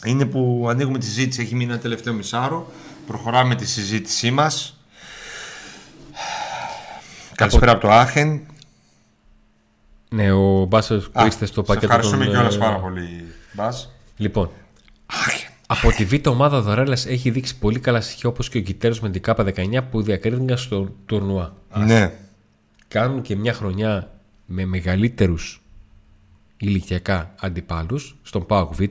είναι 0.04 0.24
που 0.26 0.66
ανοίγουμε 0.70 0.98
τη 0.98 1.04
συζήτηση. 1.04 1.40
Έχει 1.42 1.54
μείνει 1.54 1.70
ένα 1.72 1.80
τελευταίο 1.80 2.12
μισάρο. 2.14 2.72
Προχωράμε 3.06 3.54
τη 3.54 3.66
συζήτησή 3.66 4.30
μας. 4.30 4.76
Καλησπέρα 7.34 7.72
από 7.72 7.80
το 7.80 7.90
Άχεν. 7.90 8.40
Ναι, 10.10 10.32
ο 10.32 10.64
Μπάσπεξ 10.64 11.04
που 11.04 11.20
Α, 11.20 11.26
είστε 11.26 11.46
στο 11.46 11.60
σε 11.60 11.66
πακέτο 11.66 11.86
ευχαριστούμε 11.86 12.24
των, 12.24 12.34
κιόλας 12.34 12.54
ε, 12.54 12.58
πάρα 12.58 12.76
πολύ, 12.76 13.24
Μπάς. 13.52 13.92
Λοιπόν, 14.16 14.50
Άχεν. 15.06 15.47
Από 15.70 15.92
τη 15.92 16.04
Β' 16.04 16.26
ομάδα 16.26 16.60
Δωρέλας 16.60 17.06
έχει 17.06 17.30
δείξει 17.30 17.58
πολύ 17.58 17.78
καλά 17.78 18.00
στοιχεία 18.00 18.28
όπως 18.28 18.48
και 18.48 18.58
ο 18.58 18.60
Κιτέρο 18.60 18.94
με 19.00 19.10
την 19.10 19.22
ΚΑΠΑ 19.22 19.44
19 19.44 19.80
που 19.90 20.02
διακρίθηκαν 20.02 20.58
στο 20.58 20.94
τουρνουά. 21.06 21.56
Ναι. 21.74 22.12
Κάνουν 22.88 23.22
και 23.22 23.36
μια 23.36 23.52
χρονιά 23.52 24.20
με 24.46 24.64
μεγαλύτερους 24.64 25.62
ηλικιακά 26.56 27.34
αντιπάλους 27.40 28.16
στον 28.22 28.46
ΠΑΟΚ 28.46 28.74
Β. 28.74 28.82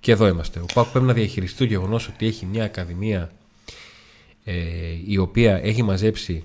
Και 0.00 0.12
εδώ 0.12 0.26
είμαστε. 0.26 0.60
Ο 0.60 0.66
ΠΑΟΚ 0.74 0.88
πρέπει 0.88 1.06
να 1.06 1.12
διαχειριστεί 1.12 1.58
το 1.58 1.64
γεγονός 1.64 2.08
ότι 2.08 2.26
έχει 2.26 2.46
μια 2.46 2.64
ακαδημία 2.64 3.30
ε, 4.44 4.54
η 5.06 5.16
οποία 5.16 5.56
έχει 5.62 5.82
μαζέψει 5.82 6.44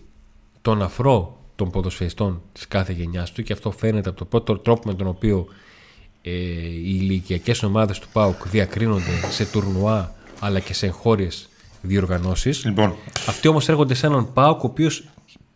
τον 0.62 0.82
αφρό 0.82 1.40
των 1.56 1.70
ποδοσφαιριστών 1.70 2.42
της 2.52 2.68
κάθε 2.68 2.94
γενιάς 2.94 3.32
του 3.32 3.44
και 3.44 3.54
αυτό 3.54 3.72
φαίνεται 3.72 4.10
από 4.10 4.18
το 4.18 4.26
πρώτο 4.26 4.58
τρόπο 4.58 4.82
με 4.88 4.94
τον 4.94 5.08
οποίο 5.08 5.48
ε, 6.22 6.32
οι 6.32 6.98
ηλικιακές 7.02 7.64
ομάδες 7.64 8.00
του 8.00 8.08
ΠΑΟΚ 8.12 8.48
διακρίνονται 8.48 9.32
σε 9.32 9.46
τουρνουά 9.46 10.14
αλλά 10.40 10.60
και 10.60 10.74
σε 10.74 10.86
εγχώριες 10.86 11.50
διοργανώσεις. 11.82 12.66
Λοιπόν, 12.66 12.96
Αυτοί 13.28 13.48
όμως 13.48 13.70
έρχονται 13.70 13.94
σε 13.94 14.06
έναν 14.06 14.34
ΠΑΟΚ 14.34 14.64
ο 14.64 14.68
οποίος 14.68 15.04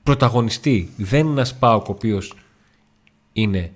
πρωταγωνιστεί. 0.04 0.94
Δεν 0.98 1.20
είναι 1.20 1.32
ένας 1.32 1.56
ΠΑΟΚ 1.56 1.88
ο 1.88 1.92
οποίος 1.92 2.34
είναι 3.34 3.72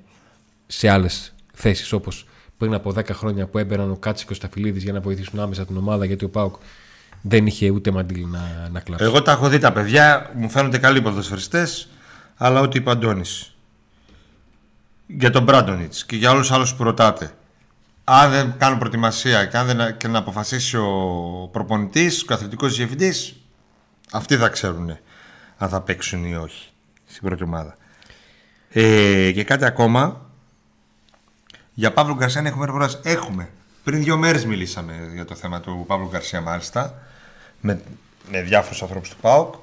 σε 0.67 0.89
άλλες 0.89 1.33
θέσεις 1.53 1.91
όπως 1.91 2.25
πριν 2.57 2.73
από 2.73 2.93
10 2.95 3.09
χρόνια 3.11 3.47
που 3.47 3.57
έμπαιναν 3.57 3.91
ο 3.91 3.95
Κάτσι 3.95 4.25
και 4.25 4.31
ο 4.31 4.35
Σταφυλίδης 4.35 4.83
για 4.83 4.93
να 4.93 4.99
βοηθήσουν 4.99 5.39
άμεσα 5.39 5.65
την 5.65 5.77
ομάδα 5.77 6.05
γιατί 6.05 6.25
ο 6.25 6.29
ΠΑΟΚ 6.29 6.55
δεν 7.21 7.45
είχε 7.45 7.69
ούτε 7.69 7.91
μαντήλι 7.91 8.25
να, 8.25 8.69
να 8.71 8.79
κλάψει. 8.79 9.05
εγώ 9.05 9.21
τα 9.21 9.31
έχω 9.31 9.49
δει 9.49 9.59
τα 9.59 9.71
παιδιά, 9.71 10.31
μου 10.35 10.49
φαίνονται 10.49 10.77
καλοί 10.77 11.01
ποδοσφαιριστές, 11.01 11.89
αλλά 12.35 12.61
ό,τι 12.61 12.77
είπε 12.77 12.89
ο 12.89 12.91
Αντώνης. 12.91 13.56
Για 15.07 15.29
τον 15.29 15.43
Μπράντονιτς 15.43 16.05
και 16.05 16.15
για 16.15 16.31
όλους 16.31 16.47
τους 16.47 16.55
άλλους 16.55 16.75
που 16.75 16.83
ρωτάτε. 16.83 17.31
Αν 18.03 18.31
δεν 18.31 18.53
κάνουν 18.57 18.77
προετοιμασία 18.79 19.45
και 19.45 19.57
αν 19.57 19.65
δεν 19.65 19.97
και 19.97 20.07
να 20.07 20.17
αποφασίσει 20.17 20.77
ο 20.77 21.49
προπονητής, 21.51 22.21
ο 22.21 22.25
καθηγητικός 22.25 22.75
διευθυντής, 22.75 23.35
αυτοί 24.11 24.37
θα 24.37 24.49
ξέρουν 24.49 24.97
αν 25.57 25.69
θα 25.69 25.81
παίξουν 25.81 26.25
ή 26.25 26.35
όχι 26.35 26.69
στην 27.05 27.27
πρώτη 27.27 27.43
ομάδα. 27.43 27.75
Ε, 28.69 29.31
και 29.31 29.43
κάτι 29.43 29.65
ακόμα. 29.65 30.21
Για 31.73 31.93
Παύλο 31.93 32.15
Γκαρσία 32.15 32.39
αν 32.39 32.45
έχουμε 32.45 32.65
ρεπορτάζ. 32.65 32.93
Έχουμε. 33.03 33.49
Πριν 33.83 34.03
δύο 34.03 34.17
μέρες 34.17 34.45
μιλήσαμε 34.45 35.09
για 35.13 35.25
το 35.25 35.35
θέμα 35.35 35.59
του 35.59 35.83
Παύλου 35.87 36.07
Γκαρσία 36.07 36.41
μάλιστα. 36.41 37.01
Με, 37.61 37.81
με 38.31 38.41
διάφορους 38.41 38.81
ανθρώπους 38.81 39.09
του 39.09 39.15
ΠΑΟΚ. 39.21 39.53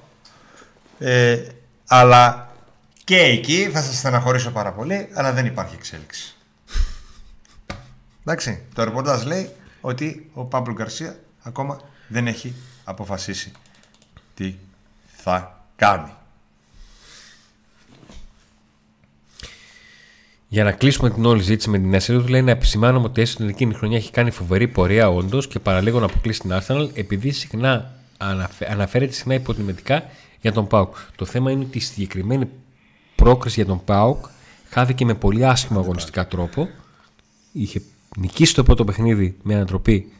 Ε, 0.99 1.43
αλλά 1.87 2.54
και 3.05 3.17
εκεί 3.17 3.69
θα 3.73 3.83
σας 3.83 3.99
στεναχωρήσω 3.99 4.51
πάρα 4.51 4.73
πολύ, 4.73 5.09
αλλά 5.15 5.33
δεν 5.33 5.47
υπάρχει 5.47 5.75
εξέλιξη. 5.75 6.35
Εντάξει, 8.21 8.63
το 8.75 8.85
ρεπορτάζ 8.85 9.23
λέει 9.25 9.51
ότι 9.81 10.31
ο 10.35 10.45
Παύλο 10.45 10.73
Γκαρσία 10.75 11.19
ακόμα 11.43 11.81
δεν 12.09 12.27
έχει 12.27 12.55
αποφασίσει 12.85 13.53
τι 14.35 14.55
θα 15.17 15.65
κάνει. 15.77 16.13
Για 20.49 20.65
να 20.65 20.73
κλείσουμε 20.73 21.11
την 21.11 21.25
όλη 21.25 21.43
ζήτηση 21.43 21.71
με 21.71 21.79
την 21.79 21.95
Arsenal, 21.95 22.23
του 22.23 22.29
λέει 22.29 22.43
να 22.43 22.51
επισημάνουμε 22.51 23.07
ότι 23.07 23.21
έστω 23.21 23.37
την 23.37 23.49
εκείνη 23.49 23.71
η 23.71 23.75
χρονιά 23.75 23.97
έχει 23.97 24.11
κάνει 24.11 24.31
φοβερή 24.31 24.69
πορεία 24.69 25.11
όντως 25.11 25.49
και 25.49 25.59
παραλίγο 25.59 25.99
να 25.99 26.05
αποκλείσει 26.07 26.41
την 26.41 26.53
Arsenal 26.55 26.91
επειδή 26.95 27.31
συχνά 27.31 27.95
αναφε- 28.19 28.71
αναφέρεται 28.71 29.13
συχνά 29.13 29.35
υποτιμητικά 29.35 30.05
για 30.41 30.53
τον 30.53 30.67
Πάουκ. 30.67 30.97
Το 31.17 31.25
θέμα 31.25 31.51
είναι 31.51 31.65
ότι 31.65 31.79
η 31.79 31.81
συγκεκριμένη 31.81 32.49
πρόκριση 33.25 33.55
για 33.61 33.67
τον 33.67 33.85
Πάουκ 33.85 34.25
χάθηκε 34.71 35.05
με 35.05 35.15
πολύ 35.15 35.47
άσχημο 35.47 35.81
αγωνιστικά 35.81 36.27
τρόπο. 36.27 36.69
Είχε 37.53 37.83
νικήσει 38.17 38.55
το 38.55 38.63
πρώτο 38.63 38.85
παιχνίδι 38.85 39.37
με 39.43 39.55
ανατροπή 39.55 40.13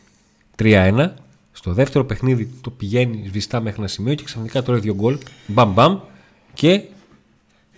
3-1. 0.59 1.11
Στο 1.53 1.73
δεύτερο 1.73 2.05
παιχνίδι 2.05 2.51
το 2.61 2.71
πηγαίνει 2.71 3.25
σβηστά 3.29 3.61
μέχρι 3.61 3.79
ένα 3.79 3.89
σημείο 3.89 4.15
και 4.15 4.25
ξαφνικά 4.25 4.63
τρώει 4.63 4.79
δύο 4.79 4.95
γκολ. 4.95 5.19
Μπαμ 5.47 5.73
μπαμ. 5.73 5.99
Και 6.55 6.83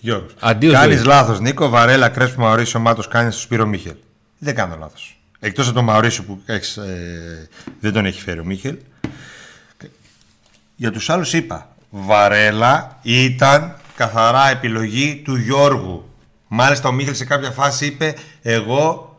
Γιώργος. 0.00 0.34
Αντίο 0.40 0.72
Κάνεις 0.72 0.96
ζωή. 0.96 1.06
λάθος 1.06 1.40
Νίκο, 1.40 1.68
Βαρέλα, 1.68 2.08
Κρέσπο, 2.08 2.40
Μαωρίσιο, 2.40 2.80
Μάτος, 2.80 3.08
κάνει 3.08 3.32
στο 3.32 3.40
Σπύρο 3.40 3.66
Μίχελ. 3.66 3.96
Δεν 4.38 4.54
κάνω 4.54 4.76
λάθος. 4.78 5.20
Εκτός 5.38 5.66
από 5.66 5.74
τον 5.74 5.84
Μαωρίσιο 5.84 6.22
που 6.24 6.40
έχεις, 6.44 6.76
ε, 6.76 7.48
δεν 7.80 7.92
τον 7.92 8.06
έχει 8.06 8.20
φέρει 8.20 8.40
ο 8.40 8.44
Μίχελ. 8.44 8.76
Για 10.76 10.90
τους 10.90 11.10
άλλους 11.10 11.32
είπα, 11.32 11.76
Βαρέλα 11.90 12.98
ήταν 13.02 13.76
καθαρά 13.96 14.50
επιλογή 14.50 15.22
του 15.24 15.36
Γιώργου. 15.36 16.08
Μάλιστα 16.48 16.88
ο 16.88 16.92
Μίχελ 16.92 17.14
σε 17.14 17.24
κάποια 17.24 17.50
φάση 17.50 17.86
είπε, 17.86 18.14
εγώ... 18.42 19.16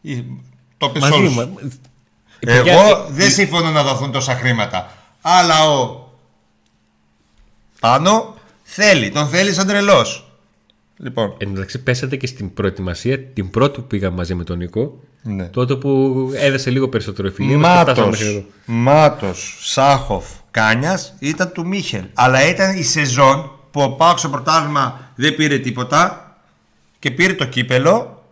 ή- 0.00 0.24
Το 0.78 0.86
είπε 0.86 1.00
σε 1.00 1.08
μαζί 1.08 1.20
όλους. 1.20 1.34
μου. 1.34 1.58
Εγώ 2.40 3.06
δεν 3.10 3.30
συμφωνώ 3.30 3.70
να 3.70 3.82
δοθούν 3.82 4.12
τόσα 4.12 4.34
χρήματα. 4.34 4.92
Αλλά 5.20 5.68
ο 5.70 6.08
πάνω 7.80 8.34
θέλει. 8.62 9.10
Τον 9.10 9.28
θέλει 9.28 9.52
σαν 9.52 9.66
τρελός. 9.66 10.30
Λοιπόν. 10.96 11.34
Εν 11.38 11.46
τω 11.46 11.52
μεταξύ, 11.52 11.82
πέσατε 11.82 12.16
και 12.16 12.26
στην 12.26 12.54
προετοιμασία 12.54 13.20
την 13.22 13.50
πρώτη 13.50 13.80
που 13.80 13.86
πήγαμε 13.86 14.16
μαζί 14.16 14.34
με 14.34 14.44
τον 14.44 14.58
Νίκο. 14.58 15.00
Ναι. 15.22 15.44
Τότε 15.44 15.74
που 15.74 16.30
έδεσε 16.34 16.70
λίγο 16.70 16.88
περισσότερο 16.88 17.30
φιλία. 17.30 17.58
μας 17.58 17.76
και 17.76 17.82
φτάσαμε 17.82 18.06
Μάτος, 18.06 18.20
μέχρι 18.20 18.36
εδώ. 18.36 18.46
Μάτος, 18.66 19.58
Σάχοφ, 19.60 20.24
Κάνιας 20.50 21.14
ήταν 21.18 21.52
του 21.52 21.66
Μίχελ. 21.66 22.04
Αλλά 22.14 22.48
ήταν 22.48 22.76
η 22.76 22.82
σεζόν 22.82 23.50
που 23.76 23.82
ο 23.82 23.90
Πάοξ 23.90 24.20
στο 24.20 24.28
πρωτάθλημα 24.28 25.00
δεν 25.14 25.34
πήρε 25.34 25.58
τίποτα 25.58 26.32
και 26.98 27.10
πήρε 27.10 27.32
το 27.32 27.44
κύπελο. 27.44 28.24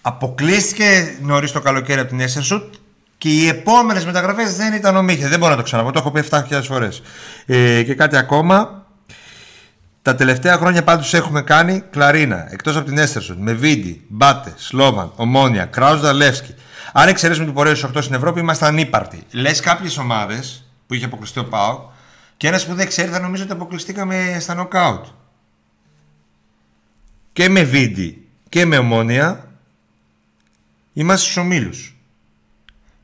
Αποκλείστηκε 0.00 1.18
νωρίς 1.20 1.52
το 1.52 1.60
καλοκαίρι 1.60 2.00
από 2.00 2.08
την 2.08 2.20
Έσσερσουτ 2.20 2.74
και 3.18 3.28
οι 3.28 3.48
επόμενες 3.48 4.04
μεταγραφές 4.04 4.56
δεν 4.56 4.72
ήταν 4.72 4.96
ο 4.96 5.02
Μίχελ. 5.02 5.28
Δεν 5.28 5.38
μπορώ 5.38 5.50
να 5.50 5.56
το 5.56 5.62
ξαναπώ, 5.62 5.90
το 5.90 5.98
έχω 5.98 6.10
πει 6.10 6.24
7.000 6.30 6.62
φορές. 6.62 7.02
Ε, 7.46 7.82
και 7.82 7.94
κάτι 7.94 8.16
ακόμα. 8.16 8.86
Τα 10.02 10.14
τελευταία 10.14 10.56
χρόνια 10.56 10.84
πάντως 10.84 11.14
έχουμε 11.14 11.42
κάνει 11.42 11.82
κλαρίνα 11.90 12.46
εκτός 12.50 12.76
από 12.76 12.86
την 12.86 12.98
Έστερσον 12.98 13.36
με 13.40 13.52
Βίντι, 13.52 14.04
Μπάτε, 14.08 14.52
Σλόβαν, 14.56 15.12
Ομόνια, 15.16 15.64
Κράους 15.64 16.00
Δαλεύσκι. 16.00 16.54
Αν 16.92 17.08
εξαιρέσουμε 17.08 17.46
την 17.46 17.54
πορεία 17.54 17.74
στους 17.74 17.90
8 17.90 18.02
στην 18.02 18.14
Ευρώπη, 18.14 18.40
ήμασταν 18.40 18.68
ανύπαρτοι. 18.68 19.22
Λες 19.30 19.60
κάποιες 19.60 19.98
ομάδες 19.98 20.64
που 20.86 20.94
είχε 20.94 21.04
αποκλειστεί 21.04 21.38
ο 21.38 21.44
Πάο 21.44 21.92
και 22.44 22.50
ένας 22.50 22.66
που 22.66 22.74
δεν 22.74 22.86
ξέρει 22.86 23.10
θα 23.10 23.20
νομίζω 23.20 23.42
ότι 23.42 23.52
αποκλειστήκαμε 23.52 24.36
στα 24.40 24.54
νοκάουτ. 24.54 25.04
Και 27.32 27.48
με 27.48 27.62
Βίντι 27.62 28.26
και 28.48 28.64
με 28.64 28.76
Ομόνια 28.78 29.48
είμαστε 30.92 31.24
στους 31.24 31.36
ομίλους. 31.36 31.96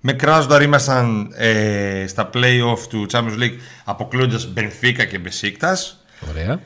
Με 0.00 0.12
Κράσδαρ 0.12 0.62
ήμασταν 0.62 1.32
ε, 1.36 2.04
στα 2.06 2.30
play-off 2.34 2.78
του 2.88 3.06
Champions 3.10 3.38
League 3.38 3.56
αποκλείοντας 3.84 4.52
Μπενφίκα 4.52 5.04
και 5.04 5.18
Μπεσίκτας. 5.18 6.04
Ωραία. 6.28 6.60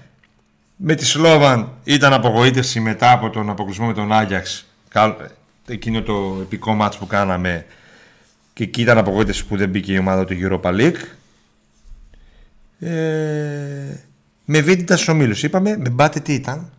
Με 0.77 0.95
τη 0.95 1.05
Σλόβαν 1.05 1.73
ήταν 1.85 2.13
απογοήτευση 2.13 2.81
μετά 2.81 3.13
από 3.13 3.31
τον 3.31 3.51
αποκλεισμό 3.51 3.87
με 3.87 3.95
τον 3.95 4.13
Άγιαξ. 4.13 4.67
Καλ- 4.89 5.21
Εκείνο 5.67 6.03
το 6.03 6.39
επικό 6.43 6.75
μάτς 6.75 6.97
που 6.99 7.07
κάναμε. 7.07 7.67
Και 8.53 8.63
εκεί 8.63 8.81
ήταν 8.83 8.99
απογοήτευση 8.99 9.47
που 9.47 9.57
δεν 9.57 9.69
μπήκε 9.69 9.93
η 9.93 9.99
ομάδα 9.99 10.25
του 10.25 10.35
Europa 10.41 10.71
League. 10.81 10.97
Ε, 12.79 14.01
με 14.45 14.61
Βίντι 14.61 14.81
ήταν 14.83 14.97
στους 14.97 15.09
ομίλους. 15.09 15.43
Είπαμε, 15.43 15.77
με 15.77 15.89
Μπάτε 15.89 16.21
τι 16.21 16.33
ήταν. 16.35 16.71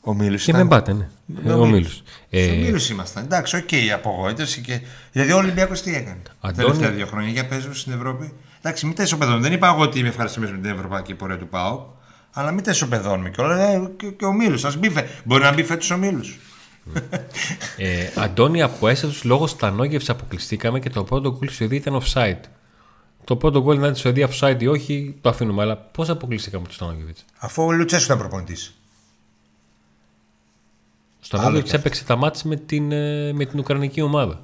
Ομίλους 0.00 0.44
Και 0.44 0.50
ήταν. 0.50 0.62
με 0.62 0.68
μπάτε, 0.68 0.92
ναι. 0.92 1.08
Με 1.26 1.52
Ο 1.52 1.60
ομίλους. 1.60 1.70
Μίλους. 1.72 2.02
Ε, 2.30 2.42
Στους 2.42 2.52
ομίλους 2.56 2.88
ήμασταν. 2.90 3.24
Εντάξει, 3.24 3.56
οκ, 3.56 3.72
η 3.72 3.92
απογοήτευση. 3.92 4.60
Και... 4.60 4.80
Δηλαδή 5.12 5.32
ο 5.32 5.36
Ολυμπιακός 5.36 5.82
τι 5.82 5.94
έκανε. 5.94 6.18
Τα 6.24 6.32
Αντώνη- 6.40 6.66
τελευταία 6.70 6.90
δύο 6.96 7.06
χρόνια 7.06 7.30
για 7.30 7.46
παίζουν 7.46 7.74
στην 7.74 7.92
Ευρώπη. 7.92 8.32
Εντάξει, 8.58 8.86
μην 8.86 8.94
τα 8.94 9.02
ισοπεδώνουμε. 9.02 9.42
Δεν 9.42 9.52
είπα 9.52 9.68
εγώ 9.68 9.80
ότι 9.82 9.98
είμαι 9.98 10.08
ευχαριστημένος 10.08 10.54
με 10.56 10.62
την 10.62 10.70
ευρωπαϊκή 10.70 11.14
πορεία 11.14 11.38
του 11.38 11.48
ΠΑΟΚ. 11.48 11.86
Αλλά 12.32 12.50
μην 12.50 12.64
τα 12.64 12.70
ισοπεδώνουμε 12.70 13.30
κιόλας. 13.30 13.62
Ε, 13.62 13.90
και, 13.96 14.06
και 14.06 14.24
ο 14.24 14.32
Μίλου. 14.32 14.66
Α 14.68 14.72
μπει 14.78 14.90
φε- 14.90 15.08
Μπορεί 15.24 15.42
να 15.42 15.52
μπει 15.52 15.64
φέτος 15.64 15.90
ο 15.90 15.96
Μίλου. 15.96 16.20
ε, 17.76 18.06
Αντώνη, 18.14 18.62
από 18.62 18.88
έσαι 18.88 19.10
λόγω 19.22 19.46
στανόγευση 19.46 20.10
αποκλειστήκαμε 20.10 20.78
και 20.80 20.90
το 20.90 21.04
πρώτο 21.04 21.30
γκολ 21.30 21.46
στη 21.48 21.56
Σουηδία 21.56 21.78
ήταν 21.78 22.02
offside. 22.02 22.40
Το 23.26 23.36
πρώτο 23.36 23.60
γκολ 23.62 23.78
να 23.78 23.86
είναι 23.86 23.94
στη 23.96 24.02
Σουηδίας 24.08 24.38
offside 24.42 24.56
ή 24.62 24.66
όχι, 24.66 25.16
το 25.20 25.28
αφήνουμε. 25.28 25.62
Αλλά 25.62 25.76
πώς 25.76 26.08
αποκλειστήκαμε 26.08 26.66
το 26.66 26.72
Στανόγεβιτ. 26.72 27.16
Αφού 27.38 27.62
ο 27.62 27.72
Λουτσέσου 27.72 28.04
ήταν 28.04 28.18
προπονητής. 28.18 28.74
Ο 31.20 31.24
Στανόγεβιτ 31.24 31.72
έπαιξε 31.72 32.04
τα 32.04 32.16
μάτια 32.16 32.40
με 32.44 32.56
την, 32.56 32.92
ε, 32.92 33.32
με 33.32 33.44
την 33.44 33.58
Ουκρανική 33.58 34.00
ομάδα. 34.00 34.42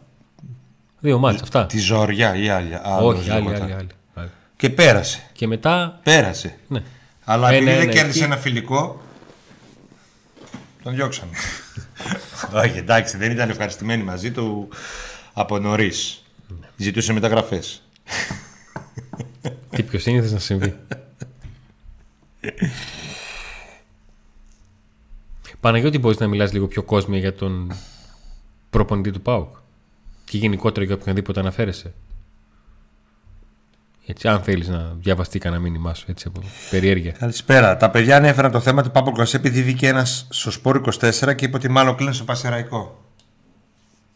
Δύο 1.01 1.19
μάτια 1.19 1.41
αυτά. 1.43 1.67
Τη 1.67 1.79
Ζωριά 1.79 2.35
ή 2.37 2.49
άλλη. 2.49 2.75
άλλο 2.83 3.07
όχι, 3.07 3.31
άλλη, 3.31 3.43
λεγόταν. 3.45 3.63
άλλη, 3.63 3.73
άλλη, 3.73 3.87
άλλη. 4.15 4.31
Και 4.57 4.71
πέρασε. 4.71 5.23
Και 5.33 5.47
μετά. 5.47 6.01
Πέρασε. 6.03 6.57
Ναι. 6.69 6.83
Αλλά 7.25 7.51
Ε, 7.51 7.57
επειδή 7.57 7.71
ναι, 7.71 7.77
δεν 7.77 7.87
ναι, 7.87 7.93
κέρδισε 7.93 8.19
εκεί- 8.19 8.27
ένα 8.33 8.37
φιλικό. 8.37 9.01
Τον 10.83 10.95
διώξαμε. 10.95 11.33
Όχι, 12.65 12.79
εντάξει, 12.79 13.17
δεν 13.17 13.31
ήταν 13.31 13.51
ευχαριστημένοι 13.51 14.03
μαζί 14.03 14.31
του 14.33 14.69
από 15.33 15.59
νωρίς. 15.59 16.23
Ζητούσε 16.77 17.13
μεταγραφές. 17.13 17.83
Τι 19.77 19.83
πιο 19.83 19.99
σύνηθες 19.99 20.33
να 20.33 20.39
συμβεί. 20.39 20.79
Παναγιώτη, 25.61 25.99
μπορείς 25.99 26.19
να 26.19 26.27
μιλάς 26.27 26.53
λίγο 26.53 26.67
πιο 26.67 26.83
κόσμια 26.83 27.19
για 27.19 27.35
τον 27.35 27.73
προπονητή 28.71 29.11
του 29.11 29.21
ΠΑΟΚ; 29.21 29.57
Και 30.25 30.39
γενικότερα 30.39 30.87
για 30.87 30.95
οποιονδήποτε 30.95 31.41
αναφέρεσαι; 31.41 31.95
Έτσι, 34.07 34.29
αν 34.29 34.43
θέλεις 34.43 34.69
να 34.69 34.97
διαβαστεί 35.01 35.39
κανένα 35.39 35.63
μήνυμά 35.63 35.95
σου, 35.95 36.05
έτσι 36.09 36.29
από 36.29 36.41
περιέργεια. 36.71 37.13
Καλησπέρα. 37.13 37.77
Τα 37.77 37.91
παιδιά 37.91 38.17
ανέφεραν 38.17 38.51
το 38.51 38.61
θέμα 38.61 38.83
του 38.83 38.91
Πάπου 38.91 39.13
Κωσέ 39.13 39.37
επειδή 39.37 39.63
βγήκε 39.63 39.89
ένας 39.89 40.27
στο 40.31 40.51
σπόρο 40.51 40.83
24 41.01 41.35
και 41.35 41.45
είπε 41.45 41.57
ότι 41.57 41.69
μάλλον 41.69 41.97
κλείνει 41.97 42.15
στο 42.15 42.25
Πασεραϊκό. 42.25 43.05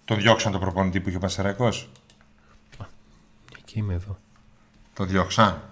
Τον 0.05 0.19
διώξαν 0.19 0.53
το 0.53 0.59
προπονητή 0.59 1.01
που 1.01 1.09
είχε 1.09 1.17
ο 1.17 1.21
Πασεραϊκός. 1.21 1.91
Εκεί 3.59 3.79
είμαι 3.79 3.95
εδώ. 3.95 4.19
Το 4.97 5.05
διώξαν. 5.05 5.63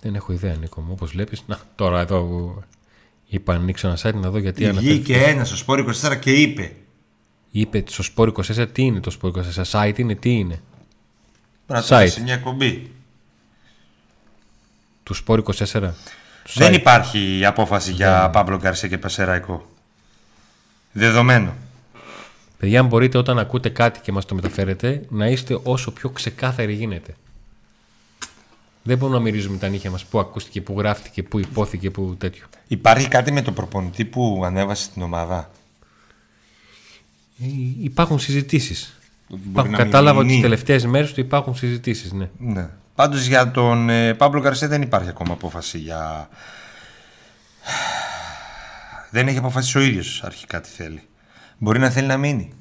Δεν 0.00 0.14
έχω 0.14 0.32
ιδέα, 0.32 0.54
Νίκο 0.54 0.80
μου. 0.80 0.92
Όπως 0.92 1.10
βλέπεις. 1.10 1.42
Να, 1.46 1.60
τώρα 1.74 2.00
εδώ 2.00 2.54
είπα 3.28 3.54
να 3.54 3.58
ανοίξω 3.60 3.88
ένα 3.88 3.98
site 4.02 4.14
να 4.14 4.30
δω 4.30 4.38
γιατί 4.38 4.70
Βγήκε 4.70 5.16
ένα 5.16 5.44
στο 5.44 5.56
σπόρο 5.56 5.84
24 6.02 6.18
και 6.18 6.32
είπε. 6.32 6.76
Είπε 7.50 7.84
στο 7.86 8.02
σπόρο 8.02 8.32
24 8.36 8.66
τι 8.72 8.82
είναι 8.82 9.00
το 9.00 9.10
σπόρο 9.10 9.44
24. 9.54 9.64
Site 9.70 9.98
είναι, 9.98 10.14
τι 10.14 10.30
είναι; 10.30 10.62
Πρέπει 11.66 11.90
να 11.90 12.00
το 12.04 12.10
σε 12.10 12.22
μια 12.22 12.36
κομπή. 12.36 12.90
Του 15.02 15.14
σπόρο 15.14 15.42
24. 15.46 15.64
Του 15.72 16.52
Δεν 16.54 16.72
site. 16.72 16.74
υπάρχει 16.74 17.44
απόφαση 17.44 17.92
για 17.92 18.30
Παύλο 18.30 18.56
Γκαρσία 18.56 18.88
και 18.88 18.98
Πασεραϊκό. 18.98 19.66
Δεδομένο. 20.92 21.54
Παιδιά, 22.62 22.80
αν 22.80 22.86
μπορείτε 22.86 23.18
όταν 23.18 23.38
ακούτε 23.38 23.68
κάτι 23.68 24.00
και 24.00 24.12
μας 24.12 24.24
το 24.24 24.34
μεταφέρετε, 24.34 25.02
να 25.08 25.26
είστε 25.28 25.58
όσο 25.62 25.90
πιο 25.92 26.10
ξεκάθαροι 26.10 26.72
γίνεται. 26.72 27.14
Δεν 28.82 28.98
μπορούμε 28.98 29.16
να 29.16 29.22
μυρίζουμε 29.22 29.56
τα 29.58 29.68
νύχια 29.68 29.90
μας 29.90 30.04
που 30.04 30.18
ακούστηκε, 30.18 30.60
που 30.60 30.74
γράφτηκε, 30.78 31.22
που 31.22 31.38
υπόθηκε, 31.38 31.90
που 31.90 32.16
τέτοιο. 32.18 32.46
Υπάρχει 32.68 33.08
κάτι 33.08 33.32
με 33.32 33.42
το 33.42 33.52
προπονητή 33.52 34.04
που 34.04 34.42
ανέβασε 34.44 34.90
την 34.90 35.02
ομάδα; 35.02 35.50
Ε, 37.40 37.44
υπάρχουν 37.82 38.18
συζητήσεις. 38.18 38.98
Μπορεί 39.28 39.42
Υπάρχουν, 39.50 39.72
να 39.72 39.76
μην 39.78 39.86
κατάλαβα 39.86 40.18
ότι 40.18 40.26
γίνει. 40.26 40.40
τις 40.40 40.50
τελευταίες 40.50 40.86
μέρες 40.86 41.12
του 41.12 41.20
υπάρχουν 41.20 41.54
συζητήσεις, 41.54 42.12
ναι. 42.12 42.30
Ναι. 42.38 42.68
Πάντως 42.94 43.26
για 43.26 43.50
τον 43.50 43.88
ε, 43.88 44.14
Παύλο 44.14 44.40
Γκαρσία 44.40 44.68
δεν 44.68 44.82
υπάρχει 44.82 45.08
ακόμα 45.08 45.32
απόφαση 45.32 45.78
για. 45.78 46.28
Δεν 49.10 49.28
έχει 49.28 49.38
αποφασίσει 49.38 49.78
ο 49.78 49.80
ίδιος 49.80 50.22
αρχικά 50.24 50.60
τι 50.60 50.68
θέλει. 50.68 51.02
Μπορεί 51.62 51.78
να 51.78 51.90
θέλει 51.90 52.06
να 52.06 52.16
μείνει. 52.16 52.52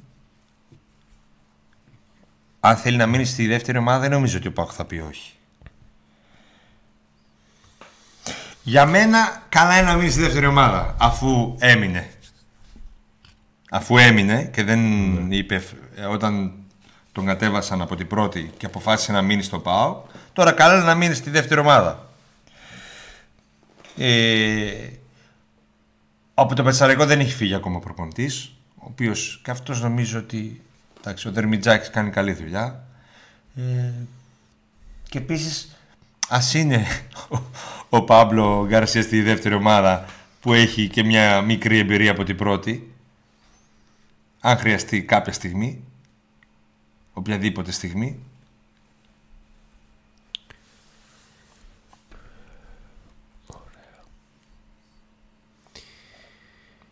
Αν 2.60 2.78
θέλει 2.78 2.98
να 2.98 3.06
μείνει 3.06 3.26
στη 3.26 3.48
δεύτερη 3.48 3.78
ομάδα, 3.78 3.99
δεν 3.99 4.11
νομίζω 4.11 4.38
ότι 4.38 4.48
ο 4.48 4.52
Πάκο 4.52 4.72
θα 4.72 4.86
πει 4.86 5.03
όχι. 5.10 5.34
Για 8.64 8.86
μένα, 8.86 9.44
καλά 9.49 9.78
είναι 9.78 9.88
να 9.88 9.95
μείνει 9.95 10.10
στη 10.10 10.22
δεύτερη 10.22 10.45
ομάδα, 10.45 10.95
αφού 10.99 11.56
έμεινε. 11.60 12.10
Αφού 13.72 13.98
έμεινε 13.98 14.44
και 14.44 14.64
δεν 14.64 15.32
είπε 15.32 15.64
ε, 15.95 16.06
όταν 16.06 16.53
τον 17.11 17.26
κατέβασαν 17.26 17.82
από 17.82 17.95
την 17.95 18.07
πρώτη 18.07 18.52
και 18.57 18.65
αποφάσισε 18.65 19.11
να 19.11 19.22
μείνει 19.22 19.44
στο 19.44 19.60
ΠΑΟ, 19.60 20.03
τώρα 20.34 20.52
καλά 20.52 20.76
είναι 20.76 20.86
να 20.86 20.95
μείνει 20.95 21.14
στη 21.14 21.30
δεύτερη 21.30 21.60
ομάδα. 21.60 22.10
Ε, 23.98 24.90
από 26.34 26.56
το 26.56 26.64
Πετσαρικό 26.64 27.06
δεν 27.06 27.19
έχει 27.19 27.34
φύγει 27.34 27.53
ακόμα 27.53 27.78
ο 27.78 27.80
προπονητής, 27.80 28.56
ο 28.82 28.86
οποίος 28.88 29.41
και 29.44 29.52
αυτός 29.52 29.82
νομίζω 29.82 30.20
ότι 30.20 30.62
εντάξει, 30.99 31.28
ο 31.28 31.32
Δερμιτζάκης 31.32 31.90
κάνει 31.90 32.10
καλή 32.10 32.34
δουλειά. 32.34 32.84
Ε, 33.56 33.91
και 35.10 35.18
επίσης 35.18 35.76
ας 36.28 36.53
είναι 36.53 36.86
ο, 37.30 37.38
ο 37.90 38.03
Πάμπλο 38.03 38.66
Γκαρσίας 38.68 39.06
στη 39.06 39.22
δεύτερη 39.22 39.56
ομάδα 39.56 40.06
που 40.41 40.53
έχει 40.53 40.88
και 40.88 41.03
μια 41.03 41.41
μικρή 41.41 41.78
εμπειρία 41.78 42.12
από 42.12 42.24
την 42.24 42.36
πρώτη 42.36 42.94
αν 44.40 44.58
χρειαστεί 44.58 45.03
κάποια 45.03 45.34
στιγμή 45.34 45.84
οποιαδήποτε 47.14 47.72
στιγμή 47.72 48.20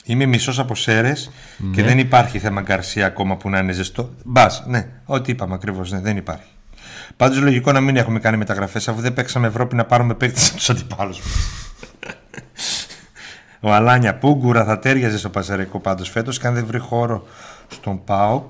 Είμαι 0.10 0.26
μισός 0.26 0.60
από 0.60 0.76
Σέρες 0.76 1.32
και 1.72 1.84
δεν 1.84 2.00
υπάρχει 2.00 2.40
θέμα 2.40 2.62
Γκαρσία 2.62 3.06
ακόμα 3.06 3.38
που 3.38 3.50
να 3.50 3.60
είναι 3.60 3.72
ζεστό. 3.72 4.14
Μπας, 4.24 4.64
ναι, 4.68 4.88
ό,τι 5.06 5.32
είπαμε 5.32 5.54
ακριβώς, 5.54 5.92
ναι, 5.92 6.00
δεν 6.00 6.18
υπάρχει. 6.18 6.50
Πάντως 7.18 7.40
λογικό 7.40 7.72
να 7.72 7.80
μην 7.80 7.96
έχουμε 7.96 8.20
κάνει 8.20 8.38
μεταγραφές 8.38 8.88
αφού 8.88 9.02
δεν 9.02 9.14
παίξαμε 9.14 9.48
Ευρώπη 9.48 9.76
να 9.76 9.86
πάρουμε 9.86 10.14
παίκτες 10.14 10.48
από 10.48 10.58
τους 10.58 10.70
αντιπάλους 10.70 11.20
μας. 11.20 11.30
Ο 13.60 13.72
Αλάνια 13.72 14.16
Πούγκουρα 14.16 14.66
θα 14.66 14.80
τέριαζε 14.80 15.18
στο 15.18 15.30
Πασαρικό 15.30 15.80
πάντως 15.80 16.10
φέτος 16.10 16.40
και 16.40 16.48
αν 16.48 16.54
δεν 16.54 16.66
βρει 16.66 16.80
χώρο 16.80 17.28
στον 17.68 18.04
Πάοκ, 18.04 18.50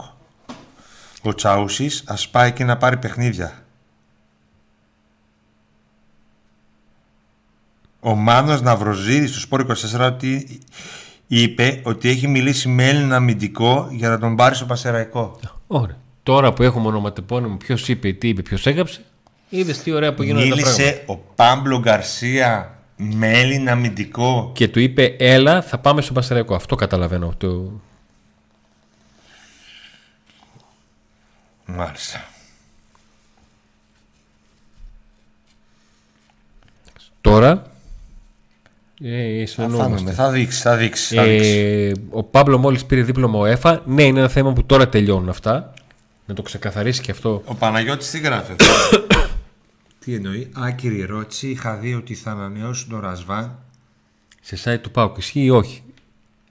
ο 1.21 1.35
Τσαούσης 1.35 2.03
ας 2.07 2.29
πάει 2.29 2.47
εκεί 2.47 2.63
να 2.63 2.77
πάρει 2.77 2.97
παιχνίδια. 2.97 3.63
Ο 7.99 8.15
Μάνος 8.15 8.61
Ναυροζίδης 8.61 9.31
του 9.31 9.39
Σπόρ 9.39 9.61
24 9.61 9.99
ότι 9.99 10.59
είπε 11.31 11.81
ότι 11.83 12.09
έχει 12.09 12.27
μιλήσει 12.27 12.67
με 12.67 12.87
Έλληνα 12.87 13.15
αμυντικό 13.15 13.87
για 13.91 14.09
να 14.09 14.19
τον 14.19 14.35
πάρει 14.35 14.55
στο 14.55 14.65
Πασεραϊκό. 14.65 15.39
Ωραία. 15.67 15.97
Τώρα 16.23 16.53
που 16.53 16.63
έχουμε 16.63 16.87
ονοματεπώνυμο, 16.87 17.55
ποιος 17.55 17.87
είπε, 17.87 18.11
τι 18.11 18.27
είπε, 18.27 18.41
ποιος 18.41 18.65
έγραψε, 18.65 19.01
είδες 19.49 19.81
τι 19.81 19.91
ωραία 19.91 20.13
που 20.13 20.23
γίνονται 20.23 20.49
τα 20.49 20.55
πράγματα. 20.55 20.81
Μίλησε 20.81 21.03
ο 21.05 21.15
Πάμπλο 21.15 21.79
Γκαρσία 21.79 22.79
με 22.95 23.31
Έλληνα 23.31 23.71
αμυντικό. 23.71 24.51
Και 24.53 24.67
του 24.67 24.79
είπε, 24.79 25.15
έλα, 25.19 25.61
θα 25.61 25.77
πάμε 25.77 26.01
στο 26.01 26.13
Πασαραϊκό. 26.13 26.55
Αυτό 26.55 26.75
καταλαβαίνω. 26.75 27.33
Το... 27.37 27.71
Μάλιστα. 31.65 32.25
Τώρα. 37.21 37.68
Ε, 39.03 39.39
Θα 39.39 39.45
συνεννοούμαστε. 39.51 39.93
φάνουμε, 39.95 40.11
θα 40.11 40.29
δείξει, 40.31 40.61
θα 40.61 40.75
δείξει. 40.77 41.15
Θα 41.15 41.23
δείξει. 41.23 41.49
Ε, 41.49 41.91
ο 42.09 42.23
Παύλο 42.23 42.57
μόλις 42.57 42.85
πήρε 42.85 43.01
δίπλωμα 43.01 43.39
ο 43.39 43.45
ΕΦΑ. 43.45 43.81
Ναι, 43.85 44.03
είναι 44.03 44.19
ένα 44.19 44.27
θέμα 44.29 44.53
που 44.53 44.63
τώρα 44.65 44.89
τελειώνουν 44.89 45.29
αυτά. 45.29 45.73
Να 46.25 46.33
το 46.33 46.41
ξεκαθαρίσει 46.41 47.01
και 47.01 47.11
αυτό. 47.11 47.41
Ο 47.45 47.55
Παναγιώτης 47.55 48.09
τι 48.11 48.19
γράφει 48.19 48.51
εδώ; 48.51 48.65
τι 50.05 50.13
εννοεί; 50.13 50.49
Άκυρη 50.53 51.01
ερώτηση. 51.01 51.47
Είχα 51.49 51.75
δει 51.75 51.93
ότι 51.93 52.13
θα 52.13 52.31
ανανεώσουν 52.31 52.89
τον 52.89 52.99
Ρασβάν. 52.99 53.57
Σε 54.41 54.57
site 54.63 54.79
του 54.81 54.91
ΠΑΟΚ 54.91 55.17
ισχύει 55.17 55.43
ή 55.43 55.49
όχι; 55.49 55.83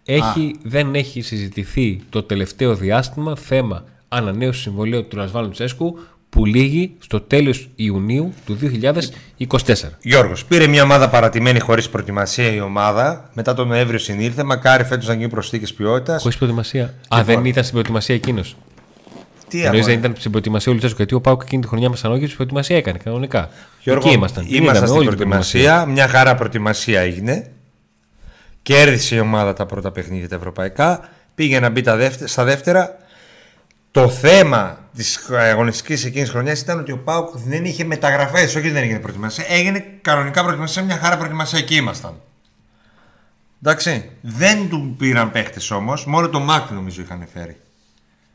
Έχει, 0.04 0.56
δεν 0.62 0.94
έχει 0.94 1.20
συζητηθεί 1.20 2.00
το 2.10 2.22
τελευταίο 2.22 2.74
διάστημα 2.74 3.36
θέμα 3.36 3.84
ανανέωσης 4.08 4.62
συμβολέου 4.62 5.06
του 5.06 5.16
Ρασβάλου 5.16 5.48
Τσέσκου 5.50 5.98
που 6.30 6.44
λύγει 6.44 6.94
στο 6.98 7.20
τέλος 7.20 7.68
Ιουνίου 7.74 8.32
του 8.46 8.58
2024. 9.38 9.74
Γιώργος, 10.00 10.44
πήρε 10.44 10.66
μια 10.66 10.82
ομάδα 10.82 11.08
παρατημένη 11.08 11.60
χωρίς 11.60 11.88
προετοιμασία 11.88 12.52
η 12.52 12.60
ομάδα. 12.60 13.30
Μετά 13.32 13.54
τον 13.54 13.68
Νοέμβριο 13.68 13.98
συνήλθε. 13.98 14.42
Μακάρι 14.42 14.84
φέτος 14.84 15.06
να 15.06 15.14
γίνουν 15.14 15.30
προσθήκες 15.30 15.74
ποιότητας. 15.74 16.22
Χωρίς 16.22 16.36
προετοιμασία. 16.36 16.94
Α, 17.08 17.22
δεν 17.24 17.44
ήταν 17.44 17.62
στην 17.62 17.72
προετοιμασία 17.72 18.14
εκείνος. 18.14 18.56
Τι 19.48 19.56
Εννοείς 19.62 19.80
αγώνα. 19.80 19.92
δεν 19.92 19.98
ήταν 19.98 20.14
στην 20.18 20.30
προετοιμασία 20.30 20.70
ο 20.70 20.74
Λουτσέσκου 20.74 20.96
γιατί 20.96 21.14
ο 21.14 21.20
Πάουκ 21.20 21.42
εκείνη 21.42 21.62
τη 21.62 21.68
χρονιά 21.68 21.88
μας 21.88 22.04
ανώγει 22.04 22.24
στην 22.24 22.36
προετοιμασία 22.36 22.76
έκανε 22.76 22.98
κανονικά. 23.04 23.48
Γιώργο, 23.82 24.06
Εκεί 24.06 24.16
ήμασταν. 24.16 24.44
Την 24.44 24.54
Ήμασταν 24.54 24.74
είδαμε 24.74 24.86
στην 24.86 24.98
όλη 24.98 25.08
την 25.08 25.16
προετοιμασία. 25.16 25.86
Μια 25.86 26.08
χαρά 26.08 26.34
προετοιμασία 26.34 27.00
έγινε. 27.00 27.50
Κέρδισε 28.62 29.14
η 29.14 29.18
ομάδα 29.18 29.52
τα 29.52 29.66
πρώτα 29.66 29.90
παιχνίδια 29.90 30.28
τα 30.28 30.34
ευρωπαϊκά. 30.36 31.08
Πήγε 31.34 31.60
να 31.60 31.68
μπει 31.68 31.80
τα 31.80 31.96
δεύτερα, 31.96 32.28
στα 32.28 32.44
δεύτερα. 32.44 32.96
Το 33.90 34.08
θέμα 34.08 34.78
της 34.98 35.30
αγωνιστικής 35.30 36.04
εκείνης 36.04 36.30
χρονιάς 36.30 36.60
ήταν 36.60 36.78
ότι 36.78 36.92
ο 36.92 36.98
Πάουκ 36.98 37.36
δεν 37.36 37.64
είχε 37.64 37.84
μεταγραφές. 37.84 38.54
Όχι, 38.54 38.70
δεν 38.70 38.82
έγινε 38.82 38.98
προετοιμασία. 38.98 39.44
Έγινε 39.48 39.84
κανονικά 40.02 40.42
προετοιμασία. 40.42 40.82
Μια 40.82 40.96
χαρά 40.96 41.16
προετοιμασία. 41.16 41.58
Εκεί 41.58 41.74
ήμασταν. 41.76 42.20
Εντάξει. 43.62 44.10
Δεν 44.20 44.68
του 44.68 44.94
πήραν 44.98 45.30
παίχτες 45.30 45.70
όμως. 45.70 46.06
Μόνο 46.06 46.28
το 46.28 46.40
Μακ 46.40 46.70
νομίζω 46.70 47.02
είχαν 47.02 47.26
φέρει. 47.32 47.56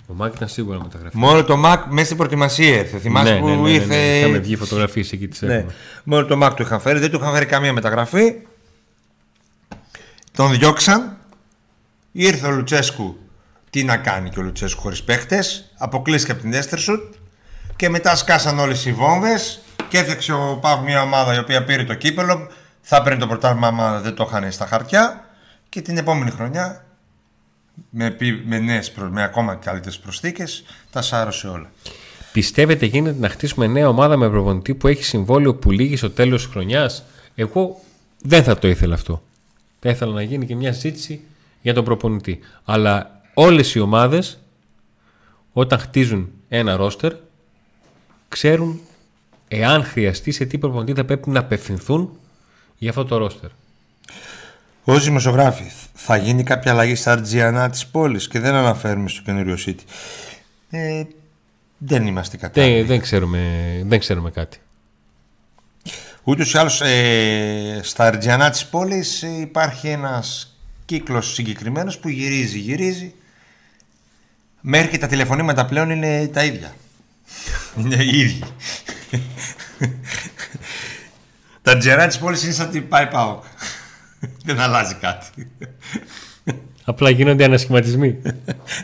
Ο 0.07 0.13
Μάκη 0.13 0.35
ήταν 0.35 0.47
σίγουρα 0.47 0.81
μεταγραφή. 0.81 1.17
Μόνο 1.17 1.43
το 1.43 1.57
Μακ 1.57 1.85
μέσα 1.85 2.05
στην 2.05 2.17
προετοιμασία 2.17 2.77
ήρθε. 2.77 2.97
Θυμάσαι 2.97 3.33
ναι, 3.33 3.39
που 3.39 3.47
ναι, 3.47 3.55
ναι, 3.55 3.61
ναι, 3.61 3.69
ήρθε. 3.69 3.95
ναι. 3.95 4.17
Είχαμε 4.17 4.37
βγει 4.37 4.55
φωτογραφίες 4.55 5.11
εκεί 5.11 5.27
τις 5.27 5.41
Ναι. 5.41 5.53
έχουμε. 5.53 5.73
Μόνο 6.03 6.25
το 6.25 6.37
Μακ 6.37 6.53
του 6.53 6.61
είχαν 6.61 6.79
φέρει, 6.79 6.99
δεν 6.99 7.11
του 7.11 7.17
είχαν 7.21 7.33
φέρει 7.33 7.45
καμία 7.45 7.73
μεταγραφή. 7.73 8.33
Τον 10.31 10.51
διώξαν. 10.51 11.17
Ήρθε 12.11 12.47
ο 12.47 12.51
Λουτσέσκου. 12.51 13.17
Τι 13.73 13.83
να 13.83 13.97
κάνει 13.97 14.29
και 14.29 14.39
ο 14.39 14.41
Λουτσέσκου 14.41 14.81
χωρίς 14.81 15.03
παίχτες. 15.03 15.73
Αποκλείστηκε 15.77 16.31
από 16.31 16.41
την 16.41 16.53
Έστερσουτ. 16.53 17.13
Και 17.75 17.89
μετά 17.89 18.15
σκάσαν 18.15 18.59
όλες 18.59 18.85
οι 18.85 18.93
βόμβες. 18.93 19.59
Και 19.89 19.97
έφτιαξε 19.97 20.33
ο 20.33 20.57
Παύ 20.61 20.83
μια 20.83 21.01
ομάδα 21.01 21.35
η 21.35 21.37
οποία 21.37 21.63
πήρε 21.63 21.83
το 21.83 21.93
κύπελο. 21.93 22.47
Θα 22.81 23.01
παίρνει 23.01 23.19
το 23.19 23.27
πρωτάθλημα 23.27 23.67
άμα 23.67 23.99
δεν 23.99 24.15
το 24.15 24.25
είχαν 24.27 24.51
στα 24.51 24.65
χαρτιά. 24.65 25.29
Και 25.69 25.81
την 25.81 25.97
επόμενη 25.97 26.31
χρονιά 26.31 26.85
με, 27.89 28.11
πι- 28.11 28.45
με, 28.45 28.59
νέες, 28.59 28.91
προ- 28.91 29.09
με 29.09 29.23
ακόμα 29.23 29.55
καλύτερες 29.55 29.99
προσθήκες 29.99 30.63
τα 30.91 31.01
σάρωσε 31.01 31.47
όλα. 31.47 31.71
Πιστεύετε 32.31 32.85
γίνεται 32.85 33.19
να 33.19 33.29
χτίσουμε 33.29 33.67
νέα 33.67 33.87
ομάδα 33.87 34.17
με 34.17 34.29
προπονητή 34.29 34.75
που 34.75 34.87
έχει 34.87 35.03
συμβόλαιο 35.03 35.55
που 35.55 35.71
λύγει 35.71 35.95
στο 35.95 36.11
τέλος 36.11 36.43
της 36.43 36.51
χρονιάς; 36.51 37.03
Εγώ 37.35 37.81
δεν 38.21 38.43
θα 38.43 38.57
το 38.57 38.67
ήθελα 38.67 38.93
αυτό. 38.93 39.23
Θα 39.79 39.89
ήθελα 39.89 40.13
να 40.13 40.21
γίνει 40.21 40.45
και 40.45 40.55
μια 40.55 40.73
συζήτηση 40.73 41.21
για 41.61 41.73
τον 41.73 41.83
προπονητή. 41.83 42.39
Αλλά 42.65 43.12
όλες 43.33 43.75
οι 43.75 43.79
ομάδες 43.79 44.39
όταν 45.53 45.79
χτίζουν 45.79 46.31
ένα 46.49 46.75
ρόστερ 46.75 47.13
ξέρουν 48.27 48.81
εάν 49.47 49.83
χρειαστεί 49.83 50.31
σε 50.31 50.45
τι 50.45 50.57
προπονητή 50.57 50.93
θα 50.93 51.05
πρέπει 51.05 51.29
να 51.29 51.39
απευθυνθούν 51.39 52.19
για 52.77 52.89
αυτό 52.89 53.05
το 53.05 53.17
ρόστερ. 53.17 53.49
Ω 54.83 54.99
δημοσιογράφοι, 54.99 55.71
θα 55.93 56.17
γίνει 56.17 56.43
κάποια 56.43 56.71
αλλαγή 56.71 56.95
στα 56.95 57.11
Αρτζιανά 57.11 57.69
της 57.69 57.87
πόλης 57.87 58.27
και 58.27 58.39
δεν 58.39 58.53
αναφέρουμε 58.53 59.09
στο 59.09 59.21
καινούριο 59.21 59.57
City. 59.65 59.83
Ε, 60.69 61.03
δεν 61.77 62.07
είμαστε 62.07 62.37
κατάλληλοι. 62.37 62.77
Δεν, 62.77 62.87
δεν, 62.87 62.99
ξέρουμε, 62.99 63.39
δεν 63.85 63.99
ξέρουμε 63.99 64.31
κάτι. 64.31 64.57
Ούτως 66.23 66.53
ή 66.53 66.57
άλλως 66.57 66.81
ε, 66.81 67.79
στα 67.83 68.05
Αρτζιανά 68.05 68.49
της 68.49 68.65
πόλης 68.65 69.23
ε, 69.23 69.39
υπάρχει 69.39 69.87
ένας 69.87 70.57
κύκλος 70.85 71.33
συγκεκριμένος 71.33 71.97
που 71.97 72.09
γυρίζει, 72.09 72.59
γυρίζει. 72.59 73.13
Μέχρι 74.65 74.89
και 74.89 74.97
τα 74.97 75.07
τηλεφωνήματα 75.07 75.65
πλέον 75.65 75.89
είναι 75.89 76.27
τα 76.27 76.43
ίδια. 76.43 76.75
είναι 77.77 77.95
οι 77.95 78.19
ίδιοι. 78.19 78.43
τα 81.61 81.71
Αρτζιανά 81.71 82.07
της 82.07 82.17
πόλης 82.17 82.43
είναι 82.43 82.53
σαν 82.53 82.69
την 82.69 82.87
πάει 82.87 83.07
πάω. 83.07 83.39
Δεν 84.45 84.59
αλλάζει 84.59 84.95
κάτι. 84.95 85.27
Απλά 86.83 87.09
γίνονται 87.09 87.43
ανασχηματισμοί. 87.43 88.21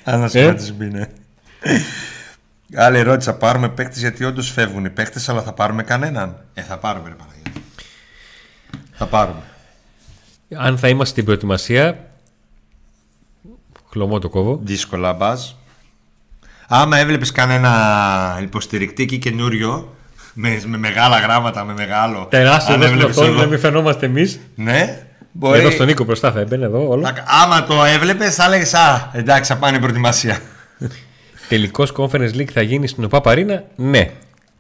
Ανασχηματισμοί, 0.04 0.88
ναι. 0.88 1.08
Άλλη 2.76 2.98
ερώτηση, 2.98 3.30
θα 3.30 3.36
πάρουμε 3.36 3.70
παίκτες 3.70 4.00
γιατί 4.00 4.24
όντως 4.24 4.52
φεύγουν 4.52 4.86
οι 4.86 4.90
παίκτες, 4.90 5.30
αλλά 5.30 5.42
θα 5.42 5.54
πάρουμε 5.54 5.84
κανέναν. 5.84 6.46
Ε, 6.54 6.62
θα 6.62 6.78
πάρουμε, 6.78 7.10
ρε 7.10 7.16
Παναγία. 7.16 7.62
Θα 8.92 9.06
πάρουμε. 9.06 9.42
Αν 10.56 10.78
θα 10.78 10.88
είμαστε 10.88 11.12
στην 11.12 11.26
προετοιμασία. 11.26 12.10
Χλωμό 13.90 14.20
το 14.20 14.30
κόβω. 14.30 14.60
Δύσκολα, 14.64 15.14
μπας. 15.14 15.60
Άμα 16.72 16.98
έβλεπες 16.98 17.32
κανένα 17.32 18.40
υποστηρικτή 18.42 19.06
και 19.06 19.18
καινούριο, 19.18 19.96
με, 20.34 20.62
με 20.66 20.78
μεγάλα 20.78 21.20
γράμματα, 21.20 21.64
με 21.64 21.74
μεγάλο. 21.74 22.28
Τεράστιο 22.30 22.74
εδώ 22.74 23.08
αυτό, 23.08 23.28
να 23.28 23.46
μην 23.46 23.60
φαινόμαστε 23.60 24.06
εμείς. 24.06 24.40
Ναι, 24.56 25.04
Μπορεί... 25.32 25.60
Εδώ 25.60 25.72
στον 25.72 25.86
Νίκο 25.86 26.04
μπροστά 26.04 26.32
θα 26.32 26.40
έμπαινε 26.40 26.66
εδώ 26.66 26.88
όλο. 26.88 27.10
Άμα 27.44 27.64
το 27.64 27.84
έβλεπες, 27.84 28.36
θα 28.36 28.46
έλεγες 28.46 28.74
Α, 28.74 29.12
εντάξει, 29.14 29.52
θα 29.52 29.58
πάνε 29.58 29.78
η 29.78 29.80
προετοιμασία. 29.80 30.40
Τελικός 31.50 31.94
Conference 31.98 32.36
League 32.36 32.52
θα 32.54 32.62
γίνει 32.62 32.88
στην 32.88 33.04
ΟΠΑ 33.04 33.36
ναι. 33.76 34.12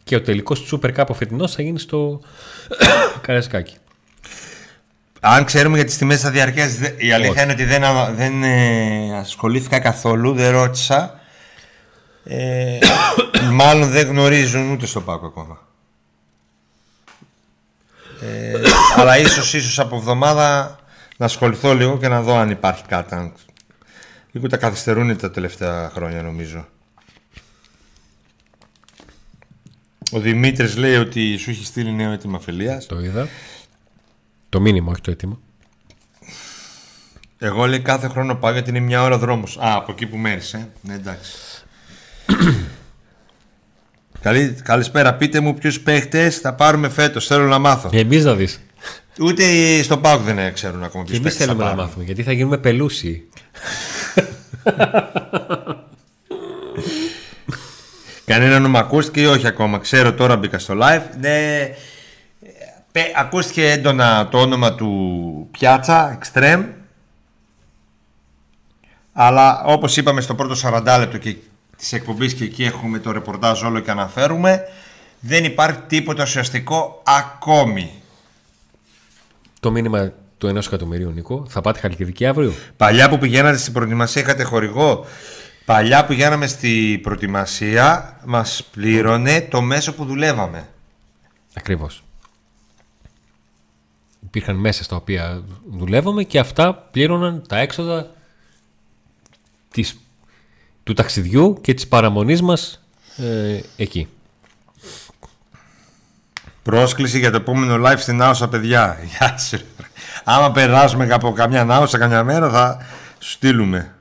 Και 0.03 0.15
ο 0.15 0.21
τελικός 0.21 0.73
Super 0.73 0.95
Cup 0.95 1.05
ο 1.07 1.13
φετινός 1.13 1.53
θα 1.53 1.61
γίνει 1.61 1.79
στο 1.79 2.21
Καρασκάκι. 3.25 3.75
Αν 5.19 5.45
ξέρουμε 5.45 5.75
για 5.75 5.85
τις 5.85 5.97
τιμές 5.97 6.21
θα 6.21 6.29
διαρκέσει, 6.29 6.95
η 6.97 7.11
αλήθεια 7.11 7.43
είναι 7.43 7.51
ότι 7.51 7.63
δεν, 7.63 7.83
δεν 8.15 8.43
ε, 8.43 9.17
ασχολήθηκα 9.17 9.79
καθόλου, 9.79 10.33
δεν 10.33 10.51
ρώτησα. 10.51 11.18
Ε, 12.31 12.79
μάλλον 13.51 13.89
δεν 13.89 14.07
γνωρίζουν 14.07 14.71
ούτε 14.71 14.85
στο 14.85 15.01
Πάκο 15.01 15.25
ακόμα. 15.25 15.67
Ε, 18.21 18.53
αλλά 18.95 19.17
ίσως, 19.17 19.53
ίσως 19.53 19.79
από 19.79 19.95
εβδομάδα 19.95 20.79
να 21.17 21.25
ασχοληθώ 21.25 21.73
λίγο 21.73 21.97
και 21.97 22.07
να 22.07 22.21
δω 22.21 22.35
αν 22.35 22.49
υπάρχει 22.49 22.83
κάτι. 22.87 23.33
Λίγο 24.31 24.47
τα 24.47 24.57
καθυστερούν 24.57 25.17
τα 25.17 25.31
τελευταία 25.31 25.89
χρόνια 25.89 26.21
νομίζω. 26.21 26.67
Ο 30.11 30.19
Δημήτρης 30.19 30.77
λέει 30.77 30.95
ότι 30.95 31.37
σου 31.37 31.49
έχει 31.49 31.65
στείλει 31.65 31.91
νέο 31.91 32.11
έτοιμο 32.11 32.39
φιλίας. 32.39 32.85
Το 32.85 32.99
είδα. 32.99 33.27
Το 34.49 34.59
μήνυμα, 34.59 34.91
όχι 34.91 35.01
το 35.01 35.11
έτοιμο. 35.11 35.39
Εγώ 37.37 37.65
λέει 37.65 37.79
κάθε 37.79 38.07
χρόνο 38.07 38.35
πάω 38.35 38.51
γιατί 38.51 38.69
είναι 38.69 38.79
μια 38.79 39.03
ώρα 39.03 39.17
δρόμος. 39.17 39.57
Α, 39.57 39.73
από 39.75 39.91
εκεί 39.91 40.05
που 40.05 40.17
μένεις, 40.17 40.53
ε. 40.53 40.69
Ναι, 40.81 40.93
εντάξει. 40.93 41.31
Καλή, 44.21 44.55
καλησπέρα, 44.63 45.13
πείτε 45.13 45.39
μου 45.39 45.53
ποιους 45.53 45.79
παίχτες 45.79 46.37
θα 46.37 46.53
πάρουμε 46.53 46.89
φέτος. 46.89 47.27
Θέλω 47.27 47.47
να 47.47 47.59
μάθω. 47.59 47.89
Εμείς 47.93 48.23
να 48.23 48.33
δεις. 48.35 48.59
Ούτε 49.19 49.43
στο 49.81 49.97
ΠΑΟΚ 49.97 50.21
δεν 50.21 50.53
ξέρουν 50.53 50.83
ακόμα 50.83 51.03
ποιους 51.03 51.19
παίχτες. 51.19 51.41
Εμεί 51.41 51.55
θέλουμε 51.55 51.75
να 51.75 51.83
μάθουμε 51.83 52.03
γιατί 52.03 52.23
θα 52.23 52.31
γίνουμε 52.31 52.57
πελούσιοι. 52.57 53.29
Κανένα 58.25 58.55
όνομα 58.55 58.79
ακούστηκε 58.79 59.21
ή 59.21 59.25
όχι 59.25 59.47
ακόμα. 59.47 59.79
Ξέρω 59.79 60.13
τώρα 60.13 60.37
μπήκα 60.37 60.59
στο 60.59 60.73
live. 60.81 61.03
Ναι, 61.19 61.69
ακούστηκε 63.15 63.71
έντονα 63.71 64.27
το 64.31 64.39
όνομα 64.39 64.75
του 64.75 65.47
Πιάτσα, 65.51 66.17
Extreme. 66.19 66.65
Αλλά 69.13 69.63
όπως 69.63 69.97
είπαμε 69.97 70.21
στο 70.21 70.35
πρώτο 70.35 70.55
40 70.63 70.97
λεπτό 70.99 71.17
και 71.17 71.35
της 71.79 71.93
εκπομπής 71.93 72.33
και 72.33 72.43
εκεί 72.43 72.63
έχουμε 72.63 72.99
το 72.99 73.11
ρεπορτάζ 73.11 73.63
όλο 73.63 73.79
και 73.79 73.91
αναφέρουμε 73.91 74.63
δεν 75.19 75.43
υπάρχει 75.43 75.79
τίποτα 75.87 76.23
ουσιαστικό 76.23 77.01
ακόμη. 77.05 77.91
Το 79.59 79.71
μήνυμα 79.71 80.13
του 80.37 80.47
ενός 80.47 80.67
εκατομμυρίου, 80.67 81.11
Νίκο. 81.11 81.45
Θα 81.49 81.61
πάτε 81.61 81.79
Χαλκιδική 81.79 82.25
αύριο; 82.25 82.53
Παλιά 82.77 83.09
που 83.09 83.17
πηγαίνατε 83.17 83.57
στην 83.57 83.73
προετοιμασία 83.73 84.21
είχατε 84.21 84.43
χορηγό. 84.43 85.05
Παλιά 85.65 86.01
που 86.01 86.07
πηγαίναμε 86.07 86.47
στην 86.47 87.01
προετοιμασία 87.01 88.17
μας 88.25 88.63
πλήρωνε 88.71 89.41
το 89.41 89.61
μέσο 89.61 89.93
που 89.93 90.05
δουλεύαμε. 90.05 90.69
Ακριβώς. 91.53 92.03
Υπήρχαν 94.23 94.55
μέσα 94.55 94.83
στα 94.83 94.95
οποία 94.95 95.43
δουλεύαμε 95.69 96.23
και 96.23 96.39
αυτά 96.39 96.73
πλήρωναν 96.73 97.43
τα 97.47 97.57
έξοδα 97.57 98.11
της 99.71 99.99
του 100.89 100.95
ταξιδιού 100.95 101.57
και 101.61 101.73
της 101.73 101.87
παραμονής 101.87 102.41
μας 102.41 102.81
ε, 103.17 103.59
εκεί. 103.75 104.07
Πρόσκληση 106.63 107.19
για 107.19 107.31
το 107.31 107.37
επόμενο 107.37 107.87
live 107.87 107.97
στην 107.97 108.21
Άουσα, 108.21 108.47
παιδιά. 108.47 108.97
Γεια 109.17 109.37
σου. 109.37 109.59
Άμα 110.23 110.51
περάσουμε 110.51 111.13
από 111.13 111.31
καμιά 111.31 111.61
Άουσα 111.69 111.97
καμιά 111.97 112.23
μέρα 112.23 112.49
θα 112.49 112.85
σου 113.19 113.31
στείλουμε. 113.31 113.95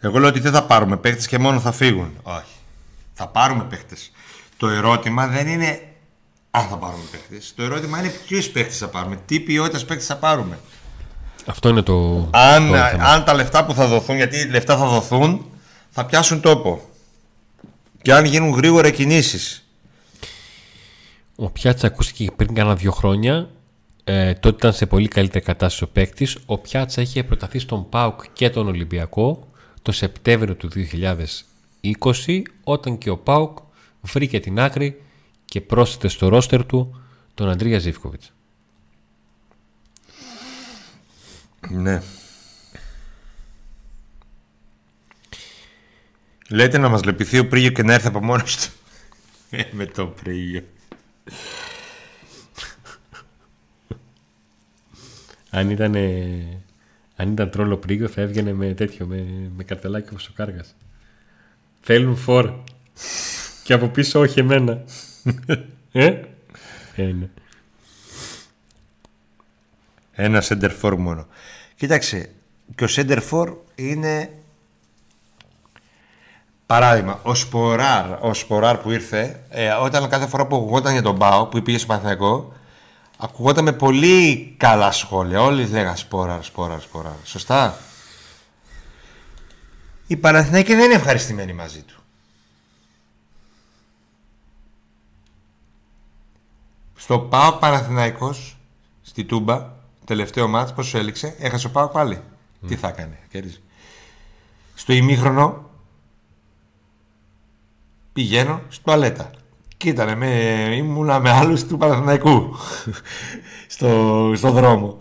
Εγώ 0.00 0.18
λέω 0.18 0.28
ότι 0.28 0.40
δεν 0.40 0.52
θα 0.52 0.64
πάρουμε 0.64 0.96
παίχτες 0.96 1.26
και 1.26 1.38
μόνο 1.38 1.60
θα 1.60 1.72
φύγουν. 1.72 2.12
Όχι. 2.22 2.54
Θα 3.12 3.28
πάρουμε 3.28 3.64
παίχτες. 3.64 4.12
Το 4.56 4.68
ερώτημα 4.68 5.26
δεν 5.26 5.46
είναι 5.46 5.82
αν 6.50 6.68
θα 6.68 6.76
πάρουμε 6.76 7.02
παίχτες. 7.10 7.52
Το 7.56 7.62
ερώτημα 7.62 7.98
είναι 7.98 8.12
ποιους 8.26 8.48
παίχτες 8.48 8.78
θα 8.78 8.88
πάρουμε. 8.88 9.18
Τι 9.26 9.40
ποιότητας 9.40 9.84
παίχτες 9.84 10.06
θα 10.06 10.16
πάρουμε. 10.16 10.58
Αυτό 11.46 11.68
είναι 11.68 11.82
το. 11.82 12.28
Αν, 12.30 12.68
το 12.68 12.74
αν 13.00 13.24
τα 13.24 13.34
λεφτά 13.34 13.64
που 13.64 13.74
θα 13.74 13.86
δοθούν, 13.86 14.16
γιατί 14.16 14.48
λεφτά 14.48 14.76
θα 14.76 14.86
δοθούν, 14.86 15.44
θα 15.90 16.04
πιάσουν 16.04 16.40
τόπο. 16.40 16.80
Και 18.02 18.12
αν 18.12 18.24
γίνουν 18.24 18.50
γρήγορα 18.50 18.90
κινήσεις. 18.90 19.64
Ο 21.36 21.50
Πιάτσα 21.50 21.86
ακούστηκε 21.86 22.30
πριν 22.36 22.54
κάνα 22.54 22.74
δύο 22.74 22.92
χρόνια. 22.92 23.48
Ε, 24.04 24.34
τότε 24.34 24.56
ήταν 24.56 24.72
σε 24.72 24.86
πολύ 24.86 25.08
καλύτερη 25.08 25.44
κατάσταση 25.44 25.84
ο 25.84 25.88
παίκτης. 25.88 26.38
Ο 26.46 26.58
Πιάτσα 26.58 27.00
είχε 27.00 27.24
προταθεί 27.24 27.58
στον 27.58 27.88
ΠΑΟΚ 27.88 28.20
και 28.32 28.50
τον 28.50 28.68
Ολυμπιακό 28.68 29.48
το 29.82 29.92
Σεπτέμβριο 29.92 30.54
του 30.54 30.68
2020 32.24 32.42
όταν 32.64 32.98
και 32.98 33.10
ο 33.10 33.16
ΠΑΟΚ 33.16 33.58
βρήκε 34.00 34.40
την 34.40 34.60
άκρη 34.60 35.02
και 35.44 35.60
πρόσθεται 35.60 36.08
στο 36.08 36.28
ρόστερ 36.28 36.66
του 36.66 37.00
τον 37.34 37.50
Αντρία 37.50 37.78
Ζήφκοβιτς. 37.78 38.32
Ναι. 41.70 42.02
Λέτε 46.48 46.78
να 46.78 46.88
μας 46.88 47.04
λεπιθεί 47.04 47.38
ο 47.38 47.48
Πρίγιο 47.48 47.70
και 47.70 47.82
να 47.82 47.92
έρθει 47.92 48.06
από 48.06 48.24
μόνος 48.24 48.56
του. 48.56 48.72
Ε, 49.50 49.62
με 49.72 49.86
το 49.86 50.06
Πρίγιο. 50.06 50.62
αν 55.50 55.70
ήταν, 55.70 55.94
αν 57.16 57.32
ήταν 57.32 57.50
τρόλο 57.50 57.76
Πρίγιο 57.76 58.08
θα 58.08 58.20
έβγαινε 58.20 58.52
με 58.52 58.74
τέτοιο, 58.74 59.06
με, 59.06 59.26
με 59.56 59.64
καρτελάκι 59.64 60.08
όπως 60.10 60.28
ο 60.28 60.32
Κάργας. 60.34 60.74
Θέλουν 61.80 62.16
φόρ. 62.16 62.52
και 63.64 63.72
από 63.72 63.88
πίσω 63.88 64.20
όχι 64.20 64.40
εμένα. 64.40 64.84
ε; 65.92 66.20
ε 66.96 67.02
ναι. 67.02 67.28
Ένα 70.14 70.42
center 70.48 70.94
μόνο. 70.98 71.26
Κοίταξε, 71.76 72.30
και 72.74 72.84
ο 72.84 72.88
center 72.90 73.54
είναι 73.74 74.30
Παράδειγμα, 76.66 77.20
ο 77.22 77.34
Σποράρ, 77.34 78.18
ο 78.20 78.34
Σποράρ 78.34 78.76
που 78.76 78.90
ήρθε, 78.90 79.42
ε, 79.48 79.70
όταν 79.70 80.08
κάθε 80.08 80.26
φορά 80.26 80.46
που 80.46 80.56
ακουγόταν 80.56 80.92
για 80.92 81.02
τον 81.02 81.16
Μπάο, 81.16 81.46
που 81.46 81.62
πήγε 81.62 81.78
στο 81.78 81.86
Παναθηναϊκό, 81.86 82.52
ακουγόταν 83.18 83.64
με 83.64 83.72
πολύ 83.72 84.54
καλά 84.56 84.92
σχόλια. 84.92 85.42
Όλοι 85.42 85.66
λέγανε 85.66 85.96
Σποράρ, 85.96 86.44
Σποράρ, 86.44 86.80
Σποράρ. 86.80 87.12
Σωστά; 87.24 87.78
Η 90.06 90.16
Παναθηναϊκή 90.16 90.74
δεν 90.74 90.84
είναι 90.84 90.94
ευχαριστημένη 90.94 91.52
μαζί 91.52 91.80
του. 91.80 92.02
Στο 96.96 97.18
Πάο 97.18 97.52
Παναθηναϊκός, 97.52 98.56
στη 99.02 99.24
Τούμπα, 99.24 99.68
τελευταίο 100.04 100.48
μάτς, 100.48 100.72
πώς 100.72 100.86
σου 100.86 100.96
έληξε, 100.96 101.34
έχασε 101.38 101.66
ο 101.66 101.70
Πάο 101.70 101.88
πάλι. 101.88 102.20
Τι 102.68 102.76
θα 102.76 102.88
έκανε, 102.88 103.18
κέρδισε. 103.30 103.60
Στο 104.74 104.92
ημίχρονο 104.92 105.70
πηγαίνω 108.12 108.60
στην 108.68 108.84
τουαλέτα. 108.84 109.30
Και 109.76 109.88
ήτανε 109.88 110.14
με, 110.14 110.26
ήμουνα 110.76 111.18
με 111.20 111.30
άλλους 111.30 111.64
του 111.64 111.76
Παναθηναϊκού 111.76 112.56
στο, 113.68 114.32
στο 114.36 114.50
δρόμο. 114.50 114.98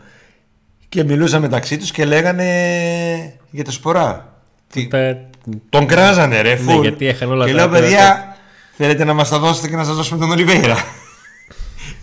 Και 0.90 1.04
μιλούσαν 1.04 1.42
μεταξύ 1.42 1.78
τους 1.78 1.92
και 1.92 2.06
λέγανε 2.06 3.40
για 3.52 3.64
το 3.64 3.72
σπορά. 3.72 4.42
Τι- 4.68 4.88
Τα- 4.88 5.30
Τον 5.70 5.88
κράζανε 5.88 6.42
ρε 6.42 6.50
Ναι, 6.50 6.56
φουλ. 6.56 6.82
γιατί 6.82 7.08
έχαν 7.08 7.32
όλα 7.32 7.46
και 7.46 7.52
τα- 7.52 7.58
λέω 7.58 7.66
τα- 7.70 7.80
παιδιά 7.80 8.36
θέλετε 8.76 9.04
να 9.04 9.14
μας 9.14 9.30
τα 9.30 9.40
δώσετε 9.40 9.68
και 9.68 9.76
να 9.76 9.84
σας 9.84 9.96
δώσουμε 9.96 10.20
τον 10.20 10.32
Ολιβέηρα. 10.32 10.78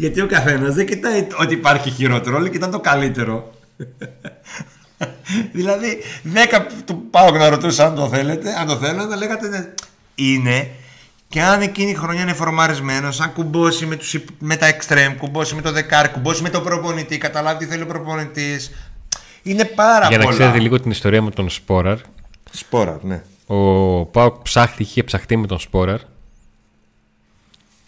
Γιατί 0.00 0.20
ο 0.20 0.26
καθένας 0.26 0.74
δεν 0.74 0.86
κοιτάει 0.86 1.26
ότι 1.40 1.54
υπάρχει 1.54 1.90
χειρότερο, 1.90 2.36
όλοι 2.36 2.50
κοιτάνε 2.50 2.72
το 2.72 2.80
καλύτερο. 2.80 3.50
δηλαδή 5.52 5.98
10 6.34 6.36
του 6.84 7.06
πάω 7.10 7.30
να 7.30 7.48
ρωτούσα 7.48 7.86
αν 7.86 7.94
το 7.94 8.08
θέλετε, 8.08 8.54
αν 8.60 8.66
το 8.66 8.76
θέλω, 8.76 9.04
να 9.04 9.16
λέγατε 9.16 9.48
ναι. 9.48 9.72
είναι 10.14 10.70
και 11.28 11.42
αν 11.42 11.60
εκείνη 11.60 11.90
η 11.90 11.94
χρονιά 11.94 12.22
είναι 12.22 12.32
φορμαρισμένος, 12.32 13.20
αν 13.20 13.32
κουμπώσει 13.32 13.86
με, 13.86 13.96
τους, 13.96 14.14
υπ- 14.14 14.28
με 14.38 14.56
τα 14.56 14.66
εξτρέμ, 14.66 15.16
κουμπώσει 15.16 15.54
με 15.54 15.62
το 15.62 15.72
δεκάρι, 15.72 16.08
κουμπώσει 16.08 16.42
με 16.42 16.50
τον 16.50 16.62
προπονητή, 16.62 17.18
καταλάβει 17.18 17.58
τι 17.64 17.70
θέλει 17.70 17.82
ο 17.82 17.86
προπονητής. 17.86 18.70
Είναι 19.42 19.64
πάρα 19.64 20.06
Για 20.08 20.18
να 20.18 20.24
πολλά. 20.24 20.36
ξέρετε 20.36 20.58
λίγο 20.58 20.80
την 20.80 20.90
ιστορία 20.90 21.22
με 21.22 21.30
τον 21.30 21.50
Σπόραρ, 21.50 21.98
Σπόρα, 22.50 22.98
ναι. 23.02 23.22
ο 23.46 24.04
ΠΑΟΚ 24.04 24.42
ψάχτη, 24.42 24.82
είχε 24.82 25.02
ψαχτεί 25.02 25.36
με 25.36 25.46
τον 25.46 25.58
Σπόραρ. 25.58 26.00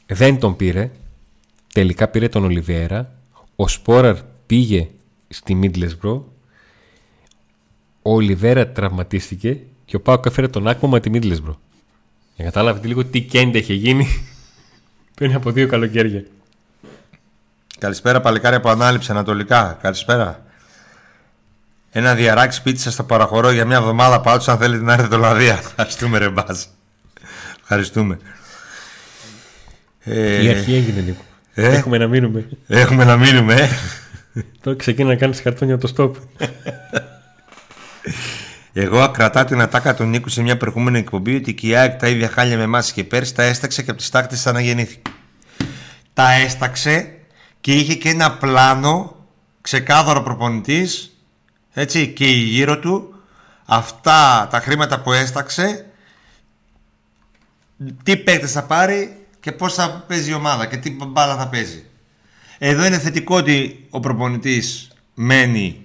Δεν 0.07 0.39
τον 0.39 0.57
πήρε. 0.57 0.91
Τελικά 1.73 2.09
πήρε 2.09 2.29
τον 2.29 2.45
Ολιβέρα. 2.45 3.13
Ο 3.57 3.69
Σπόραρ 3.69 4.17
πήγε 4.47 4.89
στη 5.29 5.55
Μίτλεσμπρο. 5.55 6.33
Ο 8.03 8.13
Ολιβέρα 8.15 8.69
τραυματίστηκε 8.69 9.59
και 9.85 9.97
ο 9.97 10.01
ΠΑΟΚ 10.01 10.27
έφερε 10.27 10.49
τον 10.49 10.69
Άκπομ 10.69 10.89
με 10.89 11.01
τη 11.01 11.11
Μίντλεσμπρο. 11.11 11.61
Για 12.37 12.45
να 12.45 12.51
καταλάβετε 12.51 12.87
λίγο 12.87 13.05
τι 13.05 13.21
κέντε 13.21 13.59
είχε 13.59 13.75
γίνει 13.75 14.07
πριν 15.17 15.35
από 15.35 15.51
δύο 15.51 15.67
καλοκαίρια. 15.67 16.25
Καλησπέρα 17.79 18.21
παλικάρια 18.21 18.59
από 18.59 18.69
Ανάληψη 18.69 19.11
Ανατολικά. 19.11 19.79
Καλησπέρα. 19.83 20.45
Ένα 21.91 22.15
δυαράκι 22.15 22.55
σπίτι 22.55 22.81
σας 22.81 22.97
το 22.97 23.05
παραχωρώ 23.05 23.51
για 23.51 23.65
μια 23.65 23.77
εβδομάδα 23.77 24.21
πάντως 24.21 24.49
αν 24.49 24.59
θέλετε 24.59 24.83
να 24.85 24.93
έρθετε 24.93 25.15
Ολλανδία. 25.15 25.55
Ευχαριστούμε 25.55 26.19
ρε 26.19 26.29
Μπάζ. 26.29 26.63
Ευχαριστούμε. 27.61 28.19
Ε, 30.01 30.43
Η 30.43 30.49
αρχή 30.49 30.75
έγινε 30.75 31.01
λίγο. 31.01 31.21
Ε; 31.55 31.75
Έχουμε 31.77 31.99
να 31.99 32.07
μείνουμε. 32.07 32.49
Έχουμε 32.67 33.05
να 33.05 33.17
μείνουμε. 33.17 33.55
ε; 33.55 33.69
Τώρα 34.61 34.77
ξεκίνα 34.77 35.09
να 35.09 35.17
κάνεις 35.17 35.41
χαρτόνια 35.41 35.79
το 35.79 35.93
stop. 35.97 36.13
Εγώ 38.73 39.11
κρατά 39.11 39.45
την 39.45 39.61
ατάκα 39.61 39.95
του 39.95 40.05
Νίκου 40.05 40.29
σε 40.29 40.43
μια 40.43 40.57
προηγούμενη 40.57 40.99
εκπομπή 40.99 41.37
ότι 41.37 41.55
και 41.55 41.67
η 41.67 41.75
ΑΕΚ 41.77 41.99
τα 41.99 42.09
ίδια 42.09 42.29
χάλια 42.29 42.57
με 42.57 42.63
εμάς 42.63 42.93
και 42.93 43.05
πέρσι 43.05 43.35
τα 43.35 43.43
έσταξε 43.43 43.83
και 43.83 43.91
από 43.91 43.99
τις 43.99 44.09
τάχτες 44.09 44.47
αναγεννήθηκε. 44.47 45.11
Τα 46.13 46.33
έσταξε 46.33 47.15
και 47.61 47.73
είχε 47.73 47.95
και 47.95 48.09
ένα 48.09 48.33
πλάνο 48.33 49.17
ξεκάθαρο 49.61 50.23
προπονητής, 50.23 51.17
έτσι, 51.73 52.09
και 52.09 52.25
η 52.25 52.39
γύρω 52.39 52.79
του 52.79 53.15
αυτά 53.67 54.49
τα 54.51 54.61
χρήματα 54.61 55.01
που 55.01 55.13
έσταξε 55.13 55.87
τι 58.03 58.17
παίκτες 58.17 58.53
θα 58.53 58.63
πάρει; 58.63 59.22
Και 59.43 59.53
πώς 59.53 59.75
θα 59.75 60.05
παίζει 60.09 60.31
η 60.31 60.35
ομάδα 60.35 60.67
και 60.67 60.77
τι 60.77 60.91
μπάλα 60.91 61.37
θα 61.37 61.49
παίζει. 61.49 61.85
Εδώ 62.59 62.85
είναι 62.85 62.99
θετικό 62.99 63.37
ότι 63.37 63.87
ο 63.91 64.01
προπονητής 64.01 64.91
μένει 65.15 65.81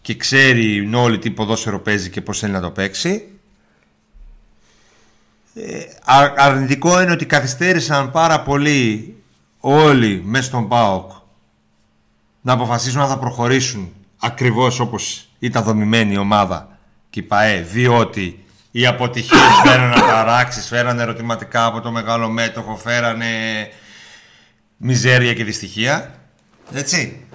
και 0.00 0.14
ξέρει 0.16 0.90
όλοι 0.94 1.18
τι 1.18 1.30
ποδόσφαιρο 1.30 1.80
παίζει 1.80 2.10
και 2.10 2.20
πώς 2.20 2.38
θέλει 2.38 2.52
να 2.52 2.60
το 2.60 2.70
παίξει. 2.70 3.28
Ε, 5.54 5.78
α- 6.04 6.34
αρνητικό 6.36 7.02
είναι 7.02 7.12
ότι 7.12 7.26
καθυστέρησαν 7.26 8.10
πάρα 8.10 8.42
πολύ 8.42 9.16
όλοι 9.60 10.22
μέσα 10.24 10.44
στον 10.44 10.68
ΠΑΟΚ 10.68 11.10
να 12.40 12.52
αποφασίσουν 12.52 13.00
αν 13.00 13.08
θα 13.08 13.18
προχωρήσουν 13.18 13.92
ακριβώς 14.18 14.80
όπως 14.80 15.28
ήταν 15.38 15.62
δομημένη 15.64 16.12
η 16.12 16.18
ομάδα 16.18 16.78
και 17.10 17.20
η 17.20 17.22
ΠαΕ 17.22 17.60
διότι 17.60 18.44
οι 18.70 18.86
αποτυχίες 18.86 19.40
φέρανε 19.64 19.94
αταράξεις, 19.94 20.66
φέρανε 20.66 21.02
ερωτηματικά 21.02 21.64
από 21.64 21.80
το 21.80 21.90
μεγάλο 21.90 22.28
μέτοχο, 22.28 22.76
φέρανε 22.76 23.26
μιζέρια 24.76 25.34
και 25.34 25.44
δυστυχία. 25.44 26.14
Έτσι. 26.72 27.26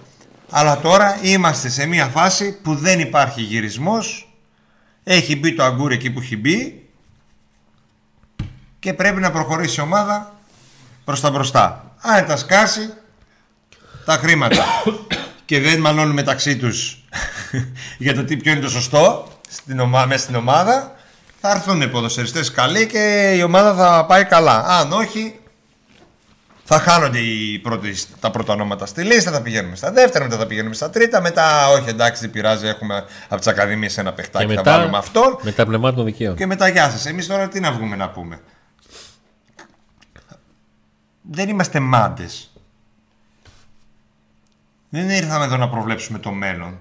Αλλά 0.50 0.80
τώρα 0.80 1.18
είμαστε 1.22 1.70
σε 1.70 1.86
μια 1.86 2.06
φάση 2.06 2.62
που 2.62 2.76
δεν 2.76 3.00
υπάρχει 3.00 3.42
γυρισμός. 3.42 4.34
Έχει 5.04 5.36
μπει 5.36 5.56
το 5.56 5.64
αγκούρι 5.64 5.96
εκεί 5.96 6.12
που 6.12 6.20
έχει 6.20 6.38
μπει 6.38 6.88
και 8.80 8.94
πρέπει 8.94 9.20
να 9.20 9.32
προχωρήσει 9.32 9.80
η 9.80 9.84
ομάδα 9.84 10.36
προς 11.04 11.22
τα 11.22 11.32
μπροστά. 11.32 11.96
Αν 12.02 12.26
τα 12.26 12.38
σκάσει 12.38 12.94
τα 14.06 14.14
χρήματα 14.14 14.66
και 15.46 15.60
δεν 15.60 15.80
μαλώνουν 15.80 16.14
μεταξύ 16.14 16.58
τους 16.58 17.04
για 17.98 18.16
το 18.16 18.24
τι 18.24 18.38
ποιο 18.38 18.52
είναι 18.52 18.62
το 18.62 18.70
σωστό 18.70 19.28
στην 19.50 19.80
ομα... 19.80 20.06
μέσα 20.06 20.24
στην 20.24 20.36
ομάδα 20.36 20.96
θα 21.46 21.52
έρθουν 21.52 21.82
οι 21.82 21.88
ποδοσφαιριστές 21.88 22.52
καλοί 22.52 22.88
και 22.88 23.34
η 23.38 23.42
ομάδα 23.42 23.74
θα 23.76 24.06
πάει 24.06 24.26
καλά. 24.26 24.66
Αν 24.68 24.92
όχι 24.92 25.40
θα 26.64 26.80
χάνονται 26.80 27.20
οι 27.20 27.60
πρώτοι, 27.60 27.96
τα 28.20 28.32
πρώτα 28.32 28.54
ονόματα 28.54 28.86
στη 28.86 29.04
λίστα, 29.04 29.32
θα 29.32 29.42
πηγαίνουμε 29.42 29.76
στα 29.76 29.92
δεύτερα, 29.92 30.24
μετά 30.24 30.38
θα 30.38 30.46
πηγαίνουμε 30.46 30.76
στα 30.76 30.90
τρίτα, 30.90 31.22
μετά 31.22 31.68
όχι 31.70 31.90
εντάξει 31.90 32.22
δεν 32.22 32.32
πειράζει, 32.32 32.68
έχουμε 32.68 33.06
από 33.26 33.38
τις 33.38 33.48
ακαδημίες 33.48 33.98
ένα 33.98 34.10
Και 34.10 34.16
παιχτάκι, 34.16 34.54
θα 34.54 34.64
βάλουμε 34.64 34.86
μετά, 34.86 34.98
αυτόν 34.98 35.38
μετά 35.42 35.66
πνευμάτων 35.66 36.06
δικαίων. 36.06 36.36
και 36.36 36.46
μετά 36.46 36.68
γεια 36.68 36.90
σας. 36.90 37.06
Εμείς 37.06 37.28
τώρα 37.28 37.48
τι 37.48 37.60
να 37.60 37.72
βγούμε 37.72 37.96
να 37.96 38.10
πούμε; 38.10 38.42
Δεν 41.22 41.50
είμαστε 41.50 41.80
μάντες. 41.80 42.52
Δεν 44.90 45.10
ήρθαμε 45.10 45.46
εδώ 45.46 45.58
να 45.58 45.70
προβλέψουμε 45.70 46.20
το 46.20 46.32
μέλλον. 46.32 46.78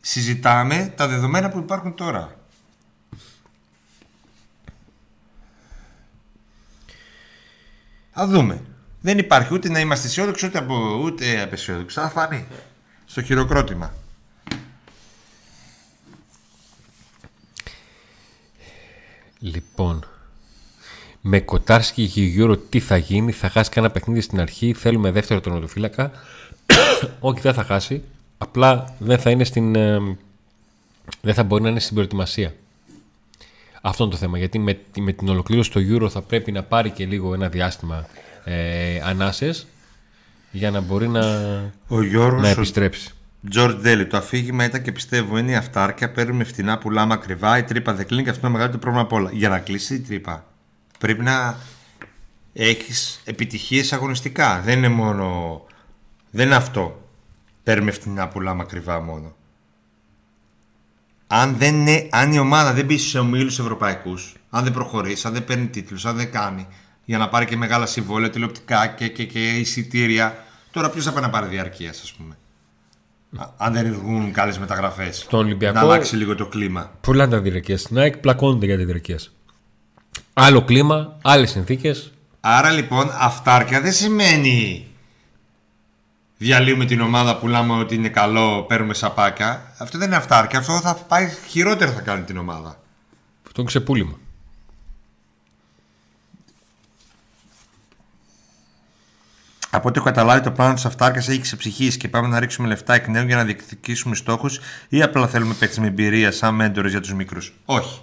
Συζητάμε 0.00 0.92
τα 0.96 1.08
δεδομένα 1.08 1.48
που 1.48 1.58
υπάρχουν 1.58 1.94
τώρα. 1.94 2.39
Θα 8.10 8.26
δούμε. 8.26 8.62
Δεν 9.00 9.18
υπάρχει 9.18 9.54
ούτε 9.54 9.68
να 9.68 9.80
είμαστε 9.80 10.06
αισιόδοξοι 10.06 10.46
ούτε, 10.46 10.58
από, 10.58 11.00
ούτε 11.04 11.40
απεσιόδοξοι. 11.42 12.00
Θα 12.00 12.08
φανεί. 12.08 12.46
Στο 13.04 13.22
χειροκρότημα. 13.22 13.92
Λοιπόν, 19.38 20.04
με 21.20 21.40
Κοτάρσκι 21.40 22.08
και 22.08 22.22
Τζούρο 22.22 22.56
τι 22.56 22.80
θα 22.80 22.96
γίνει, 22.96 23.32
θα 23.32 23.48
χάσει 23.48 23.70
κανένα 23.70 23.92
παιχνίδι 23.92 24.20
στην 24.20 24.40
αρχή, 24.40 24.74
θέλουμε 24.74 25.10
δεύτερο 25.10 25.40
τερματοφύλακα. 25.40 26.10
Όχι, 27.20 27.40
δεν 27.40 27.54
θα 27.54 27.64
χάσει, 27.64 28.02
απλά 28.38 28.94
δεν 28.98 29.18
θα 29.18 29.30
είναι 29.30 29.44
στην... 29.44 29.74
ε, 29.74 30.16
δεν 31.20 31.34
θα 31.34 31.42
μπορεί 31.42 31.62
να 31.62 31.68
είναι 31.68 31.80
στην 31.80 31.94
προετοιμασία. 31.94 32.54
Αυτό 33.80 34.02
είναι 34.02 34.12
το 34.12 34.18
θέμα, 34.18 34.38
γιατί 34.38 34.58
με, 34.58 34.78
με 34.98 35.12
την 35.12 35.28
ολοκλήρωση 35.28 35.70
του 35.70 35.80
Euro 35.90 36.10
θα 36.10 36.22
πρέπει 36.22 36.52
να 36.52 36.62
πάρει 36.62 36.90
και 36.90 37.06
λίγο 37.06 37.34
ένα 37.34 37.48
διάστημα 37.48 38.06
ε, 38.44 39.00
ανάσες 39.04 39.66
για 40.50 40.70
να 40.70 40.80
μπορεί 40.80 41.08
να, 41.08 41.22
Ο 41.88 42.02
Γιώργος 42.02 42.42
να 42.42 42.48
ο 42.48 42.50
επιστρέψει. 42.50 43.10
George 43.54 43.80
Daly, 43.84 44.06
το 44.10 44.16
αφήγημα 44.16 44.64
ήταν 44.64 44.82
και 44.82 44.92
πιστεύω 44.92 45.38
είναι 45.38 45.50
η 45.50 45.54
αυτάρκεια. 45.54 46.10
Παίρνουμε 46.10 46.44
φτηνά, 46.44 46.78
πουλάμε 46.78 47.14
ακριβά. 47.14 47.58
Η 47.58 47.62
τρύπα 47.62 47.94
δεν 47.94 48.06
κλείνει 48.06 48.22
και 48.22 48.30
αυτό 48.30 48.46
είναι 48.46 48.56
το 48.56 48.62
μεγαλύτερο 48.62 48.82
πρόβλημα 48.82 49.06
απ' 49.06 49.12
όλα. 49.12 49.30
Για 49.32 49.48
να 49.48 49.58
κλείσει 49.58 49.94
η 49.94 50.00
τρύπα, 50.00 50.46
πρέπει 50.98 51.22
να 51.22 51.56
έχεις 52.52 53.20
επιτυχίες 53.24 53.92
αγωνιστικά. 53.92 54.60
Δεν 54.60 54.78
είναι 54.78 54.88
μόνο. 54.88 55.60
Δεν 56.30 56.46
είναι 56.46 56.54
αυτό. 56.54 57.08
Παίρνουμε 57.62 57.90
φτηνά, 57.90 58.28
πουλάμε 58.28 58.62
ακριβά 58.62 59.00
μόνο. 59.00 59.34
Αν, 61.32 61.56
δεν 61.58 61.74
είναι, 61.74 62.08
αν 62.10 62.32
η 62.32 62.38
ομάδα 62.38 62.72
δεν 62.72 62.84
μπει 62.84 62.98
σε 62.98 63.18
ομίλους 63.18 63.58
ευρωπαϊκούς, 63.58 64.34
αν 64.50 64.64
δεν 64.64 64.72
προχωρήσει, 64.72 65.26
αν 65.26 65.32
δεν 65.32 65.44
παίρνει 65.44 65.66
τίτλους, 65.66 66.06
αν 66.06 66.16
δεν 66.16 66.30
κάνει 66.32 66.66
για 67.04 67.18
να 67.18 67.28
πάρει 67.28 67.46
και 67.46 67.56
μεγάλα 67.56 67.86
συμβόλαια, 67.86 68.30
τηλεοπτικά 68.30 68.86
και, 68.86 69.08
και, 69.08 69.24
και 69.24 69.48
εισιτήρια, 69.48 70.44
τώρα 70.70 70.90
ποιος 70.90 71.04
θα 71.04 71.12
πάει 71.12 71.22
να 71.22 71.30
πάρει 71.30 71.46
διαρκείας, 71.46 72.00
ας 72.02 72.12
πούμε; 72.12 72.36
Α- 73.36 73.48
Αν 73.56 73.72
δεν 73.72 73.92
βγουν 73.94 74.32
καλές 74.32 74.58
μεταγραφές. 74.58 75.16
Στον 75.18 75.38
Ολυμπιακό- 75.44 75.78
Να 75.78 75.84
αλλάξει 75.84 76.16
λίγο 76.16 76.34
το 76.34 76.46
κλίμα. 76.46 76.90
Πολλά 77.00 77.28
τα 77.28 77.40
διαρκείας. 77.40 77.80
Στην 77.80 77.98
ΑΕΚ 77.98 78.16
πλακώνονται 78.16 78.66
για 78.66 78.76
τη 78.76 78.84
διαρκείας. 78.84 79.32
Άλλο 80.32 80.62
κλίμα, 80.64 81.16
άλλες 81.22 81.50
συνθήκες. 81.50 82.12
Άρα 82.40 82.70
λοιπόν 82.70 83.10
αυτάρκεια 83.18 83.80
δεν 83.80 83.92
σημαίνει 83.92 84.86
διαλύουμε 86.40 86.84
την 86.84 87.00
ομάδα, 87.00 87.38
πουλάμε 87.38 87.72
ότι 87.72 87.94
είναι 87.94 88.08
καλό, 88.08 88.62
παίρνουμε 88.62 88.94
σαπάκια. 88.94 89.74
Αυτό 89.78 89.98
δεν 89.98 90.06
είναι 90.06 90.16
αυτάρκεια. 90.16 90.58
Αυτό 90.58 90.80
θα 90.80 90.94
πάει 90.94 91.28
χειρότερο 91.48 91.90
θα 91.90 92.00
κάνει 92.00 92.24
την 92.24 92.36
ομάδα. 92.36 92.80
Αυτό 93.46 93.60
είναι 93.60 93.64
ξεπούλημα. 93.64 94.18
Από 99.70 99.88
ό,τι 99.88 99.98
έχω 99.98 100.06
καταλάβει, 100.06 100.40
το 100.40 100.50
πλάνο 100.50 100.74
της 100.74 100.84
αυτάρκειας 100.84 101.28
έχει 101.28 101.40
ξεψυχήσει 101.40 101.98
και 101.98 102.08
πάμε 102.08 102.28
να 102.28 102.40
ρίξουμε 102.40 102.68
λεφτά 102.68 102.94
εκ 102.94 103.08
νέου 103.08 103.26
για 103.26 103.36
να 103.36 103.44
διεκδικήσουμε 103.44 104.14
στόχους, 104.14 104.60
ή 104.88 105.02
απλά 105.02 105.28
θέλουμε 105.28 105.54
παίκτες 105.54 105.78
με 105.78 105.86
εμπειρία 105.86 106.32
σαν 106.32 106.54
μέντορες 106.54 106.90
για 106.90 107.00
τους 107.00 107.12
μικρούς; 107.14 107.52
Όχι. 107.64 108.00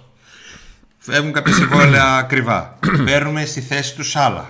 Φεύγουν 0.98 1.32
κάποια 1.32 1.54
συμβόλαια 1.54 2.16
ακριβά. 2.16 2.78
Παίρνουμε 3.04 3.44
στη 3.44 3.60
θέση 3.60 3.94
του 3.96 4.18
άλλα. 4.18 4.48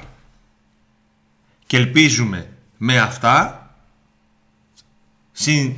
Και 1.66 1.76
ελπίζουμε 1.76 2.52
με 2.76 2.98
αυτά, 2.98 3.57
συν 5.38 5.76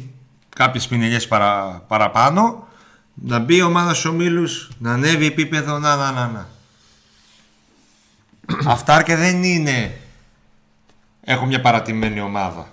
κάποιες 0.48 0.86
πινελιές 0.86 1.28
παρα, 1.28 1.84
παραπάνω, 1.88 2.68
να 3.14 3.38
μπει 3.38 3.56
η 3.56 3.62
ομάδα 3.62 3.94
στους 3.94 4.04
ομίλους, 4.04 4.70
να 4.78 4.92
ανέβει 4.92 5.26
επίπεδο, 5.26 5.78
να, 5.78 5.96
να, 5.96 6.12
να, 6.12 6.26
να. 6.26 6.48
Αυτάρκεια 8.72 9.16
δεν 9.16 9.42
είναι 9.42 10.00
έχω 11.24 11.46
μια 11.46 11.60
παρατημένη 11.60 12.20
ομάδα. 12.20 12.72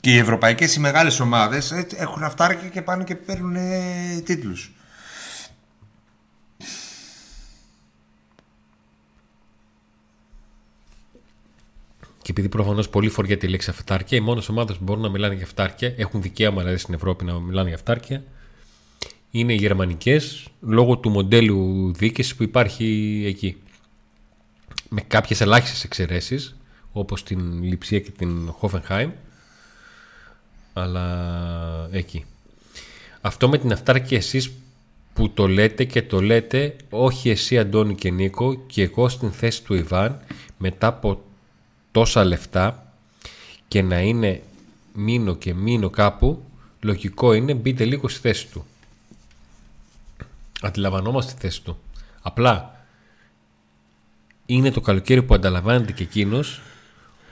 Και 0.00 0.14
οι 0.14 0.18
ευρωπαϊκές 0.18 0.74
οι 0.74 0.80
μεγάλες 0.80 1.20
ομάδες 1.20 1.70
ε, 1.70 1.86
έχουν 1.96 2.24
αυτάρκεια 2.24 2.68
και 2.68 2.82
πάνε 2.82 3.04
και 3.04 3.14
παίρνουν 3.14 3.56
ε, 3.56 4.20
τίτλους. 4.24 4.72
Και 12.28 12.34
επειδή 12.34 12.48
προφανώς 12.48 12.88
πολλοί 12.88 13.08
φοριέται 13.08 13.46
τη 13.46 13.52
λέξη 13.52 13.70
αυτάρκεια, 13.70 14.18
οι 14.18 14.20
μόνες 14.20 14.48
ομάδες 14.48 14.76
που 14.76 14.84
μπορούν 14.84 15.02
να 15.02 15.08
μιλάνε 15.08 15.34
για 15.34 15.44
αυτάρκεια, 15.44 15.94
έχουν 15.96 16.22
δικαίωμα 16.22 16.58
δηλαδή 16.58 16.78
στην 16.78 16.94
Ευρώπη 16.94 17.24
να 17.24 17.40
μιλάνε 17.40 17.68
για 17.68 17.76
αυτάρκεια, 17.76 18.24
είναι 19.30 19.52
οι 19.52 19.56
γερμανικές 19.56 20.48
λόγω 20.60 20.98
του 20.98 21.10
μοντέλου 21.10 21.92
διοίκησης 21.96 22.34
που 22.34 22.42
υπάρχει 22.42 23.22
εκεί. 23.26 23.56
Με 24.88 25.00
κάποιες 25.00 25.40
ελάχιστες 25.40 25.84
εξαιρέσεις, 25.84 26.56
όπως 26.92 27.22
την 27.22 27.62
Λιψία 27.62 28.00
και 28.00 28.10
την 28.10 28.52
Hoffenheim, 28.60 29.10
αλλά 30.72 31.88
εκεί. 31.92 32.24
Αυτό 33.20 33.48
με 33.48 33.58
την 33.58 33.72
αυτάρκεια 33.72 34.16
εσείς 34.16 34.52
που 35.12 35.30
το 35.30 35.46
λέτε 35.46 35.84
και 35.84 36.02
το 36.02 36.20
λέτε 36.20 36.76
όχι 36.90 37.30
εσύ 37.30 37.58
Αντώνη 37.58 37.94
και 37.94 38.10
Νίκο 38.10 38.54
και 38.66 38.82
εγώ 38.82 39.08
στην 39.08 39.32
θέση 39.32 39.62
του 39.64 39.74
Ιβάν 39.74 40.20
μετά 40.58 40.86
από 40.86 41.22
τόσα 41.98 42.24
λεφτά 42.24 42.92
και 43.68 43.82
να 43.82 44.00
είναι 44.00 44.42
μείνω 44.92 45.34
και 45.34 45.54
μείνω 45.54 45.90
κάπου, 45.90 46.44
λογικό 46.80 47.32
είναι 47.32 47.54
μπείτε 47.54 47.84
λίγο 47.84 48.08
στη 48.08 48.20
θέση 48.20 48.46
του. 48.46 48.66
Αντιλαμβανόμαστε 50.60 51.32
τη 51.32 51.40
θέση 51.40 51.62
του. 51.62 51.78
Απλά 52.22 52.84
είναι 54.46 54.70
το 54.70 54.80
καλοκαίρι 54.80 55.22
που 55.22 55.34
ανταλαμβάνεται 55.34 55.92
και 55.92 56.02
εκείνος 56.02 56.60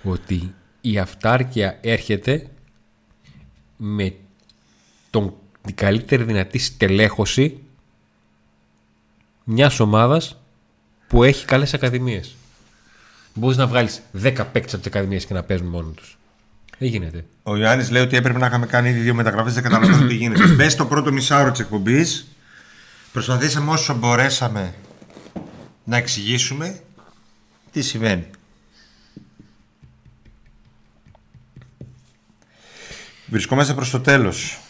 ότι 0.02 0.54
η 0.80 0.98
αυτάρκεια 0.98 1.78
έρχεται 1.80 2.50
με 3.76 4.14
τον, 5.10 5.34
την 5.62 5.74
καλύτερη 5.74 6.22
δυνατή 6.22 6.58
στελέχωση 6.58 7.62
μιας 9.44 9.80
ομάδας 9.80 10.36
που 11.08 11.22
έχει 11.22 11.44
καλές 11.44 11.74
ακαδημίες. 11.74 12.36
Μπορείς 13.38 13.56
να 13.56 13.66
βγάλεις 13.66 14.02
10 14.12 14.44
παίκτες 14.52 14.74
από 14.74 14.82
τις 14.82 14.86
ακαδημίες 14.86 15.26
και 15.26 15.34
να 15.34 15.42
παίζουν 15.42 15.66
μόνοι 15.66 15.92
τους. 15.92 16.18
Δεν 16.78 16.88
γίνεται. 16.88 17.24
Ο 17.42 17.56
Ιωάννης 17.56 17.90
λέει 17.90 18.02
ότι 18.02 18.16
έπρεπε 18.16 18.38
να 18.38 18.46
είχαμε 18.46 18.66
κάνει 18.66 18.88
ήδη 18.88 19.00
δύο 19.00 19.14
μεταγραφές. 19.14 19.54
Δεν 19.54 19.62
καταλαβαίνω 19.62 20.06
τι 20.06 20.14
γίνεται. 20.14 20.46
Μπες 20.54 20.72
στο 20.72 20.86
πρώτο 20.86 21.12
μισάωρο 21.12 21.50
της 21.50 21.60
εκπομπής. 21.60 22.26
Προσπαθήσαμε 23.12 23.70
όσο 23.70 23.94
μπορέσαμε 23.94 24.74
να 25.84 25.96
εξηγήσουμε 25.96 26.80
τι 27.72 27.82
συμβαίνει. 27.82 28.26
Βρισκόμαστε 33.26 33.74
προς 33.74 33.90
το 33.90 34.00
τέλος. 34.00 34.60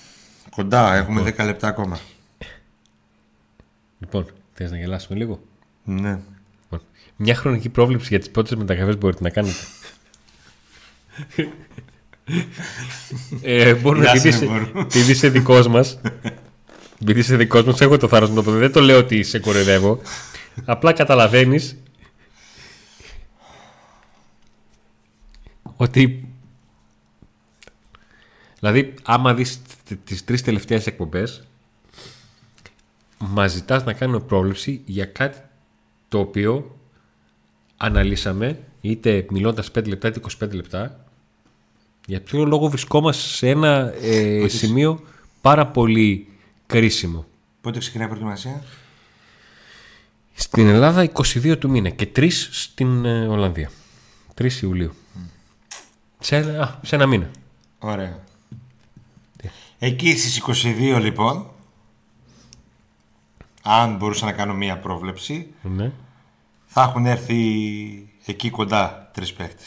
Κοντά, 0.51 0.95
έχουμε 0.95 1.35
10 1.37 1.45
λεπτά 1.45 1.69
ακόμα. 1.69 1.99
Λοιπόν, 3.99 4.27
θες 4.53 4.71
να 4.71 4.77
γελάσουμε 4.77 5.19
λίγο; 5.19 5.41
Ναι. 5.85 6.19
Μια 7.17 7.35
χρονική 7.35 7.69
πρόβλεψη 7.69 8.07
για 8.09 8.19
τις 8.19 8.31
πρώτες 8.31 8.55
μεταγραφές 8.57 8.99
μπορείτε 8.99 9.23
να 9.23 9.31
κάνετε. 9.31 9.57
ε, 13.43 13.75
μπορώ 13.75 13.99
να 13.99 14.11
επειδή 14.11 15.11
είσαι 15.11 15.29
δικός 15.29 15.67
μας 15.69 16.01
επειδή 17.03 17.21
είσαι 17.21 17.37
δικός 17.37 17.65
μας 17.65 17.81
έχω 17.81 17.97
το 17.97 18.09
θάρρος 18.09 18.29
να 18.29 18.35
το 18.35 18.43
πω 18.43 18.51
δεν 18.51 18.73
το 18.73 18.81
λέω 18.81 18.99
ότι 18.99 19.23
σε 19.23 19.39
κοροϊδεύω 19.39 20.01
απλά 20.65 20.93
καταλαβαίνεις 20.93 21.77
ότι 25.77 26.29
δηλαδή 28.61 28.95
άμα 29.03 29.35
δεις 29.35 29.61
τις 30.05 30.25
τρεις 30.25 30.43
τελευταίες 30.43 30.87
εκπομπές 30.87 31.47
μας 33.19 33.53
ζητάς 33.53 33.85
να 33.85 33.93
κάνουμε 33.93 34.21
πρόβλεψη 34.21 34.83
για 34.85 35.05
κάτι 35.05 35.39
το 36.09 36.19
οποίο 36.19 36.76
αναλύσαμε, 37.77 38.62
είτε 38.81 39.27
μιλώντας 39.31 39.70
5 39.78 39.86
λεπτά 39.89 40.09
είτε 40.09 40.20
25 40.44 40.53
λεπτά, 40.53 41.05
για 42.07 42.20
ποιο 42.20 42.44
λόγο 42.44 42.69
βρισκόμαστε 42.69 43.23
σε 43.23 43.48
ένα 43.48 43.93
ε, 44.03 44.48
σημείο 44.48 45.01
πάρα 45.40 45.66
πολύ 45.66 46.28
κρίσιμο. 46.66 47.27
Πότε 47.61 47.78
ξεκινάει 47.78 48.07
η 48.07 48.11
προετοιμασία; 48.11 48.62
Στην 50.35 50.69
Ελλάδα 50.69 51.11
22 51.12 51.59
του 51.59 51.70
μήνα 51.70 51.89
και 51.89 52.09
3 52.16 52.28
στην 52.51 53.05
ε, 53.05 53.27
Ολλανδία. 53.27 53.70
3 54.39 54.53
Ιουλίου. 54.53 54.93
Σε, 56.19 56.36
α, 56.36 56.81
σε 56.82 56.94
ένα 56.94 57.07
μήνα. 57.07 57.31
Ωραία. 57.78 58.24
Εκεί 59.78 60.16
στις 60.16 60.43
22 60.65 60.98
λοιπόν, 61.01 61.51
αν 63.62 63.97
μπορούσα 63.97 64.24
να 64.24 64.32
κάνω 64.32 64.55
μία 64.55 64.78
πρόβλεψη, 64.78 65.47
ναι 65.62 65.93
θα 66.78 66.82
έχουν 66.82 67.07
έρθει 67.07 67.36
εκεί 68.27 68.51
κοντά 68.51 69.11
τρεις 69.15 69.32
παίχτε. 69.32 69.62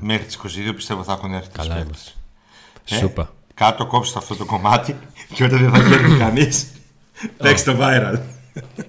Μέχρι 0.00 0.24
τις 0.24 0.38
22 0.70 0.72
πιστεύω 0.74 1.02
θα 1.04 1.12
έχουν 1.12 1.34
έρθει 1.34 1.48
τρεις 1.50 1.68
παίχτε. 1.68 1.94
Ε, 2.90 2.94
Σούπα. 2.96 3.32
Κάτω 3.54 3.86
κόψτε 3.86 4.18
αυτό 4.18 4.36
το 4.36 4.44
κομμάτι 4.44 4.96
και 5.34 5.44
όταν 5.44 5.58
δεν 5.58 5.70
θα 5.70 5.96
γίνει 5.96 6.18
κανείς, 6.18 6.72
παίξει 7.42 7.64
το 7.64 7.76
viral. 7.80 8.18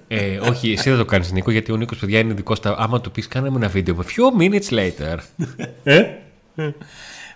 Ε, 0.08 0.38
όχι, 0.38 0.72
εσύ 0.72 0.88
δεν 0.88 0.98
το 0.98 1.04
κάνεις 1.04 1.32
Νίκο, 1.32 1.50
γιατί 1.50 1.72
ο 1.72 1.76
Νίκος 1.76 1.98
παιδιά 1.98 2.18
είναι 2.18 2.34
δικός 2.34 2.58
σου. 2.58 2.74
Άμα 2.76 3.00
του 3.00 3.10
πεις, 3.10 3.28
κάνε 3.28 3.50
μου 3.50 3.56
ένα 3.56 3.68
βίντεο. 3.68 3.96
Few 3.96 4.40
minutes 4.40 4.68
later. 4.68 5.18
ε; 5.82 6.06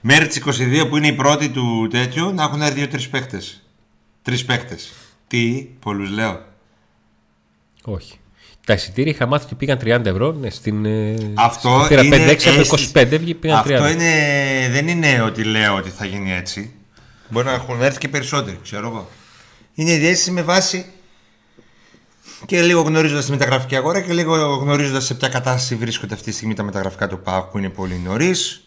Μέχρι 0.00 0.26
τις 0.26 0.42
22 0.46 0.86
που 0.88 0.96
είναι 0.96 1.06
η 1.06 1.12
πρώτη 1.14 1.50
του 1.50 1.88
τέτοιου 1.90 2.34
να 2.34 2.42
έχουν 2.42 2.62
έρθει 2.62 2.74
δύο-τρει 2.74 3.08
παίχτε. 3.08 3.42
Τρεις 4.22 4.44
παίχτε. 4.44 4.78
Τι, 5.26 5.68
πολλούς 5.80 6.10
λέω. 6.10 6.44
Όχι. 7.84 8.19
Τα 8.70 8.76
εισιτήρια 8.76 9.12
είχα 9.12 9.26
μάθει 9.26 9.44
ότι 9.44 9.54
πήγαν 9.54 9.78
30 9.84 10.06
ευρώ. 10.06 10.32
Ναι, 10.32 10.50
στην, 10.50 10.84
ε, 10.84 11.16
αυτό 11.34 11.82
στην 11.84 11.98
είναι 11.98 12.16
5-6 12.16 12.48
από 12.48 12.76
25 12.92 13.34
πήγαν 13.40 13.58
αυτό 13.58 13.70
30. 13.70 13.74
Αυτό 13.74 13.88
είναι, 13.88 14.12
δεν 14.70 14.88
είναι 14.88 15.22
ότι 15.22 15.44
λέω 15.44 15.74
ότι 15.74 15.90
θα 15.90 16.04
γίνει 16.04 16.32
έτσι. 16.32 16.74
Μπορεί 17.28 17.46
να 17.46 17.52
έχουν 17.52 17.82
έρθει 17.82 17.98
και 17.98 18.08
περισσότεροι, 18.08 18.58
ξέρω 18.62 18.86
εγώ. 18.86 19.08
Είναι 19.74 19.90
η 19.90 19.96
διέστηση 19.98 20.30
με 20.30 20.42
βάση 20.42 20.86
και 22.46 22.62
λίγο 22.62 22.80
γνωρίζοντας 22.80 23.24
τη 23.24 23.30
μεταγραφική 23.30 23.76
αγορά 23.76 24.00
και 24.00 24.12
λίγο 24.12 24.36
γνωρίζοντας 24.36 25.04
σε 25.04 25.14
ποια 25.14 25.28
κατάσταση 25.28 25.74
βρίσκονται 25.76 26.14
αυτή 26.14 26.30
τη 26.30 26.36
στιγμή 26.36 26.54
τα 26.54 26.62
μεταγραφικά 26.62 27.08
του 27.08 27.20
ΠΑΟΚ 27.20 27.50
που 27.50 27.58
είναι 27.58 27.68
πολύ 27.68 28.00
νωρίς. 28.04 28.64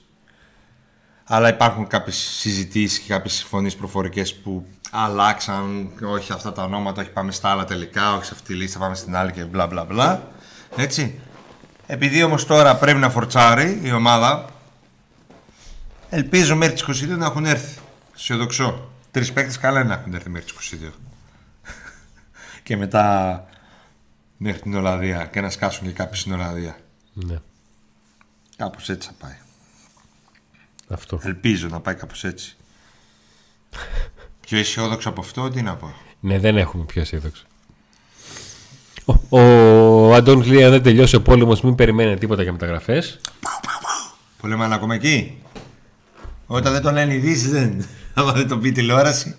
Αλλά 1.24 1.50
υπάρχουν 1.50 1.88
κάποιες 1.88 2.16
συζητήσεις 2.16 3.00
και 3.00 3.14
κάποιες 3.14 3.34
συμφωνίες 3.34 3.76
προφορικές 3.76 4.34
που 4.36 4.66
αλλάξαν. 4.94 5.90
Όχι 6.04 6.34
αυτά 6.34 6.52
τα 6.54 6.64
ονόματα, 6.64 7.02
όχι 7.02 7.10
πάμε 7.12 7.32
στα 7.32 7.50
άλλα 7.50 7.66
τελικά, 7.66 8.16
όχι 8.16 8.26
σε 8.26 8.32
αυτή 8.34 8.48
τη 8.48 8.54
λίστα, 8.54 8.80
πάμε 8.80 8.96
στην 8.96 9.16
άλλη 9.16 9.32
και 9.32 9.44
μπλα 9.44 9.68
μπλα 9.68 9.86
μπλα. 9.86 10.28
Έτσι. 10.76 11.20
Επειδή 11.88 12.24
όμως 12.24 12.46
τώρα 12.46 12.76
πρέπει 12.76 13.00
να 13.00 13.10
φορτσάρει 13.10 13.80
η 13.84 13.92
ομάδα, 13.92 14.46
ελπίζω 16.10 16.56
μέχρι 16.56 16.74
τις 16.74 17.04
22 17.04 17.08
να 17.08 17.26
έχουν 17.26 17.46
έρθει. 17.46 17.80
Αισιοδοξώ. 18.16 18.92
Τρεις 19.12 19.34
παίκτες 19.34 19.58
καλά 19.58 19.84
να 19.84 19.94
έχουν 19.94 20.14
έρθει 20.14 20.30
μέχρι 20.30 20.52
τις 20.52 20.74
22. 20.82 20.92
και 22.64 22.78
μετά 22.78 23.46
μέχρι 24.38 24.62
την 24.62 24.76
Ολλανδία 24.76 25.26
και 25.26 25.42
να 25.42 25.50
σκάσουν 25.50 25.88
και 25.88 25.94
κάποιοι 25.94 26.20
στην 26.20 26.34
Ολλανδία. 26.34 26.78
Ναι. 27.14 27.42
Κάπως 28.56 28.90
έτσι 28.90 29.08
θα 29.08 29.14
πάει. 29.20 29.38
Αυτό. 30.90 31.20
Ελπίζω 31.24 31.68
να 31.68 31.80
πάει 31.80 31.96
κάπως 31.96 32.24
έτσι. 32.24 32.58
Πιο 34.54 34.62
αισιόδοξο 34.62 35.10
από 35.10 35.22
αυτό, 35.22 35.50
τι 35.50 35.62
να 35.62 35.76
πω. 35.76 35.94
Ναι, 36.20 36.40
δεν 36.40 36.58
έχουμε 36.58 36.84
πιο 36.84 37.02
αισιόδοξο. 37.02 37.44
Ο, 39.06 39.38
ο 40.10 40.14
Αντών 40.14 40.44
λέει: 40.44 40.64
Αν 40.64 40.72
δεν 40.72 40.84
τελειώσει 40.84 41.16
ο 41.16 41.22
πόλεμος, 41.22 41.62
μην 41.62 41.76
περιμένει 41.76 42.18
τίποτα 42.18 42.44
για 42.44 42.52
μεταγραφές. 42.52 43.20
Πολέμα 44.42 44.66
είναι 44.66 44.76
ακόμα 44.76 44.96
εκεί. 44.96 45.38
Όταν 46.46 46.74
δεν 46.74 46.82
το 46.82 46.92
λένε 46.92 47.14
ειδήσει, 47.14 47.48
δεν. 47.50 47.86
Άμα 48.14 48.32
δεν 48.32 48.48
το 48.48 48.58
πει 48.58 48.72
τηλεόραση. 48.72 49.36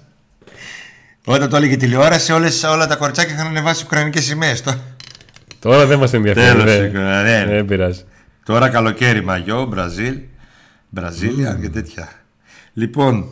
Όταν 1.24 1.48
το 1.48 1.56
έλεγε 1.56 1.76
τηλεόραση, 1.76 2.32
όλες, 2.32 2.62
όλα 2.62 2.86
τα 2.86 2.96
κορτσάκια 2.96 3.34
είχαν 3.34 3.46
ανεβάσει 3.46 3.82
ουκρανικές 3.84 4.24
σημαίες. 4.24 4.62
Τώρα 5.58 5.86
δεν 5.86 5.98
μας 5.98 6.12
ενδιαφέρει. 6.12 6.46
Τέλος, 6.46 6.64
δεν- 6.64 6.90
σίγουρα, 6.90 7.22
ναι. 7.22 7.44
Δεν 7.46 7.64
πειράζει. 7.64 8.04
Τώρα 8.44 8.68
καλοκαίρι 8.68 9.24
μαγιό, 9.24 9.64
Μπραζίλ, 9.64 10.18
Μπραζίλια 10.88 11.58
και 11.60 11.68
τέτοια. 11.68 12.08
Λοιπόν, 12.72 13.28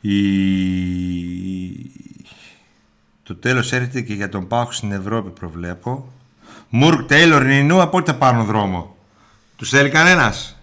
η... 0.00 0.18
το 3.22 3.34
τέλος 3.34 3.72
έρχεται 3.72 4.00
και 4.00 4.14
για 4.14 4.28
τον 4.28 4.46
Πάχο 4.46 4.72
στην 4.72 4.92
Ευρώπη 4.92 5.30
προβλέπω. 5.30 6.12
Μουρκ, 6.68 7.08
Τέιλορ, 7.08 7.44
Νινού, 7.44 7.80
από 7.80 7.96
ό,τι 7.96 8.10
θα 8.10 8.16
πάρουν 8.16 8.44
δρόμο. 8.44 8.96
Τους 9.56 9.68
θέλει 9.68 9.88
κανένας. 9.88 10.56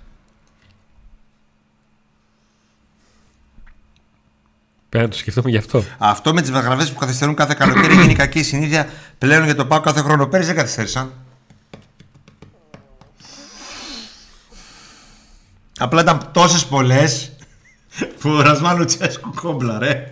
Πρέπει 4.89 5.05
να 5.05 5.13
το 5.13 5.17
σκεφτούμε 5.17 5.49
γι' 5.49 5.57
αυτό. 5.57 5.83
Αυτό 5.97 6.33
με 6.33 6.41
τις 6.41 6.51
μεταγραφές 6.51 6.91
που 6.91 6.99
καθυστερούν 6.99 7.35
κάθε 7.35 7.53
καλοκαίρι 7.53 7.95
γίνει 7.95 8.13
κακή 8.13 8.43
συνήθεια 8.43 8.89
πλέον 9.17 9.43
για 9.43 9.55
τον 9.55 9.67
Πάχο 9.67 9.81
κάθε 9.81 10.01
χρόνο. 10.01 10.27
Πέρυσι 10.27 10.47
δεν 10.47 10.57
καθυστέρησαν. 10.57 11.13
Απλά 15.77 16.01
ήταν 16.01 16.29
τόσες 16.31 16.65
πολλές 16.65 17.34
που 18.19 18.29
ο 18.29 18.41
Ρασμάν 18.41 18.77
Λουτσέσκου 18.77 19.33
κόμπλα 19.35 19.79
ρε. 19.79 20.09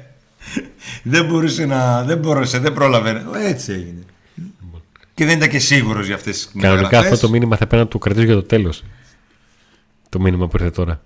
Δεν 1.04 1.26
μπορούσε 1.26 1.66
να... 1.66 2.04
Δεν 2.04 2.18
μπορούσε, 2.18 2.60
δεν 2.60 2.74
πρόλαβε. 2.74 3.26
Έτσι 3.48 3.72
έγινε. 3.72 4.04
Και 5.14 5.26
δεν 5.26 5.38
ήταν 5.38 5.50
και 5.50 5.60
σίγουρος 5.60 6.06
για 6.06 6.16
αυτές 6.16 6.36
τις 6.36 6.46
Κανονικά 6.62 6.84
μεταγραφές. 6.84 7.12
αυτό 7.12 7.26
το 7.26 7.32
μήνυμα 7.34 7.56
θα 7.58 7.68
πρέπει 7.68 7.84
να 7.84 7.90
το 7.90 7.98
κρατήσω 7.98 8.26
για 8.26 8.36
το 8.36 8.44
τέλος. 8.44 8.84
Το 10.10 10.20
μήνυμα 10.20 10.48
που 10.48 10.58
ήρθε 10.58 10.70
τώρα. 10.72 11.02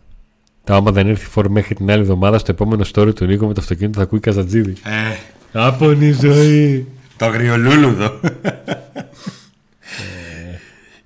Τα 0.64 0.76
άμα 0.76 0.92
δεν 0.92 1.08
έρθει 1.08 1.26
φόρ 1.26 1.50
μέχρι 1.50 1.76
την 1.76 1.92
άλλη 1.92 2.02
εβδομάδα 2.02 2.38
στο 2.38 2.52
επόμενο 2.52 2.86
story 2.94 3.16
του 3.16 3.26
Νίκο 3.26 3.48
με 3.48 3.54
το 3.54 3.62
αυτοκίνητο 3.62 3.98
θα 3.98 4.04
ακούει 4.04 4.20
Καζατζίδη. 4.20 4.74
Ε, 4.84 5.16
Άπονη 5.52 6.12
ζωή. 6.12 6.88
το 7.18 7.26
αγριολούλουδο. 7.26 8.20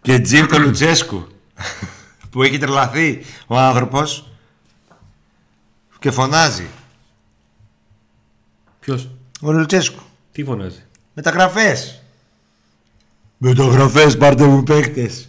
και 0.02 0.19
Τζιμ 0.19 0.45
το 0.45 0.57
Λουτσέσκου 0.60 1.27
που 2.30 2.43
έχει 2.43 2.57
τρελαθεί 2.57 3.22
ο 3.48 3.57
άνθρωπος 3.57 4.31
και 6.02 6.11
φωνάζει. 6.11 6.68
Ποιος; 8.80 9.10
Ο 9.41 9.52
Λουτσέσκου. 9.52 10.02
Τι 10.32 10.44
φωνάζει; 10.44 10.84
Μεταγραφές. 11.14 12.02
Μεταγραφές 13.38 14.18
πάρτε 14.18 14.45
μου 14.45 14.64
παίκτες. 14.64 15.28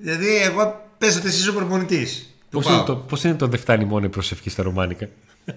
Δηλαδή 0.00 0.36
εγώ 0.36 0.86
πες 0.98 1.16
ότι 1.16 1.26
εσύ 1.26 1.38
είσαι 1.38 1.50
ο 1.50 1.54
προπονητής. 1.54 2.34
του 2.50 2.58
Πώς 2.58 2.64
ΠΑΟΚ. 2.64 2.76
είναι, 2.76 2.86
το, 2.86 2.96
πώς 2.96 3.24
είναι 3.24 3.34
το 3.34 3.46
δεν 3.48 3.60
φτάνει 3.60 3.84
μόνο 3.84 4.04
η 4.06 4.08
προσευχή 4.08 4.50
στα 4.50 4.62
ρωμάνικα. 4.62 5.08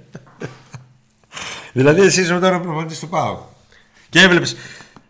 Δηλαδή 1.73 2.01
εσύ 2.01 2.21
είσαι 2.21 2.39
τώρα 2.39 2.55
ο 2.55 2.59
προπονητής 2.59 2.99
του 2.99 3.07
ΠΑΟΚ. 3.09 3.39
Και 4.09 4.19
έβλεπες 4.21 4.55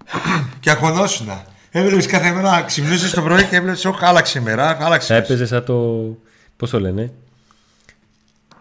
και 0.59 0.69
αγχωνόσουνα. 0.69 1.45
Έβλεπες 1.71 2.05
κάθε 2.05 2.31
μέρα, 2.31 2.61
ξυπνούσες 2.61 3.11
το 3.11 3.21
πρωί 3.21 3.45
και 3.45 3.55
έβλεπες 3.55 3.85
όχι 3.85 4.05
άλλαξε 4.05 4.39
η 4.39 4.41
μέρα, 4.41 4.75
Θα 4.75 4.85
άλλαξε. 4.85 5.15
έπαιζε 5.15 5.45
σαν 5.45 5.65
το. 5.65 6.05
Πώς 6.57 6.69
το 6.69 6.79
λένε; 6.79 7.13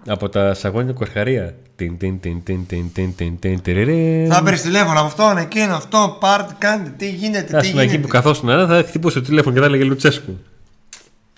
Από 0.07 0.29
τα 0.29 0.55
σαγόνια 0.55 0.93
κορχαρία. 0.93 1.55
Τιν, 1.77 1.99
τιν, 1.99 2.21
τιν, 2.21 2.43
τιν, 2.43 2.67
τιν, 2.67 2.93
τιν, 2.93 3.15
τιν, 3.17 3.39
τιν, 3.39 3.63
τιριρι. 3.63 4.27
Θα 4.31 4.43
παίρνει 4.43 4.59
τηλέφωνο 4.59 4.99
από 4.99 5.07
αυτόν, 5.07 5.37
εκείνο, 5.39 5.75
αυτό, 5.75 6.17
πάρτε, 6.21 6.55
κάντε, 6.59 6.91
τι 6.97 7.11
γίνεται, 7.11 7.47
Θα 7.53 7.61
τι 7.61 7.67
ήμουν 7.69 7.79
εκεί 7.81 7.89
γίνεται. 7.89 8.07
που 8.07 8.13
καθόσουν, 8.13 8.51
αλλά 8.51 8.67
θα 8.67 8.85
χτυπούσε 8.89 9.21
το 9.21 9.27
τηλέφωνο 9.27 9.55
και 9.55 9.61
θα 9.61 9.67
έλεγε 9.67 9.85
Λουτσέσκου. 9.85 10.39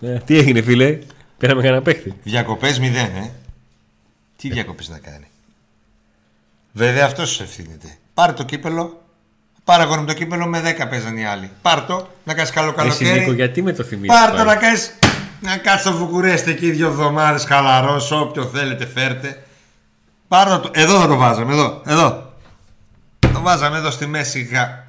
Ε, 0.03 0.19
τι 0.25 0.39
έγινε, 0.39 0.63
φίλε; 0.63 0.99
Πήραμε 1.39 1.63
κανένα 1.63 1.83
παίχτη. 1.83 2.15
Διακοπές 2.23 2.79
μηδέν, 2.79 3.05
ε. 3.05 3.31
Τι 4.37 4.49
διακοπές 4.49 4.89
να 4.89 4.99
κάνει. 4.99 5.27
Βέβαια 6.73 7.05
αυτός 7.05 7.31
σου 7.31 7.43
ευθύνεται. 7.43 7.97
Πάρε 8.15 8.33
το 8.33 8.45
κύπελο. 8.45 9.03
Πάρε 9.65 9.83
αγόρι 9.83 10.01
μου 10.01 10.07
το 10.07 10.13
κύπελο 10.13 10.47
με 10.47 10.61
10 10.79 10.87
παίζαν 10.91 11.17
οι 11.17 11.25
άλλοι. 11.27 11.51
Πάρ 11.63 11.81
το, 11.81 12.09
να 12.25 12.35
κάνεις 12.35 12.51
καλό 12.51 12.75
Εσύ, 12.79 13.05
Νίκο, 13.05 13.15
καλοκαίρι. 13.15 13.35
γιατί 13.35 13.63
με 13.63 13.73
το 13.73 13.83
θυμίζεις. 13.83 14.09
Πάρ 14.09 14.37
το 14.37 14.45
να 14.45 14.57
κάνεις. 14.57 14.93
Να 15.41 15.57
κάτσει 15.57 15.89
στο 15.89 15.97
Βουκουρέστι 15.97 16.51
εκεί 16.51 16.71
δύο 16.71 16.87
εβδομάδε 16.87 17.39
χαλαρό, 17.47 18.01
όποιο 18.11 18.45
θέλετε 18.45 18.87
φέρτε. 18.87 19.43
Πάρ 20.29 20.61
το. 20.61 20.71
Εδώ 20.75 21.01
θα 21.01 21.07
το 21.07 21.17
βάζαμε, 21.17 21.53
εδώ. 21.53 21.83
Εδώ. 21.87 22.33
Το 23.19 23.41
βάζαμε 23.41 23.77
εδώ 23.79 23.91
στη 23.91 24.07
μέση. 24.07 24.41
γα- 24.43 24.87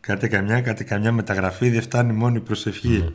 Κάτε 0.00 0.28
καμιά, 0.28 0.60
κάτε 0.60 0.84
καμιά 0.84 1.12
μεταγραφή, 1.12 1.70
δεν 1.70 1.82
φτάνει 1.82 2.12
μόνο 2.12 2.36
η 2.36 2.40
προσευχή. 2.40 3.14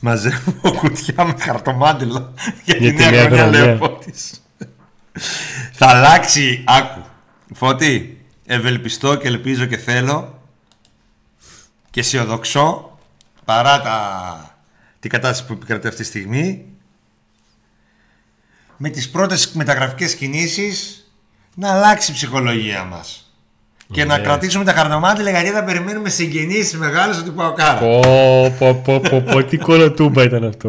Μαζεύω 0.00 0.52
κουτιά 0.78 1.24
με 1.24 1.34
χαρτομάτιλα 1.38 2.32
για 2.64 2.74
τη 2.74 2.80
Για 2.80 2.90
τη 2.92 2.96
νέα 2.96 3.10
νέα 3.10 3.24
χρονιά, 3.28 3.44
χρονιά. 3.76 3.78
Λέει 5.14 5.24
ο 5.24 5.28
Φώτης. 5.28 5.70
Θα 5.72 5.86
αλλάξει, 5.88 6.64
άκου. 6.66 7.00
Φώτη, 7.54 8.24
ευελπιστώ 8.46 9.14
και 9.14 9.26
ελπίζω 9.28 9.64
και 9.64 9.76
θέλω 9.76 10.42
και 11.90 12.00
αισιοδοξώ 12.00 12.98
παρά 13.44 13.80
τα, 13.80 14.56
την 15.00 15.10
κατάσταση 15.10 15.46
που 15.46 15.52
επικρατεί 15.52 15.86
αυτή 15.88 16.00
τη 16.00 16.06
στιγμή 16.08 16.64
με 18.76 18.88
τις 18.88 19.10
πρώτες 19.10 19.52
μεταγραφικές 19.52 20.14
κινήσεις 20.14 21.04
να 21.54 21.72
αλλάξει 21.72 22.10
η 22.10 22.14
ψυχολογία 22.14 22.84
μας. 22.84 23.24
Και 23.92 24.04
να 24.04 24.16
Ναι. 24.16 24.22
κρατήσουμε 24.22 24.64
τα 24.64 24.72
χαρτομάτιλα 24.72 25.30
γιατί 25.30 25.48
θα 25.50 25.64
περιμένουμε 25.64 26.08
συγγενείς 26.08 26.76
μεγάλες 26.76 27.18
ότι 27.18 27.30
πάω 27.30 27.52
κάρα. 27.52 27.78
Πω, 27.78 28.00
πω, 28.58 28.74
πω, 28.74 29.00
πω, 29.00 29.20
πω, 29.20 29.44
τι 29.44 29.56
κολοτούμπα 29.56 30.22
ήταν 30.22 30.44
αυτό. 30.44 30.68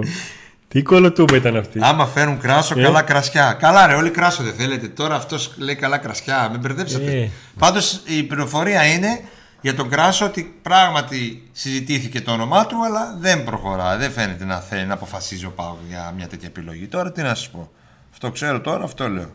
Τι 0.71 0.81
κολοτούμπα 0.81 1.35
ήταν 1.35 1.55
αυτή; 1.57 1.79
Άμα 1.83 2.07
φέρουν 2.07 2.39
κράσο, 2.39 2.79
Ε. 2.79 2.83
καλά 2.83 3.01
κρασιά. 3.01 3.53
Καλά, 3.53 3.87
ρε, 3.87 3.93
όλοι 3.93 4.09
κράσο 4.09 4.43
δεν 4.43 4.53
θέλετε. 4.53 4.87
Τώρα 4.87 5.15
αυτός 5.15 5.53
λέει 5.57 5.75
καλά 5.75 5.97
κρασιά. 5.97 6.49
Με 6.51 6.57
μπερδέψατε. 6.57 7.11
Ε. 7.21 7.29
Πάντως 7.59 8.01
η 8.05 8.23
πληροφορία 8.23 8.85
είναι 8.85 9.21
για 9.61 9.75
τον 9.75 9.89
κράσο 9.89 10.25
ότι 10.25 10.59
πράγματι 10.61 11.49
συζητήθηκε 11.51 12.21
το 12.21 12.31
όνομά 12.31 12.65
του, 12.65 12.83
αλλά 12.85 13.15
δεν 13.19 13.43
προχωρά. 13.43 13.97
Δεν 13.97 14.11
φαίνεται 14.11 14.45
να 14.45 14.59
θέλει 14.59 14.85
να 14.85 14.93
αποφασίζει 14.93 15.45
ο 15.45 15.51
Πάου 15.51 15.77
για 15.87 16.13
μια 16.15 16.27
τέτοια 16.27 16.47
επιλογή. 16.47 16.87
Τώρα 16.87 17.11
τι 17.11 17.21
να 17.21 17.35
σας 17.35 17.49
πω. 17.49 17.71
Αυτό 18.11 18.31
ξέρω 18.31 18.61
τώρα, 18.61 18.83
αυτό 18.83 19.09
λέω. 19.09 19.31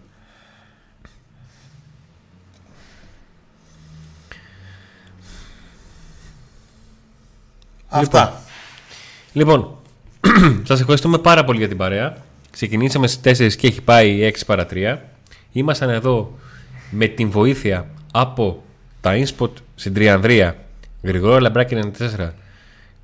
Αυτά. 7.88 8.40
Λοιπόν, 9.32 9.78
σας 10.68 10.80
ευχαριστούμε 10.80 11.18
πάρα 11.18 11.44
πολύ 11.44 11.58
για 11.58 11.68
την 11.68 11.76
παρέα. 11.76 12.16
Ξεκινήσαμε 12.50 13.06
στις 13.06 13.38
4 13.38 13.56
και 13.56 13.66
έχει 13.66 13.82
πάει 13.82 14.30
6 14.34 14.40
παρα 14.46 14.66
3. 14.70 14.96
Ήμασταν 15.52 15.90
εδώ 15.90 16.38
με 16.90 17.06
την 17.06 17.30
βοήθεια 17.30 17.86
από 18.12 18.62
τα 19.00 19.12
InSpot 19.14 19.50
στην 19.74 19.94
Τριανδρία. 19.94 20.56
Γρηγόρο 21.02 21.38
Λαμπράκη 21.38 21.76
94. 21.98 22.30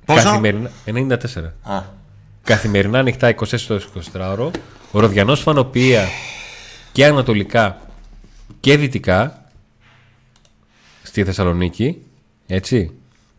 Πόσο; 0.05 0.23
Καθημερινά, 0.23 0.71
94. 0.85 1.15
Α, 1.63 1.81
Καθημερινά 2.43 2.99
ανοιχτά 2.99 3.35
24 3.35 3.69
ώρες 3.69 3.87
24 4.13 4.31
ώρο. 4.31 4.51
Ο 4.91 4.99
Ροδιανός 4.99 5.41
Φανοπία 5.41 6.07
και 6.91 7.05
ανατολικά 7.05 7.81
και 8.59 8.77
δυτικά 8.77 9.45
στη 11.03 11.23
Θεσσαλονίκη. 11.23 12.01
Έτσι. 12.47 12.91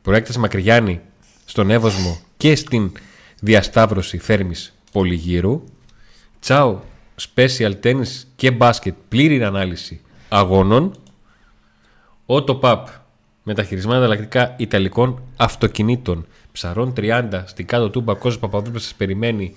Προέκταση 0.02 0.39
Μακριγιάννη 0.39 1.01
στον 1.44 1.70
Εύωσμο 1.70 2.20
και 2.36 2.56
στην 2.56 2.93
διασταύρωση 3.44 4.18
Θέρμης 4.18 4.74
Πολυγύρου. 4.92 5.64
Τσάου 6.40 6.80
Special 7.34 7.72
Tennis 7.82 8.22
και 8.36 8.50
μπάσκετ 8.50 8.94
πλήρη 9.08 9.44
ανάλυση 9.44 10.00
αγώνων. 10.28 10.96
Ότο 12.26 12.54
Παπ 12.54 12.88
μεταχειρισμένα 13.42 13.98
ανταλλακτικά 13.98 14.54
Ιταλικών 14.58 15.22
αυτοκινήτων 15.36 16.26
ψαρών 16.52 16.92
30 16.96 17.42
στην 17.44 17.66
κάτω 17.66 17.90
του 17.90 18.00
Μπακός 18.00 18.38
Παπαδόπουλος 18.38 18.82
σας 18.82 18.94
περιμένει 18.94 19.56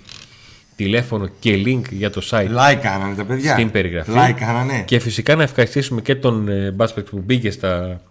τηλέφωνο 0.76 1.27
και 1.39 1.64
link 1.65 1.81
για 1.89 2.09
το 2.09 2.27
site 2.30 2.49
like 2.49 2.80
κάνανε 2.81 3.15
τα 3.15 3.26
παιδιά. 3.26 3.53
στην 3.53 3.72
περιγραφή. 3.72 4.11
Like 4.15 4.34
κάνανε. 4.39 4.84
Και 4.85 4.99
φυσικά 4.99 5.35
να 5.35 5.43
ευχαριστήσουμε 5.43 6.01
και 6.01 6.15
τον 6.15 6.47
ε, 6.49 6.72
Μπάσπετ 6.72 7.09
που 7.09 7.22
μπήκε 7.26 7.51
στα. 7.51 8.01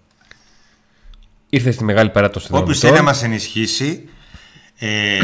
ήρθε 1.50 1.70
στη 1.70 1.84
μεγάλη 1.84 2.10
παρά 2.10 2.30
των 2.30 2.42
Όποιος 2.42 2.56
συνδρομητών. 2.56 2.80
θέλει 2.90 2.96
να 2.96 3.02
μας 3.02 3.22
ενισχύσει, 3.22 4.08
ε, 4.78 5.18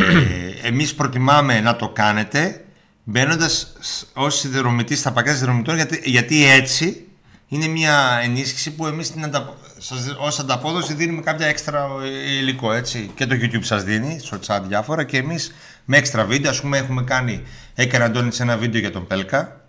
εμείς 0.63 0.95
προτιμάμε 0.95 1.61
να 1.61 1.77
το 1.77 1.89
κάνετε 1.89 2.65
μπαίνοντας 3.05 3.73
ως 4.13 4.39
συνδρομητή 4.39 4.97
στα 4.97 5.13
πακέτα 5.13 5.37
συνδρομητών 5.37 5.75
γιατί, 5.75 6.01
γιατί 6.05 6.45
έτσι 6.45 7.07
είναι 7.49 7.67
μια 7.67 8.21
ενίσχυση 8.23 8.75
που 8.75 8.87
εμείς 8.87 9.13
την 9.13 9.25
αντα, 9.25 9.57
σας, 9.79 10.17
ως 10.19 10.39
ανταπόδοση 10.39 10.95
δίνουμε 10.95 11.23
κάποια 11.23 11.47
έξτρα 11.47 11.89
ε, 12.03 12.37
υλικό 12.37 12.73
έτσι. 12.73 13.11
Και 13.15 13.27
το 13.27 13.35
YouTube 13.41 13.65
σας 13.65 13.85
δίνει 13.85 14.19
στο 14.19 14.39
chat 14.47 14.61
διάφορα 14.67 15.05
και 15.05 15.17
εμείς 15.17 15.55
με 15.85 15.97
έξτρα 15.97 16.25
βίντεο 16.25 16.51
ας 16.51 16.61
πούμε 16.61 16.79
έχουμε 16.79 17.03
κάνει 17.03 17.43
έκανε 17.75 18.05
Αντώνης 18.05 18.41
ένα 18.41 18.57
βίντεο 18.57 18.81
για 18.81 18.91
τον 18.91 19.07
Πέλκα 19.07 19.61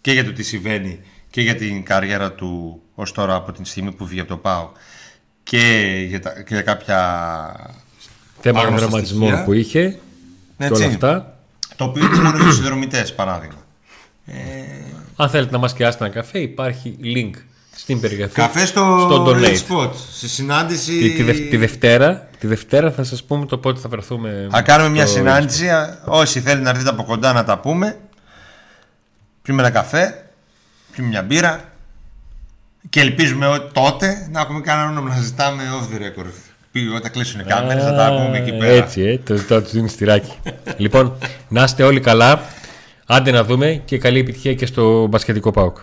και 0.00 0.12
για 0.12 0.24
το 0.24 0.32
τι 0.32 0.42
συμβαίνει 0.42 1.00
και 1.30 1.40
για 1.40 1.54
την 1.54 1.84
καριέρα 1.84 2.32
του 2.32 2.82
ως 2.94 3.12
τώρα 3.12 3.34
από 3.34 3.52
την 3.52 3.64
στιγμή 3.64 3.92
που 3.92 4.06
βγήκε 4.06 4.20
από 4.20 4.30
το 4.30 4.36
ΠΑΟ 4.36 4.70
και 5.42 5.94
για, 6.08 6.20
τα, 6.20 6.42
και 6.42 6.54
για 6.54 6.62
κάποια 6.62 7.00
θέμα 8.52 8.60
άγνωστα 8.60 8.86
γραμματισμών 8.86 9.28
στοιχεία. 9.28 9.44
που 9.44 9.52
είχε 9.52 9.88
και 10.58 10.64
Έτσι. 10.64 10.82
όλα 10.82 10.92
αυτά. 10.92 11.36
Το 11.76 11.84
οποίο 11.84 12.04
είναι 12.04 12.16
μόνο 12.16 12.36
για 12.36 12.46
του 12.46 12.52
συνδρομητές, 12.54 13.14
παράδειγμα. 13.14 13.58
Αν 15.16 15.28
θέλετε 15.28 15.52
να 15.52 15.58
μας 15.58 15.72
κεράσετε 15.74 16.04
ένα 16.04 16.14
καφέ, 16.14 16.38
υπάρχει 16.38 16.96
link 17.02 17.30
στην 17.76 18.00
περιγραφή. 18.00 18.34
Καφέ 18.34 18.66
στο, 18.66 18.98
στο 19.10 19.24
donate. 19.26 19.40
Red 19.44 19.56
Spot. 19.68 19.90
Στη 20.12 20.28
συνάντηση. 20.28 20.98
Τη, 20.98 21.10
τη, 21.10 21.22
δευ- 21.22 21.50
τη 21.50 21.56
Δευτέρα, 21.56 22.28
τη 22.38 22.46
Δευτέρα 22.46 22.90
θα 22.90 23.04
σας 23.04 23.24
πούμε 23.24 23.46
το 23.46 23.58
πότε 23.58 23.80
θα 23.80 23.88
βρεθούμε. 23.88 24.48
Θα 24.50 24.62
κάνουμε 24.62 24.88
μια 24.90 25.06
στο- 25.06 25.16
συνάντηση. 25.16 25.68
α, 25.68 25.98
Όσοι 26.04 26.40
θέλουν 26.40 26.62
να 26.62 26.70
έρθετε 26.70 26.88
από 26.88 27.04
κοντά 27.04 27.32
να 27.32 27.44
τα 27.44 27.58
πούμε. 27.58 27.98
Πιούμε 29.42 29.62
ένα 29.62 29.70
καφέ. 29.70 30.30
Πιούμε 30.92 31.08
μια 31.10 31.22
μπύρα. 31.22 31.70
Και 32.88 33.00
ελπίζουμε 33.00 33.46
ότι 33.46 33.72
τότε 33.72 34.28
να 34.32 34.40
έχουμε 34.40 34.60
κανένα 34.60 34.88
όνομα 34.88 35.08
να 35.14 35.20
ζητάμε 35.20 35.62
off 35.80 35.94
the 35.94 35.98
record. 36.02 36.32
Πει, 36.76 36.88
Όταν 36.94 37.10
κλείσουν 37.10 37.40
οι 37.40 37.44
κάμερες 37.44 37.82
θα 37.82 37.94
τα 37.94 38.22
πούμε 38.24 38.38
εκεί 38.38 38.50
Α, 38.50 38.58
πέρα. 38.58 38.72
Έτσι, 38.72 39.02
ε, 39.02 39.18
το 39.18 39.36
ζητάω 39.36 39.62
τους 39.62 39.72
δίνει 39.72 39.88
στυράκι. 39.88 40.32
λοιπόν, 40.84 41.18
να 41.48 41.62
είστε 41.62 41.82
όλοι 41.82 42.00
καλά. 42.00 42.40
Άντε 43.06 43.30
να 43.30 43.44
δούμε 43.44 43.82
και 43.84 43.98
καλή 43.98 44.18
επιτυχία 44.18 44.54
και 44.54 44.66
στο 44.66 45.06
μπασκετικό 45.06 45.50
ΠΑΟΚ. 45.50 45.76